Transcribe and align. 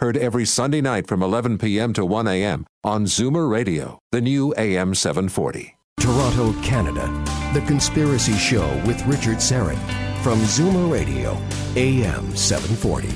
Heard 0.00 0.16
every 0.16 0.44
Sunday 0.44 0.80
night 0.80 1.06
from 1.06 1.22
11 1.22 1.56
p.m. 1.58 1.92
to 1.92 2.04
1 2.04 2.26
a.m. 2.26 2.66
on 2.82 3.04
Zoomer 3.04 3.48
Radio, 3.48 4.00
the 4.10 4.20
new 4.20 4.52
AM 4.58 4.92
740. 4.92 5.76
Toronto, 6.00 6.52
Canada. 6.62 7.06
The 7.54 7.60
Conspiracy 7.60 8.32
Show 8.32 8.66
with 8.86 9.00
Richard 9.06 9.36
Syrett 9.36 9.78
from 10.20 10.40
Zoomer 10.40 10.90
Radio, 10.90 11.38
AM 11.76 12.34
740. 12.34 13.06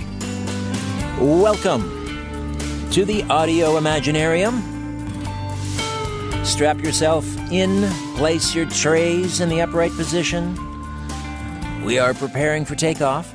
Welcome 1.20 1.82
to 2.92 3.04
the 3.04 3.24
Audio 3.24 3.72
Imaginarium. 3.80 4.62
Strap 6.46 6.78
yourself 6.78 7.26
in, 7.50 7.90
place 8.14 8.54
your 8.54 8.66
trays 8.70 9.40
in 9.40 9.48
the 9.48 9.62
upright 9.62 9.92
position. 9.96 10.54
We 11.84 11.98
are 11.98 12.14
preparing 12.14 12.64
for 12.64 12.76
takeoff. 12.76 13.34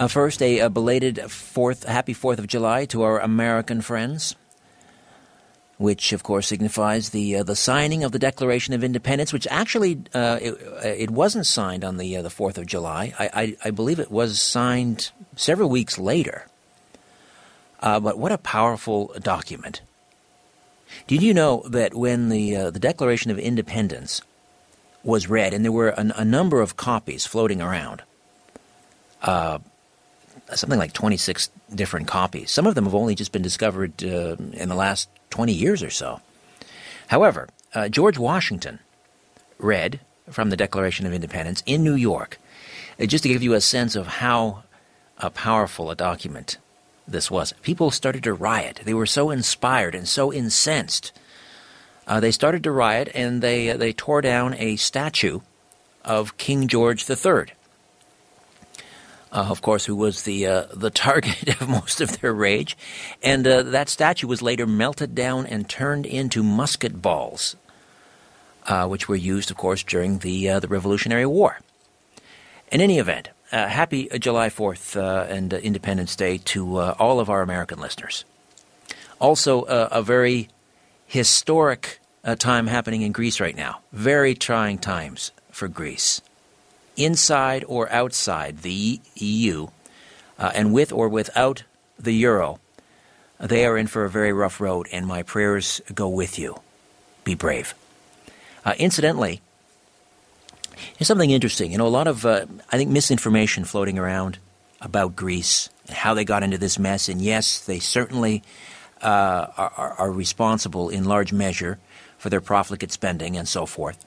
Uh, 0.00 0.08
first, 0.08 0.40
a, 0.40 0.60
a, 0.60 0.70
belated 0.70 1.30
fourth, 1.30 1.84
happy 1.84 2.14
Fourth 2.14 2.38
of 2.38 2.46
July 2.46 2.86
to 2.86 3.02
our 3.02 3.20
American 3.20 3.82
friends, 3.82 4.34
which 5.76 6.14
of 6.14 6.22
course 6.22 6.46
signifies 6.46 7.10
the 7.10 7.36
uh, 7.36 7.42
the 7.42 7.54
signing 7.54 8.02
of 8.02 8.10
the 8.10 8.18
Declaration 8.18 8.72
of 8.72 8.82
Independence, 8.82 9.30
which 9.30 9.46
actually 9.50 10.00
uh, 10.14 10.38
it, 10.40 10.54
uh, 10.54 10.88
it, 10.88 11.10
wasn't 11.10 11.46
signed 11.46 11.84
on 11.84 11.98
the 11.98 12.16
uh, 12.16 12.22
the 12.22 12.30
Fourth 12.30 12.56
of 12.56 12.64
July. 12.64 13.12
I, 13.18 13.30
I, 13.34 13.56
I, 13.66 13.70
believe 13.72 14.00
it 14.00 14.10
was 14.10 14.40
signed 14.40 15.10
several 15.36 15.68
weeks 15.68 15.98
later. 15.98 16.46
Uh, 17.80 18.00
but 18.00 18.18
what 18.18 18.32
a 18.32 18.38
powerful 18.38 19.14
document! 19.20 19.82
Did 21.08 21.20
you 21.20 21.34
know 21.34 21.62
that 21.68 21.92
when 21.92 22.30
the 22.30 22.70
the 22.70 22.80
Declaration 22.80 23.30
of 23.30 23.38
Independence 23.38 24.22
was 25.04 25.28
read, 25.28 25.52
and 25.52 25.62
there 25.62 25.70
were 25.70 25.90
an, 25.90 26.10
a 26.16 26.24
number 26.24 26.62
of 26.62 26.78
copies 26.78 27.26
floating 27.26 27.60
around 27.60 28.02
something 30.54 30.78
like 30.78 30.92
26 30.92 31.50
different 31.74 32.06
copies. 32.06 32.50
Some 32.50 32.66
of 32.66 32.74
them 32.74 32.84
have 32.84 32.94
only 32.94 33.14
just 33.14 33.32
been 33.32 33.42
discovered 33.42 34.02
uh, 34.02 34.36
in 34.52 34.68
the 34.68 34.74
last 34.74 35.08
20 35.30 35.52
years 35.52 35.82
or 35.82 35.90
so. 35.90 36.20
However, 37.08 37.48
uh, 37.74 37.88
George 37.88 38.18
Washington 38.18 38.78
read 39.58 40.00
from 40.30 40.50
the 40.50 40.56
Declaration 40.56 41.06
of 41.06 41.12
Independence 41.12 41.62
in 41.66 41.82
New 41.82 41.94
York, 41.94 42.38
uh, 43.00 43.06
just 43.06 43.22
to 43.22 43.28
give 43.28 43.42
you 43.42 43.54
a 43.54 43.60
sense 43.60 43.96
of 43.96 44.06
how 44.06 44.64
uh, 45.18 45.30
powerful 45.30 45.90
a 45.90 45.96
document 45.96 46.58
this 47.06 47.30
was. 47.30 47.52
People 47.62 47.90
started 47.90 48.22
to 48.24 48.32
riot. 48.32 48.80
They 48.84 48.94
were 48.94 49.06
so 49.06 49.30
inspired 49.30 49.94
and 49.94 50.08
so 50.08 50.32
incensed. 50.32 51.12
Uh, 52.06 52.20
they 52.20 52.30
started 52.30 52.62
to 52.64 52.70
riot 52.70 53.10
and 53.14 53.42
they, 53.42 53.72
they 53.76 53.92
tore 53.92 54.20
down 54.20 54.54
a 54.54 54.76
statue 54.76 55.40
of 56.04 56.36
King 56.38 56.66
George 56.66 57.08
III 57.08 57.52
uh, 59.32 59.46
of 59.48 59.62
course, 59.62 59.84
who 59.84 59.94
was 59.94 60.22
the 60.24 60.46
uh, 60.46 60.66
the 60.74 60.90
target 61.06 61.60
of 61.60 61.68
most 61.68 62.00
of 62.00 62.20
their 62.20 62.32
rage, 62.32 62.76
and 63.22 63.46
uh, 63.46 63.62
that 63.62 63.88
statue 63.88 64.26
was 64.26 64.42
later 64.42 64.66
melted 64.66 65.14
down 65.14 65.46
and 65.46 65.68
turned 65.68 66.06
into 66.06 66.42
musket 66.42 67.00
balls, 67.00 67.56
uh, 68.66 68.86
which 68.86 69.08
were 69.08 69.16
used, 69.16 69.50
of 69.50 69.56
course, 69.56 69.82
during 69.82 70.18
the 70.18 70.48
uh, 70.48 70.60
the 70.60 70.68
Revolutionary 70.68 71.26
War. 71.26 71.60
In 72.72 72.80
any 72.80 72.98
event, 72.98 73.30
uh, 73.52 73.66
happy 73.68 74.08
July 74.18 74.48
Fourth 74.48 74.96
and 74.96 75.52
Independence 75.52 76.14
Day 76.16 76.38
to 76.38 76.78
all 76.78 77.20
of 77.20 77.28
our 77.28 77.42
American 77.42 77.80
listeners. 77.80 78.24
Also, 79.20 79.62
a 79.64 80.02
very 80.02 80.48
historic 81.06 82.00
time 82.38 82.68
happening 82.68 83.02
in 83.02 83.10
Greece 83.10 83.40
right 83.40 83.56
now. 83.56 83.80
Very 83.92 84.34
trying 84.36 84.78
times 84.78 85.32
for 85.50 85.66
Greece 85.66 86.22
inside 87.04 87.64
or 87.66 87.90
outside 87.90 88.62
the 88.62 89.00
EU, 89.16 89.68
uh, 90.38 90.52
and 90.54 90.72
with 90.72 90.92
or 90.92 91.08
without 91.08 91.64
the 91.98 92.12
euro, 92.12 92.60
they 93.38 93.64
are 93.64 93.76
in 93.76 93.86
for 93.86 94.04
a 94.04 94.10
very 94.10 94.32
rough 94.32 94.60
road, 94.60 94.88
and 94.92 95.06
my 95.06 95.22
prayers 95.22 95.80
go 95.94 96.08
with 96.08 96.38
you. 96.38 96.60
Be 97.24 97.34
brave. 97.34 97.74
Uh, 98.64 98.74
incidentally, 98.78 99.40
there's 100.98 101.08
something 101.08 101.30
interesting. 101.30 101.72
You 101.72 101.78
know, 101.78 101.86
a 101.86 101.88
lot 101.88 102.06
of, 102.06 102.26
uh, 102.26 102.46
I 102.70 102.76
think, 102.76 102.90
misinformation 102.90 103.64
floating 103.64 103.98
around 103.98 104.38
about 104.80 105.16
Greece 105.16 105.68
and 105.86 105.96
how 105.96 106.14
they 106.14 106.24
got 106.24 106.42
into 106.42 106.58
this 106.58 106.78
mess. 106.78 107.08
And 107.08 107.20
yes, 107.20 107.60
they 107.60 107.78
certainly 107.78 108.42
uh, 109.02 109.46
are, 109.56 109.94
are, 109.98 110.12
responsible 110.12 110.90
in 110.90 111.04
large 111.04 111.32
measure 111.32 111.78
for 112.18 112.28
their 112.28 112.40
profligate 112.40 112.92
spending 112.92 113.36
and 113.36 113.48
so 113.48 113.64
forth. 113.64 114.04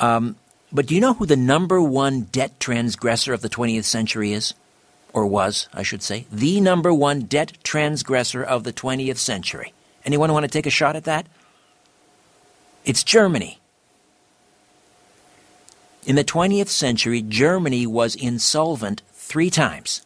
Um, 0.00 0.36
but 0.72 0.86
do 0.86 0.94
you 0.94 1.00
know 1.00 1.14
who 1.14 1.26
the 1.26 1.36
number 1.36 1.80
one 1.80 2.22
debt 2.22 2.60
transgressor 2.60 3.32
of 3.32 3.40
the 3.40 3.48
20th 3.48 3.84
century 3.84 4.32
is? 4.32 4.54
Or 5.12 5.26
was, 5.26 5.68
I 5.72 5.82
should 5.82 6.02
say. 6.02 6.26
The 6.30 6.60
number 6.60 6.92
one 6.92 7.22
debt 7.22 7.52
transgressor 7.64 8.42
of 8.42 8.64
the 8.64 8.72
20th 8.72 9.16
century. 9.16 9.72
Anyone 10.04 10.32
want 10.32 10.44
to 10.44 10.50
take 10.50 10.66
a 10.66 10.70
shot 10.70 10.96
at 10.96 11.04
that? 11.04 11.26
It's 12.84 13.02
Germany. 13.02 13.58
In 16.06 16.16
the 16.16 16.24
20th 16.24 16.68
century, 16.68 17.22
Germany 17.22 17.86
was 17.86 18.14
insolvent 18.14 19.02
three 19.12 19.50
times. 19.50 20.04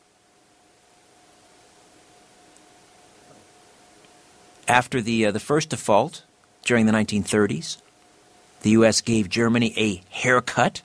After 4.69 5.01
the, 5.01 5.27
uh, 5.27 5.33
the 5.33 5.41
first 5.41 5.71
default 5.71 6.23
during 6.65 6.87
the 6.87 6.93
1930s, 6.93 7.82
the 8.63 8.71
U.S. 8.71 9.01
gave 9.01 9.29
Germany 9.29 9.75
a 9.77 10.03
haircut, 10.15 10.83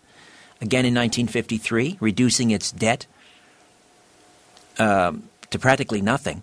again 0.62 0.86
in 0.86 0.94
1953, 0.94 1.98
reducing 2.00 2.52
its 2.52 2.72
debt 2.72 3.06
um, 4.80 5.24
to 5.52 5.60
practically 5.60 6.02
nothing. 6.02 6.42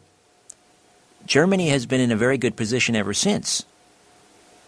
Germany 1.27 1.69
has 1.69 1.87
been 1.87 2.01
in 2.01 2.13
a 2.13 2.17
very 2.17 2.39
good 2.39 2.57
position 2.57 2.95
ever 2.95 3.15
since, 3.15 3.65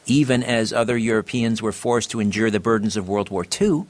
even 0.07 0.43
as 0.43 0.73
other 0.73 0.97
Europeans 0.97 1.61
were 1.61 1.73
forced 1.73 2.11
to 2.11 2.21
endure 2.21 2.51
the 2.51 2.61
burdens 2.61 2.97
of 2.97 3.09
World 3.09 3.31
War 3.31 3.45
II 3.61 3.85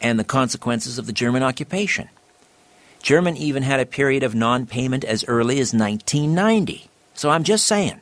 and 0.00 0.18
the 0.18 0.24
consequences 0.24 0.98
of 0.98 1.06
the 1.06 1.12
German 1.12 1.42
occupation. 1.42 2.08
Germany 3.02 3.40
even 3.40 3.62
had 3.62 3.80
a 3.80 3.86
period 3.86 4.22
of 4.22 4.34
non 4.34 4.66
payment 4.66 5.04
as 5.04 5.24
early 5.24 5.60
as 5.60 5.74
1990. 5.74 6.88
So 7.14 7.30
I'm 7.30 7.44
just 7.44 7.66
saying, 7.66 8.00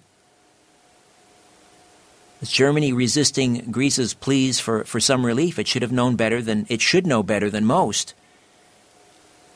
Germany 2.51 2.93
resisting 2.93 3.71
Greece's 3.71 4.15
pleas 4.15 4.59
for, 4.59 4.85
for 4.85 4.99
some 4.99 5.25
relief, 5.25 5.59
it 5.59 5.69
should 5.69 5.83
have 5.83 5.93
known 5.93 6.17
better 6.17 6.43
than 6.43 6.67
it 6.69 6.81
should 6.81 7.07
know 7.07 7.23
better 7.23 7.49
than 7.49 7.65
most 7.65 8.15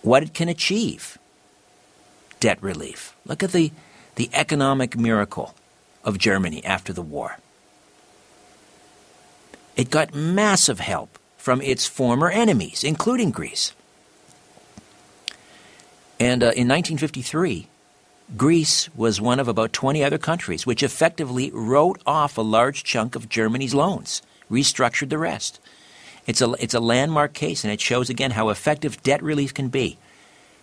what 0.03 0.23
it 0.23 0.35
can 0.35 0.49
achieve. 0.49 1.19
Debt 2.39 2.63
relief. 2.63 3.17
Look 3.25 3.43
at 3.43 3.53
the, 3.53 3.73
the 4.15 4.31
economic 4.33 4.97
miracle 4.97 5.55
of 6.05 6.19
Germany 6.19 6.65
after 6.65 6.93
the 6.93 7.03
war. 7.03 7.39
It 9.75 9.91
got 9.91 10.15
massive 10.15 10.81
help 10.81 11.19
from 11.37 11.61
its 11.61 11.87
former 11.87 12.31
enemies, 12.31 12.85
including 12.85 13.31
Greece. 13.31 13.73
And 16.19 16.43
uh, 16.43 16.47
in 16.57 16.69
1953, 16.69 17.69
Greece 18.35 18.93
was 18.97 19.21
one 19.21 19.39
of 19.39 19.47
about 19.47 19.73
20 19.73 20.03
other 20.03 20.19
countries 20.19 20.67
which 20.67 20.83
effectively 20.83 21.51
wrote 21.53 22.01
off 22.05 22.37
a 22.37 22.43
large 22.43 22.83
chunk 22.83 23.15
of 23.15 23.29
Germany's 23.29 23.73
loans, 23.73 24.21
restructured 24.51 25.11
the 25.11 25.19
rest. 25.19 25.61
It's 26.27 26.41
a, 26.41 26.53
it's 26.55 26.75
a 26.75 26.81
landmark 26.81 27.35
case, 27.35 27.63
and 27.63 27.73
it 27.73 27.81
shows 27.81 28.11
again 28.11 28.33
how 28.33 28.49
effective 28.49 29.01
debt 29.05 29.23
relief 29.23 29.55
can 29.55 29.69
be. 29.69 29.97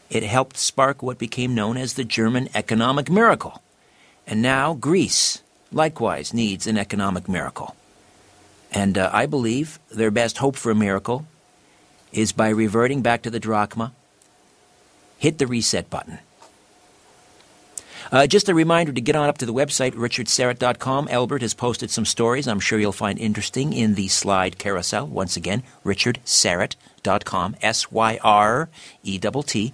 It 0.09 0.23
helped 0.23 0.57
spark 0.57 1.01
what 1.01 1.17
became 1.17 1.55
known 1.55 1.77
as 1.77 1.93
the 1.93 2.03
German 2.03 2.49
economic 2.53 3.09
miracle. 3.09 3.61
And 4.27 4.41
now 4.41 4.73
Greece, 4.73 5.41
likewise, 5.71 6.33
needs 6.33 6.67
an 6.67 6.77
economic 6.77 7.29
miracle. 7.29 7.77
And 8.73 8.97
uh, 8.97 9.09
I 9.13 9.25
believe 9.25 9.79
their 9.89 10.11
best 10.11 10.39
hope 10.39 10.57
for 10.57 10.69
a 10.69 10.75
miracle 10.75 11.25
is 12.11 12.33
by 12.33 12.49
reverting 12.49 13.01
back 13.01 13.21
to 13.21 13.29
the 13.29 13.39
drachma, 13.39 13.93
hit 15.17 15.37
the 15.37 15.47
reset 15.47 15.89
button. 15.89 16.19
Uh, 18.13 18.27
just 18.27 18.47
a 18.47 18.53
reminder 18.53 18.93
to 18.93 19.01
get 19.01 19.15
on 19.15 19.27
up 19.27 19.39
to 19.39 19.45
the 19.47 19.53
website, 19.53 19.93
richardsyrett.com. 19.93 21.07
Albert 21.09 21.41
has 21.41 21.55
posted 21.55 21.89
some 21.89 22.05
stories 22.05 22.47
I'm 22.47 22.59
sure 22.59 22.77
you'll 22.77 22.91
find 22.91 23.17
interesting 23.17 23.73
in 23.73 23.95
the 23.95 24.07
slide 24.07 24.59
carousel. 24.59 25.07
Once 25.07 25.35
again, 25.35 25.63
richardsyrett.com, 25.83 27.55
S 27.63 27.91
Y 27.91 28.19
R 28.23 28.69
E 29.01 29.17
T 29.17 29.41
T. 29.47 29.73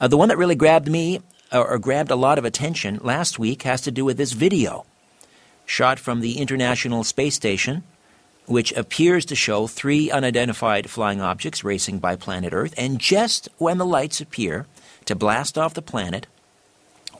Uh, 0.00 0.06
the 0.06 0.16
one 0.16 0.28
that 0.28 0.38
really 0.38 0.54
grabbed 0.54 0.88
me 0.88 1.20
or, 1.52 1.66
or 1.68 1.78
grabbed 1.80 2.12
a 2.12 2.16
lot 2.16 2.38
of 2.38 2.44
attention 2.44 3.00
last 3.02 3.40
week 3.40 3.64
has 3.64 3.80
to 3.80 3.90
do 3.90 4.04
with 4.04 4.18
this 4.18 4.32
video 4.34 4.86
shot 5.66 5.98
from 5.98 6.20
the 6.20 6.38
International 6.38 7.02
Space 7.02 7.34
Station, 7.34 7.82
which 8.46 8.70
appears 8.74 9.24
to 9.24 9.34
show 9.34 9.66
three 9.66 10.12
unidentified 10.12 10.88
flying 10.88 11.20
objects 11.20 11.64
racing 11.64 11.98
by 11.98 12.14
planet 12.14 12.52
Earth. 12.52 12.72
And 12.76 13.00
just 13.00 13.48
when 13.58 13.78
the 13.78 13.84
lights 13.84 14.20
appear 14.20 14.68
to 15.06 15.16
blast 15.16 15.58
off 15.58 15.74
the 15.74 15.82
planet, 15.82 16.28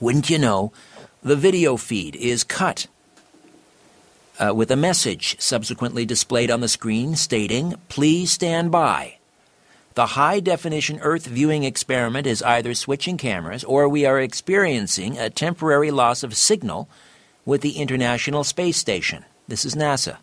wouldn't 0.01 0.29
you 0.29 0.37
know, 0.37 0.73
the 1.23 1.37
video 1.37 1.77
feed 1.77 2.15
is 2.17 2.43
cut 2.43 2.87
uh, 4.39 4.53
with 4.53 4.71
a 4.71 4.75
message 4.75 5.39
subsequently 5.39 6.05
displayed 6.05 6.49
on 6.49 6.61
the 6.61 6.67
screen 6.67 7.15
stating, 7.15 7.75
Please 7.87 8.31
stand 8.31 8.71
by. 8.71 9.17
The 9.93 10.07
high 10.07 10.39
definition 10.39 10.99
Earth 11.01 11.27
viewing 11.27 11.63
experiment 11.63 12.25
is 12.25 12.41
either 12.41 12.73
switching 12.73 13.17
cameras 13.17 13.63
or 13.63 13.87
we 13.87 14.05
are 14.05 14.19
experiencing 14.19 15.17
a 15.17 15.29
temporary 15.29 15.91
loss 15.91 16.23
of 16.23 16.35
signal 16.35 16.89
with 17.45 17.61
the 17.61 17.77
International 17.77 18.43
Space 18.43 18.77
Station. 18.77 19.25
This 19.47 19.65
is 19.65 19.75
NASA. 19.75 20.17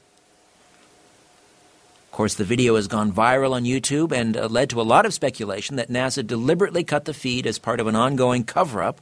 Of 2.07 2.13
course, 2.13 2.35
the 2.35 2.45
video 2.45 2.75
has 2.77 2.89
gone 2.89 3.13
viral 3.13 3.53
on 3.53 3.65
YouTube 3.65 4.11
and 4.11 4.37
uh, 4.37 4.47
led 4.47 4.71
to 4.71 4.81
a 4.81 4.83
lot 4.83 5.07
of 5.07 5.15
speculation 5.15 5.77
that 5.77 5.91
NASA 5.91 6.27
deliberately 6.27 6.83
cut 6.83 7.05
the 7.05 7.15
feed 7.15 7.47
as 7.47 7.59
part 7.59 7.79
of 7.79 7.87
an 7.87 7.95
ongoing 7.95 8.43
cover 8.43 8.83
up 8.83 9.01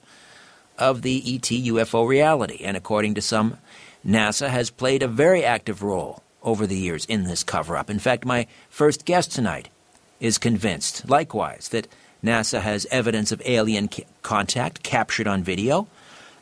of 0.78 1.02
the 1.02 1.18
ET 1.34 1.42
UFO 1.42 2.06
reality. 2.06 2.62
And 2.64 2.76
according 2.76 3.14
to 3.14 3.22
some, 3.22 3.58
NASA 4.06 4.48
has 4.48 4.70
played 4.70 5.02
a 5.02 5.08
very 5.08 5.44
active 5.44 5.82
role 5.82 6.22
over 6.42 6.66
the 6.66 6.76
years 6.76 7.04
in 7.06 7.24
this 7.24 7.42
cover 7.42 7.76
up. 7.76 7.90
In 7.90 7.98
fact, 7.98 8.24
my 8.24 8.46
first 8.70 9.04
guest 9.04 9.32
tonight 9.32 9.68
is 10.20 10.38
convinced, 10.38 11.08
likewise, 11.08 11.68
that 11.70 11.88
NASA 12.24 12.60
has 12.60 12.86
evidence 12.90 13.32
of 13.32 13.42
alien 13.44 13.90
contact 14.22 14.82
captured 14.82 15.26
on 15.26 15.42
video. 15.42 15.88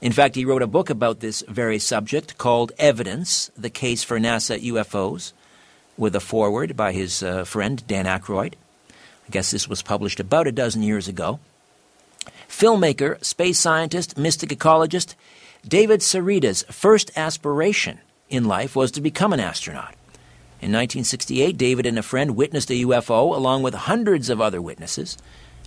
In 0.01 0.13
fact, 0.13 0.35
he 0.35 0.45
wrote 0.45 0.63
a 0.63 0.67
book 0.67 0.91
about 0.91 1.21
this 1.21 1.43
very 1.49 1.79
subject 1.79 2.37
called 2.37 2.73
Evidence 2.79 3.51
The 3.57 3.71
Case 3.71 4.05
for 4.05 4.19
NASA 4.19 4.63
UFOs, 4.63 5.33
with 5.97 6.15
a 6.15 6.21
foreword 6.21 6.77
by 6.77 6.93
his 6.93 7.23
uh, 7.23 7.45
friend 7.45 7.85
Dan 7.87 8.05
Aykroyd. 8.05 8.55
I 8.91 9.31
guess 9.31 9.51
this 9.51 9.69
was 9.69 9.83
published 9.83 10.21
about 10.21 10.47
a 10.47 10.53
dozen 10.53 10.83
years 10.83 11.09
ago. 11.09 11.41
Filmmaker, 12.49 13.23
space 13.25 13.59
scientist, 13.59 14.17
mystic 14.17 14.51
ecologist, 14.51 15.15
David 15.67 16.01
Sereda's 16.01 16.63
first 16.71 17.11
aspiration 17.17 18.01
in 18.29 18.45
life 18.45 18.77
was 18.77 18.91
to 18.93 19.01
become 19.01 19.33
an 19.33 19.41
astronaut. 19.41 19.95
In 20.61 20.73
1968, 20.73 21.57
David 21.57 21.87
and 21.87 21.99
a 21.99 22.03
friend 22.03 22.37
witnessed 22.37 22.71
a 22.71 22.85
UFO 22.85 23.35
along 23.35 23.63
with 23.63 23.75
hundreds 23.75 24.31
of 24.31 24.41
other 24.41 24.63
witnesses. 24.63 25.19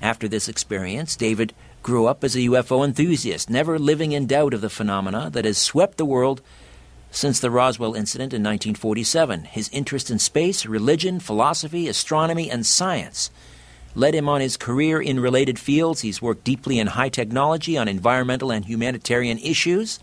After 0.02 0.28
this 0.28 0.48
experience, 0.48 1.16
David 1.16 1.54
grew 1.84 2.08
up 2.08 2.24
as 2.24 2.36
a 2.36 2.40
UFO 2.40 2.86
enthusiast, 2.86 3.50
never 3.50 3.80
living 3.80 4.12
in 4.12 4.28
doubt 4.28 4.54
of 4.54 4.62
the 4.62 4.70
phenomena 4.70 5.30
that 5.32 5.46
has 5.46 5.58
swept 5.58 5.98
the 5.98 6.06
world 6.06 6.42
since 7.12 7.40
the 7.40 7.52
Roswell 7.52 7.96
incident 7.96 8.34
in 8.34 8.42
1947. 8.42 9.46
His 9.46 9.70
interest 9.70 10.12
in 10.12 10.20
space, 10.20 10.66
religion, 10.66 11.20
philosophy, 11.20 11.88
astronomy, 11.88 12.50
and 12.50 12.66
science 12.66 13.32
led 13.98 14.14
him 14.14 14.30
on 14.30 14.42
his 14.42 14.58
career 14.58 15.02
in 15.02 15.20
related 15.20 15.58
fields. 15.58 16.02
He's 16.02 16.22
worked 16.22 16.44
deeply 16.44 16.78
in 16.78 16.86
high 16.86 17.10
technology, 17.10 17.78
on 17.80 17.88
environmental 17.88 18.52
and 18.52 18.64
humanitarian 18.64 19.40
issues, 19.40 20.00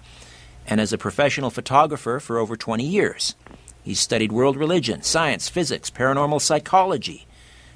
and 0.66 0.80
as 0.80 0.92
a 0.92 0.98
professional 0.98 1.48
photographer 1.48 2.18
for 2.18 2.38
over 2.38 2.56
20 2.56 2.84
years. 2.84 3.36
He's 3.84 4.00
studied 4.00 4.32
world 4.32 4.56
religion, 4.56 5.02
science, 5.02 5.48
physics, 5.48 5.90
paranormal 5.90 6.40
psychology 6.40 7.26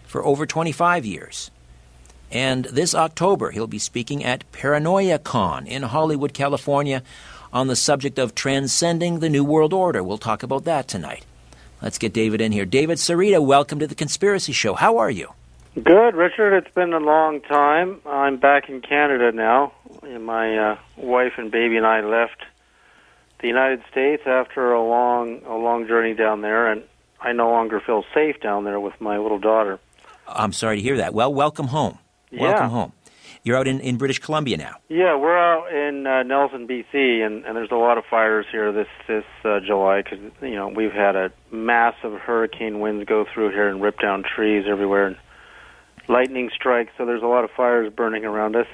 for 0.07 0.25
over 0.25 0.45
25 0.45 1.07
years. 1.07 1.53
And 2.33 2.65
this 2.65 2.97
October, 2.97 3.53
he'll 3.53 3.69
be 3.69 3.79
speaking 3.79 4.25
at 4.25 4.51
Paranoia 4.51 5.21
Con 5.21 5.69
in 5.69 5.85
Hollywood, 5.85 6.35
California, 6.35 7.05
on 7.53 7.69
the 7.69 7.77
subject 7.77 8.19
of 8.19 8.35
transcending 8.35 9.21
the 9.21 9.31
New 9.31 9.45
World 9.45 9.73
Order. 9.73 10.03
We'll 10.03 10.19
talk 10.19 10.43
about 10.43 10.65
that 10.65 10.89
tonight. 10.89 11.25
Let's 11.81 11.97
get 11.97 12.13
David 12.13 12.41
in 12.41 12.51
here. 12.51 12.67
David 12.67 12.99
Sereda, 12.99 13.41
welcome 13.41 13.79
to 13.79 13.87
the 13.87 13.95
Conspiracy 13.95 14.53
Show. 14.53 14.75
How 14.75 14.99
are 14.99 15.11
you? 15.11 15.33
Good, 15.85 16.15
Richard. 16.17 16.57
It's 16.57 16.75
been 16.75 16.93
a 16.93 16.99
long 16.99 17.41
time. 17.43 18.01
I'm 18.07 18.39
back 18.39 18.69
in 18.69 18.81
Canada 18.81 19.31
now. 19.33 19.73
My 20.03 20.57
uh, 20.57 20.79
wife 20.97 21.35
and 21.37 21.51
baby 21.51 21.77
and 21.77 21.87
I 21.87 22.01
left 22.01 22.43
the 23.41 23.49
United 23.49 23.83
States 23.91 24.23
after 24.27 24.73
a 24.73 24.83
long 24.83 25.43
a 25.45 25.57
long 25.57 25.87
journey 25.87 26.15
down 26.15 26.41
there, 26.41 26.73
and 26.73 26.83
I 27.21 27.33
no 27.33 27.51
longer 27.51 27.81
feel 27.81 28.05
safe 28.15 28.41
down 28.41 28.65
there 28.65 28.81
with 28.81 28.99
my 29.01 29.19
little 29.19 29.39
daughter. 29.39 29.79
I'm 30.27 30.53
sorry 30.53 30.77
to 30.77 30.83
hear 30.83 30.97
that. 30.97 31.15
Well, 31.15 31.33
welcome 31.33 31.67
home. 31.67 31.99
Yeah. 32.31 32.43
Welcome 32.43 32.71
home. 32.71 32.93
You're 33.45 33.57
out 33.57 33.69
in, 33.69 33.79
in 33.81 33.99
British 33.99 34.19
Columbia 34.19 34.57
now. 34.57 34.77
Yeah, 34.89 35.17
we're 35.17 35.39
out 35.39 35.73
in 35.73 36.07
uh, 36.07 36.23
Nelson, 36.23 36.67
BC, 36.67 37.25
and, 37.25 37.45
and 37.45 37.57
there's 37.57 37.71
a 37.71 37.77
lot 37.77 37.99
of 37.99 38.05
fires 38.11 38.47
here 38.51 38.73
this 38.73 38.89
this 39.07 39.25
uh, 39.45 39.61
July 39.61 40.03
because 40.03 40.19
you 40.43 40.57
know 40.57 40.69
we've 40.69 40.93
had 40.93 41.15
a 41.15 41.31
massive 41.53 42.15
hurricane 42.15 42.81
winds 42.81 43.05
go 43.05 43.27
through 43.33 43.51
here 43.51 43.69
and 43.69 43.83
rip 43.83 44.01
down 44.01 44.25
trees 44.25 44.65
everywhere, 44.67 45.07
and 45.07 45.17
lightning 46.09 46.51
strikes. 46.55 46.93
So 46.99 47.05
there's 47.07 47.23
a 47.23 47.27
lot 47.27 47.45
of 47.45 47.51
fires 47.51 47.93
burning 47.93 48.25
around 48.25 48.57
us. 48.57 48.67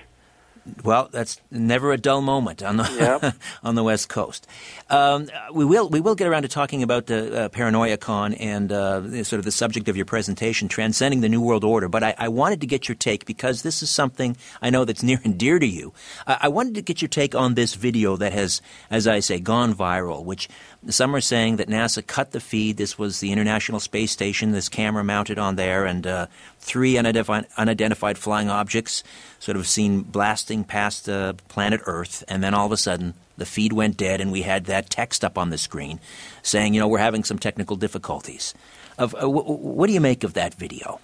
Well, 0.83 1.11
that's 1.13 1.43
never 1.51 1.93
a 1.93 1.99
dull 1.99 2.23
moment 2.23 2.63
on 2.63 2.79
the 2.79 2.85
Yep. 3.23 3.35
on 3.63 3.75
the 3.75 3.83
West 3.83 4.09
Coast. 4.09 4.47
Um, 4.89 5.29
we 5.53 5.65
will 5.65 5.91
we 5.91 6.01
will 6.01 6.15
get 6.15 6.27
around 6.27 6.43
to 6.43 6.49
talking 6.49 6.83
about 6.83 7.05
the 7.07 7.45
uh, 7.45 7.49
Paranoia 7.51 7.99
Con 7.99 8.33
and 8.35 8.73
uh, 8.73 9.25
sort 9.25 9.39
of 9.39 9.45
the 9.45 9.53
subject 9.53 9.89
of 9.89 9.97
your 9.97 10.07
presentation, 10.07 10.69
transcending 10.69 11.21
the 11.21 11.29
New 11.29 11.43
World 11.43 11.65
Order. 11.65 11.89
But 11.89 12.03
I, 12.03 12.15
I 12.17 12.29
wanted 12.29 12.63
to 12.63 12.67
get 12.67 12.89
your 12.89 12.95
take 12.95 13.27
because 13.27 13.61
this 13.61 13.83
is 13.83 13.91
something 13.91 14.39
I 14.63 14.71
know 14.71 14.87
that's 14.87 15.03
near 15.03 15.21
and 15.23 15.37
dear 15.37 15.59
to 15.59 15.67
you. 15.67 15.93
I, 16.27 16.39
I 16.43 16.49
wanted 16.49 16.77
to 16.77 16.83
get 16.83 17.03
your 17.03 17.11
take 17.11 17.35
on 17.35 17.55
this 17.55 17.75
video 17.75 18.17
that 18.17 18.33
has, 18.33 18.63
as 18.91 19.07
I 19.07 19.21
say, 19.21 19.41
gone 19.41 19.75
viral. 19.75 20.25
Which 20.25 20.49
some 20.89 21.15
are 21.15 21.21
saying 21.21 21.57
that 21.57 21.69
NASA 21.69 22.07
cut 22.07 22.33
the 22.33 22.41
feed. 22.41 22.77
This 22.77 22.99
was 22.99 23.21
the 23.21 23.33
International 23.33 23.81
Space 23.81 24.13
Station. 24.13 24.53
This 24.53 24.69
camera 24.69 25.05
mounted 25.05 25.39
on 25.39 25.57
there, 25.57 25.85
and 25.85 26.07
uh, 26.07 26.27
three 26.59 26.97
unidentified, 26.99 27.47
unidentified 27.57 28.19
flying 28.19 28.51
objects 28.51 29.03
sort 29.39 29.57
of 29.57 29.67
seen 29.67 30.03
blasting 30.03 30.65
past 30.65 31.09
uh, 31.09 31.35
planet 31.49 31.81
Earth, 31.87 32.25
and 32.29 32.43
then 32.43 32.55
all 32.55 32.67
of 32.67 32.73
a 32.73 32.77
sudden 32.77 33.15
the 33.37 33.47
feed 33.47 33.73
went 33.73 33.97
dead, 33.97 34.21
and 34.21 34.31
we 34.31 34.43
had 34.43 34.67
that 34.67 34.91
text 34.91 35.25
up 35.25 35.37
on 35.39 35.51
the 35.51 35.59
screen 35.59 36.01
saying, 36.43 36.75
you 36.75 36.81
know, 36.81 36.89
we're 36.89 36.99
having 36.99 37.25
some 37.25 37.39
technical 37.39 37.77
difficulties. 37.77 38.55
Of 38.99 39.15
uh, 39.15 39.21
w- 39.21 39.43
what 39.43 39.87
do 39.87 39.93
you 39.93 40.01
make 40.01 40.25
of 40.25 40.35
that 40.35 40.55
video? 40.55 41.01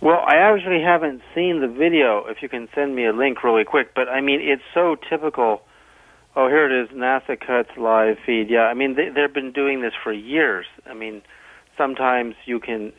Well, 0.00 0.20
I 0.26 0.36
actually 0.36 0.82
haven't 0.82 1.22
seen 1.34 1.60
the 1.60 1.68
video. 1.68 2.26
If 2.26 2.42
you 2.42 2.48
can 2.48 2.68
send 2.74 2.94
me 2.96 3.06
a 3.06 3.12
link 3.12 3.44
really 3.44 3.64
quick, 3.64 3.94
but 3.94 4.08
I 4.08 4.20
mean, 4.20 4.40
it's 4.40 4.62
so 4.74 4.96
typical. 5.08 5.62
Oh, 6.34 6.48
here 6.48 6.64
it 6.64 6.84
is. 6.84 6.96
NASA 6.96 7.38
cuts 7.38 7.76
live 7.76 8.16
feed. 8.24 8.48
Yeah, 8.48 8.62
I 8.62 8.74
mean, 8.74 8.94
they, 8.94 9.10
they've 9.10 9.32
been 9.32 9.52
doing 9.52 9.82
this 9.82 9.92
for 10.02 10.12
years. 10.12 10.64
I 10.86 10.94
mean, 10.94 11.20
sometimes 11.76 12.34
you 12.46 12.58
can 12.58 12.92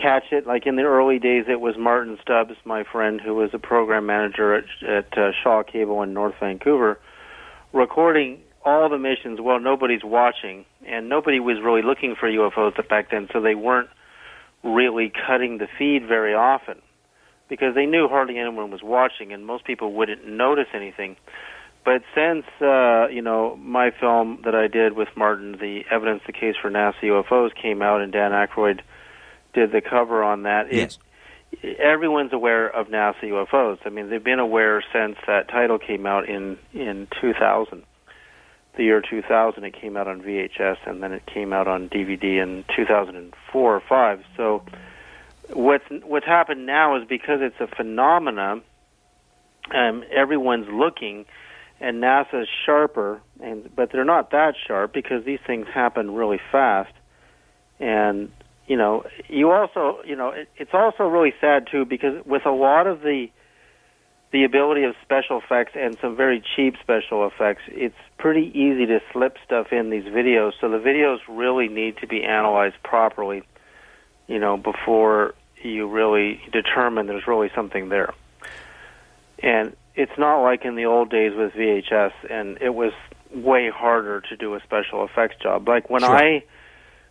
catch 0.00 0.24
it. 0.30 0.46
Like 0.46 0.66
in 0.66 0.76
the 0.76 0.82
early 0.82 1.18
days, 1.18 1.46
it 1.48 1.60
was 1.60 1.74
Martin 1.76 2.18
Stubbs, 2.22 2.54
my 2.64 2.84
friend, 2.84 3.20
who 3.20 3.34
was 3.34 3.50
a 3.52 3.58
program 3.58 4.06
manager 4.06 4.54
at, 4.54 4.64
at 4.88 5.18
uh, 5.18 5.32
Shaw 5.42 5.64
Cable 5.64 6.02
in 6.02 6.14
North 6.14 6.34
Vancouver, 6.38 7.00
recording 7.72 8.40
all 8.64 8.88
the 8.88 8.98
missions 8.98 9.40
while 9.40 9.58
nobody's 9.58 10.04
watching, 10.04 10.64
and 10.86 11.08
nobody 11.08 11.40
was 11.40 11.56
really 11.64 11.82
looking 11.82 12.14
for 12.18 12.28
UFOs 12.28 12.76
back 12.88 13.10
then, 13.10 13.28
so 13.32 13.40
they 13.40 13.56
weren't 13.56 13.90
really 14.62 15.12
cutting 15.26 15.58
the 15.58 15.66
feed 15.78 16.06
very 16.06 16.32
often 16.32 16.80
because 17.48 17.74
they 17.74 17.86
knew 17.86 18.06
hardly 18.08 18.38
anyone 18.38 18.70
was 18.70 18.82
watching, 18.84 19.32
and 19.32 19.44
most 19.44 19.64
people 19.64 19.92
wouldn't 19.92 20.26
notice 20.26 20.68
anything. 20.72 21.16
But 21.84 22.02
since 22.14 22.44
uh, 22.60 23.08
you 23.08 23.22
know 23.22 23.56
my 23.56 23.90
film 23.90 24.42
that 24.44 24.54
I 24.54 24.68
did 24.68 24.92
with 24.94 25.08
Martin, 25.16 25.52
the 25.52 25.82
evidence, 25.90 26.22
the 26.26 26.32
case 26.32 26.54
for 26.60 26.70
NASA 26.70 27.00
UFOs, 27.02 27.50
came 27.54 27.82
out, 27.82 28.00
and 28.00 28.12
Dan 28.12 28.30
Aykroyd 28.30 28.80
did 29.52 29.72
the 29.72 29.80
cover 29.80 30.22
on 30.22 30.42
that. 30.44 30.66
it- 30.68 30.72
Yes. 30.74 30.98
everyone's 31.78 32.32
aware 32.32 32.66
of 32.68 32.88
NASA 32.88 33.24
UFOs. 33.24 33.78
I 33.84 33.90
mean, 33.90 34.08
they've 34.08 34.22
been 34.24 34.38
aware 34.38 34.82
since 34.92 35.16
that 35.26 35.48
title 35.48 35.78
came 35.78 36.06
out 36.06 36.28
in 36.28 36.58
in 36.72 37.08
2000. 37.20 37.82
The 38.74 38.84
year 38.84 39.02
2000, 39.02 39.64
it 39.64 39.74
came 39.78 39.98
out 39.98 40.08
on 40.08 40.22
VHS, 40.22 40.78
and 40.86 41.02
then 41.02 41.12
it 41.12 41.26
came 41.26 41.52
out 41.52 41.68
on 41.68 41.90
DVD 41.90 42.38
in 42.42 42.64
2004 42.74 43.74
or 43.76 43.80
five. 43.80 44.24
So, 44.36 44.62
what's 45.52 45.84
what's 46.04 46.24
happened 46.24 46.64
now 46.64 46.96
is 46.96 47.06
because 47.06 47.40
it's 47.42 47.60
a 47.60 47.66
phenomenon, 47.66 48.62
um, 49.74 50.04
everyone's 50.10 50.68
looking, 50.72 51.26
and 51.82 52.00
NASA's 52.00 52.48
sharper, 52.64 53.20
and 53.40 53.68
but 53.74 53.90
they're 53.90 54.04
not 54.04 54.30
that 54.30 54.54
sharp 54.66 54.94
because 54.94 55.24
these 55.24 55.40
things 55.46 55.66
happen 55.66 56.14
really 56.14 56.40
fast, 56.50 56.92
and 57.80 58.30
you 58.68 58.76
know, 58.76 59.04
you 59.28 59.50
also, 59.50 59.98
you 60.06 60.14
know, 60.14 60.30
it, 60.30 60.48
it's 60.56 60.72
also 60.72 61.04
really 61.04 61.34
sad 61.40 61.66
too 61.70 61.84
because 61.84 62.24
with 62.24 62.46
a 62.46 62.52
lot 62.52 62.86
of 62.86 63.02
the 63.02 63.28
the 64.30 64.44
ability 64.44 64.84
of 64.84 64.94
special 65.02 65.38
effects 65.38 65.72
and 65.74 65.98
some 66.00 66.16
very 66.16 66.42
cheap 66.56 66.76
special 66.80 67.26
effects, 67.26 67.62
it's 67.66 67.94
pretty 68.16 68.50
easy 68.58 68.86
to 68.86 69.00
slip 69.12 69.36
stuff 69.44 69.72
in 69.72 69.90
these 69.90 70.04
videos. 70.04 70.52
So 70.58 70.70
the 70.70 70.78
videos 70.78 71.18
really 71.28 71.68
need 71.68 71.98
to 71.98 72.06
be 72.06 72.24
analyzed 72.24 72.76
properly, 72.82 73.42
you 74.28 74.38
know, 74.38 74.56
before 74.56 75.34
you 75.60 75.86
really 75.86 76.40
determine 76.50 77.08
there's 77.08 77.26
really 77.26 77.50
something 77.54 77.90
there. 77.90 78.14
And 79.40 79.76
it's 79.94 80.12
not 80.18 80.42
like 80.42 80.64
in 80.64 80.76
the 80.76 80.86
old 80.86 81.10
days 81.10 81.32
with 81.36 81.52
VHS, 81.52 82.12
and 82.30 82.58
it 82.60 82.74
was 82.74 82.92
way 83.34 83.70
harder 83.70 84.20
to 84.20 84.36
do 84.36 84.54
a 84.54 84.60
special 84.60 85.04
effects 85.04 85.36
job. 85.42 85.68
Like 85.68 85.90
when 85.90 86.02
Sure. 86.02 86.16
I 86.16 86.44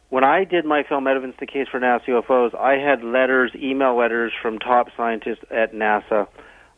when 0.10 0.26
I 0.26 0.44
did 0.44 0.66
my 0.66 0.84
film 0.84 1.08
Evidence 1.08 1.38
the 1.40 1.46
Case 1.46 1.68
for 1.72 1.80
NASA 1.80 2.06
UFOs, 2.08 2.54
I 2.54 2.74
had 2.74 3.02
letters, 3.02 3.52
email 3.56 3.96
letters 3.96 4.34
from 4.42 4.60
top 4.60 4.90
scientists 4.98 5.46
at 5.50 5.74
NASA. 5.74 6.28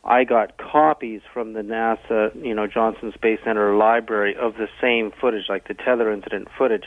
I 0.04 0.22
got 0.22 0.56
copies 0.56 1.20
from 1.32 1.54
the 1.54 1.62
NASA, 1.62 2.32
you 2.44 2.54
know, 2.54 2.68
Johnson 2.68 3.12
Space 3.12 3.40
Center 3.44 3.74
library 3.74 4.36
of 4.36 4.54
the 4.54 4.68
same 4.80 5.10
footage, 5.20 5.48
like 5.48 5.66
the 5.66 5.74
tether 5.74 6.12
incident 6.12 6.46
footage. 6.56 6.84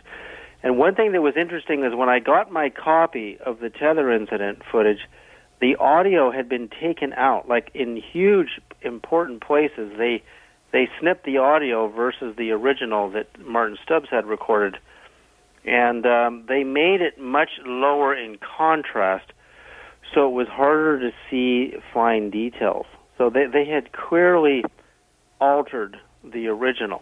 And 0.63 0.77
one 0.77 0.95
thing 0.95 1.11
that 1.11 1.21
was 1.21 1.35
interesting 1.35 1.83
is 1.83 1.93
when 1.93 2.07
I 2.07 2.19
got 2.19 2.49
my 2.49 2.69
copy 2.69 3.37
of 3.45 3.59
the 3.59 3.69
tether 3.69 4.09
incident 4.11 4.61
footage, 4.71 4.99
the 5.59 5.75
audio 5.77 6.31
had 6.31 6.47
been 6.47 6.69
taken 6.69 7.13
out, 7.13 7.47
like 7.47 7.71
in 7.73 7.95
huge 7.95 8.59
important 8.81 9.41
places. 9.41 9.91
They 9.97 10.23
they 10.71 10.89
snipped 10.99 11.25
the 11.25 11.37
audio 11.37 11.87
versus 11.87 12.35
the 12.37 12.51
original 12.51 13.09
that 13.11 13.27
Martin 13.39 13.77
Stubbs 13.83 14.07
had 14.11 14.25
recorded, 14.25 14.77
and 15.65 16.05
um, 16.05 16.45
they 16.47 16.63
made 16.63 17.01
it 17.01 17.19
much 17.19 17.49
lower 17.65 18.13
in 18.15 18.37
contrast, 18.37 19.31
so 20.13 20.27
it 20.27 20.33
was 20.33 20.47
harder 20.47 20.99
to 20.99 21.11
see 21.29 21.73
fine 21.93 22.29
details. 22.29 22.85
So 23.17 23.29
they 23.29 23.45
they 23.47 23.65
had 23.65 23.91
clearly 23.91 24.63
altered 25.41 25.97
the 26.23 26.47
original, 26.47 27.01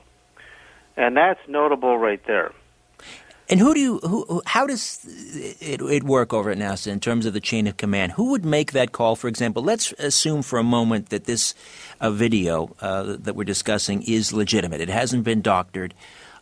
and 0.95 1.17
that's 1.17 1.39
notable 1.47 1.97
right 1.97 2.21
there. 2.25 2.53
And 3.47 3.59
who 3.59 3.73
do 3.75 3.79
you? 3.79 3.99
Who, 3.99 4.41
how 4.45 4.65
does 4.65 5.05
it, 5.61 5.79
it 5.81 6.03
work 6.03 6.33
over 6.33 6.49
at 6.49 6.57
NASA 6.57 6.87
in 6.87 6.99
terms 6.99 7.27
of 7.27 7.33
the 7.33 7.39
chain 7.39 7.67
of 7.67 7.77
command? 7.77 8.13
Who 8.13 8.31
would 8.31 8.43
make 8.43 8.71
that 8.71 8.91
call? 8.91 9.15
For 9.15 9.27
example, 9.27 9.61
let's 9.61 9.91
assume 9.93 10.41
for 10.41 10.57
a 10.57 10.63
moment 10.63 11.09
that 11.09 11.25
this 11.25 11.53
uh, 12.01 12.09
video 12.09 12.75
uh, 12.81 13.17
that 13.19 13.35
we're 13.35 13.43
discussing 13.43 14.01
is 14.01 14.33
legitimate. 14.33 14.81
It 14.81 14.89
hasn't 14.89 15.23
been 15.23 15.41
doctored, 15.41 15.93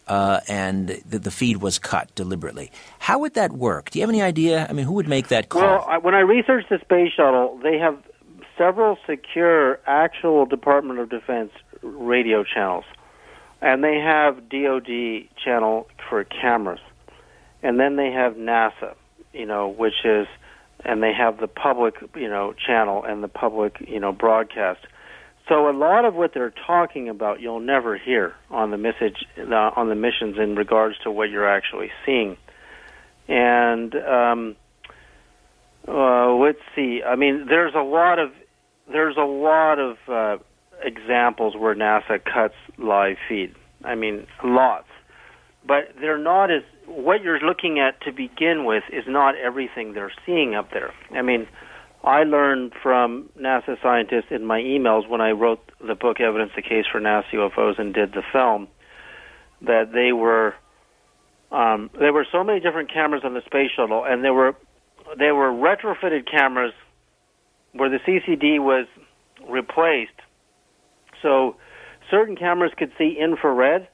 uh, 0.07 0.39
and 0.47 1.01
the, 1.05 1.19
the 1.19 1.31
feed 1.31 1.57
was 1.57 1.77
cut 1.77 2.13
deliberately. 2.15 2.71
How 2.99 3.19
would 3.19 3.33
that 3.33 3.51
work? 3.51 3.89
Do 3.89 3.99
you 3.99 4.03
have 4.03 4.09
any 4.09 4.21
idea? 4.21 4.65
I 4.69 4.73
mean, 4.73 4.85
who 4.85 4.93
would 4.93 5.09
make 5.09 5.27
that 5.27 5.49
call? 5.49 5.61
Well, 5.61 5.85
I, 5.89 5.97
when 5.97 6.15
I 6.15 6.21
researched 6.21 6.69
the 6.69 6.79
space 6.79 7.11
shuttle, 7.11 7.59
they 7.61 7.79
have 7.79 7.97
several 8.57 8.97
secure 9.05 9.79
actual 9.87 10.45
Department 10.45 10.99
of 10.99 11.09
Defense 11.09 11.51
radio 11.81 12.45
channels, 12.45 12.85
and 13.61 13.83
they 13.83 13.97
have 13.99 14.47
DoD 14.47 15.27
channel 15.43 15.89
for 16.09 16.23
cameras, 16.23 16.79
and 17.63 17.79
then 17.79 17.95
they 17.95 18.11
have 18.11 18.33
NASA, 18.33 18.95
you 19.33 19.45
know, 19.45 19.69
which 19.69 20.05
is, 20.05 20.27
and 20.85 21.01
they 21.01 21.13
have 21.17 21.39
the 21.39 21.47
public, 21.47 21.95
you 22.15 22.29
know, 22.29 22.53
channel 22.53 23.03
and 23.03 23.23
the 23.23 23.27
public, 23.27 23.77
you 23.87 23.99
know, 23.99 24.11
broadcast. 24.11 24.81
So 25.49 25.69
a 25.69 25.75
lot 25.75 26.05
of 26.05 26.13
what 26.13 26.33
they're 26.33 26.53
talking 26.67 27.09
about, 27.09 27.41
you'll 27.41 27.59
never 27.59 27.97
hear 27.97 28.33
on 28.49 28.71
the 28.71 28.77
message 28.77 29.25
uh, 29.37 29.71
on 29.75 29.89
the 29.89 29.95
missions 29.95 30.37
in 30.37 30.55
regards 30.55 30.97
to 31.03 31.11
what 31.11 31.29
you're 31.29 31.49
actually 31.49 31.89
seeing, 32.05 32.37
and. 33.27 33.95
Um, 33.95 34.55
uh, 35.87 36.33
let's 36.35 36.59
see. 36.75 37.01
I 37.05 37.15
mean, 37.15 37.45
there's 37.49 37.73
a 37.75 37.83
lot 37.83 38.19
of 38.19 38.31
there's 38.91 39.17
a 39.17 39.25
lot 39.25 39.79
of 39.79 39.97
uh, 40.07 40.37
examples 40.81 41.55
where 41.55 41.75
NASA 41.75 42.23
cuts 42.23 42.55
live 42.77 43.17
feed. 43.27 43.53
I 43.83 43.95
mean, 43.95 44.25
lots, 44.43 44.87
but 45.65 45.93
they're 45.99 46.17
not 46.17 46.51
as 46.51 46.63
what 46.87 47.23
you're 47.23 47.39
looking 47.39 47.79
at 47.79 48.01
to 48.01 48.11
begin 48.11 48.65
with 48.65 48.83
is 48.91 49.03
not 49.07 49.35
everything 49.37 49.93
they're 49.93 50.13
seeing 50.25 50.55
up 50.55 50.71
there. 50.71 50.93
I 51.11 51.21
mean, 51.21 51.47
I 52.03 52.23
learned 52.23 52.73
from 52.81 53.29
NASA 53.39 53.81
scientists 53.81 54.31
in 54.31 54.45
my 54.45 54.59
emails 54.59 55.07
when 55.07 55.21
I 55.21 55.31
wrote 55.31 55.59
the 55.85 55.95
book 55.95 56.19
Evidence 56.19 56.51
the 56.55 56.61
Case 56.61 56.85
for 56.91 56.99
NASA 56.99 57.31
UFOs 57.33 57.79
and 57.79 57.93
did 57.93 58.11
the 58.11 58.23
film 58.31 58.67
that 59.61 59.93
they 59.93 60.11
were 60.11 60.55
um, 61.53 61.91
there 61.99 62.11
were 62.11 62.25
so 62.31 62.43
many 62.43 62.59
different 62.59 62.91
cameras 62.91 63.21
on 63.23 63.35
the 63.35 63.41
space 63.45 63.69
shuttle, 63.75 64.03
and 64.05 64.23
there 64.23 64.33
were 64.33 64.55
they 65.19 65.31
were 65.31 65.51
retrofitted 65.51 66.29
cameras 66.29 66.73
where 67.73 67.89
the 67.89 67.99
CCD 67.99 68.59
was 68.59 68.87
replaced. 69.47 70.19
So 71.21 71.55
certain 72.09 72.35
cameras 72.35 72.71
could 72.75 72.91
see 72.97 73.15
infrared, 73.19 73.87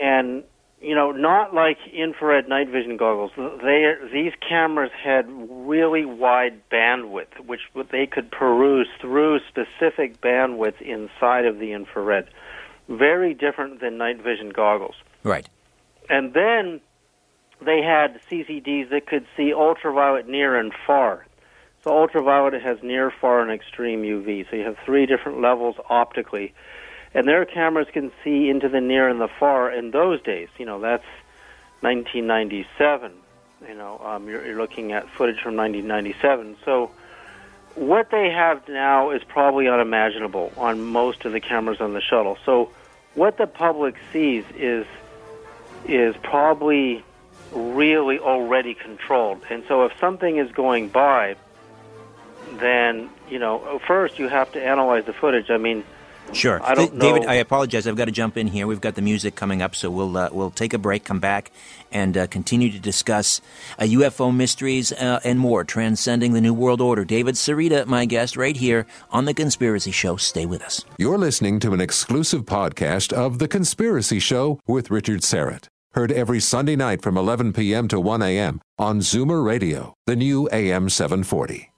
and 0.00 0.44
you 0.80 0.94
know, 0.94 1.12
not 1.12 1.54
like 1.54 1.78
infrared 1.92 2.48
night 2.48 2.68
vision 2.68 2.96
goggles. 2.96 3.32
They 3.36 3.94
these 4.12 4.32
cameras 4.46 4.90
had 5.02 5.26
really 5.28 6.04
wide 6.04 6.60
bandwidth, 6.70 7.38
which 7.46 7.60
they 7.90 8.06
could 8.06 8.30
peruse 8.30 8.88
through 9.00 9.40
specific 9.48 10.20
bandwidth 10.20 10.80
inside 10.80 11.44
of 11.44 11.58
the 11.58 11.72
infrared. 11.72 12.28
Very 12.88 13.34
different 13.34 13.80
than 13.80 13.98
night 13.98 14.22
vision 14.22 14.50
goggles. 14.50 14.96
right. 15.22 15.48
And 16.08 16.34
then 16.34 16.80
they 17.64 17.82
had 17.82 18.20
CCDs 18.28 18.90
that 18.90 19.06
could 19.06 19.26
see 19.36 19.52
ultraviolet 19.52 20.26
near 20.28 20.56
and 20.56 20.72
far. 20.86 21.26
So 21.84 21.96
ultraviolet 21.96 22.60
has 22.62 22.78
near, 22.82 23.12
far, 23.20 23.40
and 23.40 23.50
extreme 23.50 24.02
UV. 24.02 24.50
So 24.50 24.56
you 24.56 24.64
have 24.64 24.76
three 24.84 25.06
different 25.06 25.40
levels 25.40 25.76
optically. 25.88 26.52
And 27.12 27.26
their 27.26 27.44
cameras 27.44 27.88
can 27.92 28.12
see 28.22 28.48
into 28.48 28.68
the 28.68 28.80
near 28.80 29.08
and 29.08 29.20
the 29.20 29.28
far 29.28 29.70
in 29.70 29.90
those 29.90 30.22
days. 30.22 30.48
You 30.58 30.66
know, 30.66 30.80
that's 30.80 31.04
1997. 31.80 33.12
You 33.68 33.74
know, 33.74 34.00
um, 34.04 34.28
you're, 34.28 34.44
you're 34.46 34.58
looking 34.58 34.92
at 34.92 35.08
footage 35.10 35.40
from 35.40 35.56
1997. 35.56 36.56
So 36.64 36.90
what 37.74 38.10
they 38.10 38.30
have 38.30 38.68
now 38.68 39.10
is 39.10 39.22
probably 39.24 39.68
unimaginable 39.68 40.52
on 40.56 40.82
most 40.82 41.24
of 41.24 41.32
the 41.32 41.40
cameras 41.40 41.80
on 41.80 41.92
the 41.92 42.00
shuttle. 42.00 42.38
So 42.44 42.70
what 43.14 43.38
the 43.38 43.46
public 43.46 43.96
sees 44.12 44.44
is 44.56 44.86
is 45.86 46.14
probably 46.22 47.02
really 47.52 48.18
already 48.18 48.74
controlled. 48.74 49.42
And 49.50 49.64
so 49.66 49.84
if 49.84 49.98
something 49.98 50.36
is 50.36 50.52
going 50.52 50.88
by, 50.88 51.36
then, 52.52 53.08
you 53.28 53.38
know, 53.38 53.80
first 53.86 54.18
you 54.18 54.28
have 54.28 54.52
to 54.52 54.64
analyze 54.64 55.06
the 55.06 55.12
footage. 55.12 55.50
I 55.50 55.56
mean, 55.56 55.84
Sure, 56.32 56.62
I 56.62 56.74
don't 56.74 56.98
David. 56.98 57.22
know. 57.22 57.28
I 57.28 57.34
apologize. 57.34 57.86
I've 57.86 57.96
got 57.96 58.04
to 58.04 58.12
jump 58.12 58.36
in 58.36 58.46
here. 58.46 58.66
We've 58.66 58.80
got 58.80 58.94
the 58.94 59.02
music 59.02 59.34
coming 59.34 59.62
up, 59.62 59.74
so 59.74 59.90
we'll 59.90 60.16
uh, 60.16 60.28
we'll 60.32 60.50
take 60.50 60.72
a 60.72 60.78
break, 60.78 61.04
come 61.04 61.18
back, 61.20 61.50
and 61.90 62.16
uh, 62.16 62.26
continue 62.28 62.70
to 62.70 62.78
discuss 62.78 63.40
uh, 63.78 63.82
UFO 63.84 64.34
mysteries 64.34 64.92
uh, 64.92 65.20
and 65.24 65.38
more, 65.38 65.64
transcending 65.64 66.32
the 66.32 66.40
new 66.40 66.54
world 66.54 66.80
order. 66.80 67.04
David 67.04 67.34
Sereda, 67.34 67.84
my 67.86 68.04
guest, 68.04 68.36
right 68.36 68.56
here 68.56 68.86
on 69.10 69.24
the 69.24 69.34
Conspiracy 69.34 69.90
Show. 69.90 70.16
Stay 70.16 70.46
with 70.46 70.62
us. 70.62 70.84
You're 70.98 71.18
listening 71.18 71.58
to 71.60 71.72
an 71.72 71.80
exclusive 71.80 72.42
podcast 72.44 73.12
of 73.12 73.38
The 73.38 73.48
Conspiracy 73.48 74.18
Show 74.20 74.60
with 74.66 74.90
Richard 74.90 75.20
Syrett. 75.22 75.66
Heard 75.94 76.12
every 76.12 76.38
Sunday 76.38 76.76
night 76.76 77.02
from 77.02 77.16
11 77.16 77.52
p.m. 77.52 77.88
to 77.88 77.98
1 77.98 78.22
a.m. 78.22 78.60
on 78.78 79.00
Zoomer 79.00 79.44
Radio, 79.44 79.94
the 80.06 80.14
new 80.14 80.48
AM 80.52 80.88
740. 80.88 81.72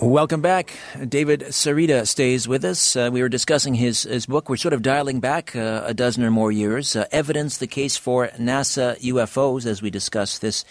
Welcome 0.00 0.40
back. 0.40 0.78
David 1.06 1.40
Sereda 1.50 2.06
stays 2.06 2.48
with 2.48 2.64
us. 2.64 2.96
Uh, 2.96 3.10
we 3.12 3.20
were 3.20 3.28
discussing 3.28 3.74
his, 3.74 4.04
his 4.04 4.24
book. 4.24 4.48
We're 4.48 4.56
sort 4.56 4.72
of 4.72 4.80
dialing 4.80 5.20
back 5.20 5.54
uh, 5.54 5.82
a 5.84 5.92
dozen 5.92 6.24
or 6.24 6.30
more 6.30 6.50
years. 6.50 6.96
Uh, 6.96 7.04
Evidence, 7.12 7.58
the 7.58 7.66
case 7.66 7.98
for 7.98 8.28
NASA 8.28 8.98
UFOs, 9.00 9.66
as 9.66 9.82
we 9.82 9.90
discuss 9.90 10.38
this, 10.38 10.64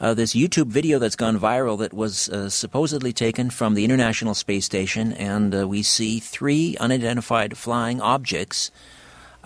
uh, 0.00 0.12
this 0.12 0.34
YouTube 0.34 0.66
video 0.66 0.98
that's 0.98 1.16
gone 1.16 1.40
viral 1.40 1.78
that 1.78 1.94
was 1.94 2.28
uh, 2.28 2.50
supposedly 2.50 3.14
taken 3.14 3.48
from 3.48 3.72
the 3.72 3.86
International 3.86 4.34
Space 4.34 4.66
Station. 4.66 5.14
And 5.14 5.54
uh, 5.54 5.66
we 5.66 5.82
see 5.82 6.20
three 6.20 6.76
unidentified 6.78 7.56
flying 7.56 8.02
objects 8.02 8.70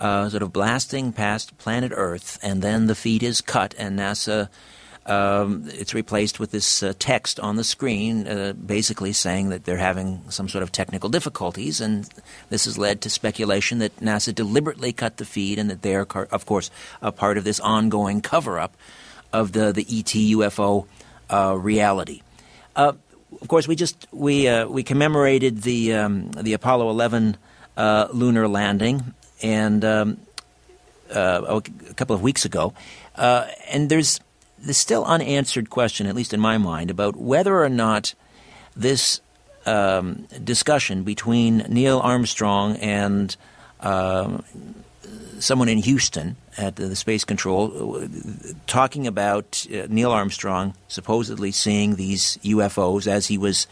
sort 0.01 0.43
of 0.43 0.51
blasting 0.51 1.13
past 1.13 1.57
planet 1.57 1.93
Earth. 1.95 2.39
And 2.43 2.61
then 2.61 2.87
the 2.87 2.95
feed 2.95 3.23
is 3.23 3.39
cut, 3.39 3.73
and 3.77 3.97
NASA 3.97 4.49
um, 5.09 5.63
it's 5.67 5.93
replaced 5.93 6.39
with 6.39 6.51
this 6.51 6.83
uh, 6.83 6.93
text 6.99 7.39
on 7.39 7.55
the 7.55 7.63
screen, 7.63 8.27
uh, 8.27 8.53
basically 8.53 9.11
saying 9.11 9.49
that 9.49 9.65
they're 9.65 9.77
having 9.77 10.21
some 10.29 10.47
sort 10.47 10.61
of 10.61 10.71
technical 10.71 11.09
difficulties, 11.09 11.81
and 11.81 12.07
this 12.49 12.65
has 12.65 12.77
led 12.77 13.01
to 13.01 13.09
speculation 13.09 13.79
that 13.79 13.95
NASA 13.97 14.33
deliberately 14.33 14.93
cut 14.93 15.17
the 15.17 15.25
feed, 15.25 15.57
and 15.57 15.69
that 15.69 15.81
they 15.81 15.95
are, 15.95 16.07
of 16.31 16.45
course, 16.45 16.69
a 17.01 17.11
part 17.11 17.37
of 17.37 17.43
this 17.43 17.59
ongoing 17.59 18.21
cover-up 18.21 18.77
of 19.33 19.51
the 19.53 19.71
the 19.71 19.81
ET 19.81 20.13
UFO 20.13 20.85
uh, 21.29 21.55
reality. 21.57 22.21
Uh, 22.75 22.93
of 23.41 23.47
course, 23.47 23.67
we 23.67 23.75
just 23.75 24.07
we 24.11 24.47
uh, 24.47 24.67
we 24.67 24.83
commemorated 24.83 25.63
the 25.63 25.93
um, 25.95 26.31
the 26.31 26.53
Apollo 26.53 26.89
11 26.91 27.35
uh, 27.77 28.07
lunar 28.13 28.47
landing, 28.47 29.13
and 29.41 29.83
um, 29.83 30.17
a 31.09 31.61
couple 31.95 32.15
of 32.15 32.21
weeks 32.21 32.45
ago, 32.45 32.73
and 33.15 33.89
there's 33.89 34.19
the 34.63 34.73
still 34.73 35.05
unanswered 35.05 35.69
question, 35.69 36.07
at 36.07 36.15
least 36.15 36.33
in 36.33 36.39
my 36.39 36.57
mind, 36.57 36.91
about 36.91 37.15
whether 37.15 37.61
or 37.61 37.69
not 37.69 38.13
this 38.75 39.21
um, 39.65 40.27
discussion 40.43 41.03
between 41.03 41.57
Neil 41.69 41.99
Armstrong 41.99 42.75
and 42.77 43.35
um, 43.81 44.43
someone 45.39 45.69
in 45.69 45.77
Houston 45.79 46.35
at 46.57 46.75
the, 46.75 46.87
the 46.87 46.95
Space 46.95 47.23
Control 47.23 47.97
uh, 47.97 48.07
talking 48.67 49.07
about 49.07 49.65
uh, 49.71 49.87
Neil 49.89 50.11
Armstrong 50.11 50.73
supposedly 50.87 51.51
seeing 51.51 51.95
these 51.95 52.37
UFOs 52.43 53.07
as 53.07 53.27
he 53.27 53.37
was, 53.37 53.67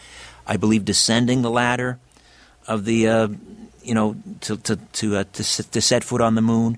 I 0.46 0.58
believe, 0.58 0.86
descending 0.86 1.42
the 1.42 1.52
ladder 1.52 2.00
of 2.68 2.86
the, 2.86 3.08
uh, 3.08 3.28
you 3.84 3.94
know, 3.94 4.16
to 4.42 4.58
to 4.58 4.76
to, 4.76 5.18
uh, 5.18 5.24
to 5.34 5.64
to 5.72 5.82
set 5.82 6.04
foot 6.04 6.22
on 6.22 6.36
the 6.36 6.42
moon. 6.42 6.78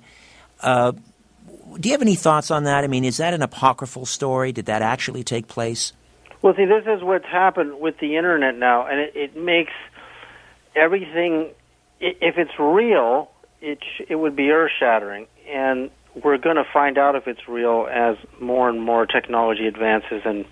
Do 1.78 1.90
you 1.90 1.94
have 1.94 2.02
any 2.02 2.16
thoughts 2.16 2.52
on 2.52 2.64
that? 2.64 2.84
I 2.84 2.88
mean, 2.88 3.06
is 3.06 3.18
that 3.18 3.34
an 3.34 3.42
apocryphal 3.42 4.06
story? 4.06 4.52
Did 4.52 4.66
that 4.66 4.82
actually 4.82 5.24
take 5.24 5.48
place? 5.48 5.94
Well, 6.42 6.54
see, 6.56 6.66
this 6.66 6.86
is 6.86 7.04
what's 7.04 7.26
happened 7.26 7.80
with 7.80 8.00
the 8.00 8.16
internet 8.16 8.56
now, 8.56 8.88
and 8.88 9.00
it, 9.00 9.12
it 9.16 9.38
makes 9.38 9.74
everything. 10.76 11.50
If 12.00 12.38
it's 12.38 12.58
real, 12.58 13.30
it 13.62 13.80
it 14.08 14.16
would 14.16 14.36
be 14.36 14.50
earth 14.52 14.72
shattering, 14.80 15.28
and 15.50 15.90
we're 16.24 16.38
going 16.38 16.56
to 16.56 16.66
find 16.72 16.98
out 16.98 17.16
if 17.16 17.28
it's 17.28 17.48
real 17.48 17.88
as 17.92 18.16
more 18.40 18.70
and 18.70 18.82
more 18.82 19.06
technology 19.06 19.68
advances 19.68 20.22
and 20.26 20.46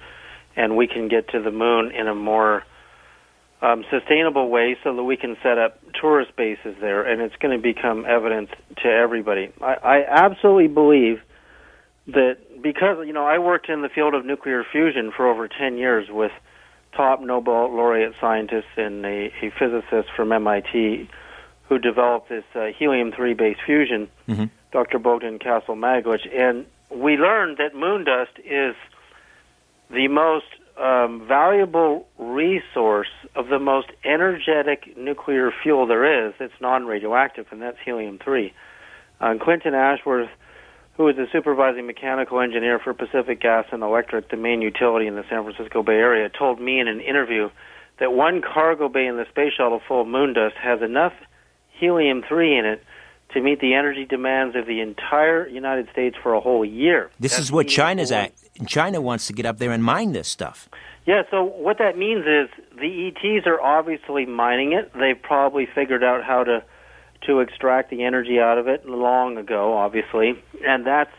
and 0.55 0.75
we 0.75 0.87
can 0.87 1.07
get 1.07 1.29
to 1.29 1.41
the 1.41 1.51
moon 1.51 1.91
in 1.91 2.07
a 2.07 2.15
more 2.15 2.63
um, 3.61 3.83
sustainable 3.89 4.49
way 4.49 4.77
so 4.83 4.95
that 4.95 5.03
we 5.03 5.17
can 5.17 5.35
set 5.41 5.57
up 5.57 5.79
tourist 5.99 6.35
bases 6.35 6.75
there 6.79 7.03
and 7.03 7.21
it's 7.21 7.35
going 7.37 7.55
to 7.55 7.61
become 7.61 8.05
evident 8.05 8.49
to 8.83 8.87
everybody. 8.87 9.51
I, 9.61 9.73
I 9.73 10.05
absolutely 10.07 10.67
believe 10.67 11.21
that 12.07 12.37
because 12.61 13.05
you 13.05 13.13
know 13.13 13.25
I 13.25 13.39
worked 13.39 13.69
in 13.69 13.81
the 13.81 13.89
field 13.89 14.13
of 14.13 14.25
nuclear 14.25 14.63
fusion 14.63 15.11
for 15.15 15.27
over 15.27 15.47
10 15.47 15.77
years 15.77 16.07
with 16.09 16.31
top 16.95 17.21
Nobel 17.21 17.73
laureate 17.73 18.13
scientists 18.19 18.75
and 18.77 19.05
a, 19.05 19.31
a 19.41 19.51
physicist 19.57 20.09
from 20.15 20.31
MIT 20.31 21.09
who 21.69 21.77
developed 21.77 22.29
this 22.29 22.45
uh, 22.55 22.67
helium-3 22.77 23.37
based 23.37 23.59
fusion, 23.65 24.07
mm-hmm. 24.27 24.45
Dr. 24.71 24.99
Bogdan 24.99 25.37
Castle-Maglich, 25.37 26.27
and 26.33 26.65
we 26.89 27.17
learned 27.17 27.57
that 27.57 27.75
moon 27.75 28.05
dust 28.05 28.31
is 28.45 28.75
the 29.89 30.07
most 30.07 30.45
um, 30.79 31.25
valuable 31.27 32.07
resource 32.17 33.07
of 33.35 33.47
the 33.47 33.59
most 33.59 33.87
energetic 34.03 34.95
nuclear 34.97 35.51
fuel 35.63 35.87
there 35.87 36.27
is 36.27 36.33
It's 36.39 36.53
non-radioactive, 36.61 37.47
and 37.51 37.61
that's 37.61 37.77
helium-3. 37.83 38.53
Uh, 39.19 39.33
Clinton 39.41 39.73
Ashworth, 39.73 40.29
who 40.95 41.07
is 41.07 41.15
the 41.15 41.27
supervising 41.31 41.87
mechanical 41.87 42.39
engineer 42.39 42.79
for 42.79 42.93
Pacific 42.93 43.41
Gas 43.41 43.65
and 43.71 43.81
Electric, 43.81 44.29
the 44.29 44.37
main 44.37 44.61
utility 44.61 45.07
in 45.07 45.15
the 45.15 45.23
San 45.29 45.43
Francisco 45.43 45.81
Bay 45.81 45.93
Area, 45.93 46.29
told 46.29 46.61
me 46.61 46.79
in 46.79 46.87
an 46.87 47.01
interview 47.01 47.49
that 47.99 48.13
one 48.13 48.41
cargo 48.41 48.89
bay 48.89 49.07
in 49.07 49.17
the 49.17 49.25
space 49.29 49.53
shuttle 49.57 49.81
full 49.87 50.01
of 50.01 50.07
moon 50.07 50.33
dust 50.33 50.55
has 50.61 50.81
enough 50.81 51.13
helium 51.79 52.23
3 52.27 52.59
in 52.59 52.65
it 52.65 52.83
to 53.33 53.41
meet 53.41 53.59
the 53.59 53.73
energy 53.73 54.05
demands 54.05 54.55
of 54.55 54.65
the 54.65 54.79
entire 54.79 55.47
United 55.47 55.89
States 55.91 56.15
for 56.21 56.33
a 56.33 56.39
whole 56.39 56.63
year. 56.63 57.09
This 57.19 57.33
That's 57.33 57.45
is 57.45 57.51
what 57.51 57.67
China's 57.67 58.11
China 58.65 59.01
wants 59.01 59.27
to 59.27 59.33
get 59.33 59.45
up 59.45 59.57
there 59.57 59.71
and 59.71 59.83
mine 59.83 60.13
this 60.13 60.27
stuff. 60.27 60.69
Yeah, 61.05 61.23
so 61.29 61.43
what 61.43 61.77
that 61.77 61.97
means 61.97 62.25
is 62.25 62.49
the 62.77 63.07
ETs 63.07 63.45
are 63.47 63.61
obviously 63.61 64.25
mining 64.25 64.73
it. 64.73 64.91
They've 64.93 65.21
probably 65.21 65.67
figured 65.73 66.03
out 66.03 66.23
how 66.23 66.43
to 66.43 66.63
to 67.25 67.39
extract 67.39 67.89
the 67.89 68.03
energy 68.03 68.39
out 68.39 68.59
of 68.59 68.67
it 68.67 68.87
long 68.87 69.37
ago, 69.37 69.75
obviously, 69.75 70.33
and 70.63 70.85
that's 70.85 71.13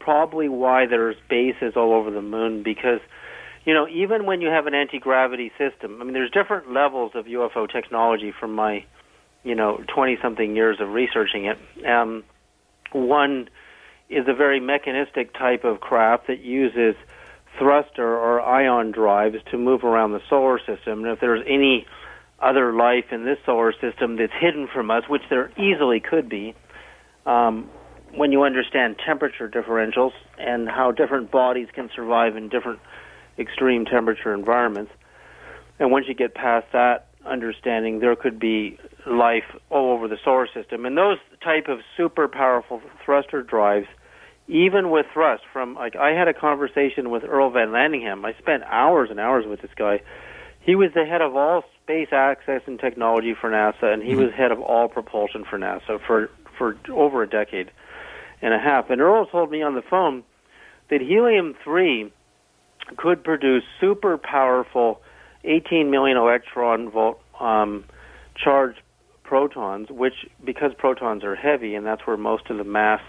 probably 0.00 0.48
why 0.48 0.86
there's 0.86 1.16
bases 1.30 1.74
all 1.76 1.92
over 1.92 2.10
the 2.10 2.22
moon 2.22 2.62
because 2.62 3.00
you 3.64 3.74
know, 3.74 3.88
even 3.88 4.26
when 4.26 4.40
you 4.40 4.48
have 4.48 4.68
an 4.68 4.74
anti-gravity 4.74 5.50
system, 5.58 6.00
I 6.00 6.04
mean 6.04 6.14
there's 6.14 6.30
different 6.30 6.72
levels 6.72 7.12
of 7.14 7.26
UFO 7.26 7.70
technology 7.70 8.32
from 8.38 8.54
my 8.54 8.84
you 9.46 9.54
know, 9.54 9.80
20 9.94 10.18
something 10.20 10.56
years 10.56 10.78
of 10.80 10.90
researching 10.90 11.46
it. 11.46 11.56
Um, 11.86 12.24
one 12.90 13.48
is 14.08 14.26
a 14.28 14.34
very 14.34 14.60
mechanistic 14.60 15.34
type 15.34 15.64
of 15.64 15.80
craft 15.80 16.28
that 16.28 16.40
uses 16.40 16.94
thruster 17.58 18.06
or 18.06 18.40
ion 18.40 18.92
drives 18.92 19.36
to 19.50 19.58
move 19.58 19.84
around 19.84 20.12
the 20.12 20.20
solar 20.28 20.58
system. 20.58 21.04
And 21.04 21.08
if 21.08 21.20
there's 21.20 21.44
any 21.48 21.86
other 22.38 22.72
life 22.72 23.06
in 23.10 23.24
this 23.24 23.38
solar 23.46 23.72
system 23.72 24.16
that's 24.16 24.32
hidden 24.38 24.68
from 24.72 24.90
us, 24.90 25.04
which 25.08 25.22
there 25.30 25.50
easily 25.58 26.00
could 26.00 26.28
be, 26.28 26.54
um, 27.24 27.68
when 28.14 28.32
you 28.32 28.44
understand 28.44 28.96
temperature 29.04 29.48
differentials 29.48 30.12
and 30.38 30.68
how 30.68 30.92
different 30.92 31.30
bodies 31.30 31.68
can 31.74 31.90
survive 31.94 32.36
in 32.36 32.48
different 32.48 32.80
extreme 33.38 33.84
temperature 33.84 34.32
environments, 34.32 34.92
and 35.78 35.90
once 35.90 36.06
you 36.08 36.14
get 36.14 36.34
past 36.34 36.66
that 36.72 37.08
understanding, 37.26 37.98
there 37.98 38.16
could 38.16 38.38
be 38.38 38.78
life 39.06 39.44
all 39.70 39.92
over 39.92 40.08
the 40.08 40.16
solar 40.24 40.48
system. 40.52 40.86
And 40.86 40.96
those 40.96 41.18
type 41.42 41.68
of 41.68 41.80
super 41.96 42.28
powerful 42.28 42.80
thruster 43.04 43.42
drives, 43.42 43.88
even 44.48 44.90
with 44.90 45.06
thrust 45.12 45.42
from 45.52 45.74
like 45.74 45.96
I 45.96 46.10
had 46.10 46.28
a 46.28 46.34
conversation 46.34 47.10
with 47.10 47.24
Earl 47.24 47.50
Van 47.50 47.68
Landingham. 47.68 48.24
I 48.24 48.38
spent 48.38 48.62
hours 48.64 49.10
and 49.10 49.18
hours 49.18 49.44
with 49.46 49.60
this 49.62 49.70
guy. 49.76 50.00
He 50.60 50.74
was 50.74 50.90
the 50.94 51.04
head 51.04 51.22
of 51.22 51.34
all 51.36 51.62
space 51.82 52.08
access 52.12 52.62
and 52.66 52.78
technology 52.78 53.34
for 53.40 53.50
NASA, 53.50 53.92
and 53.92 54.02
he 54.02 54.10
mm-hmm. 54.10 54.22
was 54.22 54.32
head 54.32 54.52
of 54.52 54.60
all 54.60 54.88
propulsion 54.88 55.44
for 55.44 55.58
NASA 55.58 56.00
for 56.06 56.30
for 56.58 56.76
over 56.90 57.22
a 57.22 57.28
decade 57.28 57.70
and 58.42 58.54
a 58.54 58.58
half. 58.58 58.90
And 58.90 59.00
Earl 59.00 59.26
told 59.26 59.50
me 59.50 59.62
on 59.62 59.74
the 59.74 59.82
phone 59.82 60.22
that 60.90 61.00
helium 61.00 61.54
three 61.64 62.12
could 62.96 63.24
produce 63.24 63.64
super 63.80 64.16
powerful 64.16 65.00
18 65.44 65.90
million 65.90 66.16
electron 66.16 66.90
volt 66.90 67.20
um, 67.40 67.84
charged 68.36 68.80
protons, 69.24 69.90
which 69.90 70.14
because 70.44 70.72
protons 70.78 71.24
are 71.24 71.34
heavy 71.34 71.74
and 71.74 71.84
that's 71.84 72.06
where 72.06 72.16
most 72.16 72.48
of 72.48 72.58
the 72.58 72.64
mass 72.64 73.00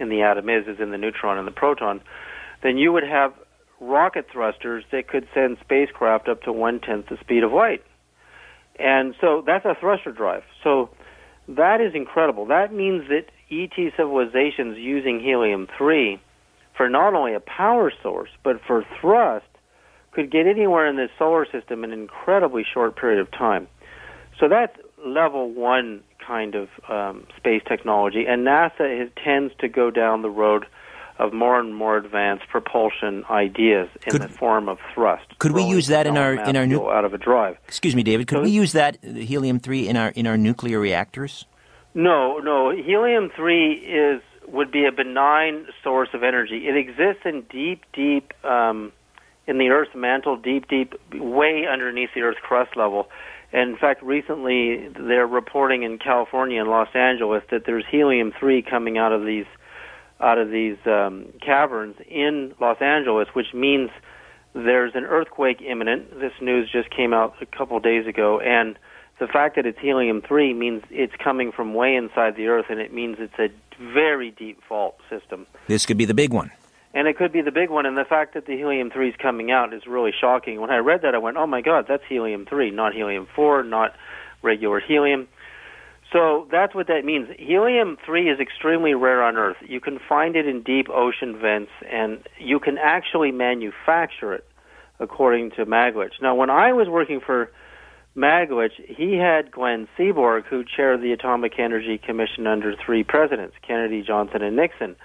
in 0.00 0.08
the 0.08 0.22
atom 0.22 0.48
is, 0.48 0.66
is 0.66 0.80
in 0.80 0.90
the 0.90 0.98
neutron 0.98 1.38
and 1.38 1.46
the 1.46 1.52
proton, 1.52 2.00
then 2.62 2.76
you 2.76 2.92
would 2.92 3.04
have 3.04 3.32
rocket 3.80 4.26
thrusters 4.30 4.84
that 4.92 5.08
could 5.08 5.26
send 5.34 5.56
spacecraft 5.60 6.28
up 6.28 6.42
to 6.42 6.52
one 6.52 6.80
tenth 6.80 7.06
the 7.08 7.16
speed 7.20 7.42
of 7.42 7.52
light. 7.52 7.82
And 8.78 9.14
so 9.20 9.42
that's 9.46 9.64
a 9.64 9.74
thruster 9.78 10.12
drive. 10.12 10.42
So 10.62 10.90
that 11.48 11.80
is 11.80 11.94
incredible. 11.94 12.46
That 12.46 12.72
means 12.72 13.08
that 13.08 13.26
ET 13.50 13.92
civilizations 13.96 14.78
using 14.78 15.20
helium 15.20 15.66
3 15.76 16.20
for 16.76 16.88
not 16.88 17.14
only 17.14 17.34
a 17.34 17.40
power 17.40 17.92
source, 18.02 18.30
but 18.42 18.60
for 18.66 18.84
thrust, 19.00 19.44
could 20.12 20.30
get 20.30 20.46
anywhere 20.46 20.86
in 20.86 20.96
this 20.96 21.10
solar 21.18 21.46
system 21.50 21.84
in 21.84 21.92
an 21.92 22.00
incredibly 22.00 22.64
short 22.72 22.96
period 22.96 23.20
of 23.20 23.30
time. 23.30 23.68
So 24.38 24.48
that's 24.48 24.76
level 25.04 25.50
one 25.52 26.02
kind 26.24 26.54
of 26.54 26.68
um, 26.88 27.26
space 27.36 27.62
technology, 27.66 28.26
and 28.26 28.46
NASA 28.46 29.04
is, 29.04 29.10
tends 29.22 29.54
to 29.60 29.68
go 29.68 29.90
down 29.90 30.22
the 30.22 30.30
road 30.30 30.66
of 31.18 31.34
more 31.34 31.60
and 31.60 31.74
more 31.74 31.98
advanced 31.98 32.48
propulsion 32.48 33.24
ideas 33.30 33.88
in 34.06 34.12
could, 34.12 34.22
the 34.22 34.28
form 34.28 34.68
of 34.68 34.78
thrust. 34.94 35.38
Could 35.38 35.52
we 35.52 35.62
use 35.62 35.88
that 35.88 36.06
in 36.06 36.16
our 36.16 36.32
in 36.48 36.56
our 36.56 36.66
new 36.66 36.88
out 36.88 37.04
of 37.04 37.12
a 37.12 37.18
drive? 37.18 37.58
Excuse 37.68 37.94
me, 37.94 38.02
David. 38.02 38.26
Could 38.26 38.38
so, 38.38 38.42
we 38.42 38.50
use 38.50 38.72
that 38.72 39.02
helium 39.04 39.60
three 39.60 39.86
in 39.86 39.96
our 39.96 40.08
in 40.08 40.26
our 40.26 40.38
nuclear 40.38 40.80
reactors? 40.80 41.44
No, 41.92 42.38
no. 42.38 42.70
Helium 42.70 43.30
three 43.36 43.74
is 43.74 44.22
would 44.48 44.72
be 44.72 44.86
a 44.86 44.92
benign 44.92 45.66
source 45.84 46.08
of 46.14 46.22
energy. 46.22 46.68
It 46.68 46.76
exists 46.76 47.22
in 47.24 47.42
deep, 47.50 47.84
deep 47.92 48.32
um, 48.44 48.92
in 49.46 49.58
the 49.58 49.68
Earth's 49.68 49.94
mantle, 49.94 50.36
deep, 50.36 50.68
deep, 50.68 50.94
way 51.12 51.66
underneath 51.70 52.10
the 52.14 52.22
Earth's 52.22 52.40
crust 52.40 52.76
level. 52.76 53.08
And 53.52 53.70
in 53.70 53.76
fact, 53.76 54.02
recently 54.02 54.88
they're 54.88 55.26
reporting 55.26 55.82
in 55.82 55.98
California 55.98 56.60
and 56.60 56.70
Los 56.70 56.88
Angeles 56.94 57.42
that 57.50 57.64
there's 57.66 57.84
helium 57.90 58.32
three 58.38 58.62
coming 58.62 58.98
out 58.98 59.12
of 59.12 59.24
these 59.24 59.46
out 60.20 60.38
of 60.38 60.50
these 60.50 60.76
um, 60.84 61.32
caverns 61.40 61.96
in 62.06 62.54
Los 62.60 62.76
Angeles, 62.82 63.28
which 63.32 63.54
means 63.54 63.88
there's 64.52 64.92
an 64.94 65.04
earthquake 65.04 65.62
imminent. 65.62 66.20
This 66.20 66.32
news 66.42 66.70
just 66.70 66.90
came 66.90 67.14
out 67.14 67.34
a 67.40 67.46
couple 67.46 67.80
days 67.80 68.06
ago, 68.06 68.38
and 68.38 68.78
the 69.18 69.26
fact 69.26 69.56
that 69.56 69.64
it's 69.64 69.78
helium 69.78 70.20
three 70.20 70.52
means 70.52 70.82
it's 70.90 71.14
coming 71.22 71.52
from 71.52 71.72
way 71.72 71.96
inside 71.96 72.36
the 72.36 72.48
Earth, 72.48 72.66
and 72.68 72.80
it 72.80 72.92
means 72.92 73.16
it's 73.18 73.38
a 73.38 73.48
very 73.82 74.30
deep 74.30 74.60
fault 74.68 74.98
system. 75.08 75.46
This 75.68 75.86
could 75.86 75.96
be 75.96 76.04
the 76.04 76.14
big 76.14 76.34
one 76.34 76.50
and 76.92 77.06
it 77.06 77.16
could 77.16 77.32
be 77.32 77.42
the 77.42 77.52
big 77.52 77.70
one. 77.70 77.86
And 77.86 77.96
the 77.96 78.04
fact 78.04 78.34
that 78.34 78.46
the 78.46 78.56
helium 78.56 78.90
three 78.90 79.08
is 79.08 79.16
coming 79.16 79.50
out 79.50 79.72
is 79.72 79.86
really 79.86 80.12
shocking. 80.18 80.60
When 80.60 80.70
I 80.70 80.78
read 80.78 81.02
that, 81.02 81.14
I 81.14 81.18
went, 81.18 81.36
"Oh 81.36 81.46
my 81.46 81.60
God, 81.60 81.86
that's 81.88 82.04
helium 82.08 82.46
three, 82.46 82.70
not 82.70 82.94
helium 82.94 83.26
four, 83.34 83.62
not 83.62 83.94
regular 84.42 84.80
helium." 84.80 85.28
So 86.12 86.48
that's 86.50 86.74
what 86.74 86.88
that 86.88 87.04
means. 87.04 87.28
Helium 87.38 87.96
three 88.04 88.28
is 88.28 88.40
extremely 88.40 88.94
rare 88.94 89.22
on 89.22 89.36
Earth. 89.36 89.58
You 89.60 89.80
can 89.80 90.00
find 90.00 90.34
it 90.34 90.46
in 90.46 90.62
deep 90.62 90.88
ocean 90.90 91.36
vents, 91.36 91.70
and 91.88 92.26
you 92.38 92.58
can 92.58 92.78
actually 92.78 93.30
manufacture 93.30 94.34
it, 94.34 94.44
according 94.98 95.52
to 95.52 95.66
Maglich. 95.66 96.20
Now, 96.20 96.34
when 96.34 96.50
I 96.50 96.72
was 96.72 96.88
working 96.88 97.20
for 97.20 97.52
Maglich, 98.16 98.72
he 98.88 99.16
had 99.16 99.52
Glenn 99.52 99.86
Seaborg, 99.96 100.46
who 100.46 100.64
chaired 100.64 101.00
the 101.00 101.12
Atomic 101.12 101.60
Energy 101.60 101.96
Commission 101.96 102.48
under 102.48 102.74
three 102.74 103.04
presidents, 103.04 103.54
Kennedy, 103.62 104.02
Johnson, 104.02 104.42
and 104.42 104.56
Nixon. 104.56 104.96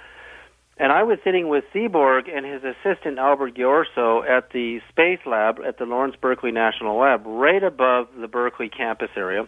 And 0.78 0.92
I 0.92 1.04
was 1.04 1.20
sitting 1.24 1.48
with 1.48 1.64
Seaborg 1.74 2.30
and 2.30 2.46
his 2.46 2.62
assistant 2.64 3.18
Albert 3.18 3.56
Ghiorso 3.56 4.28
at 4.28 4.50
the 4.52 4.82
Space 4.90 5.20
Lab 5.26 5.60
at 5.66 5.78
the 5.78 5.86
Lawrence 5.86 6.16
Berkeley 6.20 6.52
National 6.52 7.00
Lab, 7.00 7.24
right 7.26 7.64
above 7.64 8.08
the 8.20 8.28
Berkeley 8.28 8.68
campus 8.68 9.10
area. 9.16 9.48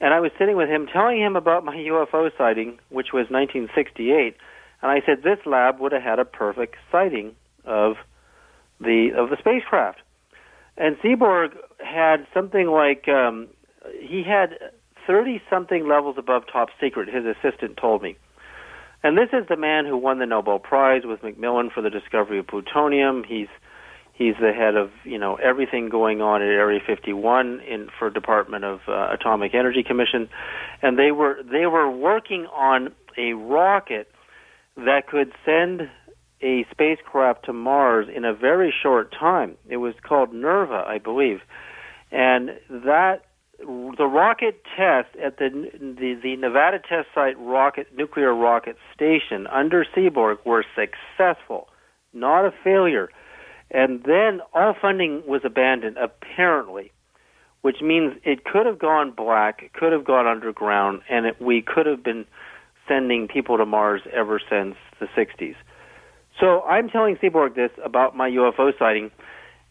And 0.00 0.12
I 0.12 0.20
was 0.20 0.32
sitting 0.38 0.56
with 0.56 0.68
him 0.68 0.86
telling 0.92 1.18
him 1.18 1.34
about 1.36 1.64
my 1.64 1.74
UFO 1.90 2.30
sighting, 2.36 2.78
which 2.90 3.08
was 3.12 3.30
1968. 3.30 4.36
And 4.82 4.90
I 4.90 5.00
said 5.06 5.22
this 5.22 5.38
lab 5.46 5.80
would 5.80 5.92
have 5.92 6.02
had 6.02 6.18
a 6.18 6.26
perfect 6.26 6.76
sighting 6.92 7.34
of 7.64 7.96
the 8.80 9.12
of 9.16 9.30
the 9.30 9.36
spacecraft. 9.38 10.00
And 10.76 10.98
Seaborg 10.98 11.56
had 11.78 12.26
something 12.34 12.66
like 12.66 13.08
um, 13.08 13.48
he 13.98 14.22
had 14.22 14.58
30 15.06 15.40
something 15.48 15.88
levels 15.88 16.16
above 16.18 16.42
top 16.52 16.68
secret, 16.80 17.08
his 17.08 17.24
assistant 17.24 17.78
told 17.78 18.02
me. 18.02 18.16
And 19.04 19.18
this 19.18 19.28
is 19.34 19.46
the 19.50 19.56
man 19.56 19.84
who 19.84 19.98
won 19.98 20.18
the 20.18 20.24
Nobel 20.24 20.58
Prize 20.58 21.02
with 21.04 21.20
McMillan 21.20 21.70
for 21.70 21.82
the 21.82 21.90
discovery 21.90 22.38
of 22.38 22.46
plutonium. 22.46 23.22
He's 23.22 23.48
he's 24.14 24.34
the 24.40 24.52
head 24.52 24.76
of 24.76 24.90
you 25.04 25.18
know 25.18 25.34
everything 25.34 25.90
going 25.90 26.22
on 26.22 26.40
at 26.40 26.48
Area 26.48 26.80
51 26.84 27.60
in 27.60 27.88
for 27.98 28.08
Department 28.08 28.64
of 28.64 28.80
uh, 28.88 29.08
Atomic 29.12 29.54
Energy 29.54 29.82
Commission, 29.82 30.30
and 30.80 30.98
they 30.98 31.12
were 31.12 31.36
they 31.42 31.66
were 31.66 31.90
working 31.90 32.46
on 32.46 32.94
a 33.18 33.34
rocket 33.34 34.10
that 34.78 35.06
could 35.06 35.32
send 35.44 35.82
a 36.40 36.64
spacecraft 36.70 37.44
to 37.44 37.52
Mars 37.52 38.06
in 38.12 38.24
a 38.24 38.32
very 38.32 38.72
short 38.82 39.12
time. 39.12 39.56
It 39.68 39.76
was 39.76 39.94
called 40.02 40.32
NERVA, 40.32 40.86
I 40.86 40.96
believe, 40.96 41.40
and 42.10 42.52
that 42.70 43.20
the 43.58 44.06
rocket 44.06 44.62
test 44.76 45.14
at 45.22 45.38
the, 45.38 45.70
the 45.80 46.18
the 46.22 46.36
Nevada 46.36 46.78
Test 46.78 47.08
Site 47.14 47.38
rocket 47.38 47.88
nuclear 47.96 48.34
rocket 48.34 48.76
station 48.94 49.46
under 49.46 49.84
Seaborg 49.96 50.38
were 50.44 50.64
successful, 50.74 51.68
not 52.12 52.44
a 52.44 52.52
failure. 52.62 53.10
And 53.70 54.02
then 54.04 54.40
all 54.52 54.74
funding 54.80 55.22
was 55.26 55.42
abandoned 55.44 55.96
apparently, 55.96 56.92
which 57.62 57.80
means 57.82 58.14
it 58.22 58.44
could 58.44 58.66
have 58.66 58.78
gone 58.78 59.10
black, 59.10 59.62
it 59.62 59.72
could 59.72 59.92
have 59.92 60.04
gone 60.04 60.26
underground, 60.26 61.02
and 61.08 61.26
it, 61.26 61.40
we 61.40 61.62
could 61.62 61.86
have 61.86 62.02
been 62.02 62.26
sending 62.86 63.26
people 63.26 63.56
to 63.56 63.66
Mars 63.66 64.02
ever 64.12 64.40
since 64.50 64.76
the 65.00 65.06
60s. 65.16 65.56
So 66.40 66.62
I'm 66.62 66.88
telling 66.88 67.16
Seaborg 67.16 67.54
this 67.54 67.70
about 67.84 68.16
my 68.16 68.28
UFO 68.28 68.76
sighting 68.78 69.10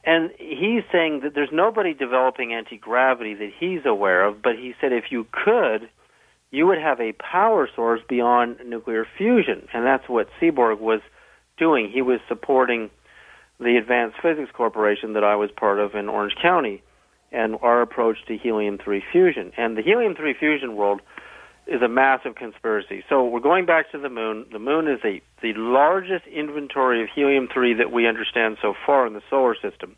and 0.04 0.32
he's 0.38 0.84
saying 0.92 1.22
that 1.24 1.34
there's 1.34 1.52
nobody 1.52 1.94
developing 1.94 2.54
anti 2.54 2.78
gravity 2.78 3.34
that 3.36 3.52
he's 3.58 3.86
aware 3.86 4.26
of, 4.26 4.42
but 4.42 4.56
he 4.56 4.74
said 4.82 4.92
if 4.92 5.06
you 5.12 5.26
could, 5.32 5.90
you 6.52 6.68
would 6.68 6.78
have 6.78 7.00
a 7.00 7.14
power 7.14 7.70
source 7.76 8.02
beyond 8.08 8.58
nuclear 8.66 9.08
fusion. 9.18 9.68
And 9.74 9.86
that's 9.86 10.08
what 10.08 10.28
Seaborg 10.40 10.80
was 10.80 11.02
doing. 11.58 11.90
He 11.92 12.02
was 12.02 12.20
supporting 12.28 12.90
the 13.60 13.78
Advanced 13.78 14.18
Physics 14.22 14.52
Corporation 14.54 15.14
that 15.14 15.24
I 15.24 15.36
was 15.36 15.50
part 15.52 15.80
of 15.80 15.96
in 15.96 16.10
Orange 16.10 16.36
County 16.42 16.84
and 17.32 17.56
our 17.62 17.82
approach 17.82 18.18
to 18.28 18.38
helium 18.38 18.78
3 18.78 19.02
fusion. 19.12 19.52
And 19.58 19.78
the 19.78 19.82
helium 19.82 20.16
3 20.16 20.36
fusion 20.38 20.76
world 20.76 21.02
is 21.68 21.82
a 21.82 21.88
massive 21.88 22.36
conspiracy. 22.36 23.04
So 23.08 23.26
we're 23.26 23.40
going 23.40 23.66
back 23.66 23.92
to 23.92 23.98
the 23.98 24.10
moon. 24.10 24.46
The 24.52 24.60
moon 24.60 24.88
is 24.88 25.00
a, 25.04 25.22
the 25.42 25.54
largest 25.56 26.28
inventory 26.28 27.02
of 27.02 27.10
helium 27.14 27.48
3 27.54 27.76
that 27.76 27.92
we 27.92 28.08
understand 28.08 28.58
so 28.62 28.74
far 28.86 29.08
in 29.08 29.14
the 29.14 29.22
solar 29.30 29.56
system. 29.56 29.96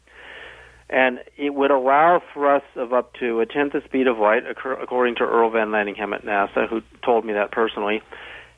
And 0.89 1.19
it 1.35 1.55
would 1.55 1.71
allow 1.71 2.21
thrusts 2.33 2.69
of 2.75 2.93
up 2.93 3.13
to 3.15 3.39
a 3.39 3.45
tenth 3.47 3.73
the 3.73 3.81
speed 3.85 4.05
of 4.05 4.19
light, 4.19 4.43
according 4.47 5.15
to 5.15 5.23
Earl 5.23 5.49
Van 5.49 5.69
Landingham 5.69 6.13
at 6.13 6.23
NASA, 6.23 6.69
who 6.69 6.81
told 7.03 7.25
me 7.25 7.33
that 7.33 7.51
personally. 7.51 8.03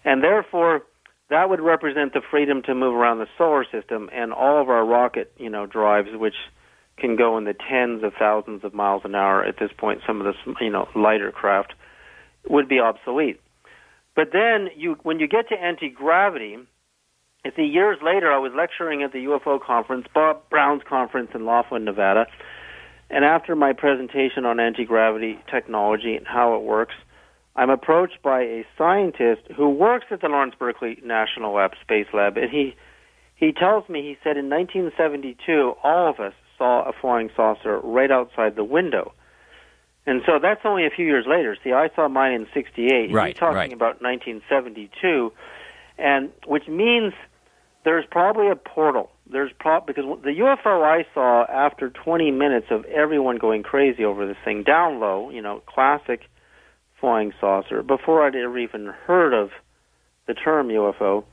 And 0.04 0.22
therefore, 0.22 0.84
that 1.30 1.50
would 1.50 1.62
represent 1.62 2.14
the 2.14 2.22
freedom 2.30 2.62
to 2.64 2.76
move 2.76 2.94
around 2.94 3.20
the 3.20 3.28
solar 3.38 3.66
system 3.72 4.10
and 4.12 4.34
all 4.34 4.62
of 4.62 4.70
our 4.70 4.86
rocket, 4.86 5.32
you 5.38 5.50
know, 5.50 5.66
drives, 5.66 6.10
which 6.14 6.36
can 6.98 7.16
go 7.16 7.38
in 7.38 7.46
the 7.46 7.54
tens 7.54 8.04
of 8.04 8.14
thousands 8.20 8.64
of 8.66 8.74
miles 8.74 9.04
an 9.06 9.16
hour 9.16 9.44
at 9.44 9.58
this 9.60 9.72
point. 9.78 10.02
Some 10.06 10.20
of 10.20 10.26
the, 10.26 10.54
you 10.60 10.70
know, 10.70 10.90
lighter 10.96 11.32
craft 11.32 11.74
would 12.50 12.68
be 12.68 12.80
obsolete. 12.80 13.40
But 14.16 14.30
then 14.34 14.70
you, 14.76 14.98
when 15.04 15.20
you 15.20 15.28
get 15.28 15.50
to 15.50 15.56
anti-gravity, 15.56 16.58
it's 17.46 17.56
the 17.56 17.64
years 17.64 17.98
later 18.04 18.32
I 18.32 18.40
was 18.40 18.52
lecturing 18.56 19.04
at 19.04 19.12
the 19.12 19.20
UFO 19.26 19.62
conference, 19.62 20.08
Bob 20.14 20.50
Brown's 20.50 20.82
conference 20.88 21.30
in 21.34 21.46
Laughlin, 21.46 21.86
Nevada, 21.86 22.26
and 23.10 23.24
after 23.24 23.56
my 23.56 23.74
presentation 23.74 24.46
on 24.46 24.60
anti-gravity 24.60 25.40
technology 25.50 26.16
and 26.16 26.28
how 26.28 26.56
it 26.56 26.64
works, 26.64 26.96
I'm 27.56 27.70
approached 27.70 28.22
by 28.22 28.42
a 28.42 28.66
scientist 28.78 29.42
who 29.56 29.70
works 29.70 30.06
at 30.12 30.22
the 30.22 30.28
Lawrence 30.28 30.56
Berkeley 30.60 31.00
National 31.04 31.56
Lab 31.56 31.72
Space 31.82 32.08
Lab, 32.14 32.38
and 32.38 32.52
he 32.52 32.76
he 33.36 33.52
tells 33.52 33.88
me 33.88 34.02
he 34.02 34.18
said 34.24 34.36
in 34.36 34.50
1972 34.50 35.74
all 35.84 36.10
of 36.10 36.20
us 36.20 36.34
saw 36.58 36.88
a 36.88 36.92
flying 36.92 37.30
saucer 37.36 37.80
right 37.80 38.12
outside 38.12 38.56
the 38.56 38.64
window. 38.64 39.14
And 40.08 40.22
so 40.26 40.40
that's 40.42 40.62
only 40.64 40.88
a 40.88 40.90
few 40.90 41.06
years 41.06 41.26
later. 41.28 41.58
See, 41.64 41.74
I 41.74 41.90
saw 41.94 42.08
mine 42.08 42.32
in 42.32 42.48
'68. 42.54 43.12
Right, 43.12 43.28
He's 43.34 43.38
talking 43.38 43.56
right. 43.56 43.74
about 43.74 44.02
1972, 44.02 45.34
and 45.98 46.32
which 46.46 46.66
means 46.70 47.14
there's 47.84 48.06
probably 48.10 48.50
a 48.50 48.56
portal. 48.56 49.12
There's 49.30 49.52
pro- 49.60 49.82
because 49.82 50.06
the 50.24 50.30
UFO 50.30 50.82
I 50.82 51.06
saw 51.14 51.44
after 51.44 51.90
20 51.90 52.32
minutes 52.32 52.68
of 52.72 52.86
everyone 52.86 53.38
going 53.38 53.64
crazy 53.64 54.06
over 54.06 54.26
this 54.26 54.38
thing 54.46 54.64
down 54.64 55.02
low, 55.02 55.30
you 55.30 55.42
know, 55.42 55.62
classic 55.68 56.22
flying 57.02 57.34
saucer. 57.42 57.84
Before 57.84 58.26
I'd 58.26 58.36
ever 58.36 58.58
even 58.58 58.86
heard 58.86 59.34
of 59.34 59.50
the 60.26 60.34
term 60.34 60.70
UFO, 60.70 61.26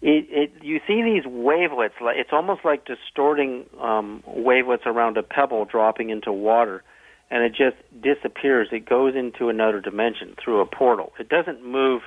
it, 0.00 0.26
it 0.30 0.52
you 0.62 0.80
see 0.86 1.02
these 1.02 1.26
wavelets. 1.26 1.94
Like 2.00 2.16
it's 2.16 2.32
almost 2.32 2.64
like 2.64 2.86
distorting 2.86 3.66
um, 3.82 4.22
wavelets 4.26 4.84
around 4.86 5.18
a 5.18 5.22
pebble 5.22 5.66
dropping 5.66 6.08
into 6.08 6.32
water 6.32 6.82
and 7.30 7.42
it 7.42 7.50
just 7.50 7.76
disappears. 8.02 8.68
It 8.72 8.88
goes 8.88 9.14
into 9.14 9.48
another 9.48 9.80
dimension 9.80 10.34
through 10.42 10.60
a 10.60 10.66
portal. 10.66 11.12
It 11.18 11.28
doesn't 11.28 11.64
move 11.64 12.02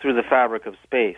through 0.00 0.14
the 0.14 0.22
fabric 0.28 0.66
of 0.66 0.74
space. 0.82 1.16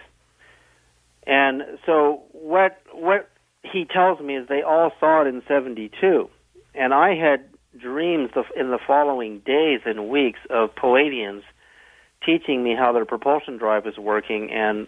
And 1.27 1.63
so 1.87 2.23
what 2.33 2.81
what 2.93 3.31
he 3.63 3.85
tells 3.85 4.21
me 4.21 4.37
is 4.37 4.49
they 4.49 4.63
all 4.63 4.91
saw 4.99 5.23
it 5.23 5.29
in 5.29 5.43
72. 5.47 6.29
And 6.75 6.93
I 6.93 7.15
had 7.15 7.45
dreams 7.81 8.31
in 8.57 8.71
the 8.71 8.79
following 8.87 9.41
days 9.41 9.81
and 9.87 10.09
weeks 10.09 10.41
of 10.51 10.75
Pleiadians 10.75 11.43
teaching 12.25 12.63
me 12.63 12.75
how 12.79 12.93
their 12.93 13.05
propulsion 13.05 13.57
drive 13.57 13.87
is 13.87 13.97
working 13.99 14.51
and 14.51 14.87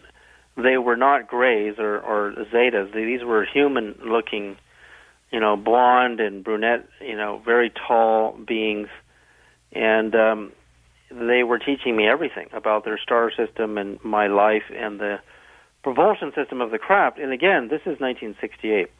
they 0.56 0.76
were 0.76 0.96
not 0.96 1.26
grays 1.26 1.74
or, 1.78 1.98
or 1.98 2.32
zetas. 2.52 2.92
These 2.94 3.24
were 3.24 3.44
human 3.44 3.96
looking 4.04 4.56
you 5.30 5.40
know, 5.40 5.56
blonde 5.56 6.20
and 6.20 6.44
brunette, 6.44 6.86
you 7.00 7.16
know, 7.16 7.42
very 7.44 7.70
tall 7.70 8.32
beings, 8.32 8.88
and 9.72 10.14
um, 10.14 10.52
they 11.10 11.42
were 11.42 11.58
teaching 11.58 11.96
me 11.96 12.06
everything 12.06 12.48
about 12.52 12.84
their 12.84 12.98
star 12.98 13.30
system 13.36 13.78
and 13.78 14.02
my 14.04 14.26
life 14.26 14.64
and 14.74 15.00
the 15.00 15.18
propulsion 15.82 16.32
system 16.34 16.60
of 16.60 16.70
the 16.70 16.78
craft. 16.78 17.18
And 17.18 17.32
again, 17.32 17.68
this 17.68 17.80
is 17.80 18.00
1968. 18.00 18.90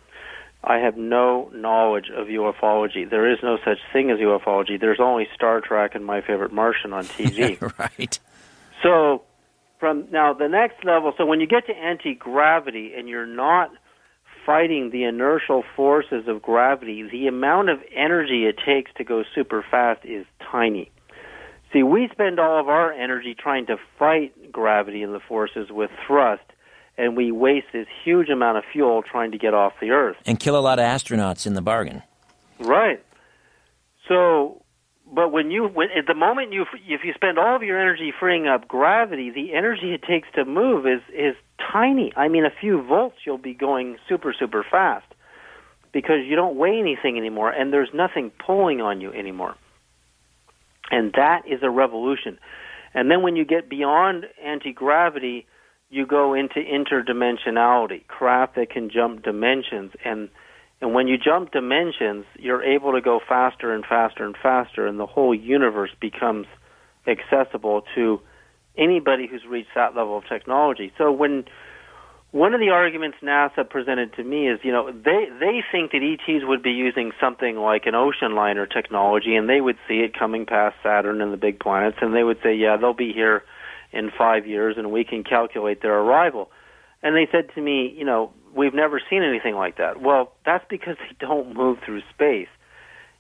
I 0.63 0.79
have 0.79 0.97
no 0.97 1.51
knowledge 1.55 2.11
of 2.15 2.29
ufology. 2.29 3.09
There 3.09 3.31
is 3.31 3.39
no 3.43 3.59
such 3.65 3.79
thing 3.93 4.11
as 4.11 4.19
ufology. 4.19 4.81
There's 4.81 5.01
only 5.01 5.29
Star 5.35 5.61
Trek 5.61 5.95
and 5.95 6.05
My 6.05 6.21
Favorite 6.21 6.53
Martian 6.53 6.93
on 6.93 7.05
TV. 7.05 7.61
right. 7.79 8.19
So, 8.83 9.23
from 9.79 10.07
now 10.11 10.33
the 10.33 10.49
next 10.49 10.85
level. 10.85 11.13
So 11.19 11.27
when 11.27 11.41
you 11.41 11.47
get 11.47 11.67
to 11.67 11.73
anti 11.73 12.15
gravity 12.15 12.93
and 12.97 13.09
you're 13.09 13.27
not 13.27 13.71
fighting 14.45 14.91
the 14.91 15.05
inertial 15.05 15.65
forces 15.77 16.29
of 16.29 16.43
gravity, 16.43 17.03
the 17.11 17.27
amount 17.27 17.71
of 17.71 17.79
energy 17.95 18.45
it 18.47 18.57
takes 18.65 18.91
to 18.97 19.05
go 19.05 19.25
super 19.35 19.65
fast 19.71 20.05
is 20.05 20.27
tiny. 20.51 20.91
See, 21.73 21.83
we 21.83 22.09
spend 22.13 22.39
all 22.39 22.61
of 22.61 22.69
our 22.69 22.93
energy 22.93 23.35
trying 23.35 23.67
to 23.67 23.77
fight 23.99 24.53
gravity 24.53 25.03
and 25.03 25.13
the 25.13 25.21
forces 25.21 25.71
with 25.71 25.91
thrust, 26.07 26.45
and 26.97 27.17
we 27.17 27.33
waste 27.33 27.67
this 27.73 27.89
huge 28.05 28.29
amount 28.29 28.59
of 28.59 28.65
fuel 28.73 29.03
trying 29.03 29.33
to 29.33 29.39
get 29.39 29.55
off 29.55 29.73
the 29.81 29.91
Earth. 29.91 30.17
And 30.25 30.39
kill 30.39 30.57
a 30.57 30.61
lot 30.61 30.79
of 30.79 30.85
astronauts 30.85 31.47
in 31.47 31.55
the 31.55 31.63
bargain. 31.63 32.03
Right. 32.61 33.05
So, 34.07 34.63
but 35.15 35.31
when 35.31 35.51
you, 35.51 35.67
when, 35.67 35.89
at 35.97 36.07
the 36.07 36.15
moment 36.15 36.53
you, 36.53 36.67
if 36.89 37.03
you 37.05 37.13
spend 37.15 37.39
all 37.39 37.57
of 37.57 37.63
your 37.63 37.79
energy 37.79 38.13
freeing 38.19 38.47
up 38.47 38.67
gravity, 38.67 39.31
the 39.31 39.55
energy 39.55 39.93
it 39.95 40.03
takes 40.03 40.29
to 40.35 40.45
move 40.45 40.87
is 40.87 41.01
is 41.15 41.37
tiny. 41.73 42.13
I 42.17 42.29
mean, 42.29 42.45
a 42.45 42.51
few 42.61 42.83
volts, 42.83 43.17
you'll 43.25 43.39
be 43.39 43.55
going 43.55 43.97
super, 44.09 44.35
super 44.39 44.65
fast 44.69 45.07
because 45.93 46.27
you 46.27 46.35
don't 46.35 46.57
weigh 46.57 46.79
anything 46.79 47.17
anymore 47.17 47.51
and 47.51 47.73
there's 47.73 47.91
nothing 47.95 48.33
pulling 48.45 48.81
on 48.81 49.01
you 49.01 49.13
anymore. 49.13 49.55
And 50.91 51.13
that 51.17 51.43
is 51.47 51.61
a 51.63 51.71
revolution. 51.71 52.39
And 52.93 53.11
then 53.11 53.23
when 53.23 53.37
you 53.37 53.45
get 53.45 53.69
beyond 53.69 54.27
anti 54.45 54.73
gravity, 54.73 55.47
you 55.91 56.07
go 56.07 56.35
into 56.35 56.57
interdimensionality, 56.61 58.07
craft 58.07 58.57
that 58.57 58.71
can 58.71 58.91
jump 58.91 59.23
dimensions. 59.23 59.93
And, 60.05 60.29
and 60.81 60.95
when 60.95 61.09
you 61.09 61.17
jump 61.17 61.53
dimensions, 61.53 62.25
you're 62.39 62.63
able 62.63 62.93
to 62.93 63.01
go 63.01 63.21
faster 63.27 63.73
and 63.73 63.85
faster 63.85 64.25
and 64.25 64.37
faster, 64.37 64.87
and 64.87 64.99
the 64.99 65.07
whole 65.07 65.35
universe 65.35 65.91
becomes 66.01 66.47
accessible 67.07 67.83
to 67.95 68.21
anybody 68.77 69.27
who's 69.27 69.45
reached 69.49 69.75
that 69.75 69.95
level 69.95 70.19
of 70.19 70.25
technology. 70.29 70.93
So 70.99 71.13
when 71.13 71.45
one 72.33 72.53
of 72.53 72.61
the 72.61 72.71
arguments 72.71 73.19
NASA 73.23 73.69
presented 73.69 74.13
to 74.15 74.25
me 74.25 74.49
is, 74.49 74.59
you 74.65 74.73
know, 74.73 74.91
they 74.91 75.29
they 75.39 75.63
think 75.71 75.93
that 75.93 76.03
ETs 76.03 76.45
would 76.45 76.63
be 76.63 76.73
using 76.73 77.13
something 77.21 77.57
like 77.57 77.87
an 77.87 77.95
ocean 77.95 78.35
liner 78.35 78.67
technology, 78.67 79.37
and 79.37 79.49
they 79.49 79.61
would 79.61 79.77
see 79.87 80.01
it 80.01 80.19
coming 80.19 80.45
past 80.45 80.75
Saturn 80.83 81.21
and 81.21 81.33
the 81.33 81.37
big 81.37 81.61
planets, 81.61 81.99
and 82.01 82.13
they 82.13 82.25
would 82.25 82.39
say, 82.43 82.53
yeah, 82.53 82.77
they'll 82.77 82.93
be 82.93 83.13
here 83.13 83.45
in 83.93 84.11
five 84.19 84.47
years, 84.47 84.75
and 84.77 84.91
we 84.91 85.05
can 85.05 85.23
calculate 85.23 85.81
their 85.81 85.97
arrival. 85.97 86.51
And 87.05 87.15
they 87.15 87.29
said 87.31 87.55
to 87.55 87.61
me, 87.61 87.95
you 87.97 88.05
know, 88.05 88.33
we've 88.55 88.75
never 88.75 89.01
seen 89.11 89.23
anything 89.23 89.55
like 89.55 89.79
that. 89.79 90.01
Well, 90.01 90.33
that's 90.45 90.65
because 90.69 90.97
they 90.99 91.17
don't 91.19 91.55
move 91.55 91.79
through 91.85 92.03
space. 92.13 92.49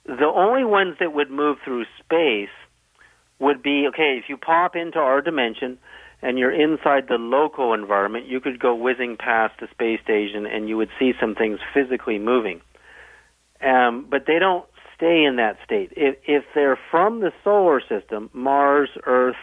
The 0.06 0.30
only 0.34 0.64
ones 0.64 0.96
that 1.00 1.14
would 1.14 1.30
move 1.30 1.58
through 1.64 1.84
space 1.98 2.54
would 3.38 3.62
be 3.62 3.86
okay, 3.88 4.18
if 4.22 4.28
you 4.28 4.36
pop 4.36 4.76
into 4.76 4.98
our 4.98 5.20
dimension 5.20 5.78
and 6.22 6.38
you're 6.38 6.52
inside 6.52 7.04
the 7.08 7.16
local 7.16 7.74
environment, 7.74 8.26
you 8.26 8.40
could 8.40 8.58
go 8.58 8.74
whizzing 8.74 9.16
past 9.18 9.54
the 9.60 9.66
space 9.70 10.00
station 10.02 10.46
and 10.46 10.68
you 10.68 10.76
would 10.76 10.90
see 10.98 11.12
some 11.20 11.34
things 11.34 11.58
physically 11.72 12.18
moving. 12.18 12.60
Um, 13.60 14.06
but 14.10 14.24
they 14.26 14.38
don't 14.38 14.66
stay 14.96 15.24
in 15.24 15.36
that 15.36 15.56
state. 15.64 15.92
If, 15.96 16.16
if 16.26 16.44
they're 16.54 16.78
from 16.90 17.20
the 17.20 17.32
solar 17.42 17.80
system, 17.80 18.30
Mars, 18.32 18.90
Earth, 19.06 19.36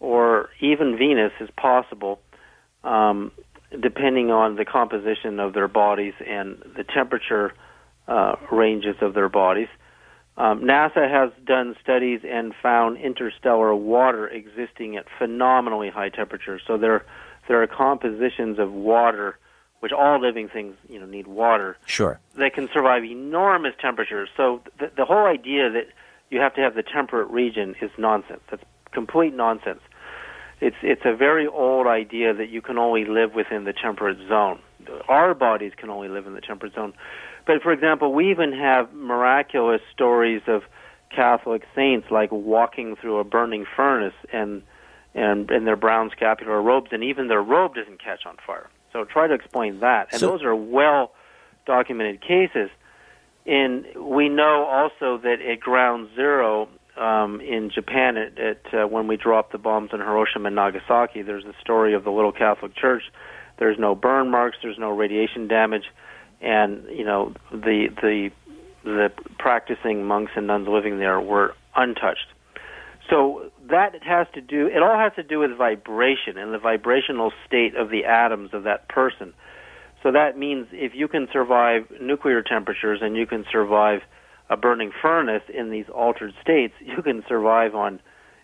or 0.00 0.48
even 0.60 0.96
Venus 0.98 1.32
is 1.40 1.48
possible, 1.56 2.20
um, 2.82 3.30
depending 3.80 4.30
on 4.30 4.56
the 4.56 4.64
composition 4.64 5.40
of 5.40 5.52
their 5.52 5.68
bodies 5.68 6.14
and 6.26 6.62
the 6.76 6.84
temperature 6.84 7.54
uh, 8.08 8.36
ranges 8.50 8.96
of 9.00 9.14
their 9.14 9.28
bodies. 9.28 9.68
Um, 10.36 10.62
NASA 10.62 11.10
has 11.10 11.30
done 11.44 11.76
studies 11.82 12.20
and 12.28 12.54
found 12.62 12.96
interstellar 12.96 13.74
water 13.74 14.26
existing 14.28 14.96
at 14.96 15.06
phenomenally 15.18 15.90
high 15.90 16.08
temperatures. 16.08 16.62
So 16.66 16.78
there, 16.78 17.04
there 17.48 17.62
are 17.62 17.66
compositions 17.66 18.58
of 18.58 18.72
water, 18.72 19.38
which 19.80 19.92
all 19.92 20.20
living 20.20 20.48
things, 20.48 20.74
you 20.88 20.98
know, 20.98 21.06
need 21.06 21.26
water. 21.26 21.76
Sure. 21.84 22.18
That 22.36 22.54
can 22.54 22.68
survive 22.72 23.04
enormous 23.04 23.74
temperatures. 23.78 24.30
So 24.36 24.62
the, 24.78 24.90
the 24.96 25.04
whole 25.04 25.26
idea 25.26 25.70
that 25.70 25.88
you 26.30 26.40
have 26.40 26.54
to 26.54 26.62
have 26.62 26.74
the 26.74 26.82
temperate 26.82 27.28
region 27.28 27.74
is 27.82 27.90
nonsense. 27.98 28.40
That's 28.50 28.64
complete 28.92 29.34
nonsense. 29.34 29.80
It's 30.62 30.76
it's 30.80 31.02
a 31.04 31.12
very 31.12 31.48
old 31.48 31.88
idea 31.88 32.32
that 32.32 32.48
you 32.48 32.62
can 32.62 32.78
only 32.78 33.04
live 33.04 33.34
within 33.34 33.64
the 33.64 33.72
temperate 33.72 34.18
zone. 34.28 34.60
Our 35.08 35.34
bodies 35.34 35.72
can 35.76 35.90
only 35.90 36.08
live 36.08 36.28
in 36.28 36.34
the 36.34 36.40
temperate 36.40 36.74
zone. 36.74 36.94
But 37.46 37.62
for 37.62 37.72
example, 37.72 38.12
we 38.12 38.30
even 38.30 38.52
have 38.52 38.94
miraculous 38.94 39.80
stories 39.92 40.42
of 40.46 40.62
Catholic 41.10 41.64
saints 41.74 42.12
like 42.12 42.30
walking 42.30 42.94
through 42.94 43.18
a 43.18 43.24
burning 43.24 43.66
furnace 43.74 44.14
and 44.32 44.62
and 45.14 45.50
in 45.50 45.64
their 45.64 45.74
brown 45.74 46.10
scapular 46.10 46.62
robes, 46.62 46.90
and 46.92 47.02
even 47.02 47.26
their 47.26 47.42
robe 47.42 47.74
doesn't 47.74 48.00
catch 48.00 48.24
on 48.24 48.36
fire. 48.46 48.68
So 48.92 49.02
try 49.02 49.26
to 49.26 49.34
explain 49.34 49.80
that. 49.80 50.12
And 50.12 50.20
So- 50.20 50.28
those 50.30 50.44
are 50.44 50.54
well 50.54 51.12
documented 51.66 52.20
cases. 52.20 52.70
And 53.46 53.84
we 53.96 54.28
know 54.28 54.62
also 54.64 55.18
that 55.18 55.42
at 55.42 55.58
ground 55.58 56.10
zero 56.14 56.68
um, 56.96 57.40
in 57.40 57.70
Japan, 57.74 58.16
at, 58.16 58.38
at 58.38 58.74
uh, 58.74 58.86
when 58.86 59.06
we 59.06 59.16
dropped 59.16 59.52
the 59.52 59.58
bombs 59.58 59.90
on 59.92 60.00
Hiroshima 60.00 60.46
and 60.46 60.56
Nagasaki, 60.56 61.22
there's 61.22 61.44
the 61.44 61.54
story 61.60 61.94
of 61.94 62.04
the 62.04 62.10
little 62.10 62.32
Catholic 62.32 62.76
Church. 62.76 63.02
There's 63.58 63.78
no 63.78 63.94
burn 63.94 64.30
marks. 64.30 64.58
There's 64.62 64.78
no 64.78 64.90
radiation 64.90 65.48
damage, 65.48 65.84
and 66.40 66.84
you 66.90 67.04
know 67.04 67.34
the 67.50 67.88
the 68.02 68.30
the 68.84 69.12
practicing 69.38 70.04
monks 70.04 70.32
and 70.36 70.46
nuns 70.46 70.68
living 70.68 70.98
there 70.98 71.20
were 71.20 71.54
untouched. 71.76 72.26
So 73.08 73.50
that 73.68 73.94
has 74.02 74.26
to 74.34 74.40
do. 74.40 74.66
It 74.66 74.82
all 74.82 74.98
has 74.98 75.12
to 75.16 75.22
do 75.22 75.38
with 75.38 75.56
vibration 75.56 76.36
and 76.36 76.52
the 76.52 76.58
vibrational 76.58 77.32
state 77.46 77.74
of 77.76 77.90
the 77.90 78.04
atoms 78.04 78.50
of 78.52 78.64
that 78.64 78.88
person. 78.88 79.32
So 80.02 80.12
that 80.12 80.36
means 80.36 80.66
if 80.72 80.92
you 80.94 81.08
can 81.08 81.28
survive 81.32 81.82
nuclear 82.00 82.42
temperatures 82.42 83.00
and 83.02 83.16
you 83.16 83.26
can 83.26 83.44
survive 83.50 84.00
a 84.52 84.56
burning 84.56 84.92
furnace 85.00 85.42
in 85.52 85.70
these 85.70 85.86
altered 85.88 86.34
states, 86.42 86.74
you 86.80 87.02
can 87.02 87.24
survive 87.26 87.74
on 87.74 88.00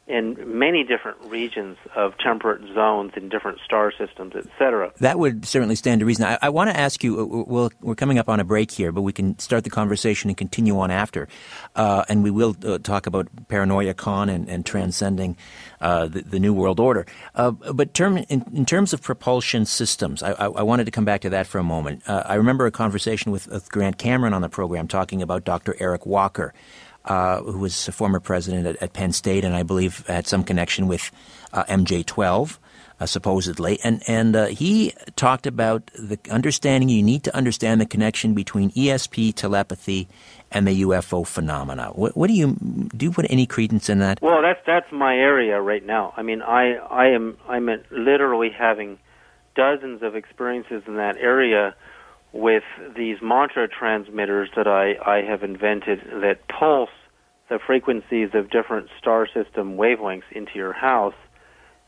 in 0.08 0.58
many 0.58 0.84
different 0.84 1.18
regions 1.26 1.76
of 1.94 2.16
temperate 2.18 2.62
zones 2.74 3.12
in 3.14 3.28
different 3.28 3.58
star 3.64 3.92
systems, 3.92 4.34
etc. 4.34 4.90
That 5.00 5.18
would 5.18 5.44
certainly 5.44 5.74
stand 5.76 6.00
to 6.00 6.06
reason. 6.06 6.24
I, 6.24 6.38
I 6.42 6.48
want 6.48 6.70
to 6.70 6.76
ask 6.76 7.04
you. 7.04 7.20
uh, 7.20 7.24
We'll, 7.48 7.70
we're 7.80 7.94
coming 7.94 8.18
up 8.18 8.28
on 8.28 8.40
a 8.40 8.44
break 8.44 8.70
here, 8.70 8.90
but 8.90 9.02
we 9.02 9.12
can 9.12 9.38
start 9.38 9.64
the 9.64 9.70
conversation 9.70 10.30
and 10.30 10.36
continue 10.36 10.78
on 10.78 10.90
after, 10.90 11.28
uh, 11.76 12.04
and 12.08 12.22
we 12.22 12.30
will 12.30 12.56
uh, 12.64 12.78
talk 12.78 13.06
about 13.06 13.28
paranoia 13.48 13.94
con 13.94 14.28
and, 14.28 14.48
and 14.48 14.64
transcending 14.66 15.36
uh, 15.80 16.06
the, 16.08 16.22
the 16.22 16.38
new 16.40 16.52
world 16.54 16.80
order. 16.80 17.06
Uh, 17.34 17.50
but 17.50 17.94
term, 17.94 18.16
in, 18.16 18.44
in 18.52 18.64
terms 18.66 18.92
of 18.92 19.02
propulsion 19.02 19.66
systems, 19.66 20.22
I, 20.22 20.32
I, 20.32 20.46
I 20.46 20.62
wanted 20.62 20.84
to 20.84 20.90
come 20.90 21.04
back 21.04 21.20
to 21.22 21.30
that 21.30 21.46
for 21.46 21.58
a 21.58 21.62
moment. 21.64 22.02
Uh, 22.08 22.22
I 22.24 22.34
remember 22.34 22.66
a 22.66 22.70
conversation 22.70 23.30
with, 23.30 23.46
with 23.48 23.70
Grant 23.70 23.98
Cameron 23.98 24.32
on 24.32 24.42
the 24.42 24.48
program 24.48 24.88
talking 24.88 25.22
about 25.22 25.44
Dr. 25.44 25.76
Eric 25.78 26.06
Walker. 26.06 26.54
Uh, 27.04 27.40
who 27.42 27.58
was 27.58 27.88
a 27.88 27.92
former 27.92 28.20
president 28.20 28.66
at, 28.66 28.76
at 28.82 28.92
Penn 28.92 29.12
State, 29.12 29.42
and 29.42 29.54
I 29.54 29.62
believe 29.62 30.06
had 30.08 30.26
some 30.26 30.44
connection 30.44 30.88
with 30.88 31.10
uh, 31.54 31.64
MJ12 31.64 32.58
uh, 33.00 33.06
supposedly, 33.06 33.78
and 33.84 34.02
and 34.08 34.34
uh, 34.34 34.46
he 34.46 34.92
talked 35.14 35.46
about 35.46 35.86
the 35.94 36.18
understanding. 36.30 36.88
You 36.88 37.02
need 37.02 37.22
to 37.24 37.34
understand 37.34 37.80
the 37.80 37.86
connection 37.86 38.34
between 38.34 38.70
ESP 38.72 39.34
telepathy 39.34 40.08
and 40.50 40.66
the 40.66 40.82
UFO 40.82 41.26
phenomena. 41.26 41.90
What, 41.94 42.16
what 42.16 42.26
do 42.26 42.34
you 42.34 42.56
do? 42.96 43.06
You 43.06 43.12
put 43.12 43.26
any 43.30 43.46
credence 43.46 43.88
in 43.88 44.00
that? 44.00 44.20
Well, 44.20 44.42
that's 44.42 44.60
that's 44.66 44.90
my 44.90 45.14
area 45.14 45.60
right 45.60 45.84
now. 45.84 46.12
I 46.16 46.22
mean, 46.22 46.42
I 46.42 46.74
I 46.74 47.08
am 47.08 47.36
I'm 47.48 47.68
literally 47.90 48.50
having 48.50 48.98
dozens 49.54 50.02
of 50.02 50.16
experiences 50.16 50.82
in 50.86 50.96
that 50.96 51.16
area 51.18 51.74
with 52.32 52.64
these 52.96 53.16
mantra 53.22 53.68
transmitters 53.68 54.50
that 54.56 54.66
I 54.66 54.94
I 55.04 55.22
have 55.22 55.42
invented 55.42 56.00
that 56.22 56.46
pulse 56.48 56.90
the 57.48 57.58
frequencies 57.58 58.30
of 58.34 58.50
different 58.50 58.88
star 58.98 59.26
system 59.26 59.76
wavelengths 59.76 60.30
into 60.32 60.52
your 60.54 60.72
house. 60.72 61.14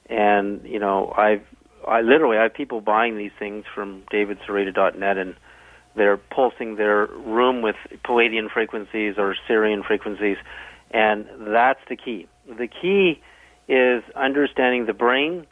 And 0.06 0.64
you 0.64 0.78
know, 0.78 1.12
I've 1.16 1.44
I 1.86 2.00
literally 2.00 2.38
I 2.38 2.44
have 2.44 2.54
people 2.54 2.80
buying 2.80 3.16
these 3.16 3.32
things 3.38 3.64
from 3.74 4.02
davidsereda.net 4.12 5.18
and 5.18 5.34
they're 5.96 6.16
pulsing 6.16 6.76
their 6.76 7.06
room 7.06 7.62
with 7.62 7.76
Pleiadian 8.04 8.50
frequencies 8.50 9.14
or 9.18 9.34
Sirian 9.48 9.84
frequencies, 9.84 10.36
and 10.92 11.26
that's 11.48 11.80
the 11.88 11.96
key. 11.96 12.28
The 12.46 12.68
key 12.68 13.20
is 13.68 14.02
understanding 14.14 14.86
the 14.86 14.92
brain, 14.92 15.46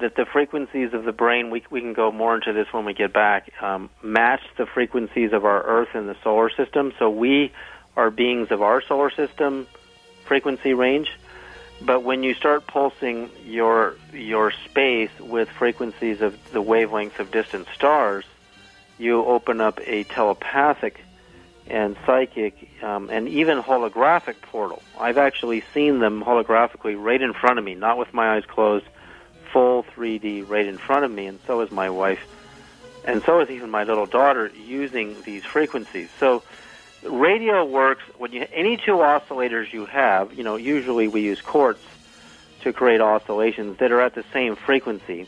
that 0.00 0.16
the 0.16 0.26
frequencies 0.26 0.92
of 0.92 1.04
the 1.04 1.12
brain, 1.12 1.50
we, 1.50 1.62
we 1.70 1.80
can 1.80 1.92
go 1.92 2.10
more 2.10 2.34
into 2.34 2.52
this 2.52 2.66
when 2.72 2.84
we 2.84 2.94
get 2.94 3.12
back, 3.12 3.50
um, 3.62 3.90
match 4.02 4.42
the 4.56 4.66
frequencies 4.66 5.32
of 5.32 5.44
our 5.44 5.62
Earth 5.62 5.90
and 5.94 6.08
the 6.08 6.16
solar 6.22 6.50
system. 6.50 6.92
So 6.98 7.10
we 7.10 7.52
are 7.96 8.10
beings 8.10 8.50
of 8.50 8.62
our 8.62 8.82
solar 8.82 9.10
system 9.10 9.66
frequency 10.24 10.74
range. 10.74 11.10
But 11.82 12.04
when 12.04 12.22
you 12.22 12.34
start 12.34 12.66
pulsing 12.66 13.30
your 13.44 13.96
your 14.12 14.52
space 14.66 15.10
with 15.18 15.48
frequencies 15.48 16.20
of 16.20 16.38
the 16.52 16.62
wavelengths 16.62 17.18
of 17.18 17.30
distant 17.30 17.66
stars, 17.74 18.24
you 18.98 19.24
open 19.24 19.60
up 19.60 19.80
a 19.86 20.04
telepathic 20.04 21.00
and 21.66 21.96
psychic 22.04 22.68
um, 22.82 23.08
and 23.10 23.28
even 23.28 23.62
holographic 23.62 24.40
portal. 24.42 24.82
I've 24.98 25.18
actually 25.18 25.64
seen 25.72 26.00
them 26.00 26.22
holographically 26.22 27.02
right 27.02 27.20
in 27.20 27.32
front 27.32 27.58
of 27.58 27.64
me, 27.64 27.74
not 27.74 27.96
with 27.96 28.12
my 28.12 28.36
eyes 28.36 28.44
closed, 28.44 28.86
full 29.52 29.82
3D 29.82 30.48
right 30.48 30.66
in 30.66 30.78
front 30.78 31.04
of 31.04 31.10
me, 31.10 31.26
and 31.26 31.38
so 31.46 31.60
is 31.60 31.70
my 31.70 31.90
wife, 31.90 32.20
and 33.04 33.22
so 33.22 33.40
is 33.40 33.50
even 33.50 33.70
my 33.70 33.84
little 33.84 34.06
daughter 34.06 34.50
using 34.66 35.20
these 35.22 35.44
frequencies. 35.44 36.08
So 36.18 36.42
radio 37.02 37.64
works 37.64 38.02
when 38.18 38.32
you 38.32 38.46
any 38.52 38.76
two 38.76 38.96
oscillators 38.96 39.72
you 39.72 39.86
have. 39.86 40.34
You 40.34 40.44
know, 40.44 40.56
usually 40.56 41.08
we 41.08 41.22
use 41.22 41.40
quartz 41.40 41.82
to 42.62 42.72
create 42.72 43.00
oscillations 43.00 43.78
that 43.78 43.90
are 43.90 44.00
at 44.00 44.14
the 44.14 44.24
same 44.32 44.56
frequency. 44.56 45.26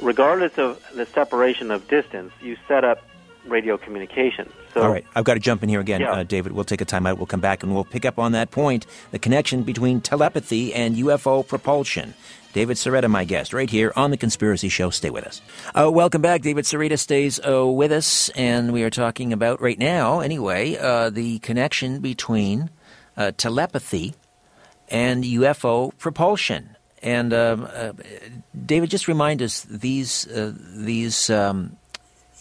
Regardless 0.00 0.56
of 0.58 0.82
the 0.94 1.06
separation 1.06 1.70
of 1.70 1.86
distance, 1.86 2.32
you 2.42 2.56
set 2.66 2.84
up 2.84 3.02
radio 3.46 3.76
communication. 3.76 4.50
So, 4.74 4.82
All 4.82 4.90
right, 4.90 5.04
I've 5.16 5.24
got 5.24 5.34
to 5.34 5.40
jump 5.40 5.62
in 5.62 5.68
here 5.68 5.80
again, 5.80 6.00
Yeah. 6.00 6.12
uh, 6.12 6.22
David. 6.22 6.52
We'll 6.52 6.64
take 6.64 6.80
a 6.80 6.84
time 6.84 7.06
out. 7.06 7.16
We'll 7.18 7.26
come 7.26 7.40
back 7.40 7.62
and 7.62 7.74
we'll 7.74 7.84
pick 7.84 8.04
up 8.04 8.18
on 8.18 8.32
that 8.32 8.50
point 8.52 8.86
the 9.10 9.18
connection 9.18 9.62
between 9.64 10.00
telepathy 10.00 10.72
and 10.74 10.94
UFO 10.96 11.46
propulsion. 11.46 12.14
David 12.52 12.76
Sereda, 12.76 13.08
my 13.08 13.24
guest, 13.24 13.52
right 13.52 13.70
here 13.70 13.92
on 13.96 14.10
The 14.10 14.16
Conspiracy 14.16 14.68
Show. 14.68 14.90
Stay 14.90 15.10
with 15.10 15.24
us. 15.24 15.40
Uh, 15.74 15.90
welcome 15.90 16.20
back. 16.22 16.42
David 16.42 16.64
Sereda 16.64 16.98
stays 16.98 17.38
uh, 17.46 17.66
with 17.66 17.92
us, 17.92 18.28
and 18.30 18.72
we 18.72 18.82
are 18.82 18.90
talking 18.90 19.32
about, 19.32 19.60
right 19.60 19.78
now, 19.78 20.18
anyway, 20.20 20.76
uh, 20.76 21.10
the 21.10 21.38
connection 21.40 22.00
between 22.00 22.70
uh, 23.16 23.30
telepathy 23.36 24.14
and 24.88 25.22
UFO 25.24 25.96
propulsion. 25.98 26.76
And 27.02 27.32
um, 27.32 27.68
uh, 27.72 27.92
David, 28.66 28.90
just 28.90 29.06
remind 29.08 29.42
us 29.42 29.62
these 29.62 30.26
uh, 30.26 30.52
these 30.76 31.30
um, 31.30 31.76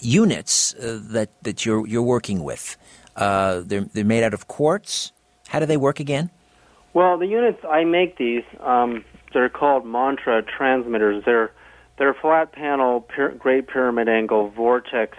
units 0.01 0.73
uh, 0.75 0.99
that 1.11 1.29
that 1.43 1.65
you're 1.65 1.85
you're 1.87 2.03
working 2.03 2.43
with. 2.43 2.77
Uh, 3.15 3.61
they're 3.65 3.85
they're 3.93 4.05
made 4.05 4.23
out 4.23 4.33
of 4.33 4.47
quartz. 4.47 5.11
How 5.47 5.59
do 5.59 5.65
they 5.65 5.77
work 5.77 5.99
again? 5.99 6.29
Well, 6.93 7.17
the 7.17 7.27
units 7.27 7.59
I 7.69 7.83
make 7.83 8.17
these, 8.17 8.43
um, 8.59 9.05
they're 9.33 9.49
called 9.49 9.85
mantra 9.85 10.41
transmitters. 10.41 11.23
They're 11.25 11.51
they're 11.97 12.13
flat 12.13 12.53
panel, 12.53 13.05
great 13.37 13.67
pyramid 13.67 14.07
angle 14.07 14.49
vortex 14.49 15.17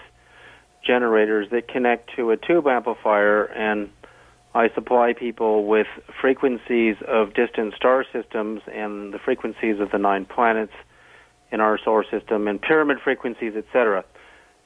generators 0.85 1.49
that 1.51 1.69
connect 1.69 2.16
to 2.16 2.31
a 2.31 2.37
tube 2.37 2.66
amplifier, 2.66 3.45
and 3.45 3.90
I 4.55 4.71
supply 4.75 5.12
people 5.12 5.66
with 5.66 5.87
frequencies 6.21 6.97
of 7.07 7.35
distant 7.35 7.75
star 7.75 8.05
systems 8.12 8.62
and 8.73 9.12
the 9.12 9.19
frequencies 9.19 9.79
of 9.79 9.90
the 9.90 9.99
nine 9.99 10.25
planets 10.25 10.73
in 11.53 11.61
our 11.61 11.79
solar 11.85 12.05
system, 12.11 12.49
and 12.49 12.61
pyramid 12.61 12.99
frequencies, 13.03 13.55
etc. 13.57 14.05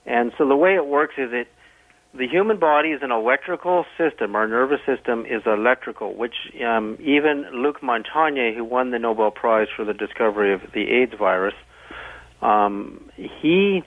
And 0.07 0.33
so 0.37 0.47
the 0.47 0.57
way 0.57 0.75
it 0.75 0.87
works 0.87 1.15
is 1.17 1.31
it 1.33 1.49
the 2.17 2.29
human 2.29 2.59
body 2.59 2.91
is 2.91 3.03
an 3.03 3.11
electrical 3.11 3.85
system. 3.99 4.37
Our 4.37 4.47
nervous 4.47 4.81
system 4.87 5.27
is 5.27 5.43
electrical, 5.47 6.15
which 6.15 6.35
um, 6.65 6.97
even 7.01 7.47
Luc 7.53 7.81
Montagnier, 7.81 8.55
who 8.55 8.65
won 8.65 8.93
the 8.93 9.01
Nobel 9.01 9.33
Prize 9.33 9.67
for 9.75 9.85
the 9.85 9.95
discovery 9.95 10.55
of 10.55 10.61
the 10.73 10.89
AIDS 10.91 11.15
virus, 11.19 11.55
um, 12.41 13.11
he 13.17 13.83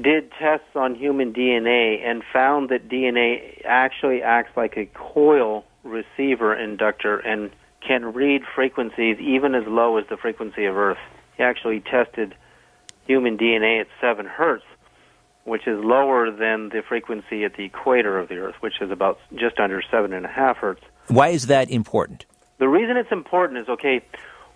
did 0.00 0.32
tests 0.32 0.74
on 0.74 0.96
human 0.96 1.32
DNA 1.32 2.04
and 2.04 2.24
found 2.32 2.70
that 2.70 2.88
DNA 2.88 3.62
actually 3.64 4.22
acts 4.22 4.50
like 4.56 4.76
a 4.76 4.86
coil 4.86 5.64
receiver 5.84 6.54
inductor 6.54 7.18
and 7.18 7.50
can 7.86 8.12
read 8.14 8.42
frequencies 8.54 9.18
even 9.20 9.54
as 9.54 9.62
low 9.68 9.96
as 9.98 10.04
the 10.10 10.16
frequency 10.16 10.64
of 10.64 10.76
Earth. 10.76 10.98
He 11.36 11.44
actually 11.44 11.80
tested 11.80 12.34
human 13.06 13.38
DNA 13.38 13.82
at 13.82 13.86
7 14.00 14.26
hertz 14.26 14.64
which 15.44 15.66
is 15.66 15.78
lower 15.82 16.30
than 16.30 16.70
the 16.70 16.82
frequency 16.88 17.44
at 17.44 17.56
the 17.56 17.64
equator 17.64 18.18
of 18.18 18.28
the 18.28 18.36
Earth, 18.36 18.56
which 18.60 18.80
is 18.80 18.90
about 18.90 19.18
just 19.34 19.58
under 19.58 19.82
seven 19.90 20.12
and 20.12 20.24
a 20.24 20.28
half 20.28 20.56
hertz. 20.56 20.82
Why 21.08 21.28
is 21.28 21.46
that 21.46 21.70
important? 21.70 22.24
The 22.58 22.68
reason 22.68 22.96
it's 22.96 23.12
important 23.12 23.60
is 23.60 23.68
okay. 23.68 24.02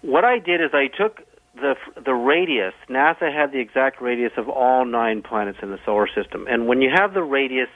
What 0.01 0.25
I 0.25 0.39
did 0.39 0.61
is 0.61 0.71
I 0.73 0.87
took 0.87 1.23
the 1.55 1.75
the 2.03 2.15
radius. 2.15 2.75
NASA 2.89 3.33
had 3.33 3.53
the 3.53 3.59
exact 3.59 4.01
radius 4.01 4.33
of 4.37 4.49
all 4.49 4.85
nine 4.85 5.23
planets 5.23 5.59
in 5.63 5.71
the 5.71 5.79
solar 5.85 6.09
system, 6.09 6.47
and 6.49 6.67
when 6.69 6.81
you 6.81 6.91
have 6.95 7.15
the 7.15 7.23
radius, 7.23 7.69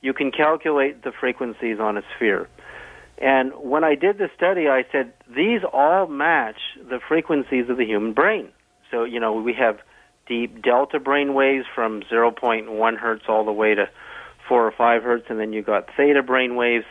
you 0.00 0.12
can 0.12 0.30
calculate 0.30 1.02
the 1.02 1.12
frequencies 1.12 1.78
on 1.78 1.96
a 1.96 2.02
sphere. 2.16 2.48
And 3.18 3.52
when 3.52 3.84
I 3.84 3.94
did 3.94 4.18
the 4.18 4.30
study, 4.34 4.68
I 4.68 4.84
said 4.90 5.12
these 5.28 5.60
all 5.72 6.06
match 6.06 6.58
the 6.76 7.00
frequencies 7.06 7.68
of 7.68 7.76
the 7.76 7.84
human 7.84 8.12
brain. 8.12 8.48
So 8.90 9.04
you 9.04 9.20
know 9.20 9.32
we 9.34 9.54
have 9.54 9.78
deep 10.30 10.62
delta 10.62 11.00
brain 11.00 11.34
waves 11.34 11.66
from 11.74 12.02
0.1 12.02 12.96
hertz 12.96 13.24
all 13.28 13.44
the 13.44 13.52
way 13.52 13.74
to 13.74 13.86
4 14.48 14.66
or 14.66 14.70
5 14.70 15.02
hertz, 15.02 15.26
and 15.28 15.40
then 15.40 15.52
you 15.52 15.60
got 15.60 15.88
theta 15.96 16.22
brain 16.22 16.54
waves, 16.54 16.86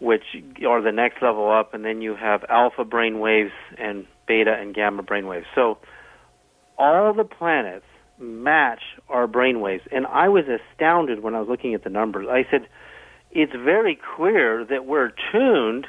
which 0.00 0.24
are 0.68 0.82
the 0.82 0.92
next 0.92 1.22
level 1.22 1.50
up, 1.50 1.72
and 1.72 1.84
then 1.84 2.02
you 2.02 2.16
have 2.16 2.44
alpha 2.48 2.84
brain 2.84 3.20
waves 3.20 3.52
and 3.78 4.04
beta 4.26 4.52
and 4.52 4.74
gamma 4.74 5.02
brain 5.04 5.26
waves. 5.26 5.46
So 5.54 5.78
all 6.76 7.14
the 7.14 7.24
planets 7.24 7.86
match 8.18 8.82
our 9.08 9.28
brain 9.28 9.60
waves, 9.60 9.84
and 9.92 10.04
I 10.06 10.28
was 10.28 10.44
astounded 10.48 11.22
when 11.22 11.36
I 11.36 11.40
was 11.40 11.48
looking 11.48 11.72
at 11.74 11.84
the 11.84 11.90
numbers. 11.90 12.26
I 12.28 12.44
said, 12.50 12.66
it's 13.30 13.52
very 13.52 13.98
clear 14.16 14.64
that 14.64 14.86
we're 14.86 15.12
tuned 15.32 15.86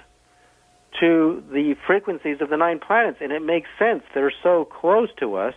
to 1.00 1.44
the 1.52 1.76
frequencies 1.88 2.38
of 2.40 2.50
the 2.50 2.58
nine 2.58 2.80
planets, 2.80 3.18
and 3.20 3.32
it 3.32 3.42
makes 3.42 3.68
sense. 3.80 4.04
They're 4.13 4.34
so 4.44 4.66
close 4.66 5.10
to 5.20 5.36
us 5.36 5.56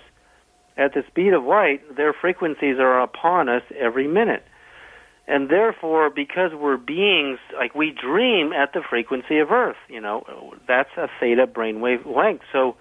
at 0.80 0.94
the 0.94 1.02
speed 1.06 1.34
of 1.34 1.44
light, 1.44 1.82
their 1.94 2.14
frequencies 2.14 2.76
are 2.78 3.00
upon 3.00 3.48
us 3.50 3.62
every 3.78 4.08
minute. 4.08 4.42
And 5.28 5.48
therefore, 5.48 6.10
because 6.10 6.52
we're 6.54 6.78
beings, 6.78 7.38
like 7.56 7.74
we 7.74 7.92
dream 7.92 8.52
at 8.52 8.72
the 8.72 8.80
frequency 8.88 9.38
of 9.38 9.50
Earth, 9.50 9.76
you 9.88 10.00
know, 10.00 10.54
that's 10.66 10.90
a 10.96 11.08
theta 11.20 11.46
brainwave 11.46 12.04
length. 12.06 12.44
So 12.50 12.76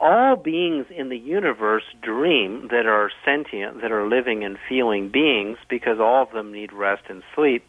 all 0.00 0.36
beings 0.36 0.86
in 0.94 1.08
the 1.08 1.16
universe 1.16 1.84
dream 2.02 2.68
that 2.70 2.86
are 2.86 3.10
sentient, 3.24 3.80
that 3.82 3.92
are 3.92 4.08
living 4.08 4.44
and 4.44 4.58
feeling 4.68 5.08
beings, 5.08 5.58
because 5.70 5.98
all 6.00 6.24
of 6.24 6.32
them 6.32 6.52
need 6.52 6.72
rest 6.72 7.04
and 7.08 7.22
sleep. 7.34 7.64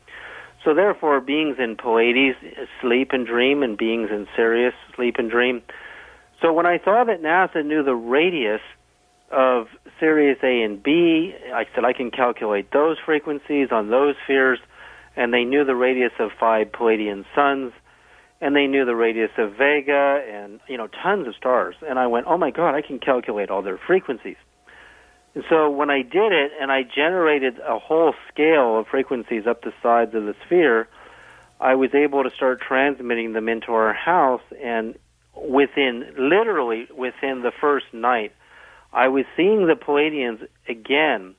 So 0.65 0.73
therefore, 0.73 1.21
beings 1.21 1.57
in 1.59 1.77
Pleiades 1.77 2.35
sleep 2.81 3.11
and 3.13 3.25
dream, 3.25 3.63
and 3.63 3.77
beings 3.77 4.09
in 4.11 4.27
Sirius 4.35 4.73
sleep 4.95 5.15
and 5.17 5.31
dream. 5.31 5.61
So 6.41 6.51
when 6.51 6.65
I 6.65 6.79
saw 6.83 7.03
that 7.05 7.21
NASA 7.21 7.65
knew 7.65 7.83
the 7.83 7.95
radius 7.95 8.61
of 9.31 9.67
Sirius 9.99 10.39
A 10.43 10.61
and 10.63 10.81
B. 10.81 11.35
I 11.53 11.65
said 11.73 11.85
I 11.85 11.93
can 11.93 12.11
calculate 12.11 12.71
those 12.71 12.97
frequencies 13.05 13.69
on 13.71 13.89
those 13.89 14.15
spheres, 14.23 14.59
and 15.15 15.33
they 15.33 15.43
knew 15.43 15.65
the 15.65 15.75
radius 15.75 16.13
of 16.19 16.31
five 16.39 16.71
Pleiadian 16.71 17.25
suns, 17.35 17.73
and 18.41 18.55
they 18.55 18.67
knew 18.67 18.85
the 18.85 18.95
radius 18.95 19.31
of 19.37 19.53
Vega, 19.53 20.23
and 20.31 20.59
you 20.67 20.77
know 20.77 20.87
tons 20.87 21.27
of 21.27 21.35
stars. 21.35 21.75
And 21.87 21.99
I 21.99 22.07
went, 22.07 22.25
oh 22.27 22.37
my 22.37 22.51
God, 22.51 22.75
I 22.75 22.81
can 22.81 22.99
calculate 22.99 23.49
all 23.49 23.61
their 23.61 23.77
frequencies. 23.77 24.37
And 25.35 25.43
so 25.49 25.69
when 25.69 25.89
I 25.89 26.01
did 26.01 26.31
it, 26.31 26.51
and 26.59 26.71
I 26.71 26.81
generated 26.83 27.59
a 27.59 27.77
whole 27.77 28.13
scale 28.33 28.79
of 28.79 28.87
frequencies 28.87 29.45
up 29.45 29.61
the 29.61 29.73
sides 29.83 30.15
of 30.15 30.23
the 30.23 30.35
sphere, 30.45 30.87
I 31.61 31.75
was 31.75 31.93
able 31.93 32.23
to 32.23 32.31
start 32.31 32.61
transmitting 32.61 33.33
them 33.33 33.47
into 33.47 33.71
our 33.73 33.93
house, 33.93 34.41
and 34.63 34.95
within 35.35 36.13
literally 36.17 36.87
within 36.95 37.43
the 37.43 37.51
first 37.61 37.85
night 37.93 38.33
I 38.93 39.07
was 39.07 39.25
seeing 39.37 39.67
the 39.67 39.75
Pleiadians 39.75 40.47
again 40.67 41.35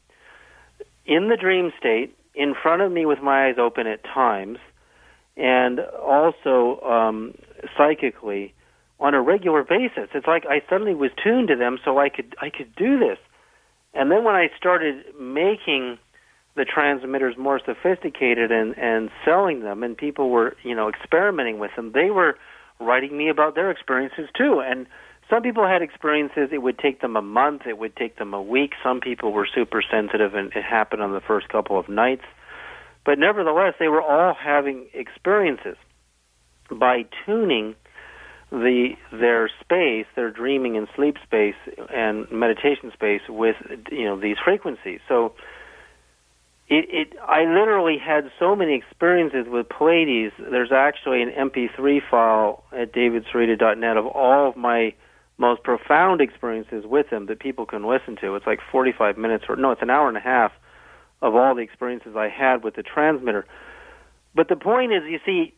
in 1.07 1.29
the 1.29 1.37
dream 1.37 1.73
state 1.79 2.17
in 2.35 2.55
front 2.55 2.83
of 2.83 2.93
me 2.93 3.07
with 3.07 3.21
my 3.21 3.49
eyes 3.49 3.57
open 3.59 3.87
at 3.87 4.05
times, 4.05 4.59
and 5.37 5.81
also 5.81 6.81
um, 6.83 7.35
psychically 7.77 8.55
on 9.01 9.15
a 9.15 9.21
regular 9.21 9.65
basis. 9.65 10.09
It's 10.15 10.27
like 10.27 10.45
I 10.47 10.63
suddenly 10.69 10.95
was 10.95 11.11
tuned 11.23 11.49
to 11.49 11.57
them, 11.57 11.79
so 11.85 11.99
I 11.99 12.09
could 12.09 12.37
I 12.41 12.51
could 12.51 12.75
do 12.77 12.99
this. 12.99 13.19
And 13.95 14.11
then 14.11 14.23
when 14.25 14.35
I 14.35 14.49
started 14.57 15.05
making 15.19 15.99
the 16.57 16.65
transmitters 16.65 17.37
more 17.37 17.61
sophisticated 17.65 18.53
and 18.53 18.77
and 18.79 19.11
selling 19.25 19.61
them, 19.61 19.83
and 19.83 19.97
people 19.97 20.31
were 20.31 20.57
you 20.63 20.75
know 20.75 20.89
experimenting 20.89 21.59
with 21.59 21.75
them, 21.75 21.93
they 21.93 22.11
were 22.11 22.39
writing 22.79 23.17
me 23.17 23.29
about 23.29 23.55
their 23.55 23.71
experiences 23.71 24.29
too, 24.37 24.61
and 24.65 24.87
some 25.31 25.43
people 25.43 25.67
had 25.67 25.81
experiences, 25.81 26.51
it 26.53 26.59
would 26.59 26.79
take 26.79 27.01
them 27.01 27.17
a 27.17 27.23
month, 27.23 27.63
it 27.67 27.79
would 27.79 27.97
take 27.97 28.17
them 28.17 28.35
a 28.35 28.43
week. 28.43 28.73
Some 28.83 29.01
people 29.01 29.33
were 29.33 29.47
super 29.53 29.83
sensitive 29.89 30.35
and 30.35 30.53
it 30.53 30.65
happened 30.65 31.03
on 31.03 31.13
the 31.13 31.21
first 31.21 31.49
couple 31.49 31.79
of 31.79 31.89
nights. 31.89 32.25
But 33.07 33.19
nevertheless, 33.19 33.75
they 33.79 33.89
were 33.89 34.03
all 34.03 34.35
having 34.35 34.89
experiences 34.93 35.77
by 36.71 37.05
tuning 37.25 37.75
the 38.51 38.91
their 39.13 39.49
space, 39.61 40.07
their 40.17 40.31
dreaming 40.31 40.77
and 40.77 40.89
sleep 40.97 41.17
space 41.23 41.55
and 41.93 42.31
meditation 42.31 42.91
space 42.93 43.23
with 43.29 43.57
you 43.91 44.05
know 44.05 44.19
these 44.21 44.37
frequencies. 44.45 45.01
So 45.09 45.35
it, 46.69 46.87
it 46.91 47.19
I 47.23 47.45
literally 47.45 47.99
had 47.99 48.31
so 48.39 48.57
many 48.57 48.75
experiences 48.75 49.47
with 49.49 49.69
Pleiades. 49.69 50.33
There's 50.39 50.73
actually 50.73 51.23
an 51.23 51.31
MP3 51.31 52.01
file 52.11 52.65
at 52.73 52.93
davidsereda.net 52.93 53.97
of 53.97 54.07
all 54.07 54.49
of 54.49 54.57
my 54.57 54.95
most 55.41 55.63
profound 55.63 56.21
experiences 56.21 56.85
with 56.87 57.07
him 57.09 57.27
that 57.27 57.41
people 57.41 57.65
can 57.65 57.85
listen 57.85 58.17
to. 58.21 58.37
It's 58.37 58.47
like 58.47 58.61
45 58.71 59.17
minutes, 59.17 59.45
or 59.49 59.57
no, 59.57 59.73
it's 59.73 59.83
an 59.83 59.91
hour 59.91 60.07
and 60.07 60.17
a 60.17 60.21
half 60.21 60.53
of 61.23 61.35
all 61.35 61.55
the 61.55 61.63
experiences 61.63 62.15
I 62.15 62.29
had 62.29 62.63
with 62.63 62.77
the 62.77 62.83
transmitter. 62.83 63.47
But 64.35 64.49
the 64.49 64.57
point 64.57 64.93
is, 64.93 65.03
you 65.09 65.19
see, 65.25 65.55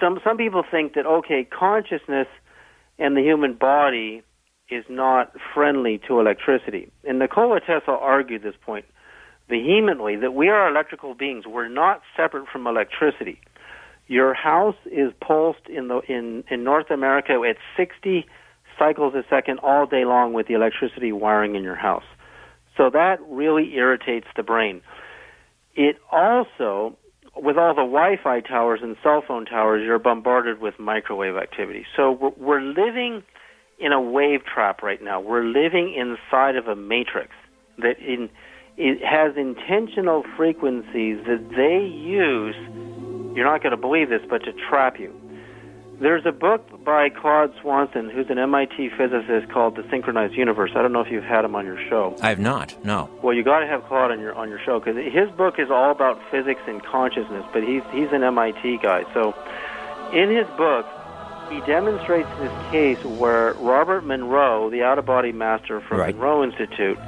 some 0.00 0.20
some 0.24 0.36
people 0.36 0.62
think 0.68 0.94
that 0.94 1.04
okay, 1.04 1.44
consciousness 1.44 2.28
and 2.98 3.16
the 3.16 3.22
human 3.22 3.54
body 3.54 4.22
is 4.70 4.84
not 4.88 5.34
friendly 5.52 6.00
to 6.08 6.20
electricity. 6.20 6.90
And 7.06 7.18
Nikola 7.18 7.60
Tesla 7.60 7.94
argued 7.94 8.42
this 8.42 8.54
point 8.64 8.86
vehemently 9.48 10.16
that 10.16 10.32
we 10.32 10.48
are 10.48 10.68
electrical 10.68 11.14
beings. 11.14 11.44
We're 11.46 11.68
not 11.68 12.00
separate 12.16 12.48
from 12.48 12.66
electricity. 12.66 13.40
Your 14.06 14.32
house 14.32 14.76
is 14.86 15.12
pulsed 15.20 15.68
in 15.68 15.88
the 15.88 16.00
in 16.08 16.44
in 16.50 16.62
North 16.62 16.90
America 16.90 17.42
at 17.48 17.56
60 17.76 18.26
cycles 18.78 19.14
a 19.14 19.22
second 19.28 19.60
all 19.60 19.86
day 19.86 20.04
long 20.04 20.32
with 20.32 20.46
the 20.46 20.54
electricity 20.54 21.12
wiring 21.12 21.54
in 21.54 21.62
your 21.62 21.76
house. 21.76 22.04
So 22.76 22.90
that 22.90 23.18
really 23.28 23.74
irritates 23.74 24.26
the 24.36 24.42
brain. 24.42 24.82
It 25.74 25.96
also, 26.10 26.96
with 27.36 27.56
all 27.56 27.74
the 27.74 27.82
Wi-Fi 27.82 28.40
towers 28.40 28.80
and 28.82 28.96
cell 29.02 29.22
phone 29.26 29.44
towers, 29.44 29.82
you're 29.84 29.98
bombarded 29.98 30.60
with 30.60 30.78
microwave 30.78 31.36
activity. 31.36 31.84
So 31.96 32.12
we're, 32.12 32.32
we're 32.36 32.60
living 32.60 33.22
in 33.78 33.92
a 33.92 34.00
wave 34.00 34.40
trap 34.44 34.82
right 34.82 35.02
now. 35.02 35.20
We're 35.20 35.44
living 35.44 35.94
inside 35.94 36.56
of 36.56 36.66
a 36.66 36.76
matrix 36.76 37.30
that 37.78 37.98
in 37.98 38.30
it 38.76 38.98
has 39.04 39.36
intentional 39.36 40.24
frequencies 40.36 41.18
that 41.26 41.48
they 41.56 41.86
use. 41.86 42.56
You're 43.36 43.44
not 43.44 43.62
going 43.62 43.70
to 43.70 43.76
believe 43.76 44.08
this, 44.08 44.22
but 44.28 44.38
to 44.44 44.52
trap 44.68 44.98
you. 44.98 45.14
There's 46.00 46.26
a 46.26 46.32
book 46.32 46.84
by 46.84 47.08
Claude 47.08 47.54
Swanson, 47.60 48.10
who's 48.10 48.28
an 48.28 48.38
MIT 48.38 48.90
physicist, 48.98 49.50
called 49.52 49.76
The 49.76 49.84
Synchronized 49.90 50.34
Universe. 50.34 50.72
I 50.74 50.82
don't 50.82 50.92
know 50.92 51.00
if 51.00 51.10
you've 51.10 51.24
had 51.24 51.44
him 51.44 51.54
on 51.54 51.64
your 51.64 51.78
show. 51.88 52.16
I 52.20 52.30
have 52.30 52.40
not. 52.40 52.74
No. 52.84 53.08
Well, 53.22 53.34
you 53.34 53.44
got 53.44 53.60
to 53.60 53.66
have 53.66 53.84
Claude 53.84 54.10
on 54.10 54.20
your 54.20 54.34
on 54.34 54.48
your 54.48 54.58
show 54.58 54.80
because 54.80 54.96
his 54.96 55.30
book 55.30 55.58
is 55.58 55.70
all 55.70 55.92
about 55.92 56.20
physics 56.30 56.60
and 56.66 56.82
consciousness. 56.82 57.44
But 57.52 57.62
he's 57.62 57.82
he's 57.92 58.10
an 58.12 58.24
MIT 58.24 58.78
guy, 58.78 59.04
so 59.14 59.34
in 60.12 60.30
his 60.30 60.46
book 60.56 60.86
he 61.50 61.60
demonstrates 61.60 62.28
this 62.38 62.70
case 62.70 63.02
where 63.04 63.52
Robert 63.54 64.04
Monroe, 64.04 64.70
the 64.70 64.82
out 64.82 64.98
of 64.98 65.06
body 65.06 65.32
master 65.32 65.80
from 65.80 65.98
right. 65.98 66.14
Monroe 66.14 66.42
Institute, 66.42 66.98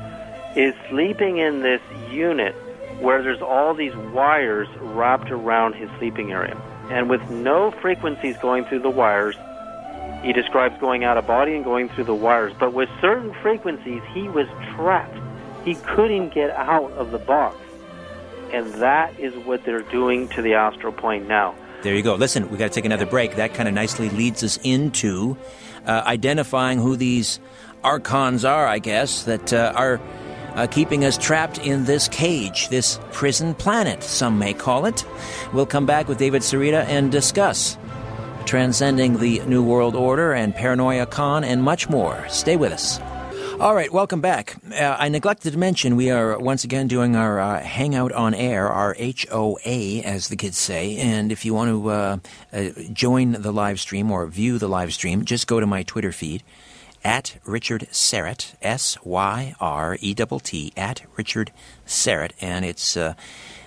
is 0.55 0.75
sleeping 0.89 1.39
in 1.39 1.63
this 1.63 1.81
unit 2.11 2.55
where 3.01 3.23
there's 3.23 3.43
all 3.43 3.75
these 3.75 3.95
wires 3.97 4.69
wrapped 4.79 5.31
around 5.31 5.75
his 5.75 5.91
sleeping 5.99 6.33
area 6.33 6.57
and 6.91 7.11
with 7.11 7.29
no 7.31 7.71
frequencies 7.71 8.37
going 8.39 8.65
through 8.65 8.81
the 8.81 8.91
wires. 8.91 9.37
He 10.23 10.33
describes 10.33 10.79
going 10.81 11.05
out 11.05 11.17
of 11.19 11.27
body 11.27 11.55
and 11.55 11.65
going 11.65 11.89
through 11.91 12.05
the 12.05 12.15
wires, 12.15 12.53
but 12.59 12.73
with 12.73 12.89
certain 13.01 13.35
frequencies, 13.43 14.03
he 14.13 14.29
was 14.29 14.47
trapped. 14.75 15.19
He 15.65 15.75
couldn't 15.75 16.33
get 16.33 16.51
out 16.51 16.91
of 16.93 17.11
the 17.11 17.19
box. 17.19 17.57
And 18.53 18.73
that 18.75 19.19
is 19.19 19.35
what 19.45 19.65
they're 19.65 19.83
doing 19.83 20.29
to 20.31 20.43
the 20.43 20.55
astral 20.55 20.93
plane 20.93 21.27
now. 21.27 21.55
There 21.83 21.95
you 21.95 22.03
go. 22.03 22.15
Listen, 22.15 22.49
we 22.51 22.57
got 22.57 22.69
to 22.69 22.75
take 22.75 22.85
another 22.85 23.07
break. 23.07 23.37
That 23.37 23.55
kind 23.55 23.69
of 23.69 23.75
nicely 23.75 24.09
leads 24.09 24.43
us 24.43 24.59
into 24.63 25.37
uh, 25.87 26.03
identifying 26.07 26.79
who 26.79 26.97
these 26.97 27.39
archons 27.85 28.45
are, 28.45 28.67
I 28.67 28.79
guess, 28.79 29.25
that 29.25 29.53
uh, 29.53 29.73
are 29.77 30.01
uh, 30.57 30.67
keeping 30.67 31.05
us 31.05 31.17
trapped 31.17 31.59
in 31.59 31.85
this 31.85 32.09
cage, 32.09 32.69
this 32.69 32.99
prison 33.13 33.55
planet, 33.55 34.03
some 34.03 34.39
may 34.39 34.55
call 34.55 34.87
it. 34.87 35.05
We'll 35.53 35.67
come 35.67 35.87
back 35.87 36.09
with 36.09 36.19
David 36.19 36.43
Sereda 36.43 36.85
and 36.87 37.13
discuss 37.13 37.79
transcending 38.47 39.19
the 39.19 39.41
New 39.41 39.63
World 39.63 39.95
Order 39.95 40.33
and 40.33 40.55
Paranoia 40.55 41.07
Con 41.07 41.45
and 41.45 41.63
much 41.63 41.89
more. 41.89 42.27
Stay 42.29 42.57
with 42.57 42.73
us. 42.73 43.01
All 43.59 43.75
right, 43.75 43.91
welcome 43.91 44.21
back. 44.21 44.57
Uh, 44.71 44.97
I 44.99 45.09
neglected 45.09 45.53
to 45.53 45.59
mention 45.59 45.97
we 45.97 46.11
are 46.11 46.39
once 46.39 46.63
again 46.63 46.89
doing 46.89 47.17
our 47.17 47.41
uh, 47.41 47.61
Hangout 47.63 48.13
on 48.13 48.35
Air, 48.35 48.69
our 48.69 48.95
HOA, 49.01 50.03
as 50.05 50.29
the 50.29 50.37
kids 50.37 50.59
say. 50.59 50.99
And 50.99 51.33
if 51.33 51.47
you 51.47 51.55
want 51.55 51.71
to 51.71 51.91
uh, 51.91 52.19
uh, 52.53 52.69
join 52.93 53.33
the 53.33 53.53
live 53.53 53.81
stream 53.81 54.11
or 54.11 54.27
view 54.27 54.59
the 54.59 54.69
live 54.69 54.93
stream, 54.93 55.25
just 55.25 55.47
go 55.47 55.59
to 55.59 55.67
my 55.67 55.85
Twitter 55.85 56.13
feed 56.13 56.43
at 57.07 57.37
Richard 57.45 57.87
Syrett, 57.93 58.55
S 58.61 58.99
Y 59.05 59.55
R 59.61 59.97
E 60.01 60.13
T 60.13 60.27
T, 60.43 60.73
at 60.77 61.03
Richard 61.17 61.53
Syrett. 61.87 62.33
And 62.41 62.65
it's. 62.65 62.97
Uh, 62.97 63.15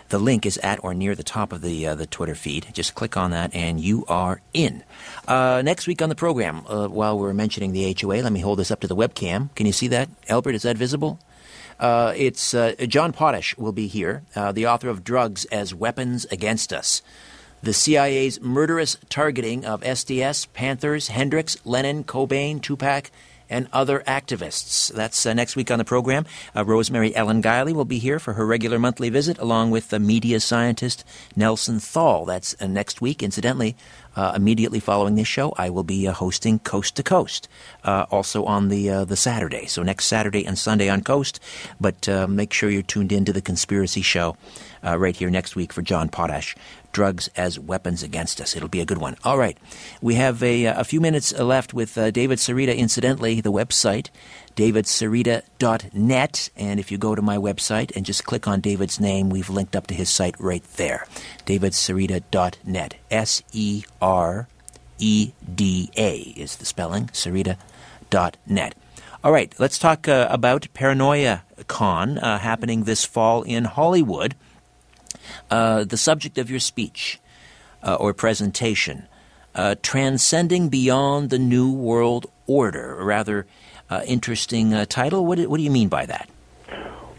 the 0.09 0.17
link 0.17 0.43
is 0.47 0.57
at 0.63 0.83
or 0.83 0.95
near 0.95 1.13
the 1.13 1.23
top 1.23 1.53
of 1.53 1.61
the 1.61 1.85
uh, 1.85 1.93
the 1.93 2.07
Twitter 2.07 2.33
feed. 2.33 2.65
Just 2.73 2.95
click 2.95 3.15
on 3.15 3.29
that, 3.29 3.53
and 3.53 3.79
you 3.79 4.05
are 4.07 4.41
in. 4.53 4.83
Uh, 5.27 5.61
next 5.63 5.85
week 5.85 6.01
on 6.01 6.09
the 6.09 6.15
program, 6.15 6.65
uh, 6.65 6.87
while 6.87 7.17
we're 7.17 7.31
mentioning 7.31 7.73
the 7.73 7.95
HOA, 8.01 8.23
let 8.23 8.33
me 8.33 8.39
hold 8.39 8.57
this 8.57 8.71
up 8.71 8.79
to 8.79 8.87
the 8.87 8.95
webcam. 8.95 9.53
Can 9.55 9.67
you 9.67 9.71
see 9.71 9.87
that, 9.89 10.09
Albert? 10.27 10.55
Is 10.55 10.63
that 10.63 10.77
visible? 10.77 11.19
Uh, 11.79 12.11
it's 12.17 12.55
uh, 12.55 12.73
John 12.87 13.13
Potash 13.13 13.55
will 13.55 13.71
be 13.71 13.85
here, 13.85 14.23
uh, 14.35 14.51
the 14.51 14.65
author 14.65 14.89
of 14.89 15.03
Drugs 15.03 15.45
as 15.45 15.75
Weapons 15.75 16.25
Against 16.25 16.73
Us. 16.73 17.03
The 17.61 17.73
CIA's 17.73 18.41
murderous 18.41 18.97
targeting 19.09 19.63
of 19.63 19.81
SDS, 19.81 20.47
Panthers, 20.53 21.09
Hendrix, 21.09 21.57
Lennon, 21.65 22.03
Cobain, 22.03 22.61
Tupac, 22.61 23.11
and 23.49 23.67
other 23.73 24.03
activists. 24.07 24.93
That's 24.93 25.25
uh, 25.25 25.33
next 25.33 25.55
week 25.55 25.71
on 25.71 25.79
the 25.79 25.85
program. 25.85 26.25
Uh, 26.55 26.63
Rosemary 26.65 27.15
Ellen 27.15 27.41
Guiley 27.41 27.73
will 27.73 27.85
be 27.85 27.99
here 27.99 28.19
for 28.19 28.33
her 28.33 28.45
regular 28.45 28.79
monthly 28.79 29.09
visit, 29.09 29.37
along 29.39 29.71
with 29.71 29.89
the 29.89 29.99
media 29.99 30.39
scientist 30.39 31.03
Nelson 31.35 31.79
Thall. 31.79 32.25
That's 32.25 32.55
uh, 32.59 32.67
next 32.67 33.01
week. 33.01 33.23
Incidentally, 33.23 33.75
uh, 34.15 34.33
immediately 34.35 34.79
following 34.79 35.15
this 35.15 35.27
show, 35.27 35.53
I 35.57 35.69
will 35.69 35.83
be 35.83 36.07
uh, 36.07 36.13
hosting 36.13 36.59
Coast 36.59 36.95
to 36.97 37.03
Coast, 37.03 37.47
uh, 37.83 38.05
also 38.11 38.45
on 38.45 38.69
the 38.69 38.89
the 39.05 39.15
Saturday. 39.15 39.65
So 39.65 39.83
next 39.83 40.05
Saturday 40.05 40.45
and 40.45 40.57
Sunday 40.57 40.89
on 40.89 41.01
Coast. 41.01 41.39
But 41.79 42.07
make 42.29 42.53
sure 42.53 42.69
you're 42.69 42.81
tuned 42.81 43.11
in 43.11 43.25
to 43.25 43.33
the 43.33 43.41
Conspiracy 43.41 44.01
Show 44.01 44.35
right 44.83 45.15
here 45.15 45.29
next 45.29 45.55
week 45.55 45.71
for 45.71 45.81
John 45.81 46.09
Potash 46.09 46.55
drugs 46.91 47.29
as 47.35 47.59
weapons 47.59 48.03
against 48.03 48.41
us. 48.41 48.55
It'll 48.55 48.69
be 48.69 48.81
a 48.81 48.85
good 48.85 48.97
one. 48.97 49.15
All 49.23 49.37
right. 49.37 49.57
We 50.01 50.15
have 50.15 50.41
a, 50.43 50.65
a 50.65 50.83
few 50.83 51.01
minutes 51.01 51.37
left 51.37 51.73
with 51.73 51.97
uh, 51.97 52.11
David 52.11 52.39
Sereda. 52.39 52.75
Incidentally, 52.75 53.41
the 53.41 53.51
website, 53.51 54.09
davidsereda.net. 54.55 56.49
And 56.55 56.79
if 56.79 56.91
you 56.91 56.97
go 56.97 57.15
to 57.15 57.21
my 57.21 57.37
website 57.37 57.95
and 57.95 58.05
just 58.05 58.25
click 58.25 58.47
on 58.47 58.61
David's 58.61 58.99
name, 58.99 59.29
we've 59.29 59.49
linked 59.49 59.75
up 59.75 59.87
to 59.87 59.93
his 59.93 60.09
site 60.09 60.39
right 60.39 60.63
there. 60.75 61.05
davidsereda.net. 61.45 62.95
S 63.11 63.43
E 63.53 63.83
R 64.01 64.47
E 64.97 65.31
D 65.55 65.89
A 65.97 66.17
is 66.35 66.57
the 66.57 66.65
spelling. 66.65 67.07
Sereda.net. 67.07 68.75
All 69.21 69.33
right, 69.33 69.53
let's 69.59 69.77
talk 69.77 70.07
uh, 70.07 70.27
about 70.29 70.69
Paranoia 70.73 71.43
Con 71.67 72.17
uh, 72.19 72.39
happening 72.39 72.85
this 72.85 73.03
fall 73.03 73.43
in 73.43 73.65
Hollywood 73.65 74.33
uh, 75.49 75.83
the 75.83 75.97
subject 75.97 76.37
of 76.37 76.49
your 76.49 76.59
speech 76.59 77.19
uh, 77.83 77.95
or 77.95 78.13
presentation, 78.13 79.07
uh, 79.55 79.75
transcending 79.81 80.69
beyond 80.69 81.29
the 81.29 81.39
New 81.39 81.71
World 81.71 82.27
Order. 82.47 82.99
A 82.99 83.05
rather 83.05 83.45
uh, 83.89 84.01
interesting 84.05 84.73
uh, 84.73 84.85
title. 84.85 85.25
What 85.25 85.37
do, 85.37 85.49
what 85.49 85.57
do 85.57 85.63
you 85.63 85.71
mean 85.71 85.89
by 85.89 86.05
that? 86.05 86.29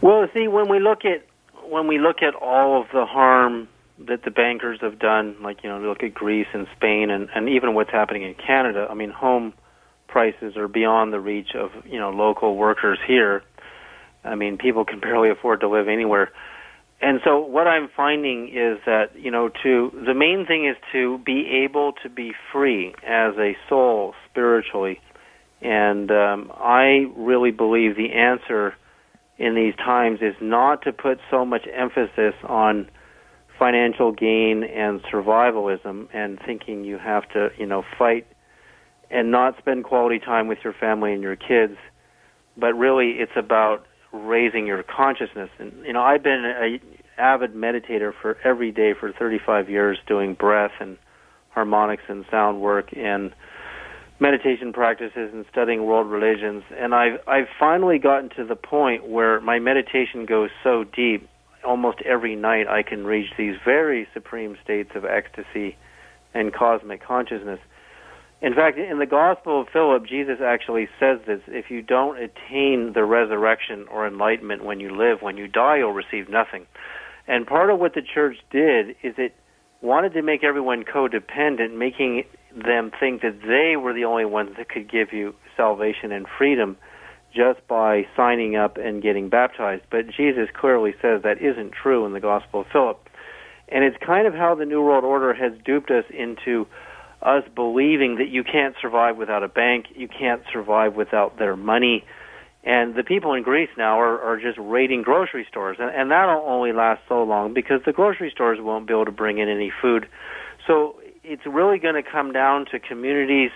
Well, 0.01 0.27
see, 0.33 0.47
when 0.47 0.69
we 0.69 0.79
look 0.79 1.05
at 1.05 1.25
when 1.69 1.87
we 1.87 1.99
look 1.99 2.21
at 2.21 2.35
all 2.35 2.81
of 2.81 2.87
the 2.91 3.05
harm 3.05 3.67
that 4.07 4.23
the 4.23 4.31
bankers 4.31 4.79
have 4.81 4.99
done, 4.99 5.35
like 5.41 5.63
you 5.63 5.69
know, 5.69 5.79
look 5.79 6.03
at 6.03 6.13
Greece 6.13 6.47
and 6.53 6.67
Spain, 6.75 7.09
and, 7.09 7.29
and 7.33 7.49
even 7.49 7.73
what's 7.73 7.91
happening 7.91 8.23
in 8.23 8.33
Canada. 8.33 8.87
I 8.89 8.93
mean, 8.93 9.11
home 9.11 9.53
prices 10.07 10.57
are 10.57 10.67
beyond 10.67 11.13
the 11.13 11.19
reach 11.19 11.55
of 11.55 11.71
you 11.85 11.99
know 11.99 12.09
local 12.09 12.55
workers 12.55 12.99
here. 13.05 13.43
I 14.23 14.35
mean, 14.35 14.57
people 14.57 14.85
can 14.85 14.99
barely 14.99 15.29
afford 15.29 15.61
to 15.61 15.67
live 15.67 15.87
anywhere 15.87 16.31
and 17.01 17.19
so 17.23 17.39
what 17.39 17.67
I'm 17.67 17.89
finding 17.95 18.49
is 18.49 18.79
that 18.85 19.15
you 19.15 19.31
know 19.31 19.49
to 19.63 19.91
the 20.05 20.13
main 20.13 20.45
thing 20.45 20.67
is 20.67 20.77
to 20.91 21.17
be 21.19 21.63
able 21.65 21.93
to 22.03 22.09
be 22.09 22.33
free 22.51 22.93
as 23.03 23.33
a 23.37 23.53
soul 23.67 24.13
spiritually, 24.29 24.99
and 25.61 26.11
um, 26.11 26.51
I 26.55 27.05
really 27.15 27.51
believe 27.51 27.95
the 27.95 28.13
answer 28.13 28.75
in 29.37 29.55
these 29.55 29.75
times 29.75 30.19
is 30.21 30.35
not 30.39 30.83
to 30.83 30.93
put 30.93 31.19
so 31.31 31.43
much 31.43 31.67
emphasis 31.73 32.35
on 32.47 32.89
financial 33.57 34.11
gain 34.11 34.63
and 34.63 35.01
survivalism 35.03 36.07
and 36.13 36.39
thinking 36.45 36.83
you 36.83 36.99
have 36.99 37.27
to 37.29 37.49
you 37.57 37.65
know 37.65 37.83
fight 37.97 38.27
and 39.09 39.31
not 39.31 39.57
spend 39.57 39.83
quality 39.83 40.19
time 40.19 40.47
with 40.47 40.59
your 40.63 40.73
family 40.73 41.13
and 41.13 41.21
your 41.21 41.35
kids, 41.35 41.77
but 42.55 42.73
really 42.73 43.15
it's 43.17 43.31
about 43.35 43.85
raising 44.13 44.67
your 44.67 44.83
consciousness. 44.83 45.49
And 45.59 45.85
you 45.85 45.93
know, 45.93 46.01
I've 46.01 46.23
been 46.23 46.45
a 46.45 47.21
avid 47.21 47.53
meditator 47.53 48.13
for 48.21 48.37
every 48.43 48.71
day 48.71 48.93
for 48.99 49.11
35 49.11 49.69
years, 49.69 49.97
doing 50.07 50.33
breath 50.33 50.71
and 50.79 50.97
harmonics 51.49 52.03
and 52.07 52.25
sound 52.31 52.61
work 52.61 52.89
and 52.95 53.33
meditation 54.19 54.71
practices 54.71 55.31
and 55.33 55.45
studying 55.51 55.85
world 55.85 56.07
religions. 56.09 56.63
And 56.77 56.93
I've 56.93 57.19
I've 57.27 57.47
finally 57.59 57.99
gotten 57.99 58.29
to 58.37 58.45
the 58.45 58.55
point 58.55 59.07
where 59.07 59.41
my 59.41 59.59
meditation 59.59 60.25
goes 60.25 60.49
so 60.63 60.83
deep. 60.83 61.27
Almost 61.63 62.01
every 62.01 62.35
night, 62.35 62.67
I 62.67 62.81
can 62.81 63.05
reach 63.05 63.29
these 63.37 63.55
very 63.63 64.07
supreme 64.15 64.57
states 64.63 64.91
of 64.95 65.05
ecstasy 65.05 65.77
and 66.33 66.51
cosmic 66.51 67.03
consciousness 67.03 67.59
in 68.41 68.55
fact, 68.55 68.79
in 68.79 68.97
the 68.97 69.05
Gospel 69.05 69.61
of 69.61 69.67
Philip, 69.71 70.07
Jesus 70.07 70.39
actually 70.43 70.87
says 70.99 71.19
this 71.27 71.41
if 71.47 71.69
you 71.69 71.83
don't 71.83 72.17
attain 72.17 72.93
the 72.93 73.03
resurrection 73.03 73.85
or 73.91 74.07
enlightenment 74.07 74.65
when 74.65 74.79
you 74.79 74.95
live, 74.95 75.21
when 75.21 75.37
you 75.37 75.47
die, 75.47 75.77
you'll 75.77 75.93
receive 75.93 76.27
nothing. 76.27 76.65
And 77.27 77.45
part 77.45 77.69
of 77.69 77.79
what 77.79 77.93
the 77.93 78.01
church 78.01 78.37
did 78.49 78.91
is 79.03 79.13
it 79.17 79.35
wanted 79.81 80.13
to 80.13 80.23
make 80.23 80.43
everyone 80.43 80.83
codependent, 80.83 81.77
making 81.77 82.23
them 82.55 82.91
think 82.99 83.21
that 83.21 83.41
they 83.41 83.77
were 83.77 83.93
the 83.93 84.05
only 84.05 84.25
ones 84.25 84.51
that 84.57 84.69
could 84.69 84.89
give 84.89 85.13
you 85.13 85.35
salvation 85.55 86.11
and 86.11 86.25
freedom 86.37 86.77
just 87.33 87.65
by 87.67 88.05
signing 88.15 88.55
up 88.55 88.77
and 88.77 89.03
getting 89.03 89.29
baptized. 89.29 89.83
But 89.89 90.07
Jesus 90.07 90.49
clearly 90.53 90.93
says 91.01 91.21
that 91.23 91.41
isn't 91.41 91.71
true 91.71 92.05
in 92.05 92.13
the 92.13 92.19
Gospel 92.19 92.61
of 92.61 92.67
Philip. 92.73 93.07
And 93.69 93.85
it's 93.85 93.97
kind 94.05 94.27
of 94.27 94.33
how 94.33 94.55
the 94.55 94.65
New 94.65 94.81
World 94.81 95.05
Order 95.05 95.33
has 95.33 95.53
duped 95.63 95.91
us 95.91 96.03
into 96.09 96.67
us 97.21 97.43
believing 97.55 98.15
that 98.15 98.29
you 98.29 98.43
can't 98.43 98.75
survive 98.81 99.17
without 99.17 99.43
a 99.43 99.47
bank, 99.47 99.87
you 99.95 100.07
can't 100.07 100.41
survive 100.51 100.95
without 100.95 101.37
their 101.37 101.55
money. 101.55 102.03
And 102.63 102.95
the 102.95 103.03
people 103.03 103.33
in 103.33 103.43
Greece 103.43 103.69
now 103.77 103.99
are, 103.99 104.19
are 104.21 104.39
just 104.39 104.57
raiding 104.59 105.01
grocery 105.01 105.45
stores. 105.49 105.77
And, 105.79 105.89
and 105.89 106.11
that'll 106.11 106.43
only 106.45 106.73
last 106.73 107.01
so 107.07 107.23
long 107.23 107.53
because 107.53 107.81
the 107.85 107.93
grocery 107.93 108.31
stores 108.31 108.59
won't 108.61 108.87
be 108.87 108.93
able 108.93 109.05
to 109.05 109.11
bring 109.11 109.39
in 109.39 109.49
any 109.49 109.71
food. 109.81 110.07
So 110.67 110.99
it's 111.23 111.45
really 111.45 111.79
going 111.79 111.95
to 111.95 112.03
come 112.03 112.33
down 112.33 112.65
to 112.71 112.79
communities, 112.79 113.51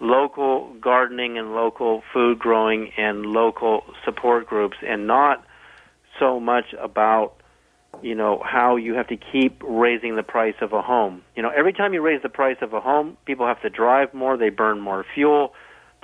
local 0.00 0.74
gardening 0.80 1.38
and 1.38 1.54
local 1.54 2.02
food 2.12 2.38
growing 2.38 2.92
and 2.98 3.26
local 3.26 3.84
support 4.04 4.46
groups, 4.46 4.76
and 4.86 5.06
not 5.06 5.44
so 6.18 6.40
much 6.40 6.74
about 6.78 7.34
you 8.02 8.14
know 8.14 8.42
how 8.44 8.76
you 8.76 8.94
have 8.94 9.08
to 9.08 9.16
keep 9.16 9.62
raising 9.64 10.16
the 10.16 10.22
price 10.22 10.56
of 10.60 10.72
a 10.72 10.82
home. 10.82 11.22
You 11.36 11.42
know, 11.42 11.50
every 11.50 11.72
time 11.72 11.94
you 11.94 12.02
raise 12.02 12.22
the 12.22 12.28
price 12.28 12.58
of 12.60 12.72
a 12.72 12.80
home, 12.80 13.16
people 13.24 13.46
have 13.46 13.60
to 13.62 13.70
drive 13.70 14.12
more, 14.12 14.36
they 14.36 14.50
burn 14.50 14.80
more 14.80 15.04
fuel 15.14 15.54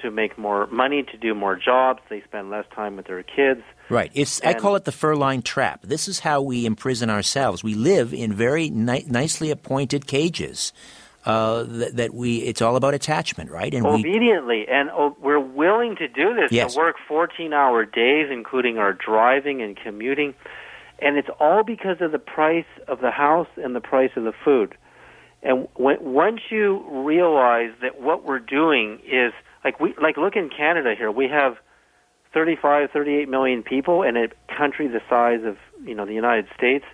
to 0.00 0.10
make 0.10 0.38
more 0.38 0.66
money, 0.68 1.02
to 1.02 1.16
do 1.16 1.34
more 1.34 1.56
jobs, 1.56 2.00
they 2.08 2.22
spend 2.22 2.50
less 2.50 2.64
time 2.74 2.96
with 2.96 3.06
their 3.06 3.22
kids. 3.22 3.62
Right. 3.88 4.10
It's 4.14 4.40
and, 4.40 4.56
I 4.56 4.58
call 4.58 4.76
it 4.76 4.84
the 4.84 4.92
fur 4.92 5.14
line 5.14 5.42
trap. 5.42 5.82
This 5.82 6.08
is 6.08 6.20
how 6.20 6.40
we 6.42 6.66
imprison 6.66 7.10
ourselves. 7.10 7.64
We 7.64 7.74
live 7.74 8.14
in 8.14 8.32
very 8.32 8.70
ni- 8.70 9.04
nicely 9.08 9.50
appointed 9.50 10.06
cages. 10.06 10.72
Uh, 11.24 11.64
that, 11.64 11.96
that, 11.96 12.14
we 12.14 12.38
it's 12.38 12.62
all 12.62 12.76
about 12.76 12.94
attachment, 12.94 13.50
right? 13.50 13.74
And 13.74 13.84
obediently, 13.84 14.60
we, 14.60 14.68
and 14.68 14.88
oh, 14.90 15.14
we're 15.20 15.40
willing 15.40 15.96
to 15.96 16.08
do 16.08 16.32
this 16.32 16.50
yes. 16.50 16.72
to 16.72 16.78
work 16.78 16.96
14-hour 17.10 17.84
days, 17.86 18.28
including 18.30 18.78
our 18.78 18.94
driving 18.94 19.60
and 19.60 19.76
commuting 19.76 20.32
and 20.98 21.16
it's 21.16 21.28
all 21.38 21.62
because 21.62 22.00
of 22.00 22.12
the 22.12 22.18
price 22.18 22.66
of 22.86 23.00
the 23.00 23.10
house 23.10 23.48
and 23.56 23.74
the 23.74 23.80
price 23.80 24.10
of 24.16 24.24
the 24.24 24.32
food. 24.44 24.76
And 25.42 25.68
when, 25.74 25.98
once 26.00 26.40
you 26.50 26.84
realize 26.90 27.70
that 27.82 28.00
what 28.00 28.24
we're 28.24 28.40
doing 28.40 29.00
is 29.06 29.32
like 29.64 29.78
we 29.78 29.94
like 30.00 30.16
look 30.16 30.34
in 30.36 30.50
Canada 30.50 30.94
here, 30.96 31.10
we 31.10 31.28
have 31.28 31.56
35, 32.34 32.90
38 32.90 33.28
million 33.28 33.62
people 33.62 34.02
in 34.02 34.16
a 34.16 34.28
country 34.54 34.88
the 34.88 35.00
size 35.08 35.40
of 35.44 35.56
you 35.84 35.94
know 35.94 36.06
the 36.06 36.14
United 36.14 36.46
States, 36.56 36.84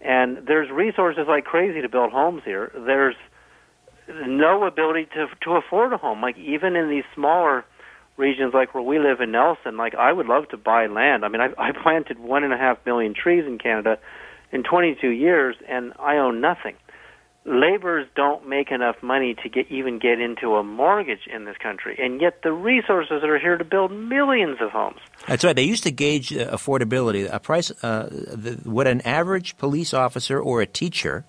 And 0.00 0.46
there's 0.46 0.70
resources 0.70 1.24
like 1.28 1.44
crazy 1.44 1.80
to 1.82 1.88
build 1.88 2.12
homes 2.12 2.42
here. 2.44 2.70
There's 2.74 3.16
no 4.08 4.64
ability 4.64 5.08
to 5.14 5.26
to 5.42 5.52
afford 5.52 5.92
a 5.92 5.98
home. 5.98 6.22
Like 6.22 6.38
even 6.38 6.76
in 6.76 6.88
these 6.88 7.04
smaller 7.14 7.64
regions, 8.20 8.54
like 8.54 8.74
where 8.74 8.82
we 8.82 8.98
live 8.98 9.20
in 9.20 9.32
Nelson, 9.32 9.76
like 9.76 9.94
I 9.96 10.12
would 10.12 10.26
love 10.26 10.48
to 10.50 10.56
buy 10.56 10.86
land. 10.86 11.24
I 11.24 11.28
mean, 11.28 11.40
I, 11.40 11.48
I 11.58 11.72
planted 11.72 12.20
one 12.20 12.44
and 12.44 12.52
a 12.52 12.58
half 12.58 12.78
million 12.86 13.14
trees 13.14 13.44
in 13.46 13.58
Canada 13.58 13.98
in 14.52 14.62
22 14.62 15.08
years, 15.08 15.56
and 15.68 15.92
I 15.98 16.16
own 16.16 16.40
nothing. 16.40 16.76
Laborers 17.46 18.06
don't 18.14 18.46
make 18.48 18.70
enough 18.70 18.96
money 19.02 19.34
to 19.42 19.48
get 19.48 19.70
even 19.70 19.98
get 19.98 20.20
into 20.20 20.56
a 20.56 20.62
mortgage 20.62 21.26
in 21.26 21.46
this 21.46 21.56
country, 21.56 21.98
and 21.98 22.20
yet 22.20 22.42
the 22.42 22.52
resources 22.52 23.24
are 23.24 23.38
here 23.38 23.56
to 23.56 23.64
build 23.64 23.90
millions 23.90 24.58
of 24.60 24.70
homes. 24.70 25.00
That's 25.26 25.42
right. 25.42 25.56
They 25.56 25.62
used 25.62 25.84
to 25.84 25.90
gauge 25.90 26.34
uh, 26.34 26.50
affordability. 26.50 27.26
A 27.32 27.40
price, 27.40 27.72
uh, 27.82 28.08
the, 28.10 28.60
what 28.64 28.86
an 28.86 29.00
average 29.02 29.56
police 29.56 29.94
officer 29.94 30.38
or 30.38 30.60
a 30.60 30.66
teacher 30.66 31.24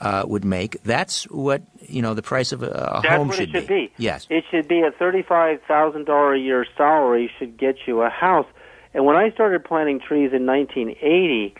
uh, 0.00 0.24
would 0.26 0.44
make. 0.44 0.82
That's 0.82 1.24
what 1.24 1.62
you 1.80 2.02
know. 2.02 2.14
The 2.14 2.22
price 2.22 2.52
of 2.52 2.62
a, 2.62 2.66
a 2.66 3.00
That's 3.02 3.06
home 3.16 3.28
what 3.28 3.36
should 3.36 3.54
it 3.54 3.60
should 3.60 3.68
be. 3.68 3.92
Yes. 3.96 4.26
It 4.30 4.44
should 4.50 4.68
be 4.68 4.80
a 4.82 4.90
thirty-five 4.90 5.60
thousand 5.66 6.04
dollar 6.06 6.34
a 6.34 6.38
year 6.38 6.66
salary 6.76 7.30
should 7.38 7.56
get 7.58 7.76
you 7.86 8.02
a 8.02 8.10
house. 8.10 8.46
And 8.94 9.04
when 9.04 9.16
I 9.16 9.30
started 9.30 9.62
planting 9.64 10.00
trees 10.00 10.32
in 10.32 10.46
1980, 10.46 11.54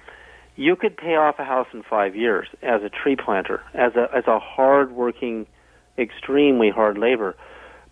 you 0.57 0.75
could 0.75 0.97
pay 0.97 1.17
off 1.17 1.39
a 1.39 1.45
house 1.45 1.67
in 1.75 1.83
five 1.83 2.17
years 2.17 2.49
as 2.63 2.83
a 2.83 2.89
tree 2.89 3.17
planter, 3.17 3.63
as 3.75 3.95
a 3.95 4.09
as 4.17 4.27
a 4.27 4.39
hard-working, 4.39 5.47
extremely 5.99 6.71
hard 6.71 6.97
labor. 6.99 7.37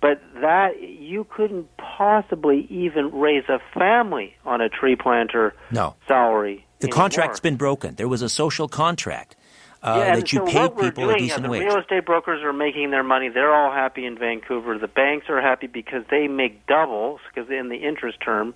But 0.01 0.21
that 0.43 0.83
you 0.83 1.25
couldn't 1.25 1.69
possibly 1.79 2.67
even 2.69 3.11
raise 3.13 3.45
a 3.49 3.59
family 3.79 4.35
on 4.45 4.61
a 4.61 4.69
tree 4.69 4.97
planter 4.97 5.55
No. 5.71 5.95
salary. 6.07 6.67
The 6.81 6.89
anymore. 6.89 7.03
contract's 7.03 7.41
been 7.41 7.57
broken. 7.57 7.95
There 7.95 8.09
was 8.09 8.21
a 8.21 8.29
social 8.29 8.69
contract 8.69 9.37
uh, 9.85 9.97
yeah, 9.99 10.05
and 10.15 10.23
that 10.23 10.33
you 10.33 10.39
so 10.39 10.45
we're 10.45 10.91
people 10.91 11.05
a 11.05 11.13
doing, 11.13 11.19
decent 11.19 11.43
the 11.43 11.51
wage. 11.51 11.63
real 11.63 11.79
estate 11.79 12.07
brokers 12.07 12.43
are 12.43 12.55
making 12.55 12.91
their 12.91 13.03
money. 13.03 13.29
They're 13.29 13.55
all 13.55 13.71
happy 13.71 14.07
in 14.07 14.19
Vancouver. 14.19 14.79
The 14.79 14.89
banks 14.89 15.27
are 15.29 15.43
happy 15.43 15.67
because 15.67 16.05
they 16.11 16.27
make 16.27 16.67
doubles 16.67 17.21
because 17.29 17.51
in 17.51 17.69
the 17.69 17.77
interest 17.77 18.19
term. 18.25 18.55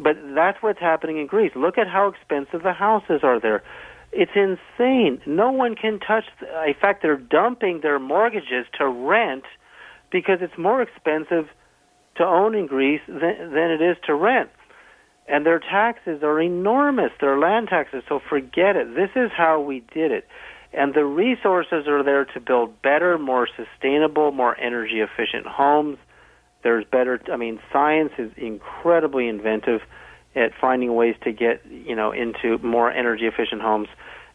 But 0.00 0.16
that's 0.34 0.58
what's 0.60 0.80
happening 0.80 1.18
in 1.18 1.26
Greece. 1.26 1.52
Look 1.54 1.78
at 1.78 1.86
how 1.86 2.08
expensive 2.08 2.62
the 2.62 2.72
houses 2.72 3.20
are 3.22 3.40
there. 3.40 3.62
It's 4.10 4.32
insane. 4.34 5.20
No 5.26 5.52
one 5.52 5.74
can 5.76 6.00
touch. 6.00 6.24
The, 6.40 6.46
in 6.66 6.74
fact, 6.80 7.02
they're 7.02 7.16
dumping 7.16 7.80
their 7.82 7.98
mortgages 7.98 8.66
to 8.78 8.88
rent 8.88 9.44
because 10.10 10.38
it's 10.40 10.56
more 10.58 10.82
expensive 10.82 11.48
to 12.16 12.24
own 12.24 12.54
in 12.54 12.66
Greece 12.66 13.02
than, 13.06 13.20
than 13.20 13.70
it 13.70 13.82
is 13.82 13.96
to 14.06 14.14
rent. 14.14 14.50
And 15.28 15.44
their 15.44 15.58
taxes 15.58 16.22
are 16.22 16.40
enormous. 16.40 17.12
Their 17.20 17.38
land 17.38 17.68
taxes. 17.68 18.02
So 18.08 18.20
forget 18.28 18.76
it. 18.76 18.94
This 18.94 19.10
is 19.14 19.30
how 19.36 19.60
we 19.60 19.80
did 19.92 20.10
it. 20.10 20.26
And 20.72 20.94
the 20.94 21.04
resources 21.04 21.86
are 21.86 22.02
there 22.02 22.24
to 22.24 22.40
build 22.40 22.80
better, 22.82 23.18
more 23.18 23.48
sustainable, 23.56 24.32
more 24.32 24.58
energy 24.58 25.00
efficient 25.00 25.46
homes. 25.46 25.98
There's 26.62 26.84
better. 26.84 27.20
I 27.32 27.36
mean, 27.36 27.60
science 27.72 28.12
is 28.18 28.32
incredibly 28.36 29.28
inventive 29.28 29.80
at 30.34 30.52
finding 30.60 30.94
ways 30.94 31.14
to 31.24 31.32
get 31.32 31.64
you 31.70 31.96
know 31.96 32.12
into 32.12 32.58
more 32.58 32.90
energy 32.90 33.26
efficient 33.26 33.62
homes. 33.62 33.88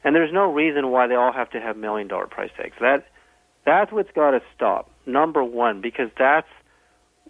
And 0.03 0.15
there's 0.15 0.33
no 0.33 0.51
reason 0.51 0.89
why 0.89 1.07
they 1.07 1.15
all 1.15 1.31
have 1.31 1.49
to 1.51 1.61
have 1.61 1.77
million 1.77 2.07
dollar 2.07 2.27
price 2.27 2.51
tags. 2.57 2.75
That 2.79 3.05
that's 3.65 3.91
what's 3.91 4.11
got 4.11 4.31
to 4.31 4.41
stop. 4.55 4.89
Number 5.05 5.43
one, 5.43 5.81
because 5.81 6.09
that's 6.17 6.47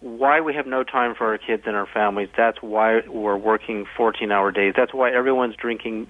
why 0.04 0.42
we 0.42 0.54
have 0.54 0.66
no 0.66 0.84
time 0.84 1.14
for 1.16 1.28
our 1.28 1.38
kids 1.38 1.62
and 1.64 1.74
our 1.74 1.86
families. 1.86 2.28
That's 2.36 2.58
why 2.60 3.00
we're 3.08 3.38
working 3.38 3.86
14 3.96 4.30
hour 4.30 4.52
days. 4.52 4.74
That's 4.76 4.92
why 4.92 5.10
everyone's 5.10 5.56
drinking 5.56 6.08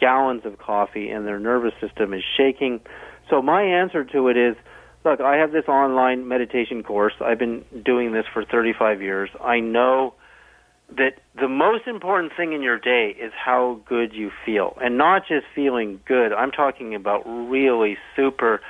gallons 0.00 0.42
of 0.44 0.58
coffee 0.58 1.10
and 1.10 1.24
their 1.24 1.38
nervous 1.38 1.72
system 1.80 2.12
is 2.12 2.24
shaking. 2.36 2.80
So 3.30 3.40
my 3.40 3.62
answer 3.62 4.04
to 4.04 4.28
it 4.28 4.36
is 4.36 4.56
look, 5.04 5.20
I 5.20 5.36
have 5.36 5.52
this 5.52 5.66
online 5.68 6.26
meditation 6.26 6.82
course. 6.82 7.12
I've 7.20 7.38
been 7.38 7.64
doing 7.84 8.12
this 8.12 8.24
for 8.34 8.44
35 8.44 9.00
years. 9.00 9.30
I 9.40 9.60
know 9.60 10.14
that 10.96 11.12
the 11.40 11.48
most 11.48 11.86
important 11.86 12.32
thing 12.36 12.52
in 12.52 12.62
your 12.62 12.80
day 12.80 13.14
is 13.16 13.32
how 13.32 13.80
good 13.88 14.12
you 14.12 14.32
feel. 14.44 14.76
And 14.80 14.98
not 14.98 15.22
just 15.28 15.46
feeling 15.54 16.00
good. 16.04 16.32
I'm 16.32 16.50
talking 16.50 16.96
about 16.96 17.22
really 17.24 17.96
super 18.16 18.60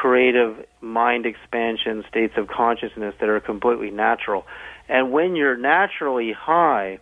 creative 0.00 0.64
mind 0.80 1.26
expansion 1.26 2.02
states 2.08 2.32
of 2.38 2.48
consciousness 2.48 3.14
that 3.20 3.28
are 3.28 3.38
completely 3.38 3.90
natural. 3.90 4.46
And 4.88 5.12
when 5.12 5.36
you're 5.36 5.58
naturally 5.58 6.32
high, 6.32 7.00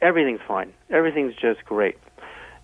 everything's 0.00 0.40
fine. 0.46 0.72
Everything's 0.90 1.34
just 1.34 1.64
great. 1.64 1.98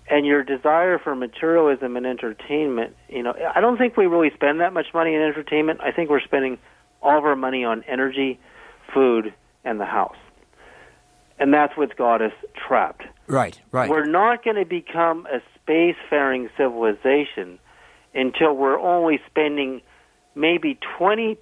And 0.08 0.24
your 0.24 0.44
desire 0.44 1.00
for 1.00 1.16
materialism 1.16 1.96
and 1.96 2.06
entertainment, 2.06 2.94
you 3.08 3.24
know, 3.24 3.34
I 3.56 3.60
don't 3.60 3.76
think 3.76 3.96
we 3.96 4.06
really 4.06 4.30
spend 4.34 4.60
that 4.60 4.72
much 4.72 4.86
money 4.94 5.16
in 5.16 5.20
entertainment. 5.20 5.80
I 5.80 5.90
think 5.90 6.10
we're 6.10 6.20
spending 6.20 6.58
all 7.02 7.18
of 7.18 7.24
our 7.24 7.34
money 7.34 7.64
on 7.64 7.82
energy, 7.88 8.38
food, 8.94 9.34
and 9.64 9.80
the 9.80 9.84
house. 9.84 10.14
And 11.40 11.52
that's 11.52 11.76
what's 11.76 11.94
got 11.94 12.22
us 12.22 12.32
trapped. 12.54 13.02
Right, 13.26 13.60
right. 13.72 13.90
We're 13.90 14.06
not 14.06 14.44
going 14.44 14.56
to 14.56 14.64
become 14.64 15.26
a 15.26 15.42
spacefaring 15.58 16.50
civilization 16.56 17.58
until 18.16 18.54
we're 18.54 18.78
only 18.78 19.20
spending 19.28 19.82
maybe 20.34 20.78
20% 20.98 21.36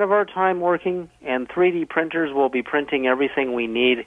of 0.00 0.10
our 0.10 0.24
time 0.24 0.60
working, 0.60 1.10
and 1.22 1.48
3D 1.48 1.88
printers 1.88 2.32
will 2.32 2.48
be 2.48 2.62
printing 2.62 3.06
everything 3.06 3.52
we 3.52 3.66
need, 3.66 4.06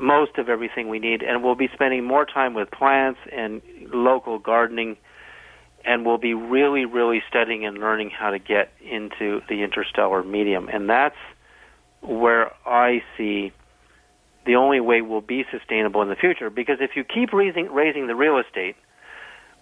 most 0.00 0.38
of 0.38 0.48
everything 0.48 0.88
we 0.88 0.98
need, 0.98 1.22
and 1.22 1.42
we'll 1.42 1.54
be 1.54 1.68
spending 1.72 2.04
more 2.04 2.24
time 2.26 2.54
with 2.54 2.70
plants 2.70 3.18
and 3.32 3.62
local 3.92 4.38
gardening, 4.38 4.96
and 5.84 6.04
we'll 6.04 6.18
be 6.18 6.34
really, 6.34 6.84
really 6.84 7.22
studying 7.28 7.64
and 7.64 7.78
learning 7.78 8.10
how 8.10 8.30
to 8.30 8.38
get 8.38 8.72
into 8.80 9.40
the 9.48 9.62
interstellar 9.62 10.22
medium. 10.22 10.68
And 10.68 10.88
that's 10.88 11.16
where 12.00 12.52
I 12.66 13.02
see 13.16 13.52
the 14.44 14.54
only 14.54 14.80
way 14.80 15.02
we'll 15.02 15.20
be 15.20 15.44
sustainable 15.50 16.00
in 16.02 16.08
the 16.08 16.16
future. 16.16 16.48
Because 16.48 16.78
if 16.80 16.90
you 16.94 17.04
keep 17.04 17.32
raising, 17.32 17.72
raising 17.72 18.06
the 18.06 18.14
real 18.14 18.38
estate, 18.38 18.76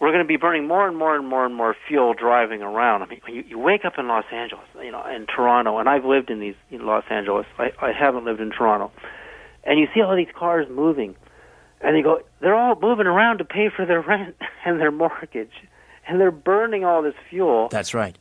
we're 0.01 0.11
going 0.13 0.23
to 0.23 0.29
be 0.29 0.37
burning 0.37 0.67
more 0.67 0.87
and 0.87 0.97
more 0.97 1.17
and 1.17 1.27
more 1.27 1.47
and 1.47 1.55
more 1.55 1.75
fuel 1.89 2.13
driving 2.15 2.63
around. 2.63 3.03
I 3.03 3.07
mean, 3.07 3.21
you, 3.29 3.45
you 3.49 3.59
wake 3.59 3.85
up 3.85 3.95
in 3.99 4.09
Los 4.09 4.25
Angeles, 4.31 4.67
you 4.83 4.91
know, 4.91 5.05
in 5.07 5.27
Toronto, 5.27 5.79
and 5.79 5.89
I've 5.89 6.05
lived 6.05 6.31
in 6.31 6.41
these 6.41 6.55
in 6.71 6.85
Los 6.85 7.05
Angeles. 7.11 7.47
I, 7.59 7.73
I 7.81 7.93
haven't 7.93 8.25
lived 8.25 8.41
in 8.41 8.51
Toronto, 8.51 8.93
and 9.65 9.79
you 9.79 9.87
see 9.95 10.03
all 10.03 10.15
these 10.15 10.33
cars 10.35 10.67
moving, 10.69 11.17
and 11.81 11.97
you 11.97 12.03
go, 12.03 12.21
they're 12.41 12.55
all 12.55 12.79
moving 12.81 13.07
around 13.07 13.39
to 13.39 13.45
pay 13.45 13.71
for 13.75 13.87
their 13.87 14.01
rent 14.07 14.37
and 14.65 14.81
their 14.81 14.91
mortgage, 14.91 15.53
and 16.07 16.21
they're 16.21 16.31
burning 16.31 16.85
all 16.85 17.03
this 17.03 17.15
fuel. 17.31 17.69
That's 17.71 17.95
right. 17.95 18.17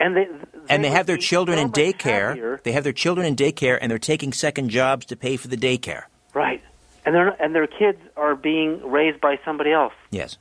And 0.00 0.16
they, 0.16 0.28
and 0.68 0.84
they 0.84 0.90
have 0.90 1.06
their 1.06 1.16
children 1.16 1.58
so 1.58 1.64
in 1.64 1.72
daycare. 1.72 2.28
happier. 2.28 2.60
They 2.62 2.72
have 2.72 2.84
their 2.84 2.92
children 2.92 3.26
in 3.26 3.34
daycare, 3.34 3.76
and 3.80 3.90
they're 3.90 3.98
taking 3.98 4.32
second 4.32 4.70
jobs 4.70 5.06
to 5.06 5.16
pay 5.16 5.36
for 5.36 5.48
the 5.48 5.56
daycare. 5.56 6.04
Right. 6.32 6.62
And 7.04 7.14
their 7.14 7.30
and 7.42 7.54
their 7.54 7.66
kids 7.66 7.98
are 8.16 8.36
being 8.36 8.80
raised 8.88 9.20
by 9.20 9.40
somebody 9.44 9.72
else. 9.72 9.94
Yes, 10.10 10.38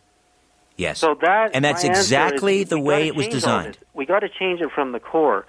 yes. 0.78 1.00
So 1.00 1.16
that 1.22 1.52
and 1.54 1.64
that's 1.66 1.84
exactly 1.84 2.62
is 2.62 2.70
the 2.70 2.80
way 2.80 3.08
it 3.08 3.16
was 3.16 3.28
designed. 3.28 3.78
We 3.94 4.06
got 4.06 4.20
to 4.20 4.30
change 4.30 4.62
it 4.62 4.70
from 4.74 4.92
the 4.92 5.00
core. 5.00 5.46